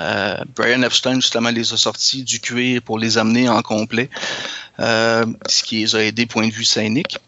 [0.00, 4.10] Euh, Brian Epstein, justement, les a sortis du cuir pour les amener en complet,
[4.80, 7.18] euh, ce qui les a aidés point de vue scénique.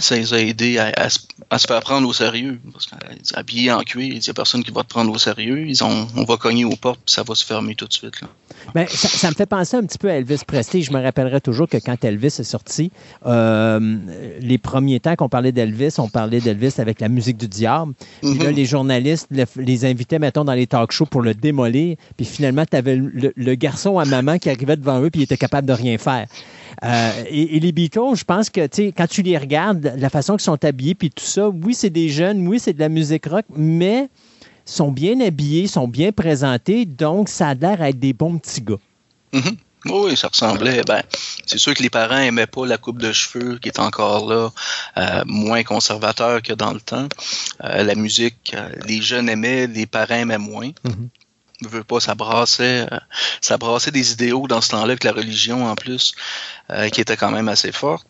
[0.00, 2.58] Ça les a aidés à, à se- à se faire prendre au sérieux.
[2.72, 5.66] Parce qu'habillés en cuir, il n'y a personne qui va te prendre au sérieux.
[5.66, 8.20] Ils ont, on va cogner aux portes, puis ça va se fermer tout de suite.
[8.20, 8.28] Là.
[8.74, 10.82] Ben, ça, ça me fait penser un petit peu à Elvis Presley.
[10.82, 12.90] Je me rappellerai toujours que quand Elvis est sorti,
[13.26, 13.96] euh,
[14.40, 17.92] les premiers temps qu'on parlait d'Elvis, on parlait d'Elvis avec la musique du diable.
[18.22, 18.56] Puis là, Mhm.
[18.56, 21.96] les journalistes le- les invitaient, mettons, dans les talk shows pour le démolir.
[22.16, 25.24] Puis finalement, tu avais le, le garçon à maman qui arrivait devant eux puis il
[25.24, 26.26] était capable de rien faire.
[26.82, 30.10] Euh, et, et les Beatles, je pense que, tu sais, quand tu les regardes, la
[30.10, 32.88] façon qu'ils sont habillés puis tout ça, oui, c'est des jeunes, oui, c'est de la
[32.88, 34.08] musique rock, mais
[34.64, 38.62] sont bien habillés, sont bien présentés, donc ça a l'air à être des bons petits
[38.62, 38.80] gars.
[39.32, 39.56] Mhm.
[39.86, 40.82] Oui, ça ressemblait.
[40.86, 41.02] Ben,
[41.46, 44.50] c'est sûr que les parents aimaient pas la coupe de cheveux qui est encore là,
[44.96, 47.08] euh, moins conservateur que dans le temps.
[47.62, 50.70] Euh, la musique, euh, les jeunes aimaient, les parents aimaient moins.
[50.84, 51.08] Mhm.
[51.68, 52.98] Veux pas, ça brassait, euh,
[53.40, 56.14] ça brassait des idéaux dans ce temps-là avec la religion en plus,
[56.70, 58.06] euh, qui était quand même assez forte.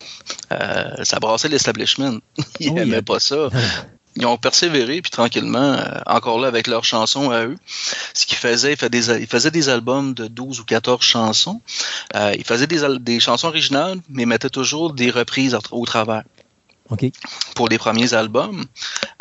[0.53, 2.19] Euh, ça brassait l'establishment.
[2.61, 3.49] Ils Oui, n'aimaient euh, pas ça.
[4.17, 5.77] Ils ont persévéré, puis tranquillement,
[6.07, 7.57] encore là avec leurs chansons à eux.
[8.15, 11.61] Ce qu'ils faisaient, ils faisaient des, ils faisaient des albums de 12 ou 14 chansons.
[12.15, 16.23] Ils faisaient des, des chansons originales, mais mettaient toujours des reprises au travers
[16.91, 17.07] OK.
[17.55, 18.65] pour les premiers albums,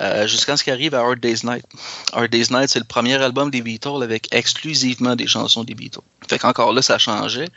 [0.01, 1.65] euh, jusqu'à ce qu'arrive à Hard Day's Night.
[2.11, 6.01] Hard Day's Night, c'est le premier album des Beatles avec exclusivement des chansons des Beatles.
[6.27, 7.49] Fait qu'encore là, ça changeait.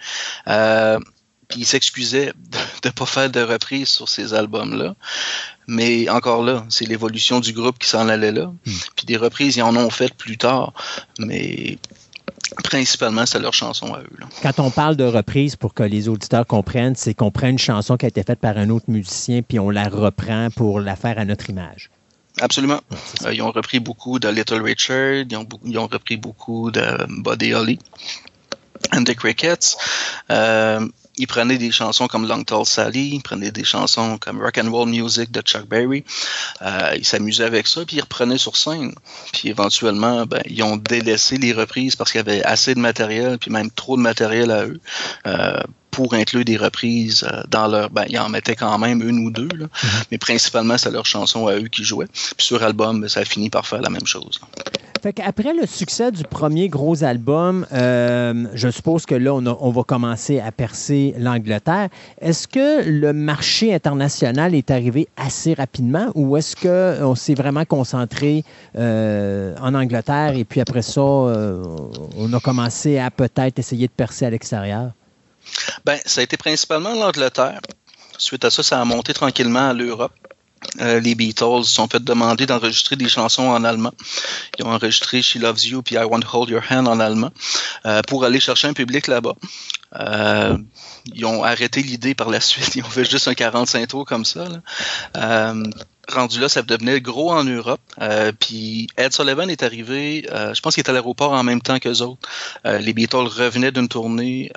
[0.47, 1.01] Euh,
[1.49, 2.33] puis il s'excusait
[2.83, 4.94] de ne pas faire de reprises sur ces albums-là.
[5.68, 8.52] Mais encore là, c'est l'évolution du groupe qui s'en allait là.
[8.97, 10.73] Puis des reprises, ils en ont fait plus tard.
[11.18, 11.78] Mais
[12.62, 14.10] principalement, c'est leurs chansons à eux.
[14.18, 14.26] là.
[14.42, 17.97] Quand on parle de reprise, pour que les auditeurs comprennent, c'est qu'on prend une chanson
[17.97, 21.18] qui a été faite par un autre musicien, puis on la reprend pour la faire
[21.18, 21.91] à notre image.
[22.41, 22.81] Absolument.
[23.25, 26.70] Euh, ils ont repris beaucoup de Little Richard, ils ont, beaucoup- ils ont repris beaucoup
[26.70, 26.83] de
[27.23, 27.78] Buddy Holly
[28.92, 29.76] and the Crickets.
[30.31, 30.86] Euh,
[31.18, 34.70] ils prenaient des chansons comme Long Tall Sally, ils prenaient des chansons comme Rock and
[34.70, 36.04] Roll Music de Chuck Berry.
[36.62, 38.94] Euh, ils s'amusaient avec ça, puis ils reprenaient sur scène.
[39.32, 43.38] Puis éventuellement, ben, ils ont délaissé les reprises parce qu'il y avait assez de matériel,
[43.38, 44.80] puis même trop de matériel à eux.
[45.26, 45.60] euh,
[45.96, 47.88] pour inclure des reprises euh, dans leur...
[47.88, 49.64] Ben, ils en mettaient quand même une ou deux, là.
[50.10, 52.08] mais principalement, c'est leurs chansons à eux qui jouaient.
[52.36, 54.38] Puis sur album, ben, ça a fini par faire la même chose.
[55.07, 60.41] Fait le succès du premier gros album, euh, je suppose que là, on, va commencer
[60.41, 61.91] à percer l'Angleterre.
[62.20, 68.43] Est-ce que le marché international est arrivé assez rapidement ou est-ce qu'on s'est vraiment concentré
[68.76, 71.62] euh, en Angleterre et puis après ça, euh,
[72.18, 74.91] on a commencé à peut-être essayer de percer à l'extérieur?
[75.85, 77.60] Ben, ça a été principalement l'Angleterre.
[78.18, 80.10] Suite à ça, ça a monté tranquillement à l'Europe.
[80.80, 83.92] Euh, les Beatles se sont fait demander d'enregistrer des chansons en allemand.
[84.58, 87.32] Ils ont enregistré She Loves You puis I Want to Hold Your Hand en allemand
[87.86, 89.34] euh, pour aller chercher un public là-bas.
[89.94, 90.56] Euh,
[91.14, 92.76] ils ont arrêté l'idée par la suite.
[92.76, 94.44] Ils ont fait juste un 45 tours comme ça.
[94.44, 94.60] là.
[95.16, 95.64] Euh,
[96.08, 97.80] rendu là, ça devenait gros en Europe.
[98.00, 101.60] Euh, puis Ed Sullivan est arrivé, euh, je pense qu'il était à l'aéroport en même
[101.60, 102.28] temps qu'eux autres.
[102.64, 104.52] Les Beatles revenaient d'une tournée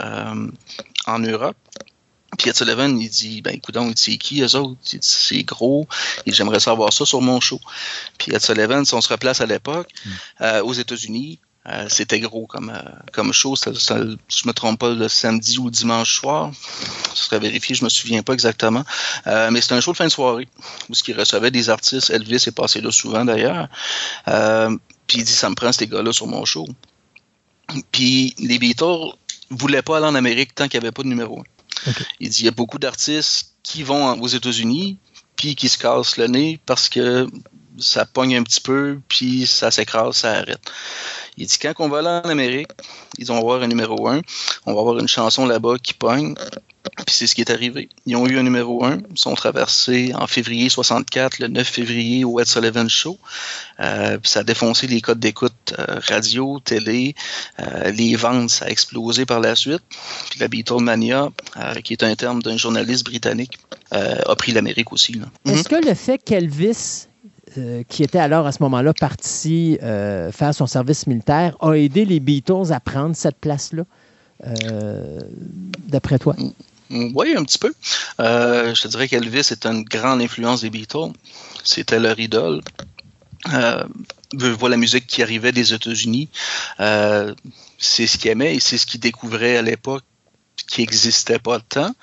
[1.08, 1.58] en Europe.
[2.38, 4.80] Puis Ed Sullivan, il dit, ben écoute, c'est qui eux autres?
[4.94, 5.88] Il dit, c'est gros,
[6.26, 7.60] et j'aimerais savoir ça sur mon show.
[8.18, 9.90] Puis Ed Sullivan, si on se replace à l'époque,
[10.42, 13.56] euh, aux États-Unis, euh, c'était gros comme, euh, comme show.
[13.56, 16.52] C'était, si je me trompe pas, le samedi ou dimanche soir.
[17.14, 18.84] Ce serait vérifié, je me souviens pas exactement.
[19.28, 20.48] Euh, mais c'était un show de fin de soirée
[20.90, 22.10] où ce qui recevait des artistes.
[22.10, 23.68] Elvis est passé là souvent d'ailleurs.
[24.28, 24.76] Euh,
[25.06, 26.68] puis il dit, ça me prend ces gars-là sur mon show.
[27.92, 29.14] Puis les Beatles
[29.50, 31.44] voulaient pas aller en Amérique tant qu'il n'y avait pas de numéro 1.
[32.20, 34.98] Il dit, il y a beaucoup d'artistes qui vont aux États-Unis
[35.36, 37.28] puis qui se cassent le nez parce que
[37.78, 40.60] ça pogne un petit peu, puis ça s'écrase, ça arrête.
[41.38, 42.72] Il dit quand on va aller en Amérique,
[43.18, 44.22] ils vont avoir un numéro 1,
[44.66, 46.36] on va avoir une chanson là-bas qui pogne,
[46.84, 47.90] puis c'est ce qui est arrivé.
[48.06, 52.24] Ils ont eu un numéro 1, ils sont traversés en février 64, le 9 février
[52.24, 53.18] au Ed Sullivan Show.
[53.80, 57.16] Euh, puis ça a défoncé les codes d'écoute euh, radio, télé,
[57.60, 59.84] euh, les ventes, ça a explosé par la suite.
[60.30, 61.30] Puis la Beatlemania,
[61.84, 63.58] qui est un terme d'un journaliste britannique,
[63.92, 65.14] a pris l'Amérique aussi.
[65.14, 65.26] là.
[65.46, 65.54] Mhm.
[65.54, 67.08] Est-ce que le fait qu'Elvis,
[67.58, 72.06] euh, qui était alors à ce moment-là parti euh, faire son service militaire, a aidé
[72.06, 73.84] les Beatles à prendre cette place-là,
[75.88, 76.36] d'après toi?
[76.90, 77.74] Oui, un petit peu.
[78.20, 81.14] Euh, je te dirais qu'Elvis est une grande influence des Beatles.
[81.64, 82.62] C'était leur idole.
[83.54, 83.84] Euh,
[84.34, 86.30] vois la musique qui arrivait des États-Unis.
[86.80, 87.34] Euh,
[87.78, 90.04] c'est ce qu'il aimait et c'est ce qu'il découvrait à l'époque
[90.68, 91.94] qui n'existait pas tant.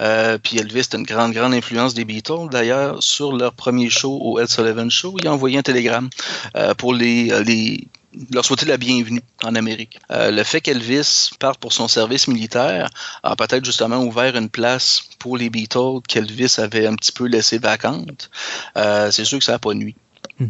[0.00, 2.48] Euh, puis Elvis est une grande, grande influence des Beatles.
[2.50, 6.08] D'ailleurs, sur leur premier show au Ed Sullivan Show, il a envoyé un télégramme
[6.56, 7.88] euh, pour euh, les
[8.30, 9.98] leur souhaiter la bienvenue en Amérique.
[10.10, 12.88] Euh, le fait qu'Elvis parte pour son service militaire
[13.22, 17.58] a peut-être justement ouvert une place pour les Beatles qu'Elvis avait un petit peu laissé
[17.58, 18.30] vacante.
[18.76, 19.96] Euh, c'est sûr que ça n'a pas nuit.
[20.38, 20.48] Hmm.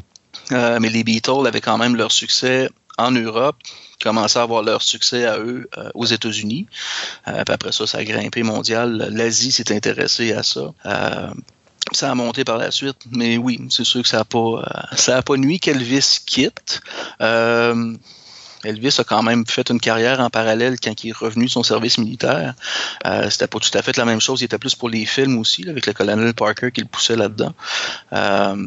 [0.52, 3.56] Euh, mais les Beatles avaient quand même leur succès en Europe,
[4.02, 6.66] commençaient à avoir leur succès à eux euh, aux États-Unis.
[7.28, 9.08] Euh, puis après ça, ça a grimpé mondial.
[9.10, 10.72] L'Asie s'est intéressée à ça.
[10.86, 11.30] Euh,
[11.92, 14.96] ça a monté par la suite, mais oui, c'est sûr que ça n'a pas, euh,
[14.96, 16.80] ça a pas nuit qu'Elvis quitte.
[17.20, 17.96] Euh,
[18.64, 21.62] Elvis a quand même fait une carrière en parallèle quand il est revenu de son
[21.62, 22.54] service militaire.
[23.06, 24.40] Euh, c'était pas tout à fait la même chose.
[24.40, 27.16] Il était plus pour les films aussi, là, avec le colonel Parker qui le poussait
[27.16, 27.52] là-dedans.
[28.12, 28.66] Euh,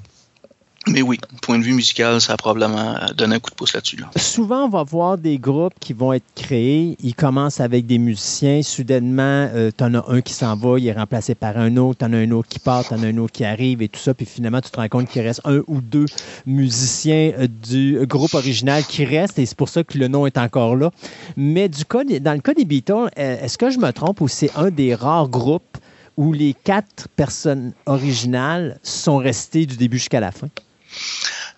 [0.88, 3.74] Mais oui, point de vue musical, ça a probablement euh, donné un coup de pouce
[3.74, 3.98] là-dessus.
[3.98, 4.10] Là.
[4.16, 6.96] Souvent, on va voir des groupes qui vont être créés.
[7.04, 8.62] Ils commencent avec des musiciens.
[8.64, 12.00] Soudainement, euh, tu en as un qui s'en va, il est remplacé par un autre.
[12.00, 13.90] Tu en as un autre qui part, tu en as un autre qui arrive et
[13.90, 14.14] tout ça.
[14.14, 16.06] Puis finalement, tu te rends compte qu'il reste un ou deux
[16.46, 20.38] musiciens euh, du groupe original qui restent et c'est pour ça que le nom est
[20.38, 20.92] encore là.
[21.36, 24.30] Mais du cas, dans le cas des Beatles, euh, est-ce que je me trompe ou
[24.30, 25.78] c'est un des rares groupes
[26.16, 30.48] où les quatre personnes originales sont restées du début jusqu'à la fin?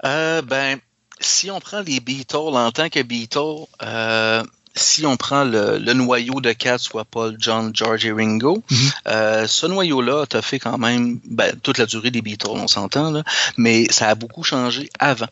[0.05, 0.79] Euh, ben,
[1.19, 4.43] si on prend les Beatles en tant que Beatles, euh,
[4.73, 8.63] si on prend le, le noyau de quatre, soit Paul, John, George et Ringo,
[9.07, 13.11] euh, ce noyau-là t'a fait quand même ben, toute la durée des Beatles, on s'entend,
[13.11, 13.23] là,
[13.57, 15.27] mais ça a beaucoup changé avant.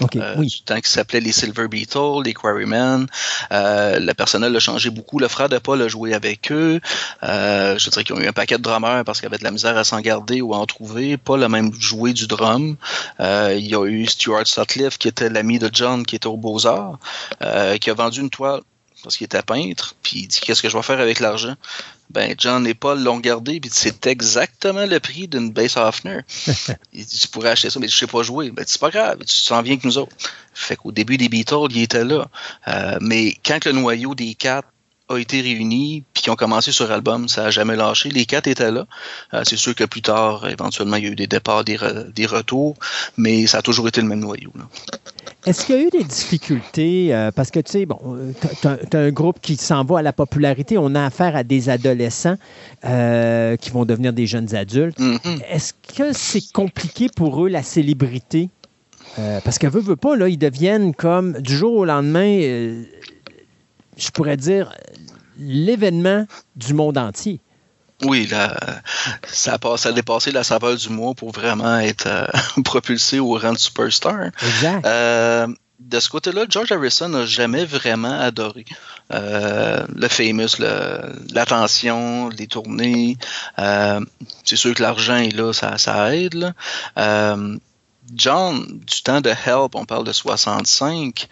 [0.00, 0.48] OK, Euh, oui.
[0.48, 3.06] Du temps qui s'appelait les Silver Beatles, les Quarrymen.
[3.50, 5.18] Euh, le personnel a changé beaucoup.
[5.18, 6.80] Le frère de Paul a joué avec eux.
[7.22, 9.44] Euh, je dirais qu'ils ont eu un paquet de drummers parce qu'il y avait de
[9.44, 11.16] la misère à s'en garder ou à en trouver.
[11.16, 12.76] Paul a même joué du drum.
[13.20, 16.36] Euh, il y a eu Stuart Sutcliffe qui était l'ami de John qui était au
[16.36, 16.98] Beaux-Arts,
[17.42, 18.60] euh, qui a vendu une toile
[19.02, 21.54] parce qu'il était peintre, puis il dit qu'est-ce que je vais faire avec l'argent?
[22.10, 26.20] Ben, John et Paul l'ont gardé, puis c'est exactement le prix d'une bass Hoffner.
[26.92, 28.50] il dit, tu pourrais acheter ça, mais je sais pas jouer.
[28.50, 30.14] Ben, c'est pas grave, tu t'en viens que nous autres.
[30.54, 32.28] Fait qu'au début des Beatles, il était là.
[32.68, 34.68] Euh, mais quand le noyau des quatre
[35.14, 38.08] a été réuni, puis qu'ils ont commencé sur album, ça a jamais lâché.
[38.10, 38.86] Les quatre étaient là.
[39.34, 42.12] Euh, c'est sûr que plus tard, éventuellement, il y a eu des départs, des, re-
[42.12, 42.76] des retours,
[43.16, 44.52] mais ça a toujours été le même noyau.
[45.44, 47.14] Est-ce qu'il y a eu des difficultés?
[47.14, 47.98] euh, parce que, tu sais, bon,
[48.60, 50.78] tu as, un groupe qui s'en va à la popularité.
[50.78, 52.36] On a affaire à des adolescents
[52.84, 54.98] euh, qui vont devenir des jeunes adultes.
[54.98, 55.18] Mhm.
[55.50, 58.50] Est-ce que c'est compliqué pour eux, la célébrité?
[59.18, 62.84] Euh, parce que, veut, veut pas, là, ils deviennent comme, du jour au lendemain, euh,
[63.96, 64.72] je pourrais dire,
[65.38, 67.40] l'événement du monde entier.
[68.04, 68.58] Oui, là,
[69.28, 72.26] ça a, pas- ça a dépassé la saveur du mois pour vraiment être euh,
[72.64, 74.30] propulsé au rang de superstar.
[74.42, 74.84] Exact.
[74.86, 75.46] Euh,
[75.78, 78.64] de ce côté-là, George Harrison n'a jamais vraiment adoré
[79.12, 83.16] euh, le famous, le- l'attention, les tournées.
[83.56, 86.34] C'est sûr que l'argent est là, ça, ça aide.
[86.34, 87.36] là.
[88.14, 91.28] John, du temps de Help, on parle de 65,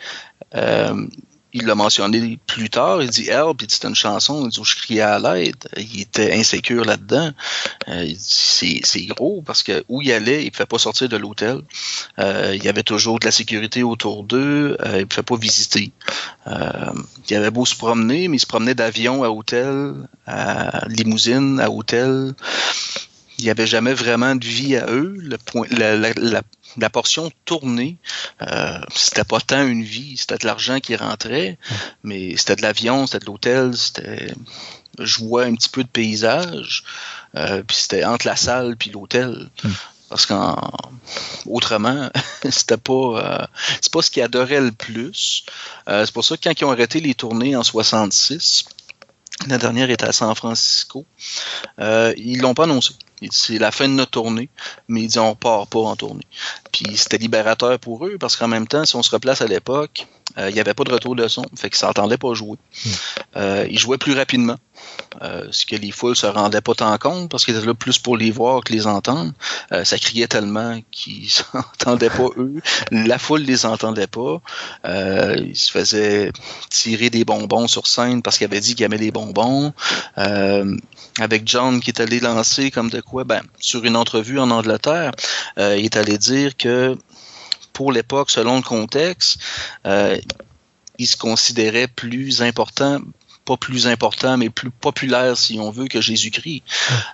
[0.55, 1.07] euh,
[1.53, 4.65] il l'a mentionné plus tard, il dit Help, dit, c'était une chanson, il dit, où
[4.65, 5.57] je criais à l'aide.
[5.77, 7.31] Il était insécure là-dedans.
[7.89, 11.61] Euh, c'est gros parce que où il allait, il ne pouvait pas sortir de l'hôtel.
[12.19, 14.77] Euh, il y avait toujours de la sécurité autour d'eux.
[14.81, 15.91] Euh, il ne pouvait pas visiter.
[16.47, 16.93] Euh,
[17.29, 19.95] il avait beau se promener, mais il se promenait d'avion à hôtel,
[20.27, 22.35] à limousine, à hôtel.
[23.39, 25.15] Il n'y avait jamais vraiment de vie à eux.
[25.19, 26.43] Le point, la, la- la-
[26.77, 27.97] la portion tournée,
[28.43, 31.59] euh, c'était pas tant une vie, c'était de l'argent qui rentrait,
[32.03, 34.33] mais c'était de l'avion, c'était de l'hôtel, c'était
[34.99, 36.85] je vois un petit peu de paysage,
[37.37, 39.49] euh, puis c'était entre la salle puis l'hôtel.
[40.09, 40.73] Parce qu'en
[41.47, 42.11] autrement,
[42.51, 43.47] c'était pas euh,
[43.81, 45.45] c'est pas ce qu'ils adoraient le plus.
[45.87, 48.65] C'est pour ça que quand ils ont arrêté les tournées en 66,
[49.47, 51.07] la dernière était à San Francisco,
[51.79, 52.95] ils l'ont pas annoncé.
[53.21, 54.49] Il dit, C'est la fin de notre tournée,
[54.89, 56.27] mais il dit on part pas en tournée.
[56.73, 60.07] Puis c'était libérateur pour eux parce qu'en même temps, si on se replace à l'époque,
[60.39, 62.57] euh, il n'y avait pas de retour de son, fait qu'ils s'entendaient pas jouer.
[63.37, 64.57] Euh, ils jouaient plus rapidement,
[65.23, 67.99] euh, ce que les foules se rendaient pas tant compte parce qu'ils étaient là plus
[67.99, 69.33] pour les voir que les entendre.
[69.73, 72.61] Euh, ça criait tellement qu'ils s'entendaient pas eux.
[72.91, 74.41] La foule les entendait pas.
[74.85, 76.33] Euh, ils se faisaient
[76.71, 79.73] tirer des bonbons sur scène parce qu'il avait dit qu'il aimait les bonbons.
[81.21, 85.13] Avec John qui est allé lancer comme de quoi, ben, sur une entrevue en Angleterre,
[85.59, 86.97] euh, il est allé dire que
[87.73, 89.39] pour l'époque, selon le contexte,
[89.87, 90.19] euh,
[90.99, 93.01] il se considérait plus important,
[93.45, 96.63] pas plus important, mais plus populaire, si on veut, que Jésus-Christ.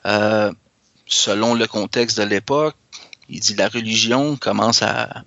[0.07, 0.53] Euh,
[1.07, 2.77] selon le contexte de l'époque,
[3.29, 5.25] il dit la religion commence à,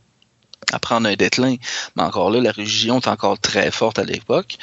[0.72, 1.56] à prendre un déclin.
[1.96, 4.58] Mais encore là, la religion est encore très forte à l'époque.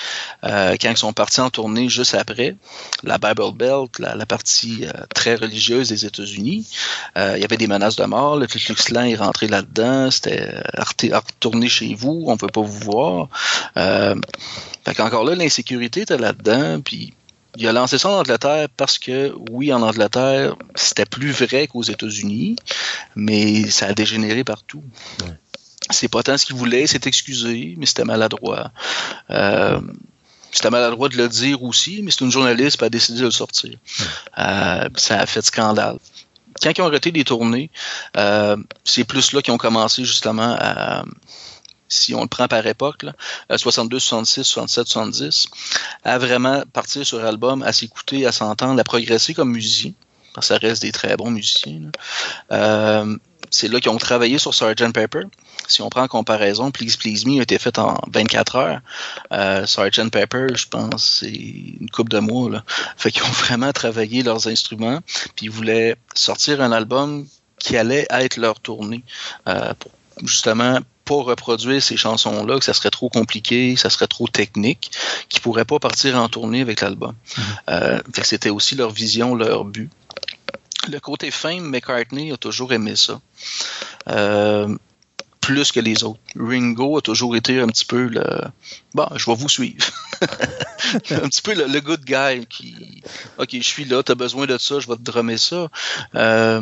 [0.45, 2.57] Euh, quand ils sont partis en tournée juste après,
[3.03, 6.69] la Bible Belt, la, partie euh, très religieuse des États-Unis,
[7.17, 8.37] euh, il y avait des menaces de mort.
[8.37, 10.11] Le Ku Klux est rentré là-dedans.
[10.11, 13.29] C'était retournez chez vous, on peut pas vous voir.
[13.75, 16.81] Fait là, l'insécurité était là-dedans.
[16.81, 17.15] Puis
[17.59, 21.83] il a lancé ça en Angleterre parce que, oui, en Angleterre, c'était plus vrai qu'aux
[21.83, 22.57] États-Unis,
[23.15, 24.85] mais ça a dégénéré partout.
[25.91, 28.71] C'est pas tant ce qu'il voulait, c'est excusé, mais c'était maladroit.
[29.31, 29.81] Euh,
[30.51, 33.31] c'était maladroit de le dire aussi, mais c'est une journaliste qui a décidé de le
[33.31, 33.79] sortir.
[34.39, 35.99] Euh, ça a fait scandale.
[36.63, 37.71] Quand ils ont arrêté les tournées,
[38.17, 41.05] euh, c'est plus là qu'ils ont commencé justement à,
[41.89, 43.13] si on le prend par époque, là,
[43.53, 45.47] euh, 62, 66, 67, 70,
[46.05, 49.93] à vraiment partir sur album, à s'écouter, à s'entendre, à progresser comme musicien,
[50.35, 51.81] parce que ça reste des très bons musiciens.
[51.81, 51.91] là.
[52.53, 53.17] Euh,
[53.51, 54.93] c'est là qu'ils ont travaillé sur Sgt.
[54.93, 55.23] Pepper.
[55.69, 58.81] Si on prend en comparaison, Please Please Me a été fait en 24 heures.
[59.33, 60.11] Euh, Sgt.
[60.11, 62.51] Pepper, je pense, c'est une coupe de mois.
[62.51, 62.65] Là.
[62.97, 65.01] Fait qu'ils ont vraiment travaillé leurs instruments,
[65.35, 67.27] puis ils voulaient sortir un album
[67.59, 69.03] qui allait être leur tournée.
[69.49, 69.91] Euh, pour
[70.25, 74.91] justement pas reproduire ces chansons-là, que ça serait trop compliqué, ça serait trop technique,
[75.29, 77.15] qui pourraient pas partir en tournée avec l'album.
[77.71, 79.91] Euh, fait que c'était aussi leur vision, leur but.
[80.89, 83.21] Le côté fame, McCartney a toujours aimé ça.
[84.09, 84.77] Euh,
[85.47, 86.19] plus que les autres.
[86.35, 88.25] Ringo a toujours été un petit peu le.
[88.95, 89.87] Bon, je vais vous suivre.
[90.23, 93.01] un petit peu le, good guy qui.
[93.39, 95.69] Ok, je suis là, t'as besoin de ça, je vais te drummer ça.
[96.17, 96.61] Euh,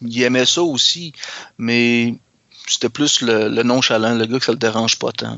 [0.00, 1.12] il aimait ça aussi,
[1.58, 2.14] mais
[2.68, 5.36] c'était plus le, nonchalant, le gars que ça le dérange pas tant.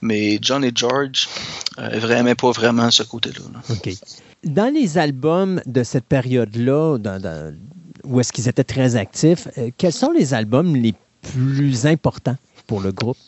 [0.00, 1.28] Mais John et George
[1.78, 3.44] euh, vraiment pas vraiment ce côté-là.
[3.54, 3.60] là.
[3.70, 3.90] OK.
[4.42, 6.98] Dans les albums de cette période-là,
[8.02, 12.36] où est-ce qu'ils étaient très actifs, euh, quels sont les albums les plus importants
[12.66, 13.18] pour le groupe?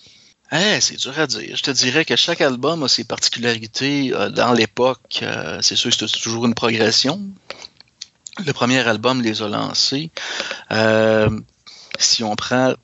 [0.81, 1.57] C'est dur à dire.
[1.57, 4.13] Je te dirais que chaque album a ses particularités.
[4.13, 7.21] Euh, dans l'époque, euh, c'est sûr que c'est toujours une progression.
[8.45, 10.11] Le premier album les a lancés.
[10.71, 11.29] Euh,
[11.99, 12.75] si on prend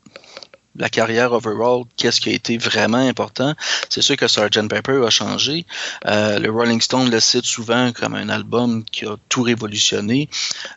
[0.81, 3.55] la carrière overall, qu'est-ce qui a été vraiment important?
[3.89, 4.67] C'est sûr que Sgt.
[4.69, 5.67] Pepper a changé.
[6.07, 10.29] Euh, le Rolling Stone le cite souvent comme un album qui a tout révolutionné.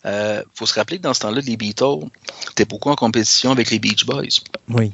[0.06, 2.10] Euh, faut se rappeler que dans ce temps-là, les Beatles
[2.52, 4.92] étaient beaucoup en compétition avec les Beach Boys Oui.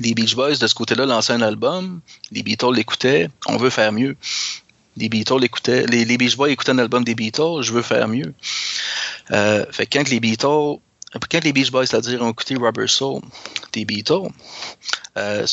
[0.00, 2.00] les Beach Boys de ce côté-là lançaient un album,
[2.32, 4.16] les Beatles l'écoutaient, on veut faire mieux.
[4.96, 8.08] Les Beatles écoutaient, les, les Beach Boys écoutaient un album des Beatles, je veux faire
[8.08, 8.34] mieux.
[9.30, 10.80] Euh, fait que quand les Beatles,
[11.30, 13.22] quand les Beach Boys, c'est-à-dire ont écouté Rubber Soul
[13.72, 14.28] des Beatles,
[15.18, 15.46] euh,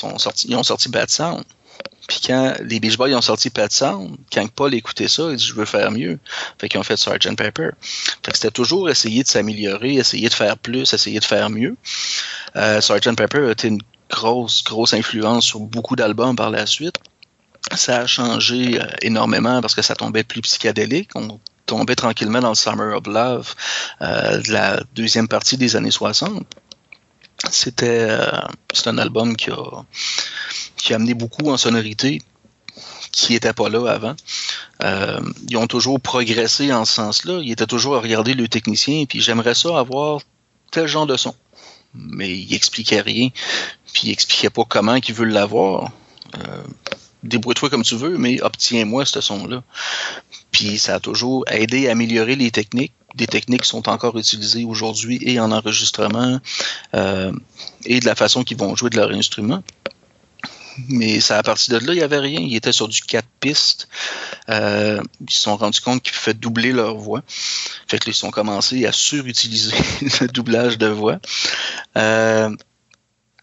[0.45, 1.43] ils ont sorti Bad Sound.
[2.07, 5.45] Puis quand les Beach Boys ont sorti Bad Sound, quand Paul écoutait ça, il dit
[5.45, 6.19] je veux faire mieux.
[6.59, 7.35] Fait qu'ils ont fait Sgt.
[7.35, 7.71] Pepper.
[8.23, 11.75] Fait que c'était toujours essayer de s'améliorer, essayer de faire plus, essayer de faire mieux.
[12.55, 13.15] Euh, Sgt.
[13.15, 16.95] Pepper a été une grosse, grosse influence sur beaucoup d'albums par la suite.
[17.75, 21.11] Ça a changé euh, énormément parce que ça tombait plus psychédélique.
[21.67, 23.53] Tombait tranquillement dans le Summer of Love
[24.01, 26.43] euh, de la deuxième partie des années 60.
[27.51, 28.41] C'était euh,
[28.73, 29.83] c'est un album qui a,
[30.75, 32.23] qui a amené beaucoup en sonorité
[33.11, 34.15] qui n'était pas là avant.
[34.83, 37.41] Euh, ils ont toujours progressé en ce sens-là.
[37.43, 40.21] Ils étaient toujours à regarder le technicien, puis j'aimerais ça avoir
[40.71, 41.35] tel genre de son.
[41.93, 43.29] Mais il expliquait rien,
[43.93, 45.91] puis il expliquait pas comment ils veulent l'avoir.
[47.23, 49.63] Débrouille-toi comme tu veux, mais obtiens-moi ce son-là.
[50.51, 52.93] Puis ça a toujours aidé à améliorer les techniques.
[53.15, 56.39] Des techniques qui sont encore utilisées aujourd'hui et en enregistrement
[56.93, 57.31] euh,
[57.85, 59.63] et de la façon qu'ils vont jouer de leur instrument.
[60.89, 62.39] Mais ça, à partir de là, il n'y avait rien.
[62.39, 63.87] Ils étaient sur du 4 pistes.
[64.49, 67.23] Euh, ils se sont rendus compte qu'ils pouvaient doubler leur voix.
[67.87, 69.75] Fait que ils sont commencés à surutiliser
[70.21, 71.17] le doublage de voix.
[71.97, 72.55] Euh,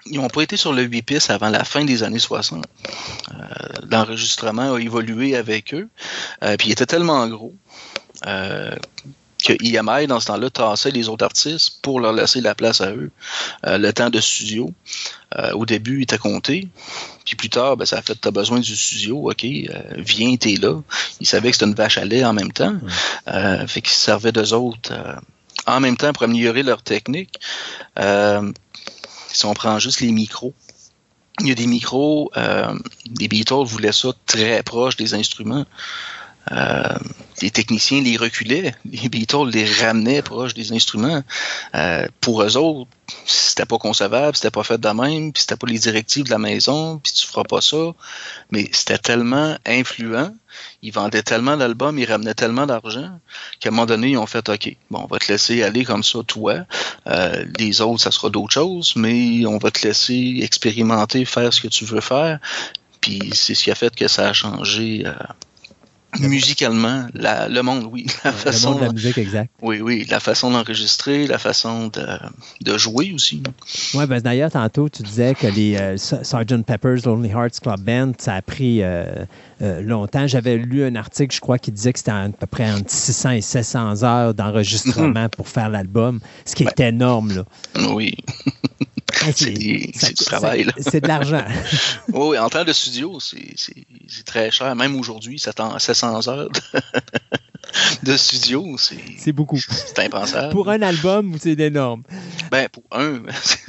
[0.06, 2.64] ils n'ont pas été sur le 8 pistes avant la fin des années 60.
[2.64, 3.34] Euh,
[3.90, 5.88] L'enregistrement a évolué avec eux.
[6.42, 7.54] Euh, puis il était tellement gros
[8.26, 8.74] euh,
[9.44, 12.92] que EMI, dans ce temps-là, tassait les autres artistes pour leur laisser la place à
[12.92, 13.10] eux.
[13.66, 14.72] Euh, le temps de studio,
[15.38, 16.68] euh, au début, il était compté.
[17.24, 19.44] Puis plus tard, ben, ça a fait, t'as besoin du studio, ok,
[19.96, 20.80] viens, t'es là.
[21.20, 22.74] Ils savaient que c'était une vache à lait en même temps.
[23.28, 25.14] Euh, fait qu'ils se servaient d'eux autres euh,
[25.66, 27.38] en même temps pour améliorer leur technique.
[27.98, 28.50] Euh,
[29.34, 30.54] si on prend juste les micros,
[31.40, 32.74] il y a des micros, euh,
[33.18, 35.66] les Beatles voulaient ça très proche des instruments.
[36.52, 36.98] Euh,
[37.42, 41.22] les techniciens les reculaient, les Beatles les ramenaient proche des instruments.
[41.74, 42.90] Euh, pour eux autres,
[43.26, 46.38] c'était pas concevable, c'était pas fait de même, puis c'était pas les directives de la
[46.38, 47.92] maison, puis tu feras pas ça.
[48.50, 50.34] Mais c'était tellement influent,
[50.82, 53.10] ils vendaient tellement d'albums, ils ramenaient tellement d'argent
[53.60, 56.04] qu'à un moment donné, ils ont fait OK, bon, on va te laisser aller comme
[56.04, 56.66] ça, toi.
[57.06, 61.60] Euh, les autres, ça sera d'autres choses, mais on va te laisser expérimenter, faire ce
[61.60, 62.38] que tu veux faire.
[63.00, 65.02] Puis c'est ce qui a fait que ça a changé.
[65.06, 65.12] euh,
[66.20, 68.06] Musicalement, la- le monde, oui.
[68.24, 69.50] La Le façon, monde de la musique, exact.
[69.62, 72.06] oui, oui, la façon d'enregistrer, la façon de,
[72.62, 73.42] de jouer aussi.
[73.94, 76.62] Oui, ben, d'ailleurs, tantôt, tu disais que les euh, Sgt.
[76.64, 79.24] Pepper's Lonely Hearts Club Band, ça a pris euh,
[79.62, 80.26] euh, longtemps.
[80.26, 83.30] J'avais lu un article, je crois, qui disait que c'était à peu près entre 600
[83.30, 87.44] et 700 heures d'enregistrement pour faire l'album, ce qui est énorme, là.
[87.90, 88.16] Oui,
[89.34, 90.66] c'est du travail.
[90.78, 91.44] C'est de l'argent.
[92.12, 94.74] Oui, en temps de studio, c'est très cher.
[94.76, 96.60] Même aujourd'hui, 700 700 heures de,
[98.12, 99.58] de studio, c'est C'est beaucoup.
[99.58, 100.52] c'est impensable.
[100.52, 102.02] Pour un album, c'est énorme.
[102.50, 103.22] Ben, pour un,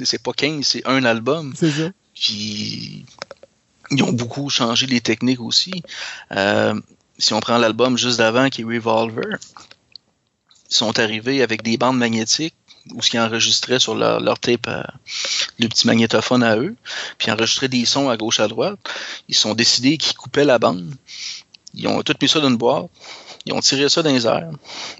[0.04, 1.52] c'est pas 15, c'est un album.
[1.56, 1.90] C'est ça.
[2.14, 3.04] Puis
[3.90, 5.82] ils ont beaucoup changé les techniques aussi.
[6.32, 6.78] Euh,
[7.18, 9.38] si on prend l'album juste d'avant qui est Revolver,
[10.70, 12.54] ils sont arrivés avec des bandes magnétiques,
[12.94, 14.82] où ce qu'ils enregistraient sur leur, leur tape, euh,
[15.58, 16.76] le petit magnétophone à eux,
[17.18, 18.78] puis enregistraient des sons à gauche à droite.
[19.28, 20.94] Ils sont décidés qu'ils coupaient la bande.
[21.74, 22.86] Ils ont tout mis ça dans une boîte.
[23.44, 24.50] Ils ont tiré ça dans les airs.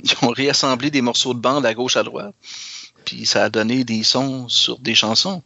[0.05, 2.35] Ils ont réassemblé des morceaux de bande à gauche à droite.
[3.05, 5.43] Puis ça a donné des sons sur des chansons.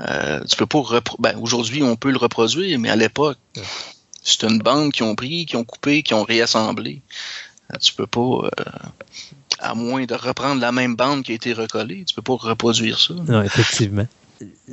[0.00, 0.82] Euh, tu peux pas
[1.18, 3.38] ben, aujourd'hui on peut le reproduire, mais à l'époque,
[4.22, 7.02] c'est une bande qui ont pris, qui ont coupé, qui ont réassemblé.
[7.72, 8.48] Euh, Tu peux pas, euh,
[9.58, 12.98] à moins de reprendre la même bande qui a été recollée, tu peux pas reproduire
[13.00, 13.14] ça.
[13.14, 14.06] Non, effectivement.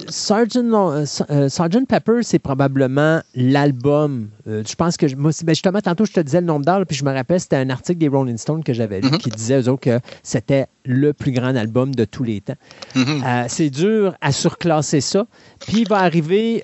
[0.09, 0.56] Sgt.
[0.64, 1.85] Lo- euh, euh.
[1.88, 4.30] Pepper, c'est probablement l'album.
[4.48, 6.98] euh, je pense que, moi, ben, justement, tantôt, je te disais le nombre d'heures, puis
[6.98, 9.17] je me rappelle, c'était un article des Rolling Stones que j'avais lu Mhm.
[9.19, 12.56] qui disait, eux autres, que c'était le plus grand album de tous les temps.
[12.95, 13.24] Mhm.
[13.25, 15.25] Euh, c'est dur à surclasser ça.
[15.66, 16.64] Puis il va arriver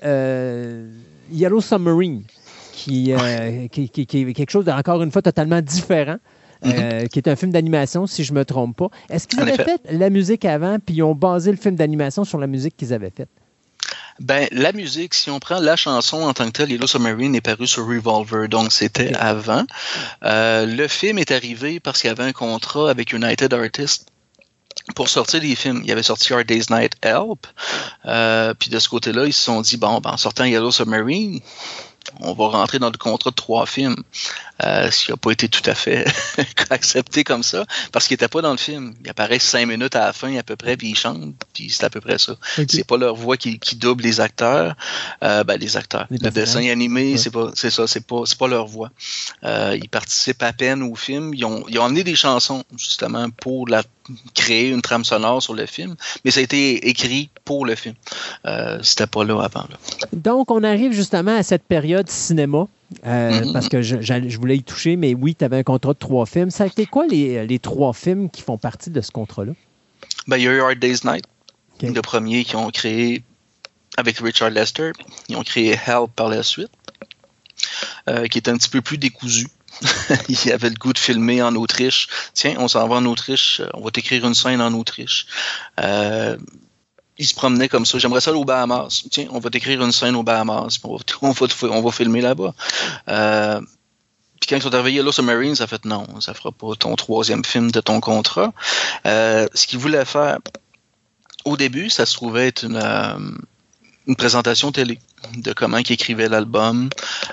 [1.32, 2.22] Yellow Submarine,
[2.72, 3.12] qui,
[3.70, 6.16] qui, qui- qui est quelque chose, de, encore une fois, totalement différent.
[6.66, 8.88] Euh, qui est un film d'animation, si je ne me trompe pas.
[9.08, 12.24] Est-ce qu'ils En avaient fait la musique avant, puis ils ont basé le film d'animation
[12.24, 13.28] sur la musique qu'ils avaient faite?
[14.20, 17.40] Ben, la musique, si on prend la chanson en tant que telle, Yellow Submarine est
[17.40, 19.64] paru sur Revolver, donc c'était avant.
[20.24, 24.06] Euh, le film est arrivé parce qu'il y avait un contrat avec United Artists
[24.94, 25.82] pour sortir des films.
[25.84, 27.46] Il avait sorti Hard Day's Night Help.
[28.04, 31.40] Euh, puis de ce côté-là, ils se sont dit, bon, ben, en sortant Yellow Submarine,
[32.20, 33.96] on va rentrer dans le contrat de trois films.
[34.64, 36.04] Euh, ce qui n'a pas été tout à fait
[36.70, 38.94] accepté comme ça, parce qu'il n'était pas dans le film.
[39.04, 41.84] Il apparaît cinq minutes à la fin à peu près, puis il chante, puis c'est
[41.84, 42.36] à peu près ça.
[42.68, 44.74] C'est pas leur voix qui, qui double les acteurs,
[45.22, 46.06] euh, ben, les acteurs.
[46.10, 47.16] Les le dessin animé, Ouais.
[47.16, 48.90] c'est pas, c'est ça, c'est pas, c'est pas leur voix.
[49.44, 51.32] Euh, ils participent à peine au film.
[51.34, 53.82] Ils ont, ils ont amené des chansons justement pour la,
[54.34, 57.94] créer une trame sonore sur le film, mais ça a été écrit pour le film.
[58.46, 59.66] Euh, c'était pas là avant.
[59.70, 59.76] Là.
[60.12, 62.66] Donc, on arrive justement à cette période cinéma,
[63.06, 66.26] euh, parce que je, voulais y toucher, mais oui, tu avais un contrat de trois
[66.26, 66.50] films.
[66.50, 69.52] Ça a été quoi les, les trois films qui font partie de ce contrat-là?
[70.26, 71.24] Ben, il y a eu Hard Day's Night,
[71.82, 73.22] le premier qu'ils ont créé
[73.96, 74.92] avec Richard Lester.
[75.28, 76.70] Ils ont créé Help par la suite,
[78.08, 79.48] euh, qui est un petit peu plus décousu.
[80.28, 82.08] il y avait le goût de filmer en Autriche.
[82.34, 85.26] Tiens, on s'en va en Autriche, on va t'écrire une scène en Autriche.
[85.80, 86.36] Euh,
[87.20, 87.98] il se promenait comme ça.
[87.98, 89.04] J'aimerais ça aller aux Bahamas.
[89.10, 90.78] Tiens, on va t'écrire une scène aux Bahamas.
[90.82, 92.54] On va, on va, on va filmer là-bas.
[93.08, 93.60] Euh,
[94.40, 97.44] puis quand ils sont arrivés à Submarine, ça fait non, ça fera pas ton troisième
[97.44, 98.54] film de ton contrat.
[99.06, 100.38] Euh, ce qu'ils voulaient faire,
[101.44, 103.18] au début, ça se trouvait être une, euh,
[104.06, 104.98] une présentation télé
[105.36, 106.88] de comment ils écrivaient l'album,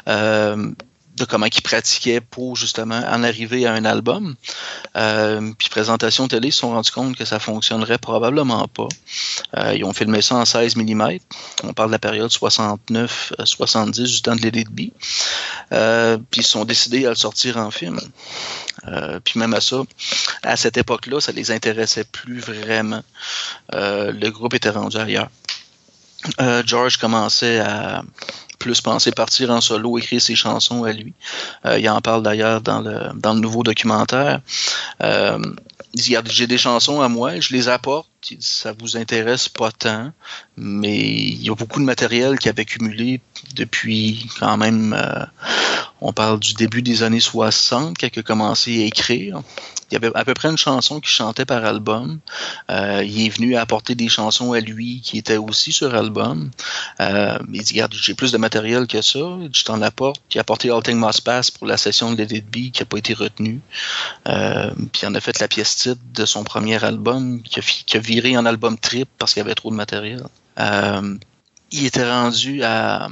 [0.10, 0.70] euh,
[1.18, 4.36] de comment ils pratiquaient pour justement en arriver à un album.
[4.96, 8.88] Euh, puis présentation télé, ils se sont rendus compte que ça fonctionnerait probablement pas.
[9.58, 11.18] Euh, ils ont filmé ça en 16 mm.
[11.64, 14.92] On parle de la période 69-70 du temps de It Be.
[15.74, 18.00] Euh, puis ils sont décidés à le sortir en film.
[18.88, 19.82] Euh, puis même à ça,
[20.44, 23.04] à cette époque-là, ça les intéressait plus vraiment.
[23.74, 25.30] Euh, le groupe était rendu ailleurs.
[26.42, 28.04] Euh, George commençait à
[28.60, 31.14] plus penser partir en solo, écrire ses chansons à lui.
[31.66, 34.42] Euh, il en parle d'ailleurs dans le, dans le nouveau documentaire.
[35.02, 35.40] Euh,
[35.94, 38.10] j'ai des chansons à moi, je les apporte.
[38.40, 40.12] Ça vous intéresse pas tant,
[40.58, 43.22] mais il y a beaucoup de matériel qui avait accumulé
[43.56, 45.26] depuis quand même, euh,
[46.02, 49.42] on parle du début des années 60, qu'il a commencé à écrire.
[49.90, 52.20] Il y avait à peu près une chanson qu'il chantait par album.
[52.70, 56.52] Euh, il est venu apporter des chansons à lui qui étaient aussi sur album.
[57.00, 59.20] Euh, il dit, regarde, j'ai plus de matériel que ça.
[59.54, 60.22] Je t'en apporte.
[60.36, 62.86] Il a apporté All Things Must Pass pour la session de Let It qui n'a
[62.86, 63.62] pas été retenue.
[64.28, 67.62] Euh, puis il en a fait la pièce titre de son premier album qui a,
[67.62, 70.24] fi- qui a viré en album trip parce qu'il y avait trop de matériel.
[70.60, 71.16] Euh,
[71.72, 73.08] il était rendu à,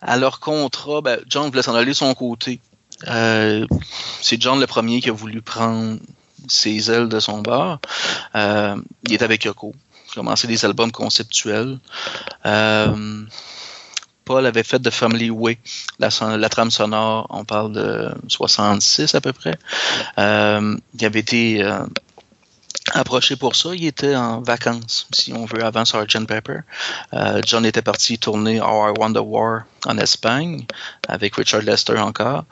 [0.00, 1.02] à leur contrat.
[1.02, 2.60] Ben, John voulait s'en aller de son côté.
[3.06, 3.66] Euh,
[4.20, 5.98] c'est John le premier qui a voulu prendre
[6.48, 7.80] ses ailes de son bar.
[8.34, 9.74] Euh, il est avec Yoko.
[10.06, 11.78] Il a commencé des albums conceptuels.
[12.46, 13.24] Euh,
[14.24, 15.58] Paul avait fait The Family Way,
[15.98, 16.10] la,
[16.50, 19.58] trame sonore, on parle de 66 à peu près.
[20.18, 21.66] Euh, il avait été
[22.94, 23.70] approché pour ça.
[23.74, 26.26] Il était en vacances, si on veut, avant Sgt.
[26.26, 26.60] Pepper.
[27.14, 30.64] Euh, John était parti tourner How I Won the War en Espagne,
[31.08, 32.44] avec Richard Lester encore.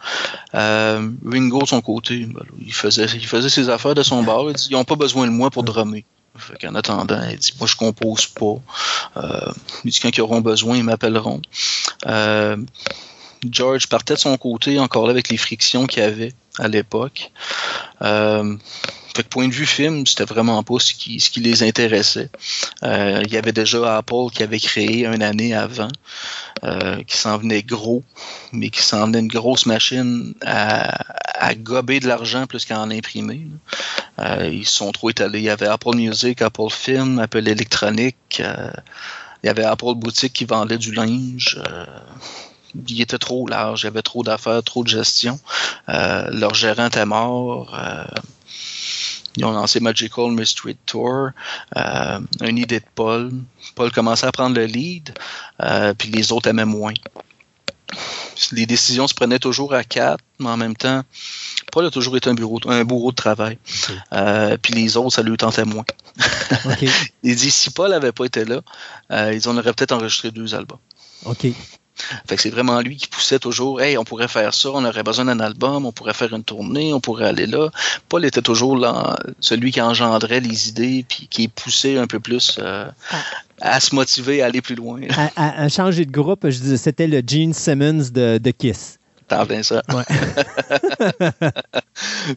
[0.55, 3.09] Euh, Ringo, de son côté, ben, il, faisait,
[3.49, 4.45] ses affaires de son bar.
[4.49, 6.05] Il dit, ils n'ont pas besoin de moi pour drummer.
[6.39, 8.57] Fait attendant, il dit, moi, je compose pas.
[9.17, 9.53] Euh,
[9.85, 11.41] il dit, quand ils auront besoin, ils m'appelleront.
[12.07, 12.57] Euh,
[13.51, 17.33] George partait de son côté, encore là, avec les frictions qu'il avait à l'époque.
[18.03, 18.57] Euh,
[19.17, 22.29] fait que point de vue film, c'était vraiment pas ce qui, ce qui les intéressait.
[22.83, 25.89] Euh, il y avait déjà Apple qui avait créé une année avant,
[26.65, 28.05] euh, qui s'en venait gros,
[28.53, 31.03] mais qui s'en venait une grosse machine à,
[31.35, 33.47] à gober de l'argent plus qu'à en imprimer.
[34.19, 35.39] Euh, ils sont trop étalés.
[35.39, 38.41] Il y avait Apple Music, Apple Film, Apple Électronique.
[38.41, 38.71] euh,
[39.43, 41.59] il y avait Apple Boutique qui vendait du linge.
[42.89, 45.39] Il était trop large, il y avait trop d'affaires, trop de gestion.
[45.89, 47.75] Euh, leur gérant était mort.
[47.79, 48.05] euh,
[49.37, 51.29] ils ont lancé Magical Mystery Tour,
[51.77, 53.33] euh, une idée de Paul.
[53.75, 55.13] Paul commençait à prendre le lead,
[55.99, 56.95] puis les autres aimaient moins.
[58.53, 61.03] Les décisions se prenaient toujours à quatre, mais en même temps,
[61.71, 63.59] Paul a toujours été un, bureau, un bourreau de travail.
[64.63, 65.85] Puis les autres, ça lui tentait moins.
[66.65, 66.85] OK.
[67.23, 68.63] Il dit si Paul n'avait pas été là,
[69.35, 70.79] ils en auraient peut-être enregistré deux albums.
[71.27, 71.47] OK.
[72.29, 75.03] Fait que c'est vraiment lui qui poussait toujours Hey, on pourrait faire ça, on aurait
[75.03, 77.71] besoin d'un album, on pourrait faire une tournée, on pourrait aller là.
[78.09, 82.57] Paul était toujours là, celui qui engendrait les idées puis qui poussait un peu plus
[82.59, 82.87] euh,
[83.61, 85.01] à se motiver à aller plus loin.
[85.17, 88.99] À, à- à changer de groupe, je disais, c'était le Gene Simmons de, de Kiss.
[89.29, 89.83] T'en plein ça.
[89.89, 90.05] Ouais.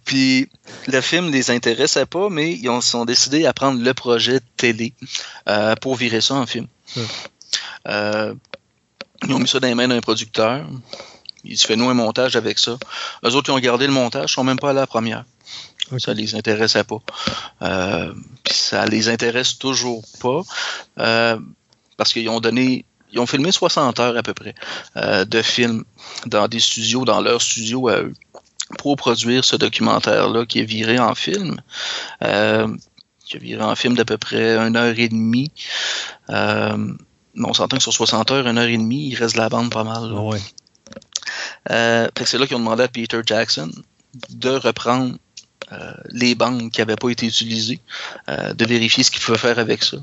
[0.05, 0.49] Puis
[0.87, 4.93] le film les intéressait pas, mais ils ont, sont décidés à prendre le projet télé
[5.47, 6.65] euh, pour virer ça en film.
[7.87, 8.33] Euh,
[9.27, 10.65] ils ont mis ça dans les mains d'un producteur.
[11.43, 12.77] Il se fait nous un montage avec ça.
[13.25, 15.25] Eux autres, ils ont gardé le montage, ils sont même pas allés à la première.
[15.97, 16.99] Ça les intéressait pas.
[17.61, 18.13] Euh,
[18.45, 20.41] ça les intéresse toujours pas.
[20.99, 21.39] euh,
[21.97, 22.85] parce qu'ils ont donné.
[23.11, 24.53] Ils ont filmé 60 heures à peu près
[24.95, 25.83] euh, de films
[26.27, 28.13] dans des studios, dans leur studio à eux,
[28.77, 31.59] pour produire ce documentaire-là qui est viré en film.
[32.23, 32.67] Euh,
[33.25, 35.51] qui est viré en film d'à peu près une heure et demie.
[37.43, 39.71] On s'entend que sur 60 heures, une heure et demie, il reste de la bande
[39.71, 40.11] pas mal.
[40.11, 40.19] là.
[40.19, 40.39] Ouais.
[41.71, 43.71] Euh, c'est là qu'ils ont demandé à Peter Jackson
[44.29, 45.15] de reprendre
[45.71, 47.79] euh, les bandes qui n'avaient pas été utilisées,
[48.29, 49.97] euh, de vérifier ce qu'il pouvait faire avec ça.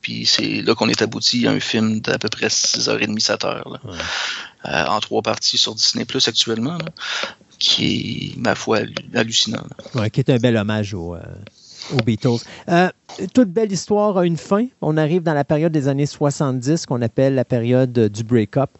[0.00, 3.68] Puis c'est là qu'on est abouti à un film d'à peu près 6h30, 7 heures.
[3.68, 3.80] là.
[3.90, 3.98] Ouais.
[4.66, 6.86] Euh, en trois parties sur Disney Plus actuellement, là,
[7.58, 9.64] qui est, ma foi, hallu- hallucinant.
[9.94, 11.18] Ouais, qui est un bel hommage euh,
[11.92, 12.44] aux Beatles.
[12.68, 12.88] Euh,
[13.34, 14.66] toute belle histoire a une fin.
[14.80, 18.70] On arrive dans la période des années 70 qu'on appelle la période du break-up.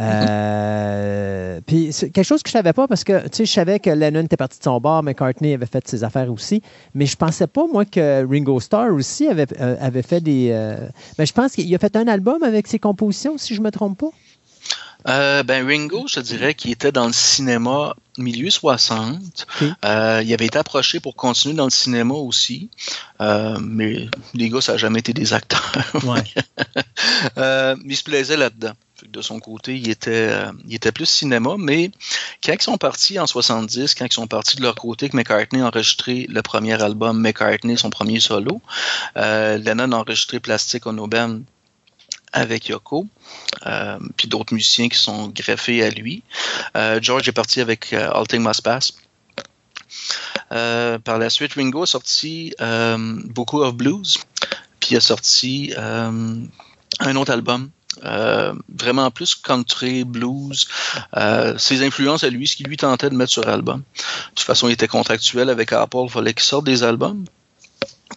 [0.00, 3.80] Euh, Puis c'est quelque chose que je savais pas parce que tu sais, je savais
[3.80, 6.62] que Lennon était parti de son bar, McCartney avait fait ses affaires aussi,
[6.94, 10.76] mais je pensais pas moi que Ringo Starr aussi avait, euh, avait fait des.
[11.18, 13.98] Mais je pense qu'il a fait un album avec ses compositions, si je me trompe
[13.98, 14.10] pas.
[15.08, 19.46] Euh, ben Ringo, je te dirais qu'il était dans le cinéma milieu 60.
[19.60, 19.68] Ok.
[19.84, 22.70] Euh, il avait été approché pour continuer dans le cinéma aussi,
[23.20, 25.72] Euh, mais les gars, ça n'a jamais été des acteurs.
[26.04, 26.22] Ouais.
[27.36, 28.74] Mais il se plaisait là-dedans.
[29.08, 30.32] De son côté, il était,
[30.66, 31.92] il était plus cinéma, mais
[32.44, 35.62] quand ils sont partis en 70, quand ils sont partis de leur côté, que McCartney
[35.62, 38.60] a enregistré le premier album, McCartney, son premier solo,
[39.14, 41.40] Lennon a enregistré Plastic on Band
[42.32, 43.06] avec Yoko,
[43.66, 46.22] euh, puis d'autres musiciens qui sont greffés à lui.
[46.76, 48.92] Euh, George est parti avec euh, All Things Must Pass.
[50.52, 52.54] Euh, par la suite, Ringo a sorti
[53.26, 54.18] beaucoup of Blues,
[54.80, 57.70] puis a sorti un autre album.
[58.02, 60.68] vraiment plus country, blues,
[61.56, 63.80] ses influences à lui, ce qui lui tentait de mettre sur album.
[63.80, 67.24] De toute façon, il était contractuel avec Apple, il fallait qu'il sorte des albums.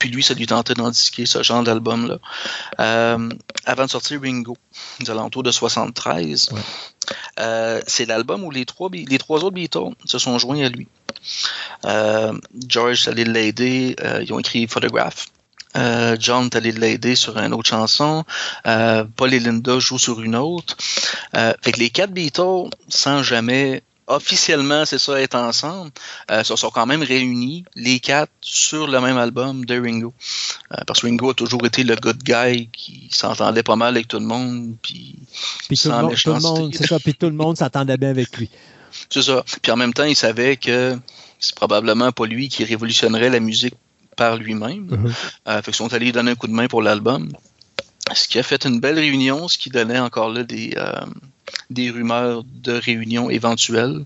[0.02, 2.18] Puis lui, ça lui tentait d'en disquer ce genre d'album-là.
[2.80, 3.30] Euh,
[3.66, 4.58] avant de sortir Ringo,
[5.00, 6.60] aux alentours de 73, Ouais.
[7.40, 10.88] euh, c'est l'album où les trois, les trois autres Beatles se sont joints à lui.
[11.86, 12.34] Euh,
[12.68, 15.28] George allé l'aider, euh, ils ont écrit Photograph.
[15.78, 18.26] Euh, John est allé l'aider sur une autre chanson.
[18.66, 20.76] Euh, Paul et Linda jouent sur une autre.
[21.38, 25.92] Euh, fait que les quatre Beatles, sans jamais officiellement, c'est ça, être ensemble,
[26.30, 30.14] euh, se sont quand même réunis, les quatre, sur le même album de Ringo.
[30.74, 34.08] Euh, parce que Ringo a toujours été le good guy qui s'entendait pas mal avec
[34.08, 35.16] tout le monde, puis
[35.68, 38.10] Puis tout le, monde, tout le monde, c'est ça, puis tout le monde s'entendait bien
[38.10, 38.50] avec lui.
[39.10, 39.44] C'est ça.
[39.62, 40.98] Puis en même temps, il savait que
[41.40, 43.76] c'est probablement pas lui qui révolutionnerait la musique
[44.16, 44.88] par lui-même.
[44.90, 45.14] Mhm.
[45.48, 47.32] Euh, fait qu'ils sont allés lui donner un coup de main pour l'album.
[48.14, 50.92] Ce qui a fait une belle réunion, ce qui donnait encore là des, euh,
[51.70, 54.06] des rumeurs de réunion éventuelle,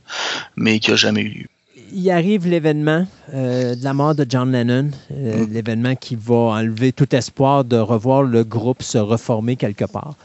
[0.56, 1.46] mais qui n'a jamais eu lieu.
[1.92, 5.54] il arrive l'événement euh, de la mort de John Lennon, euh, Mm.
[5.54, 10.16] l'événement qui va enlever tout espoir de revoir le groupe se reformer quelque part.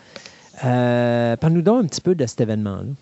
[0.61, 2.93] Parle-nous donc un petit peu de cet événement-là.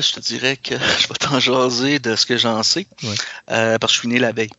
[0.00, 3.14] Je te dirais que je vais t'en jaser de ce que j'en sais, Ouais.
[3.78, 4.50] parce que je suis né la veille.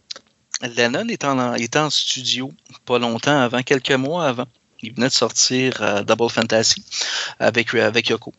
[0.62, 2.52] Lennon en, était en studio
[2.86, 4.46] pas longtemps avant, quelques mois avant.
[4.82, 6.84] Il venait de sortir euh, Double Fantasy
[7.40, 8.34] avec, avec Yoko.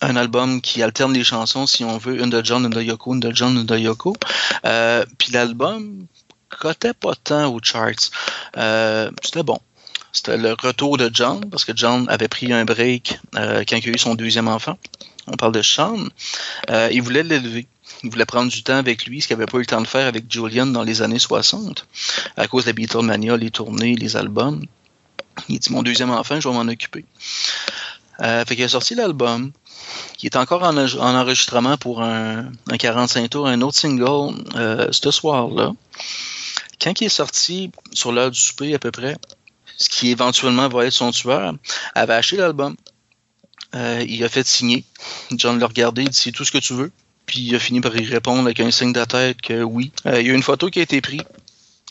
[0.00, 3.14] un album qui alterne les chansons, si on veut, une de John, une de Yoko,
[3.14, 4.14] une de John, une de Yoko.
[4.64, 6.06] Euh, puis l'album
[6.48, 8.10] cotait pas tant aux charts.
[8.56, 9.58] Euh, C'était bon.
[10.12, 13.90] C'était le retour de John, parce que John avait pris un break euh, quand il
[13.90, 14.76] a eu son deuxième enfant.
[15.28, 15.98] On parle de Sean.
[16.70, 17.66] Euh, il voulait l'élever.
[18.02, 19.86] Il voulait prendre du temps avec lui, ce qu'il n'avait pas eu le temps de
[19.86, 21.86] faire avec Julian dans les années 60,
[22.36, 24.64] à cause de la Beatlemania, les tournées, les albums.
[25.48, 27.04] Il dit Mon deuxième enfant, je vais m'en occuper.
[28.20, 29.52] Euh, fait qu'il a sorti l'album,
[30.18, 34.88] qui est encore en, en enregistrement pour un, un 45 tours, un autre single euh,
[34.90, 35.72] ce soir-là.
[36.80, 39.16] Quand il est sorti sur l'heure du souper à peu près,
[39.76, 41.54] ce qui éventuellement va être son tueur,
[41.94, 42.76] avait acheté l'album.
[43.74, 44.84] Euh, il a fait signer.
[45.32, 46.92] John l'a regardé, il dit c'est tout ce que tu veux.
[47.30, 49.92] Puis il a fini par y répondre avec un signe de tête que oui.
[50.04, 51.22] Euh, il y a une photo qui a été prise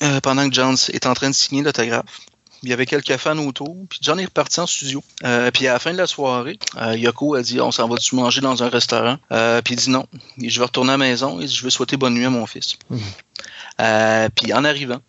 [0.03, 2.19] euh, pendant que John est en train de signer l'autographe.
[2.61, 5.01] Il y avait quelques fans autour, puis John est reparti en studio.
[5.23, 8.15] Euh, puis à la fin de la soirée, euh, Yoko a dit On s'en va-tu
[8.15, 9.17] manger dans un restaurant?
[9.31, 10.07] Euh, Puis il dit non.
[10.41, 12.45] Et je vais retourner à la maison et je vais souhaiter bonne nuit à mon
[12.45, 12.75] fils.
[13.79, 14.99] Euh, puis en arrivant,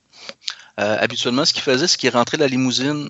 [0.77, 3.09] habituellement, ce qu'il faisait, c'est qu'il rentrait la limousine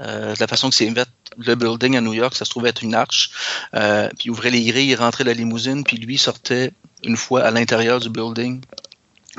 [0.00, 0.92] euh, de la façon que c'est
[1.38, 3.30] le building à New York, ça se trouvait être une arche.
[3.74, 6.72] Euh, puis il ouvrait les grilles, il rentrait la limousine, puis lui sortait
[7.04, 8.60] une fois à l'intérieur du building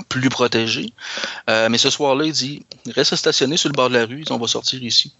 [0.10, 0.94] plus protégé.
[1.50, 4.38] Euh, mais ce soir-là, il dit reste stationné sur le bord de la rue, on
[4.38, 5.14] va sortir ici.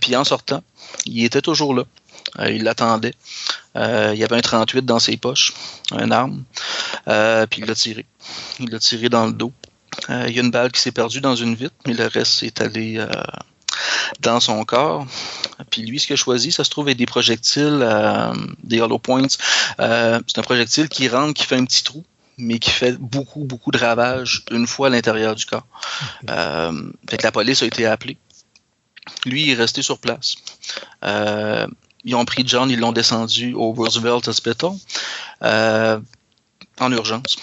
[0.00, 0.62] Puis en sortant,
[1.06, 1.84] il était toujours là.
[2.48, 3.14] Il l'attendait.
[3.74, 5.52] Il y avait un 38 dans ses poches,
[5.90, 6.44] un arme.
[7.04, 8.06] Puis il l'a tiré.
[8.60, 9.52] Il l'a tiré dans le dos.
[10.08, 12.60] Il y a une balle qui s'est perdue dans une vitre, mais le reste est
[12.60, 13.04] allé
[14.20, 15.06] dans son corps.
[15.70, 18.98] Puis lui, ce qu'il a choisi, ça se trouve être des projectiles, euh, des hollow
[18.98, 19.26] points.
[19.80, 22.04] Euh, c'est un projectile qui rentre, qui fait un petit trou,
[22.38, 25.66] mais qui fait beaucoup, beaucoup de ravages une fois à l'intérieur du corps.
[26.30, 28.16] Euh, fait que la police a été appelée.
[29.24, 30.36] Lui, il est resté sur place.
[32.04, 34.72] Ils ont pris John, ils l'ont descendu au Roosevelt Hospital
[35.40, 37.36] en urgence.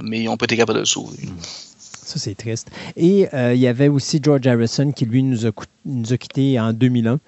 [0.00, 1.18] Mais ils n'ont pas été capables de le sauver.
[2.12, 2.68] Ça, c'est triste.
[2.96, 6.18] Et euh, il y avait aussi George Harrison qui, lui, nous a, cou- nous a
[6.18, 7.18] quittés en 2001.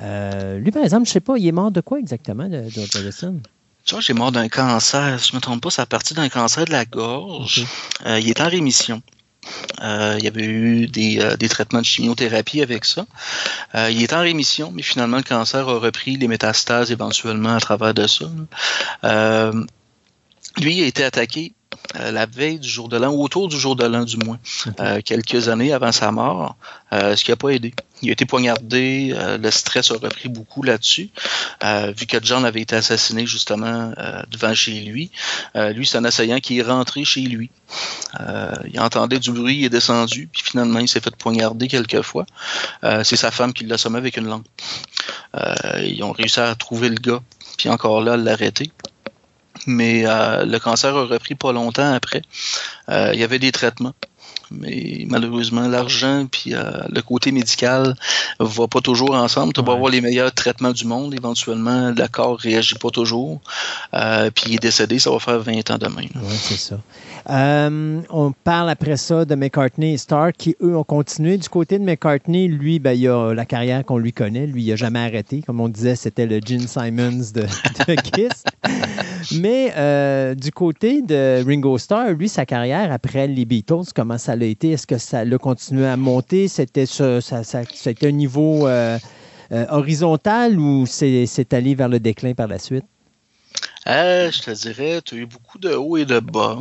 [0.00, 2.64] Euh, lui, par exemple, je ne sais pas, il est mort de quoi exactement, de
[2.68, 3.40] George Harrison?
[3.86, 5.20] George est mort d'un cancer.
[5.20, 7.64] Si je ne me trompe pas, ça a parti d'un cancer de la gorge.
[8.04, 9.00] Euh, il est en rémission.
[9.80, 13.06] Euh, il y avait eu des, euh, des traitements de chimiothérapie avec ça.
[13.76, 17.60] Euh, il est en rémission, mais finalement, le cancer a repris les métastases éventuellement à
[17.60, 18.24] travers de ça.
[19.04, 19.64] Euh,
[20.60, 21.61] lui a été attaqué euh,
[21.94, 24.38] la veille du jour de l'an, ou autour du jour de l'an du moins,
[24.80, 26.56] euh, quelques années avant sa mort,
[26.92, 27.74] euh, ce qui n'a pas aidé.
[28.02, 31.10] Il a été poignardé, euh, le stress a repris beaucoup là-dessus,
[31.62, 35.10] euh, vu que John avait été assassiné justement euh, devant chez lui.
[35.54, 37.50] Euh, lui, c'est un assaillant qui est rentré chez lui.
[38.20, 42.02] Euh, il entendait du bruit, il est descendu, puis finalement, il s'est fait poignarder quelques
[42.02, 42.26] fois.
[42.84, 44.42] Euh, c'est sa femme qui l'a assommé avec une.
[45.34, 45.54] Euh,
[45.84, 47.20] ils ont réussi à trouver le gars,
[47.56, 48.72] puis encore là, l'arrêter.
[49.66, 52.22] Mais euh, le cancer a repris pas longtemps après.
[52.88, 53.94] Euh, il y avait des traitements.
[54.50, 57.94] Mais malheureusement, l'argent puis euh, le côté médical
[58.38, 59.52] va pas toujours ensemble.
[59.54, 59.74] Tu vas Ouais.
[59.76, 61.14] avoir les meilleurs traitements du monde.
[61.14, 63.40] Éventuellement, le corps réagit pas toujours.
[63.94, 66.02] Euh, puis il est décédé, ça va faire 20 ans demain.
[66.16, 66.78] Oui, c'est ça.
[67.30, 71.38] Euh, on parle après ça de McCartney et Starr qui, eux, ont continué.
[71.38, 74.46] Du côté de McCartney, lui, ben, il a la carrière qu'on lui connaît.
[74.46, 75.42] Lui, il n'a jamais arrêté.
[75.42, 77.42] Comme on disait, c'était le Gene Simons de,
[77.88, 78.44] de Kiss.
[79.38, 84.34] Mais euh, du côté de Ringo Starr, lui, sa carrière après les Beatles, comment ça
[84.34, 84.72] l'a été?
[84.72, 86.48] Est-ce que ça l'a continué à monter?
[86.48, 87.20] C'était ça,
[88.02, 88.98] un niveau euh,
[89.70, 92.84] horizontal ou c'est allé vers le déclin par la suite?
[93.88, 96.58] Euh, je te dirais, tu as eu beaucoup de hauts et de bas.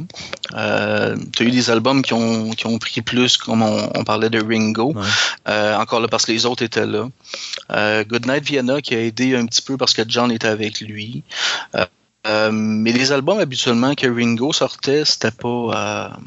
[0.53, 4.03] Euh, tu as eu des albums qui ont, qui ont pris plus, comme on, on
[4.03, 4.93] parlait de Ringo.
[4.93, 5.01] Ouais.
[5.47, 7.09] Euh, encore là, parce que les autres étaient là.
[8.05, 11.23] Goodnight Vienna qui a aidé un petit peu parce que John était avec lui.
[12.25, 16.17] Mais les albums habituellement que Ringo sortait, c'était pas.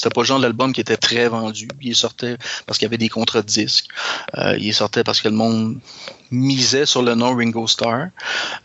[0.00, 1.68] C'était pas le genre d'album qui était très vendu.
[1.82, 3.88] Il sortait parce qu'il y avait des contrats de disques.
[4.34, 5.78] Euh, il sortait parce que le monde
[6.30, 8.06] misait sur le nom Ringo Starr.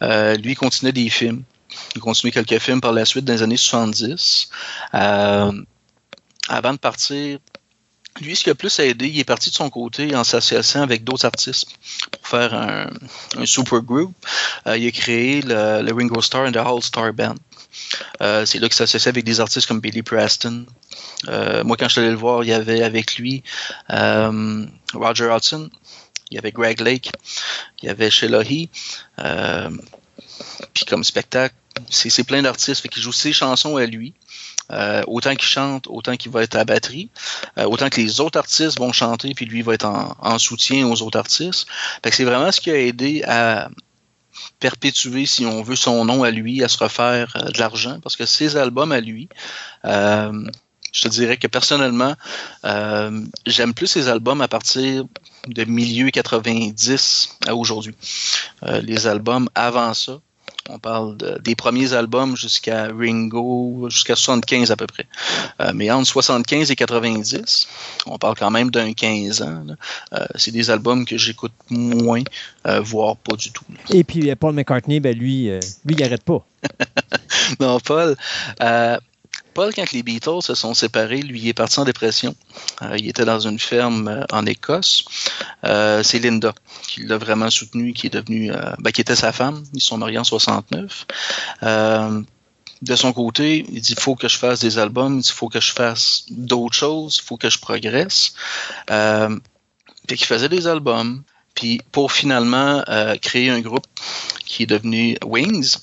[0.01, 1.43] Euh, lui, il continuait des films.
[1.93, 4.49] Il continuait quelques films par la suite dans les années 70.
[4.93, 5.51] Euh,
[6.47, 7.39] avant de partir,
[8.21, 11.03] lui, ce qui a plus aidé, il est parti de son côté en s'associant avec
[11.03, 11.67] d'autres artistes
[12.11, 14.13] pour faire un, super group.
[14.67, 17.35] Il a créé le, le Ringo Starr and the All Star Band.
[18.21, 20.65] Euh, c'est là qu'il s'associait avec des artistes comme Billy Preston.
[21.27, 23.43] Euh, moi, quand je suis allé le voir, il y avait avec lui
[23.91, 25.69] euh, Roger Hudson,
[26.31, 27.11] il y avait Greg Lake,
[27.81, 28.69] il y avait Sheila He.
[30.73, 31.55] Puis comme spectacle,
[31.89, 32.81] c'est plein d'artistes.
[32.81, 34.13] Fait qu'il joue ses chansons à lui.
[35.07, 37.09] Autant qu'il chante, autant qu'il va être à batterie,
[37.57, 41.01] autant que les autres artistes vont chanter, puis lui va être en, en soutien aux
[41.03, 41.67] autres artistes.
[42.11, 43.69] C'est vraiment ce qui a aidé à,
[44.59, 48.15] perpétuer, si on veut, son nom à lui, à se refaire euh, de l'argent, parce
[48.15, 49.29] que ses albums à lui,
[49.85, 50.47] euh,
[50.91, 52.15] je te dirais que personnellement,
[52.63, 55.03] euh, j'aime plus ses albums à partir
[55.47, 57.95] de milieu 90 à aujourd'hui.
[58.81, 60.19] Les albums avant ça,
[60.69, 65.05] on parle de- des premiers albums jusqu'à Ringo, jusqu'à 75 à peu près.
[65.61, 67.67] Euh, mais entre 75 et 90,
[68.07, 69.65] on parle quand même d'un 15 ans.
[70.13, 72.23] Euh, c'est des albums que j'écoute moins,
[72.67, 73.63] euh, voire pas du tout.
[73.91, 76.45] Et puis Paul McCartney, ben lui, euh, lui, il arrête pas.
[77.59, 78.15] Non, Paul.
[79.55, 82.35] Paul, quand les Beatles se sont séparés, lui, est parti en dépression.
[82.81, 85.05] Euh, il était dans une ferme euh, en Écosse.
[85.63, 86.53] Euh, c'est Linda
[86.83, 89.63] qui l'a vraiment soutenu, qui est devenue, ben, qui était sa femme.
[89.73, 91.05] Ils sont mariés en 69.
[91.63, 92.21] Euh,
[92.81, 95.61] de son côté, il dit il faut que je fasse des albums, il faut que
[95.61, 98.33] je fasse d'autres choses, il faut que je progresse.
[98.87, 101.23] Puis faisait des albums.
[101.53, 102.83] Puis pour finalement
[103.21, 103.87] créer un groupe
[104.45, 105.77] qui est devenu Wings.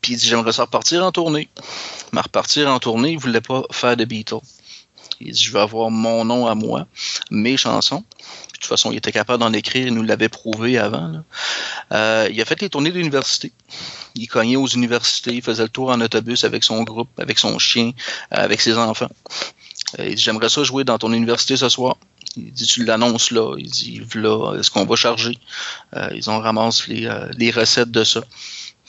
[0.00, 1.48] Puis il dit j'aimerais ça repartir en tournée.
[2.12, 4.40] Mais repartir en tournée, il voulait pas faire de Beatles.
[5.20, 6.86] Il dit je veux avoir mon nom à moi,
[7.30, 8.04] mes chansons.
[8.12, 11.08] Puis, de toute façon, il était capable d'en écrire, il nous l'avait prouvé avant.
[11.08, 11.24] là.
[11.92, 13.52] Euh, il a fait les tournées d'université.
[14.14, 17.58] Il cognait aux universités, il faisait le tour en autobus avec son groupe, avec son
[17.58, 17.92] chien,
[18.32, 19.10] euh, avec ses enfants.
[19.98, 21.96] Euh, il dit j'aimerais ça jouer dans ton université ce soir.
[22.36, 23.56] Il dit tu l'annonces là.
[23.58, 25.38] Il dit là, est-ce qu'on va charger?
[25.96, 28.22] Euh, ils ont ramassé les, euh, les recettes de ça.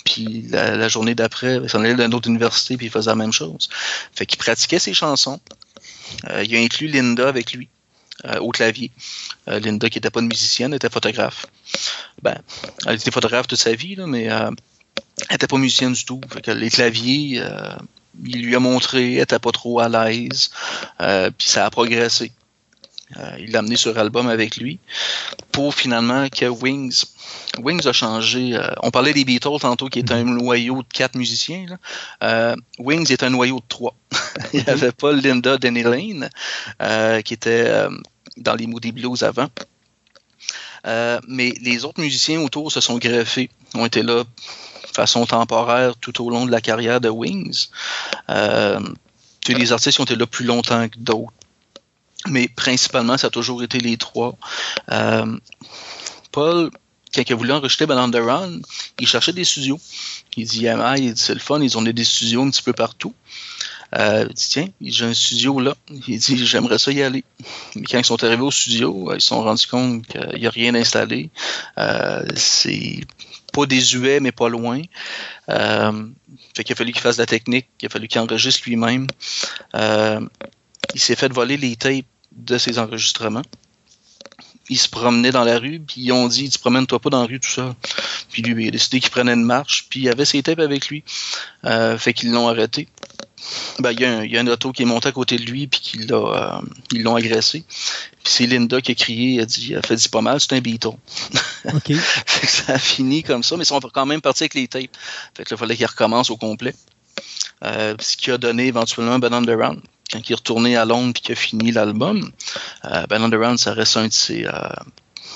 [0.09, 3.31] Puis la, journée d'après, il s'en allait dans autre université puis il faisait la même
[3.31, 3.69] chose.
[4.15, 5.39] Fait qu'il pratiquait ses chansons.
[6.29, 7.69] Euh, il a inclus Linda avec lui
[8.25, 8.91] euh, au clavier.
[9.47, 11.45] Euh, Linda, qui n'était pas une musicienne, était photographe.
[12.23, 12.39] Ben,
[12.87, 14.49] elle était photographe toute sa vie, là, mais elle
[15.29, 16.21] n'était pas musicienne du tout.
[16.33, 17.43] Fait que les claviers,
[18.25, 20.49] il lui a montré, elle n'était pas trop à l'aise.
[20.97, 22.31] Puis ça a progressé.
[23.17, 24.79] Euh, il l'a amené sur album avec lui
[25.51, 27.05] pour finalement que Wings.
[27.57, 28.55] Wings a changé.
[28.55, 31.65] euh, on parlait des Beatles tantôt, qui est un noyau de quatre musiciens.
[32.23, 33.95] Euh, Wings est un noyau de trois.
[34.53, 36.29] il n'y avait pas Linda Denny Lane,
[37.23, 37.87] qui était
[38.37, 39.49] dans les Moody Blues avant.
[40.85, 46.23] Mais les autres musiciens autour se sont greffés, ont été là de façon temporaire tout
[46.23, 47.69] au long de la carrière de Wings.
[48.27, 51.33] Tous les artistes ont été là plus longtemps que d'autres.
[52.27, 54.37] Mais principalement, ça a toujours été les trois.
[54.91, 55.37] Euh,
[56.31, 56.69] Paul,
[57.13, 58.59] quand il a voulu enregistrer Band Run,
[58.99, 59.79] il cherchait des studios.
[60.37, 62.73] Il dit, ah, il dit, c'est le fun, ils ont des studios un petit peu
[62.73, 63.13] partout.
[63.97, 65.75] Euh, il dit, tiens, j'ai un studio là.
[66.07, 67.23] Il dit, j'aimerais ça y aller.
[67.75, 70.51] Mais quand ils sont arrivés au studio, ils se sont rendus compte qu'il n'y a
[70.51, 71.29] rien installé.
[71.77, 72.99] Euh, c'est
[73.51, 74.81] pas désuet, mais pas loin.
[75.49, 76.07] Euh,
[76.55, 79.07] fait qu'il a fallu qu'il fasse de la technique, il a fallu qu'il enregistre lui-même.
[79.75, 80.21] Euh,
[80.93, 83.43] il s'est fait voler les tapes de ses enregistrements.
[84.69, 87.27] Il se promenait dans la rue, puis ils ont dit, tu promènes-toi pas dans la
[87.27, 87.73] rue tout seul.
[88.29, 90.89] Puis lui, il a décidé qu'il prenait une marche, puis il avait ses tapes avec
[90.89, 91.03] lui.
[91.65, 92.87] Euh, fait qu'ils l'ont arrêté.
[93.79, 95.37] Ben, il y, a un, il y a un auto qui est monté à côté
[95.37, 97.63] de lui, puis qu'il l'a, euh, ils l'ont agressé.
[98.23, 100.53] Puis c'est Linda qui a crié, elle a dit, elle fait dit pas mal, c'est
[100.53, 100.87] un Beatle.
[101.73, 101.93] OK.
[101.93, 104.67] Fait que ça a fini comme ça, mais ils sont quand même partis avec les
[104.67, 104.95] tapes.
[105.35, 106.75] Fait que là, il fallait qu'il recommence au complet.
[107.63, 109.81] Euh, ce qui a donné éventuellement Ben Underground.
[110.11, 112.31] Quand il est retourné à Londres et qu'il a fini l'album,
[112.85, 114.51] euh, Ben Underground, ça reste un de ses, euh,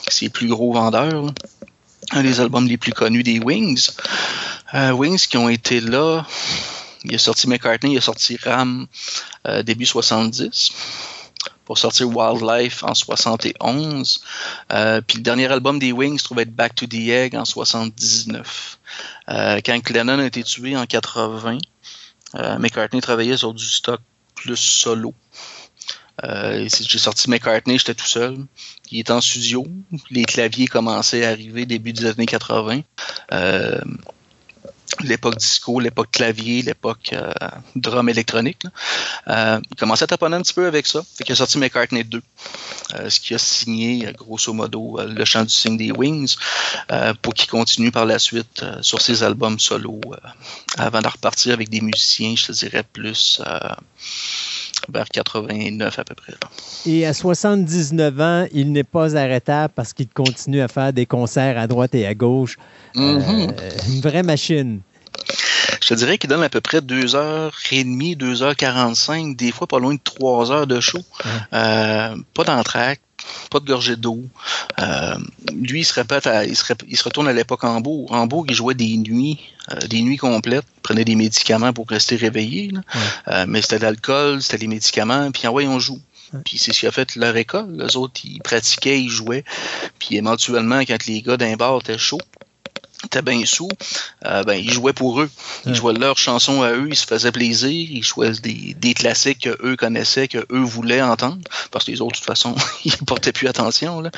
[0.09, 1.23] ses plus gros vendeurs.
[1.25, 1.31] là.
[2.11, 3.89] Un des albums les plus connus des Wings.
[4.73, 6.25] Euh, Wings qui ont été là.
[7.05, 8.87] Il a sorti McCartney, il a sorti Ram
[9.47, 10.71] euh, début 70
[11.65, 14.21] pour sortir Wildlife en 71.
[14.71, 17.45] Euh, puis le dernier album des Wings se trouvait être Back to the Egg en
[17.45, 18.79] 79.
[19.29, 21.57] Euh, quand Lennon a été tué en 80,
[22.35, 24.01] euh, McCartney travaillait sur du stock
[24.43, 25.13] plus solo.
[26.23, 28.37] Euh, j'ai sorti McCartney, j'étais tout seul.
[28.91, 29.65] Il était en studio.
[30.11, 32.81] Les claviers commençaient à arriver début des années 80.
[33.31, 33.79] Euh,
[35.01, 37.31] l'époque disco, l'époque clavier, l'époque euh,
[37.75, 38.63] drum électronique.
[39.27, 41.01] Euh, il commençait à taponner un petit peu avec ça.
[41.17, 42.21] Fait qu'il a sorti McCartney 2,
[42.95, 46.35] euh, ce qui a signé, euh, grosso modo, le chant du signe des Wings,
[47.21, 49.99] pour qu'il continue par la suite sur ses albums solo,
[50.77, 53.41] avant de repartir avec des musiciens, je te dirais, plus
[54.89, 56.33] vers 89 à peu près.
[56.33, 56.49] là.
[56.85, 61.57] Et à 79 ans, il n'est pas arrêtable parce qu'il continue à faire des concerts
[61.57, 62.57] à droite et à gauche.
[62.95, 63.51] Mhm.
[63.59, 64.81] Euh, une vraie machine.
[65.81, 69.99] Je te dirais qu'il donne à peu près 2h30, 2h45, des fois pas loin de
[70.03, 71.01] 3 heures de show.
[71.53, 73.01] Euh, pas d'entraque,
[73.49, 74.23] pas de gorgée d'eau.
[74.79, 75.15] Euh,
[75.53, 78.11] lui, il se répète, à- il, se il se retourne à l'époque en Hambourg.
[78.11, 79.39] En Hambourg, il jouait des nuits,
[79.71, 82.71] euh, des nuits complètes, il prenait des médicaments pour rester réveillé.
[82.71, 82.81] là.
[83.29, 85.99] Euh, mais c'était l'alcool, c'était les médicaments, puis en ouais, on joue.
[86.45, 87.77] Puis c'est ce qui a fait leur école.
[87.77, 89.43] Les autres, ils pratiquaient, ils jouaient.
[89.99, 92.17] Puis éventuellement, quand les gars d'un bar étaient chauds,
[93.03, 93.69] étaient bien sous,
[94.25, 95.29] euh, ben, ils jouaient pour eux.
[95.65, 99.43] Ils jouaient leurs chansons à eux, ils se faisaient plaisir, ils choisissaient des, des classiques
[99.43, 101.39] que eux connaissaient, que eux voulaient entendre,
[101.71, 104.01] parce que les autres, de toute façon, ils portaient plus attention.
[104.01, 104.11] Là.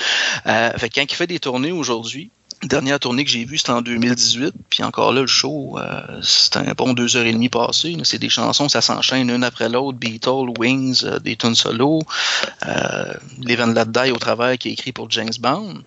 [0.47, 2.31] Euh, fait quand il fait des tournées aujourd'hui,
[2.68, 6.60] dernière tournée que j'ai vue, c'était en 2018, puis encore là, le show, euh, c'était
[6.60, 7.98] un bon deux heures et demie passé.
[8.03, 12.02] C'est des chansons, ça s'enchaîne une après l'autre, Beatles, Wings, euh, des tunes solo,
[12.68, 15.82] euh, Let Die au travers qui est écrit pour James Bond,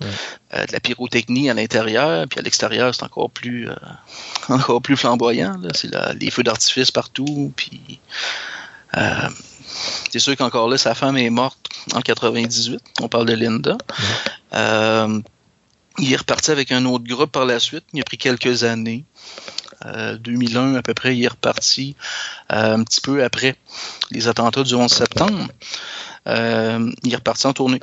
[0.55, 3.75] euh, de la pyrotechnie à l'intérieur, puis à l'extérieur, c'est encore plus euh,
[4.49, 5.57] encore plus flamboyant.
[5.75, 8.01] C'est les feux d'artifice partout, puis
[10.11, 11.59] c'est sûr qu'encore là, sa femme est morte
[11.95, 12.81] en 98.
[13.01, 13.77] On parle de Linda.
[15.99, 17.85] Il est reparti avec un autre groupe par la suite.
[17.93, 19.05] Il a pris quelques années.
[19.87, 21.95] Euh, 2001 à peu près, il est reparti
[22.53, 23.57] euh, un petit peu après
[24.11, 25.49] les attentats du 11 septembre.
[26.27, 27.81] Euh, il est reparti en tournée.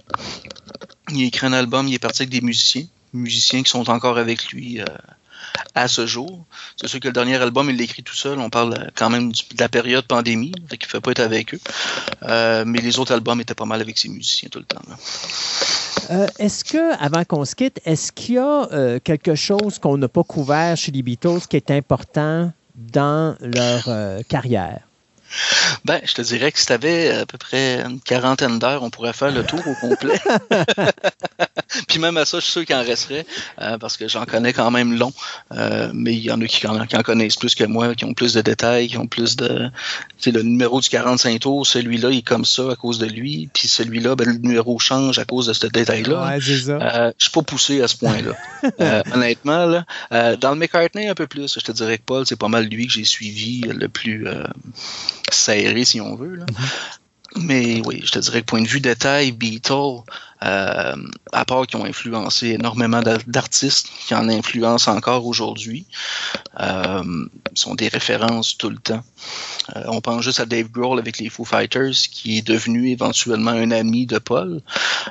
[1.11, 4.17] Il a écrit un album, il est parti avec des musiciens, musiciens qui sont encore
[4.17, 4.85] avec lui euh,
[5.73, 6.45] à ce jour.
[6.77, 8.39] C'est sûr que le dernier album, il l'a écrit tout seul.
[8.39, 11.53] On parle quand même de la période pandémie, fait qu'il ne fait pas être avec
[11.53, 11.59] eux.
[12.23, 14.81] Euh, mais les autres albums étaient pas mal avec ses musiciens tout le temps.
[16.11, 19.97] Euh, est-ce que, avant qu'on se quitte, est-ce qu'il y a euh, quelque chose qu'on
[19.97, 24.84] n'a pas couvert chez les Beatles qui est important dans leur carrière?
[25.85, 28.89] Ben, je te dirais que si tu avais à peu près une quarantaine d'heures, on
[28.89, 30.19] pourrait faire le tour au complet.
[31.87, 33.25] Puis même à ça, je suis sûr qu'il en resterait,
[33.61, 35.11] euh, parce que j'en connais quand même long.
[35.53, 38.05] Euh, mais il y en a qui en, qui en connaissent plus que moi, qui
[38.05, 39.69] ont plus de détails, qui ont plus de...
[40.17, 43.05] Tu sais, le numéro du 45 tours, celui-là, il est comme ça à cause de
[43.05, 43.49] lui.
[43.53, 46.27] Puis celui-là, ben, le numéro change à cause de ce détail-là.
[46.27, 46.71] Ouais, c'est ça.
[46.71, 48.33] Euh, je suis pas poussé à ce point-là.
[48.81, 51.53] Euh, honnêtement, là, Euh, dans le McCartney, un peu plus.
[51.53, 54.43] Je te dirais que Paul, c'est pas mal lui que j'ai suivi le plus euh,
[55.31, 56.35] serré, si on veut.
[56.35, 56.45] Là.
[57.35, 60.03] Mais oui, je te dirais que point de vue détail, Beatles,
[60.45, 60.95] euh,
[61.33, 65.85] à part qui ont influencé énormément d'a- d'artistes, qui en influencent encore aujourd'hui,
[66.59, 69.03] euh, sont des références tout le temps.
[69.75, 73.51] Euh, on pense juste à Dave Grohl avec les Foo Fighters, qui est devenu éventuellement
[73.51, 74.61] un ami de Paul.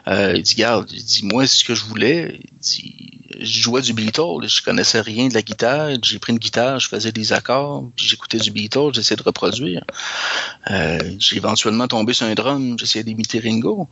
[0.07, 2.41] Euh, il dit, garde, il dit, moi, ce que je voulais.
[2.41, 5.91] Il dit, je jouais du Beatles, je connaissais rien de la guitare.
[6.03, 9.83] J'ai pris une guitare, je faisais des accords, puis j'écoutais du Beatles, j'essayais de reproduire.
[11.19, 13.89] J'ai éventuellement tombé sur un drum, j'essayais d'imiter Ringo.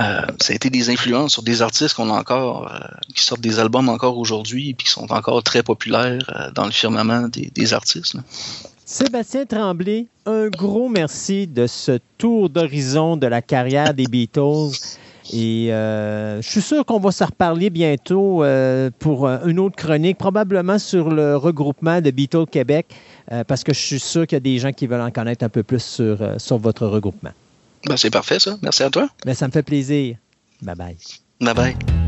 [0.00, 2.78] Euh, ça a été des influences sur des artistes qu'on a encore, euh,
[3.14, 6.70] qui sortent des albums encore aujourd'hui, puis qui sont encore très populaires euh, dans le
[6.70, 8.16] firmament des, artistes.
[8.84, 14.70] Sébastien Tremblay, un gros merci de ce tour d'horizon de la carrière des Beatles.
[15.30, 18.42] Et je suis sûr qu'on va se reparler bientôt
[18.98, 22.86] pour une autre chronique, probablement sur le regroupement de Beatles Québec,
[23.46, 25.50] parce que je suis sûr qu'il y a des gens qui veulent en connaître un
[25.50, 27.32] peu plus sur, sur votre regroupement.
[27.86, 28.56] Ben, c'est parfait, ça.
[28.62, 29.08] Merci à toi.
[29.24, 30.16] Mais ça me fait plaisir.
[30.62, 30.96] Bye bye.
[31.40, 32.07] Bye bye.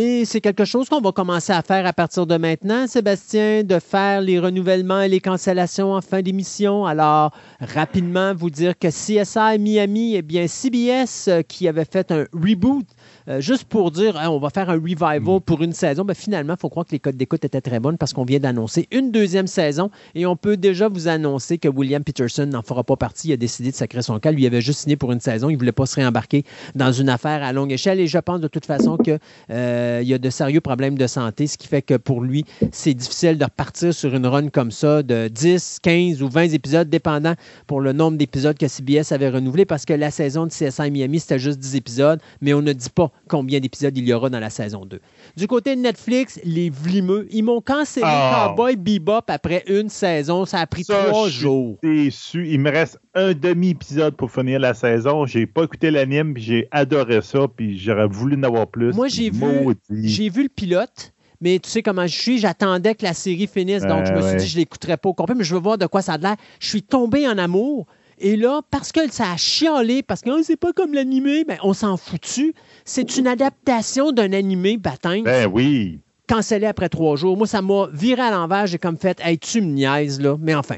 [0.00, 3.80] Et c'est quelque chose qu'on va commencer à faire à partir de maintenant, Sébastien, de
[3.80, 6.86] faire les renouvellements et les cancellations en fin d'émission.
[6.86, 12.26] Alors, rapidement, vous dire que CSI Miami, eh bien, CBS euh, qui avait fait un
[12.32, 12.86] reboot,
[13.28, 16.54] euh, juste pour dire, hein, on va faire un revival pour une saison, ben, finalement,
[16.54, 19.10] il faut croire que les codes d'écoute étaient très bonnes parce qu'on vient d'annoncer une
[19.10, 23.28] deuxième saison et on peut déjà vous annoncer que William Peterson n'en fera pas partie.
[23.28, 24.32] Il a décidé de sacrer son cas.
[24.32, 25.50] Lui avait juste signé pour une saison.
[25.50, 28.40] Il ne voulait pas se réembarquer dans une affaire à longue échelle et je pense
[28.40, 29.18] de toute façon que
[29.50, 32.44] euh, il y a de sérieux problèmes de santé, ce qui fait que pour lui,
[32.72, 36.88] c'est difficile de repartir sur une run comme ça de 10, 15 ou 20 épisodes,
[36.88, 37.34] dépendant
[37.66, 41.20] pour le nombre d'épisodes que CBS avait renouvelé, parce que la saison de CSI Miami,
[41.20, 44.40] c'était juste 10 épisodes, mais on ne dit pas combien d'épisodes il y aura dans
[44.40, 45.00] la saison 2.
[45.36, 48.48] Du côté de Netflix, les vlimeux, ils m'ont cancellé Oh.
[48.48, 50.44] Cowboy Bebop après une saison.
[50.44, 51.78] Ça a pris Ça, trois je suis jours.
[51.82, 52.48] déçu.
[52.48, 55.26] Il me reste un demi-épisode pour finir la saison.
[55.26, 58.94] J'ai pas écouté l'anime, puis j'ai adoré ça, puis j'aurais voulu en avoir plus.
[58.94, 59.46] Moi, j'ai vu,
[59.90, 63.82] j'ai vu le pilote, mais tu sais comment je suis, j'attendais que la série finisse,
[63.82, 64.36] donc je me suis ouais.
[64.36, 66.36] dit je l'écouterais pas au complet, mais je veux voir de quoi ça a l'air.
[66.60, 67.86] Je suis tombé en amour.
[68.20, 71.58] Et là, parce que ça a chialé, parce que oh, c'est pas comme l'animé, ben,
[71.62, 72.54] on s'en foutu.
[72.84, 76.00] C'est une adaptation d'un animé baptême Ben oui.
[76.28, 77.36] cancellé après trois jours.
[77.36, 78.66] Moi, ça m'a viré à l'envers.
[78.66, 80.36] J'ai comme fait, hey, tu me niaises, là.
[80.40, 80.76] Mais enfin,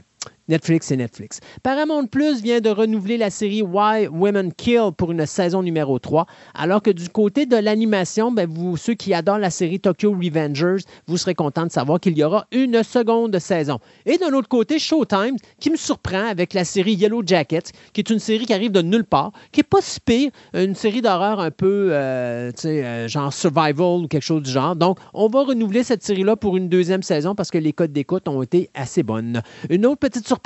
[0.49, 1.41] Netflix, c'est Netflix.
[1.62, 6.27] Paramount Plus vient de renouveler la série Why Women Kill pour une saison numéro 3,
[6.55, 10.83] alors que du côté de l'animation, ben, vous, ceux qui adorent la série Tokyo Revengers,
[11.07, 13.78] vous serez contents de savoir qu'il y aura une seconde saison.
[14.07, 18.10] Et d'un autre côté, Showtime, qui me surprend avec la série Yellow Jackets, qui est
[18.10, 21.39] une série qui arrive de nulle part, qui est pas si pire, une série d'horreur
[21.39, 24.75] un peu, euh, euh, genre survival ou quelque chose du genre.
[24.75, 28.27] Donc, on va renouveler cette série-là pour une deuxième saison parce que les codes d'écoute
[28.27, 29.43] ont été assez bonnes.
[29.69, 30.40] Une autre petite surprise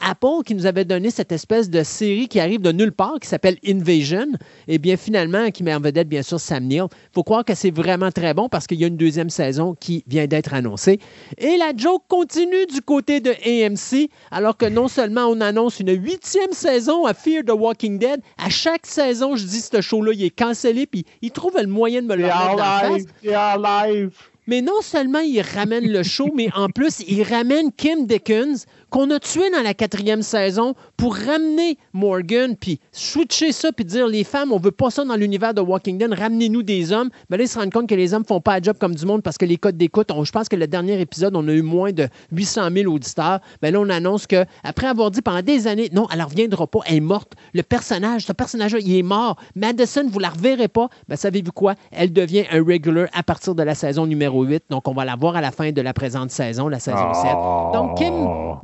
[0.00, 3.28] Apple qui nous avait donné cette espèce de série qui arrive de nulle part, qui
[3.28, 4.26] s'appelle Invasion,
[4.68, 6.86] et eh bien finalement, qui met en vedette bien sûr Sam Neill.
[6.90, 9.74] Il faut croire que c'est vraiment très bon parce qu'il y a une deuxième saison
[9.78, 10.98] qui vient d'être annoncée.
[11.38, 15.92] Et la joke continue du côté de AMC, alors que non seulement on annonce une
[15.92, 20.24] huitième saison à Fear the Walking Dead, à chaque saison, je dis ce show-là, il
[20.24, 23.04] est cancellé, puis il trouve le moyen de me le remettre dans la face.
[23.22, 24.10] live.
[24.48, 29.10] Mais non seulement il ramène le show, mais en plus, il ramène Kim Dickens, qu'on
[29.10, 34.24] a tué dans la quatrième saison pour ramener Morgan, puis switcher ça, puis dire les
[34.24, 37.10] femmes, on veut pas ça dans l'univers de Walking Dead, ramenez-nous des hommes.
[37.28, 39.04] Mais là, ils se rendent compte que les hommes font pas un job comme du
[39.04, 41.62] monde parce que les codes d'écoute, je pense que le dernier épisode, on a eu
[41.62, 43.40] moins de 800 000 auditeurs.
[43.62, 46.66] Mais là, on annonce que après avoir dit pendant des années, non, elle ne reviendra
[46.66, 47.32] pas, elle est morte.
[47.54, 49.36] Le personnage, ce personnage-là, il est mort.
[49.54, 50.88] Madison, vous la reverrez pas.
[51.08, 51.74] Ben, savez-vous quoi?
[51.90, 54.64] Elle devient un regular à partir de la saison numéro 8.
[54.70, 57.32] Donc, on va la voir à la fin de la présente saison, la saison 7.
[57.72, 58.56] Donc, Kim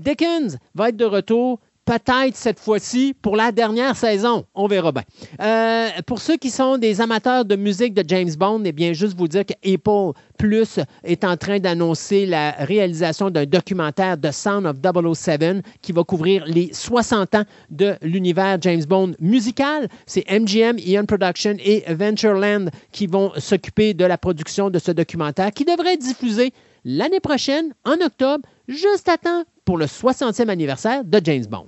[0.74, 4.44] Va être de retour peut-être cette fois-ci pour la dernière saison.
[4.54, 5.02] On verra bien.
[5.40, 9.16] Euh, pour ceux qui sont des amateurs de musique de James Bond, eh bien, juste
[9.16, 14.66] vous dire que Apple Plus est en train d'annoncer la réalisation d'un documentaire de Sound
[14.66, 14.76] of
[15.14, 19.88] 007 qui va couvrir les 60 ans de l'univers James Bond musical.
[20.06, 25.50] C'est MGM, Ian Production et Ventureland qui vont s'occuper de la production de ce documentaire
[25.50, 26.52] qui devrait être diffusé
[26.84, 31.66] l'année prochaine, en octobre, juste à temps pour le 60e anniversaire de James Bond.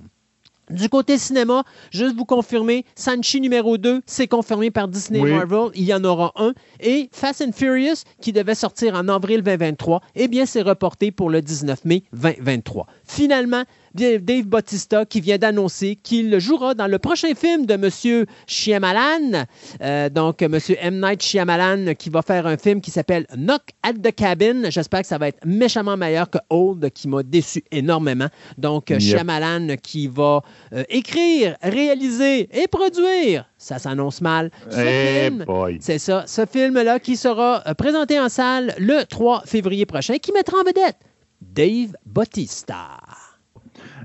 [0.71, 5.31] Du côté cinéma, juste vous confirmer, Sanchi numéro 2, c'est confirmé par Disney Oui.
[5.31, 6.53] Marvel, il y en aura un.
[6.79, 11.29] Et Fast and Furious, qui devait sortir en avril 2023, eh bien, c'est reporté pour
[11.29, 12.87] le 19 mai 2023.
[13.05, 18.25] Finalement, Dave Bautista qui vient d'annoncer qu'il jouera dans le prochain film de M.
[18.45, 19.45] Shyamalan.
[19.81, 20.57] Euh, donc, M.
[20.81, 20.99] M.
[21.01, 24.69] Night Shyamalan qui va faire un film qui s'appelle Knock at the Cabin.
[24.69, 28.27] J'espère que ça va être méchamment meilleur que Old, qui m'a déçu énormément.
[28.57, 28.99] Donc, Yep.
[28.99, 30.41] Shyamalan qui va
[30.73, 33.45] euh, écrire, réaliser et produire.
[33.57, 34.51] Ça s'annonce mal.
[34.69, 35.77] Ce film, boy.
[35.79, 36.23] c'est ça.
[36.27, 40.63] Ce film-là qui sera euh, présenté en salle le 3 février prochain, qui mettra en
[40.63, 40.97] vedette
[41.53, 42.99] Dave Bautista.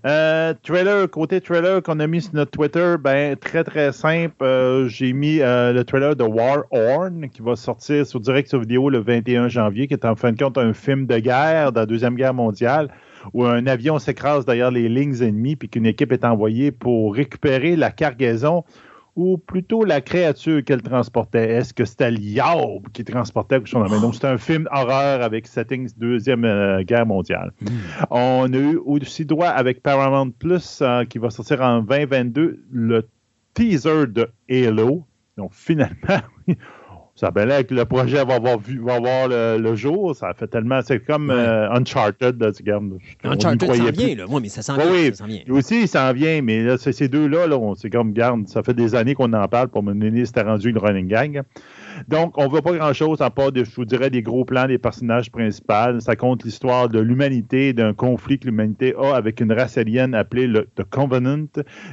[0.07, 4.35] Euh, trailer, côté trailer qu'on a mis sur notre Twitter, ben très très simple.
[4.43, 8.61] Euh, J'ai mis euh, le trailer de War Horn qui va sortir sur direct sur
[8.61, 11.81] vidéo le 21 janvier, qui est en fin de compte un film de guerre de
[11.81, 12.89] la Deuxième Guerre mondiale
[13.35, 17.77] où un avion s'écrase derrière les lignes ennemies puis qu'une équipe est envoyée pour récupérer
[17.77, 18.65] la cargaison
[19.17, 21.51] ou plutôt la créature qu'elle transportait?
[21.51, 24.01] Est-ce que c'était Liaube qui transportait quelque chose?
[24.01, 27.53] Donc, c'est un film horreur avec settings Deuxième euh, Guerre mondiale.
[28.11, 33.09] On a eu aussi droit avec Paramount Plus euh, qui va sortir en 2022 le
[33.55, 35.05] teaser de Halo.
[35.37, 36.21] Donc, finalement,
[37.21, 40.17] ça bien l'air que le projet va avoir, vu, va avoir le, le jour.
[40.17, 40.81] Ça fait tellement.
[40.83, 41.35] C'est comme Ouais.
[41.37, 42.41] euh, Uncharted.
[42.43, 42.93] Là, tu regardes,
[43.25, 43.93] Uncharted s'en plus.
[43.93, 44.25] vient, là.
[44.29, 44.93] Oui, mais ça s'en Oui, vient.
[44.93, 45.11] oui.
[45.15, 45.41] ça vient.
[45.47, 48.63] Lui aussi, il s'en vient, mais là, ces deux-là, là, on- c'est comme, garde, ça
[48.63, 51.43] fait des années qu'on en parle pour me donner, c'était rendu une running gang.
[52.09, 54.67] Donc, on ne voit pas grand-chose à part, de, je vous dirais, des gros plans
[54.67, 56.01] des personnages principaux.
[56.01, 60.47] Ça compte l'histoire de l'humanité, d'un conflit que l'humanité a avec une race alien appelée
[60.47, 61.47] le The Covenant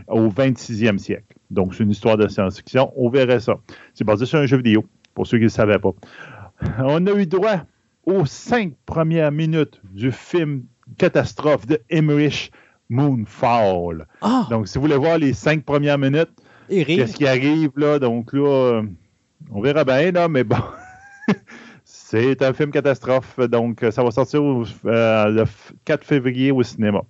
[0.07, 1.35] au 26e siècle.
[1.49, 2.91] Donc, c'est une histoire de science-fiction.
[2.95, 3.55] On verrait ça.
[3.93, 4.85] C'est basé sur un jeu vidéo,
[5.17, 5.93] pour ceux qui ne le savaient pas.
[6.77, 7.61] On a eu droit
[8.05, 10.61] aux cinq premières minutes du film
[10.99, 12.51] catastrophe de Emmerich
[12.89, 14.05] Moonfall.
[14.21, 16.29] Ah, Donc, si vous voulez voir les cinq premières minutes,
[16.97, 17.97] qu'est-ce qui arrive là?
[17.97, 18.83] Donc là, euh,
[19.49, 20.57] on verra bien, là, mais bon.
[21.83, 23.39] C'est un film catastrophe.
[23.49, 27.01] Donc, ça va sortir au- euh, le f- 4 février au cinéma.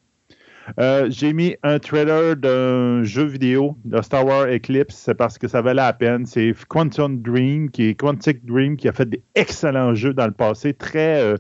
[0.80, 5.48] Euh, J'ai mis un trailer d'un jeu vidéo de Star Wars Eclipse, c'est parce que
[5.48, 6.26] ça valait la peine.
[6.26, 10.34] C'est Quantum Dream, qui est Quantic Dream, qui a fait des excellents jeux dans le
[10.34, 11.38] passé, très euh,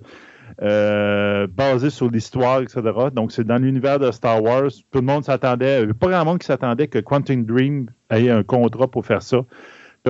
[0.61, 2.81] euh, basés sur l'histoire, etc.
[3.13, 4.69] Donc, c'est dans l'univers de Star Wars.
[4.91, 8.87] Tout le monde s'attendait, pas grand monde qui s'attendait que Quantum Dream ait un contrat
[8.87, 9.39] pour faire ça.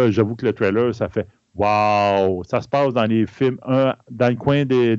[0.10, 2.44] J'avoue que le trailer, ça fait Wow!
[2.44, 4.96] Ça se passe dans les films 1, dans le coin de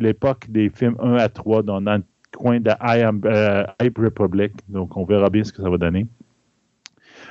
[0.00, 2.02] l'époque, des films 1 à 3, dans, dans
[2.36, 4.52] coin de euh, Hype Republic.
[4.68, 6.06] Donc, on verra bien ce que ça va donner.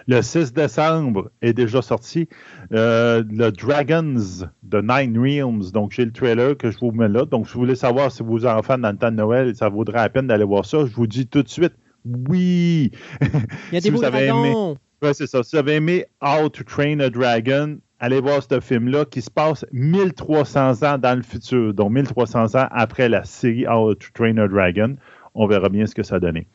[0.08, 2.28] Le 6 décembre est déjà sorti
[2.74, 5.72] euh, le Dragons de Nine Realms.
[5.72, 7.26] Donc, j'ai le trailer que je vous mets là.
[7.26, 10.00] Donc, si vous voulez savoir si vos enfants dans le temps de Noël, ça vaudrait
[10.00, 11.74] la peine d'aller voir ça, je vous dis tout de suite,
[12.06, 12.92] oui!
[13.22, 13.28] Il
[13.74, 14.76] y a Si des vous avez aimé-.
[15.02, 15.44] Ouais, c'est ça.
[15.44, 19.30] Si vous avez aimé How to Train a Dragon, allez voir ce film-là qui se
[19.30, 24.38] passe 1300 ans dans le futur, donc 1300 ans après la série How to Train
[24.38, 24.96] a Dragon.
[25.36, 26.48] On verra bien ce que ça donné.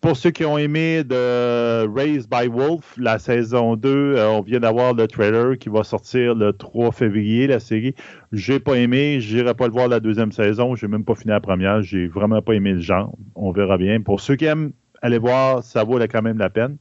[0.00, 4.58] Pour ceux qui ont aimé de Raised by Wolf, la saison 2, euh, on vient
[4.58, 7.94] d'avoir le trailer qui va sortir le 3 février, la série.
[8.32, 11.40] J'ai pas aimé, j'irai pas le voir la deuxième saison, j'ai même pas fini la
[11.40, 13.14] première, j'ai vraiment pas aimé le genre.
[13.36, 14.00] On verra bien.
[14.00, 16.78] Pour ceux qui aiment, allez voir, ça vaut quand même la peine.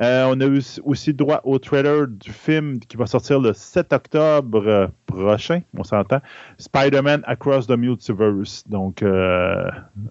[0.00, 3.92] Euh, on a eu aussi droit au trailer du film qui va sortir le 7
[3.92, 6.20] octobre euh, prochain, on s'entend.
[6.58, 8.64] Spider-Man Across the Multiverse.
[8.68, 9.68] Donc, euh,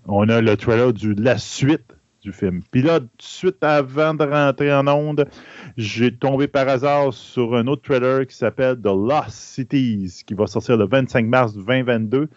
[0.07, 2.61] on a le trailer de la suite du film.
[2.71, 5.27] Puis là, tout de suite avant de rentrer en onde,
[5.77, 10.47] j'ai tombé par hasard sur un autre trailer qui s'appelle The Lost Cities, qui va
[10.47, 12.29] sortir le 25 mars 2022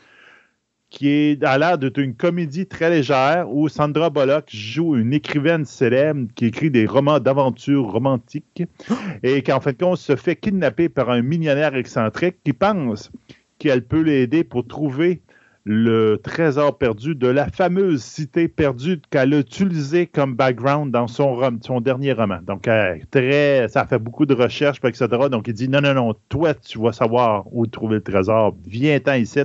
[0.90, 5.64] qui est à l'air d'être une comédie très légère où Sandra Bullock joue une écrivaine
[5.64, 8.64] célèbre qui écrit des romans d'aventure romantiques
[9.22, 13.10] et qui, en fin de compte, se fait kidnapper par un millionnaire excentrique qui pense
[13.58, 15.20] qu'elle peut l'aider pour trouver
[15.64, 21.34] le trésor perdu de la fameuse cité perdue qu'elle a utilisée comme background dans son,
[21.34, 22.38] rom- son dernier roman.
[22.44, 25.06] Donc, euh, très, ça a fait beaucoup de recherches, etc.
[25.30, 28.56] Donc, il dit non, non, non, toi, tu vas savoir où trouver le trésor.
[28.66, 29.40] Viens-t'en ici.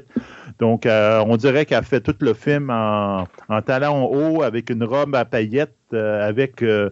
[0.59, 4.84] Donc, euh, on dirait qu'elle fait tout le film en, en talons hauts, avec une
[4.84, 6.90] robe à paillettes, euh, avec euh,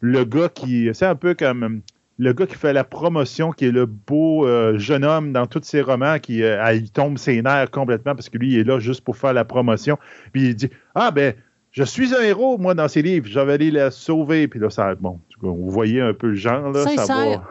[0.00, 0.88] le gars qui.
[0.94, 1.82] C'est un peu comme
[2.18, 4.46] le gars qui fait la promotion, qui est le beau
[4.78, 8.52] jeune homme dans tous ses romans, qui il tombe ses nerfs complètement parce que lui,
[8.52, 9.98] il est là juste pour faire la promotion.
[10.32, 11.34] Puis il dit Ah, ben,
[11.72, 14.46] je suis un héros, moi, dans ces livres, j'avais allé la sauver.
[14.46, 14.94] Puis là, ça.
[14.94, 16.86] Bon, vous voyez un peu le genre, là.
[16.86, 17.42] Ça va.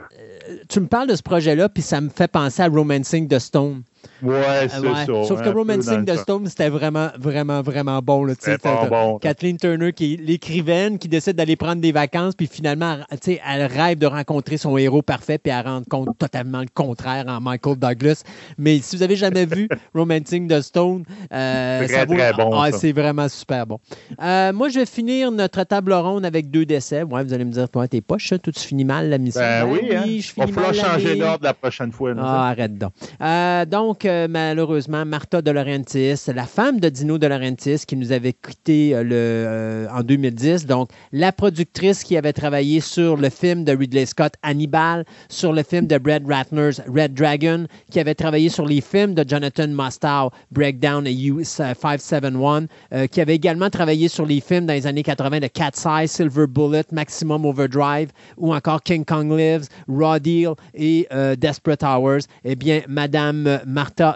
[0.69, 3.81] tu me parles de ce projet-là, puis ça me fait penser à Romancing the Stone.
[4.21, 5.05] Ouais, c'est ouais.
[5.05, 5.05] ça.
[5.27, 8.23] Sauf que Romancing the Stone, c'était vraiment, vraiment, vraiment bon.
[8.25, 9.17] Là, C'était pas bon.
[9.19, 12.97] Kathleen Turner, qui est l'écrivaine, qui décide d'aller prendre des vacances, puis finalement,
[13.45, 17.41] elle rêve de rencontrer son héros parfait, puis elle rend compte totalement le contraire en
[17.41, 18.23] Michael Douglas.
[18.57, 22.51] Mais si vous avez jamais vu Romancing the Stone, euh, Très, ça vaut- très bon,
[22.53, 22.77] Ah, ça.
[22.77, 23.79] c'est vraiment super bon.
[24.21, 27.03] Euh, moi, je vais finir notre table ronde avec deux décès.
[27.03, 29.41] Ouais, vous allez me dire, toi, t'es poche, tout tu finis mal la mission.
[29.41, 30.03] Ben, oui, hein.
[30.05, 31.19] je finis falloir mal changer l'année.
[31.19, 32.13] d'ordre la prochaine fois.
[32.19, 32.91] Ah, arrête donc.
[33.21, 38.11] Euh, donc, euh, malheureusement, Martha De Laurentiis, la femme de Dino De Laurentiis, qui nous
[38.11, 40.65] avait quitté euh, euh, en 2010.
[40.65, 45.63] Donc, la productrice qui avait travaillé sur le film de Ridley Scott, Hannibal, sur le
[45.63, 50.31] film de Brad Ratner's Red Dragon, qui avait travaillé sur les films de Jonathan Mostow,
[50.51, 55.03] Breakdown et US 571, euh, qui avait également travaillé sur les films dans les années
[55.03, 60.53] 80 de Cat's Eye, Silver Bullet, Maximum Overdrive ou encore King Kong Lives, Raw Deal
[60.73, 62.21] et Desperate Hours.
[62.43, 63.59] Eh bien, Madame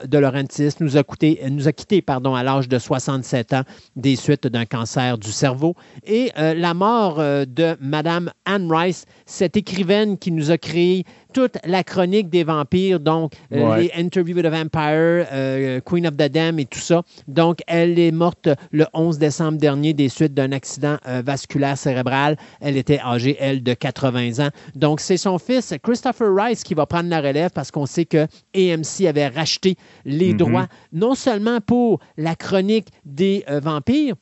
[0.06, 1.40] De Laurentiis nous a, coûté,
[1.76, 3.64] quitté pardon, à l'âge de 67 ans
[3.96, 5.76] des suites d'un cancer du cerveau.
[6.04, 11.04] Et euh, la mort euh, de Madame Anne Rice, cette écrivaine qui nous a créé
[11.34, 16.16] toute la chronique des vampires, donc euh, les Interview with a Vampire, euh, Queen of
[16.16, 17.02] the Dam et tout ça.
[17.28, 22.38] Donc, elle est morte le 11 décembre dernier des suites d'un accident euh, vasculaire cérébral.
[22.62, 24.50] Elle était âgée, elle, de 80 ans.
[24.76, 28.28] Donc, c'est son fils, Christopher Rice, qui va prendre la relève parce qu'on sait que
[28.56, 30.38] AMC avait racheté les Mhm.
[30.38, 34.16] droits, non seulement pour la chronique des vampires,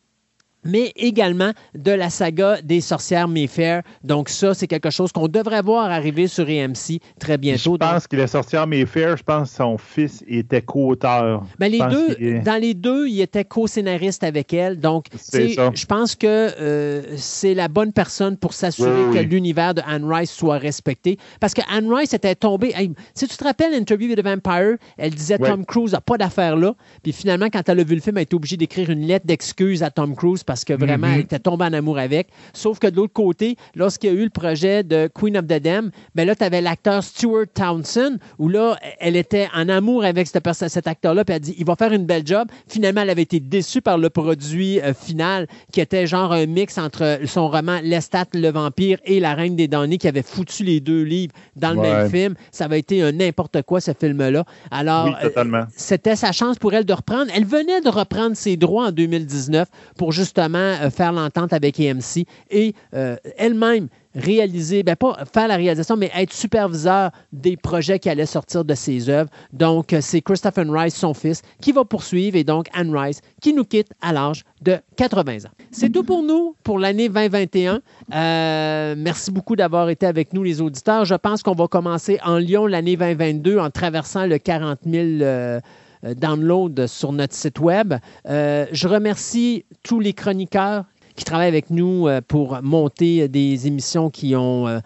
[0.66, 3.82] mais également de la saga des sorcières Mayfair.
[4.04, 7.74] Donc ça, c'est quelque chose qu'on devrait voir arriver sur AMC très bientôt.
[7.74, 9.18] Je pense qu'il est sorti en Mayfair.
[9.18, 11.44] Je pense que son fils était co-auteur.
[11.60, 14.80] Ben, les deux, est- dans les deux, il était co-scénariste avec elle.
[14.80, 19.82] Donc, je pense que euh, c'est la bonne personne pour s'assurer Oui, que l'univers de
[19.88, 21.18] Anne Rice soit respecté.
[21.40, 22.72] Parce que Anne Rice était tombée.
[22.76, 25.50] hey, si tu te rappelles l'Interview with the Vampire, elle disait Ouais.
[25.50, 26.76] Tom Cruise n'a pas d'affaire là.
[27.02, 29.82] Puis finalement, quand elle a vu le film, elle était obligée d'écrire une lettre d'excuse
[29.84, 31.14] à Tom Cruise parce que vraiment, Mhm.
[31.16, 32.28] elle était tombée en amour avec.
[32.54, 35.60] Sauf que de l'autre côté, lorsqu'il y a eu le projet de Queen of the
[35.62, 40.28] Dam, ben là, tu avais l'acteur Stuart Townsend, où là, elle était en amour avec
[40.28, 42.48] cette cet acteur-là, puis elle dit il va faire une belle job.
[42.68, 46.78] Finalement, elle avait été déçue par le produit euh, final, qui était genre un mix
[46.78, 50.80] entre son roman Lestat le vampire et La Reine des damnés, qui avait foutu les
[50.80, 51.90] deux livres dans le Ouais.
[51.94, 52.36] même film.
[52.52, 54.44] Ça avait été un n'importe quoi, ce film-là.
[54.72, 55.64] Alors, Oui, totalement.
[55.76, 57.32] c'était sa chance pour elle de reprendre.
[57.36, 59.68] Elle venait de reprendre ses droits en 2019
[59.98, 65.56] pour justement euh, faire l'entente avec AMC et euh, elle-même réaliser, ben pas faire la
[65.56, 69.30] réalisation, mais être superviseur des projets qui allaient sortir de ses œuvres.
[69.52, 73.54] Donc, euh, c'est Christopher Rice, son fils, qui va poursuivre et donc Anne Rice qui
[73.54, 75.52] nous quitte à l'âge de 80 ans.
[75.72, 77.82] C'est tout pour nous pour l'année 2021.
[78.14, 81.06] Euh, merci beaucoup d'avoir été avec nous, les auditeurs.
[81.06, 85.60] Je pense qu'on va commencer en Lyon l'année 2022 en traversant le 40 000 euh,
[86.04, 87.94] euh, downloads sur notre site web.
[88.28, 94.10] Euh, je remercie tous les chroniqueurs qui travaillent avec nous euh, pour monter des émissions
[94.10, 94.82] qui ont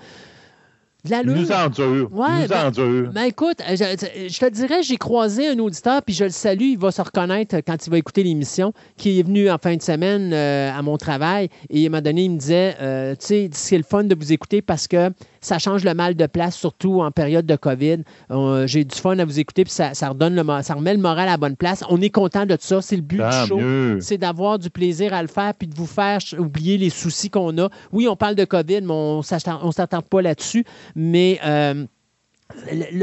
[1.08, 1.36] de l'allure.
[1.36, 2.10] Nous endure.
[2.12, 3.12] Ouais, nous ben- endure.
[3.12, 6.78] Ben écoute, je, je te dirais, j'ai croisé un auditeur, puis je le salue, il
[6.78, 10.32] va se reconnaître quand il va écouter l'émission, qui est venu en fin de semaine
[10.34, 13.78] euh, à mon travail, et il m'a donné, il me disait, euh, tu sais, c'est
[13.78, 15.12] le fun de vous écouter parce que
[15.48, 18.00] ça change le mal de place, surtout en période de COVID.
[18.32, 21.00] Euh, j'ai du fun à vous écouter, puis ça, ça redonne le, ça remet le
[21.00, 21.84] moral à la bonne place.
[21.90, 23.60] On est content de ça, c'est le but Tant du show
[24.00, 27.58] c'est d'avoir du plaisir à le faire puis de vous faire oublier les soucis qu'on
[27.58, 27.70] a.
[27.92, 30.66] Oui, on parle de COVID, mais on ne s'attarde pas là-dessus.
[30.96, 31.86] Mais euh,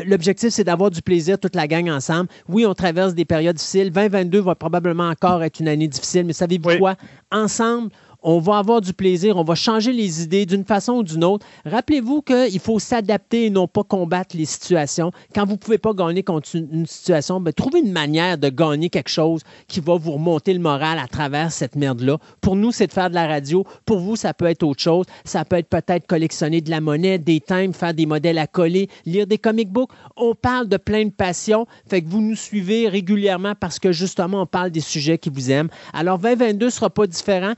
[0.07, 2.29] l'objectif, c'est d'avoir du plaisir, toute la gang ensemble.
[2.49, 3.91] Oui, on traverse des périodes difficiles.
[3.91, 6.79] 2022 va probablement encore être une année difficile, mais savez-vous Oui.
[6.79, 6.97] quoi?
[7.31, 7.91] Ensemble,
[8.25, 11.47] on va avoir du plaisir, on va changer les idées d'une façon ou d'une autre.
[11.67, 15.13] Rappelez-vous qu'il faut s'adapter et non pas combattre les situations.
[15.35, 18.89] Quand vous ne pouvez pas gagner contre une, situation, ben, trouvez une manière de gagner
[18.89, 22.17] quelque chose qui va vous remonter le moral à travers cette merde-là.
[22.41, 23.65] Pour nous, c'est de faire de la radio.
[23.85, 25.05] Pour vous, ça peut être autre chose.
[25.25, 28.89] Ça peut être peut-être collectionner de la monnaie, des thèmes, faire des modèles à coller,
[29.05, 29.91] lire des comic books.
[30.17, 31.67] On parle de plein de passions.
[31.89, 35.51] Fait que vous nous suivez régulièrement parce que justement, on parle des sujets qui vous
[35.51, 35.69] aiment.
[35.93, 37.53] Alors, 2022 ne sera pas différent.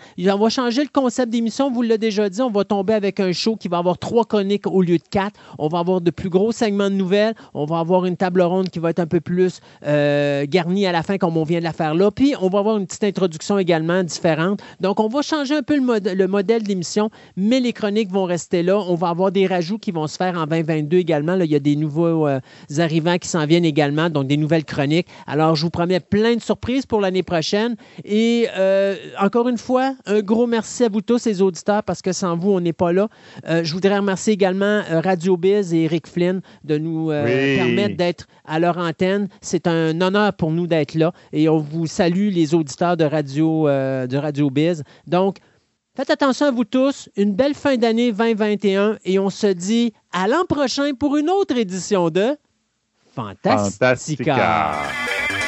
[0.57, 1.71] Changer le concept d'émission.
[1.71, 2.41] Vous l'avez déjà dit.
[2.41, 5.39] On va tomber avec un show qui va avoir trois chroniques au lieu de quatre.
[5.59, 7.35] On va avoir de plus gros segments de nouvelles.
[7.53, 10.93] On va avoir une table ronde qui va être un peu plus euh, garnie à
[10.93, 12.11] la fin, comme on vient de la faire là.
[12.11, 14.61] Puis, on va avoir une petite introduction également différente.
[14.81, 18.25] Donc, on va changer un peu le, mod- le modèle d'émission, mais les chroniques vont
[18.25, 18.79] rester là.
[18.79, 21.37] On va avoir des rajouts qui vont se faire en 2022 également.
[21.37, 22.41] Là, il y a des nouveaux euh,
[22.79, 25.07] arrivants qui s'en viennent également, donc des nouvelles chroniques.
[25.27, 27.77] Alors, je vous promets plein de surprises pour l'année prochaine.
[28.07, 32.13] Et euh, encore une fois, un gros merci à vous tous, les auditeurs, parce que
[32.13, 33.09] sans vous, on n'est pas là.
[33.49, 37.57] Euh, je voudrais remercier également euh, Radio Biz et Eric Flynn de nous euh, Oui.
[37.57, 39.29] permettre d'être à leur antenne.
[39.41, 41.13] C'est un honneur pour nous d'être là.
[41.33, 44.83] Et on vous salue, les auditeurs de Radio, euh, de Radio Biz.
[45.07, 45.39] Donc,
[45.97, 47.09] Faites attention à vous tous.
[47.17, 51.57] Une belle fin d'année 2021 et on se dit à l'an prochain pour une autre
[51.57, 52.37] édition de
[53.15, 54.35] Fantastica.
[54.35, 55.46] Fantastica.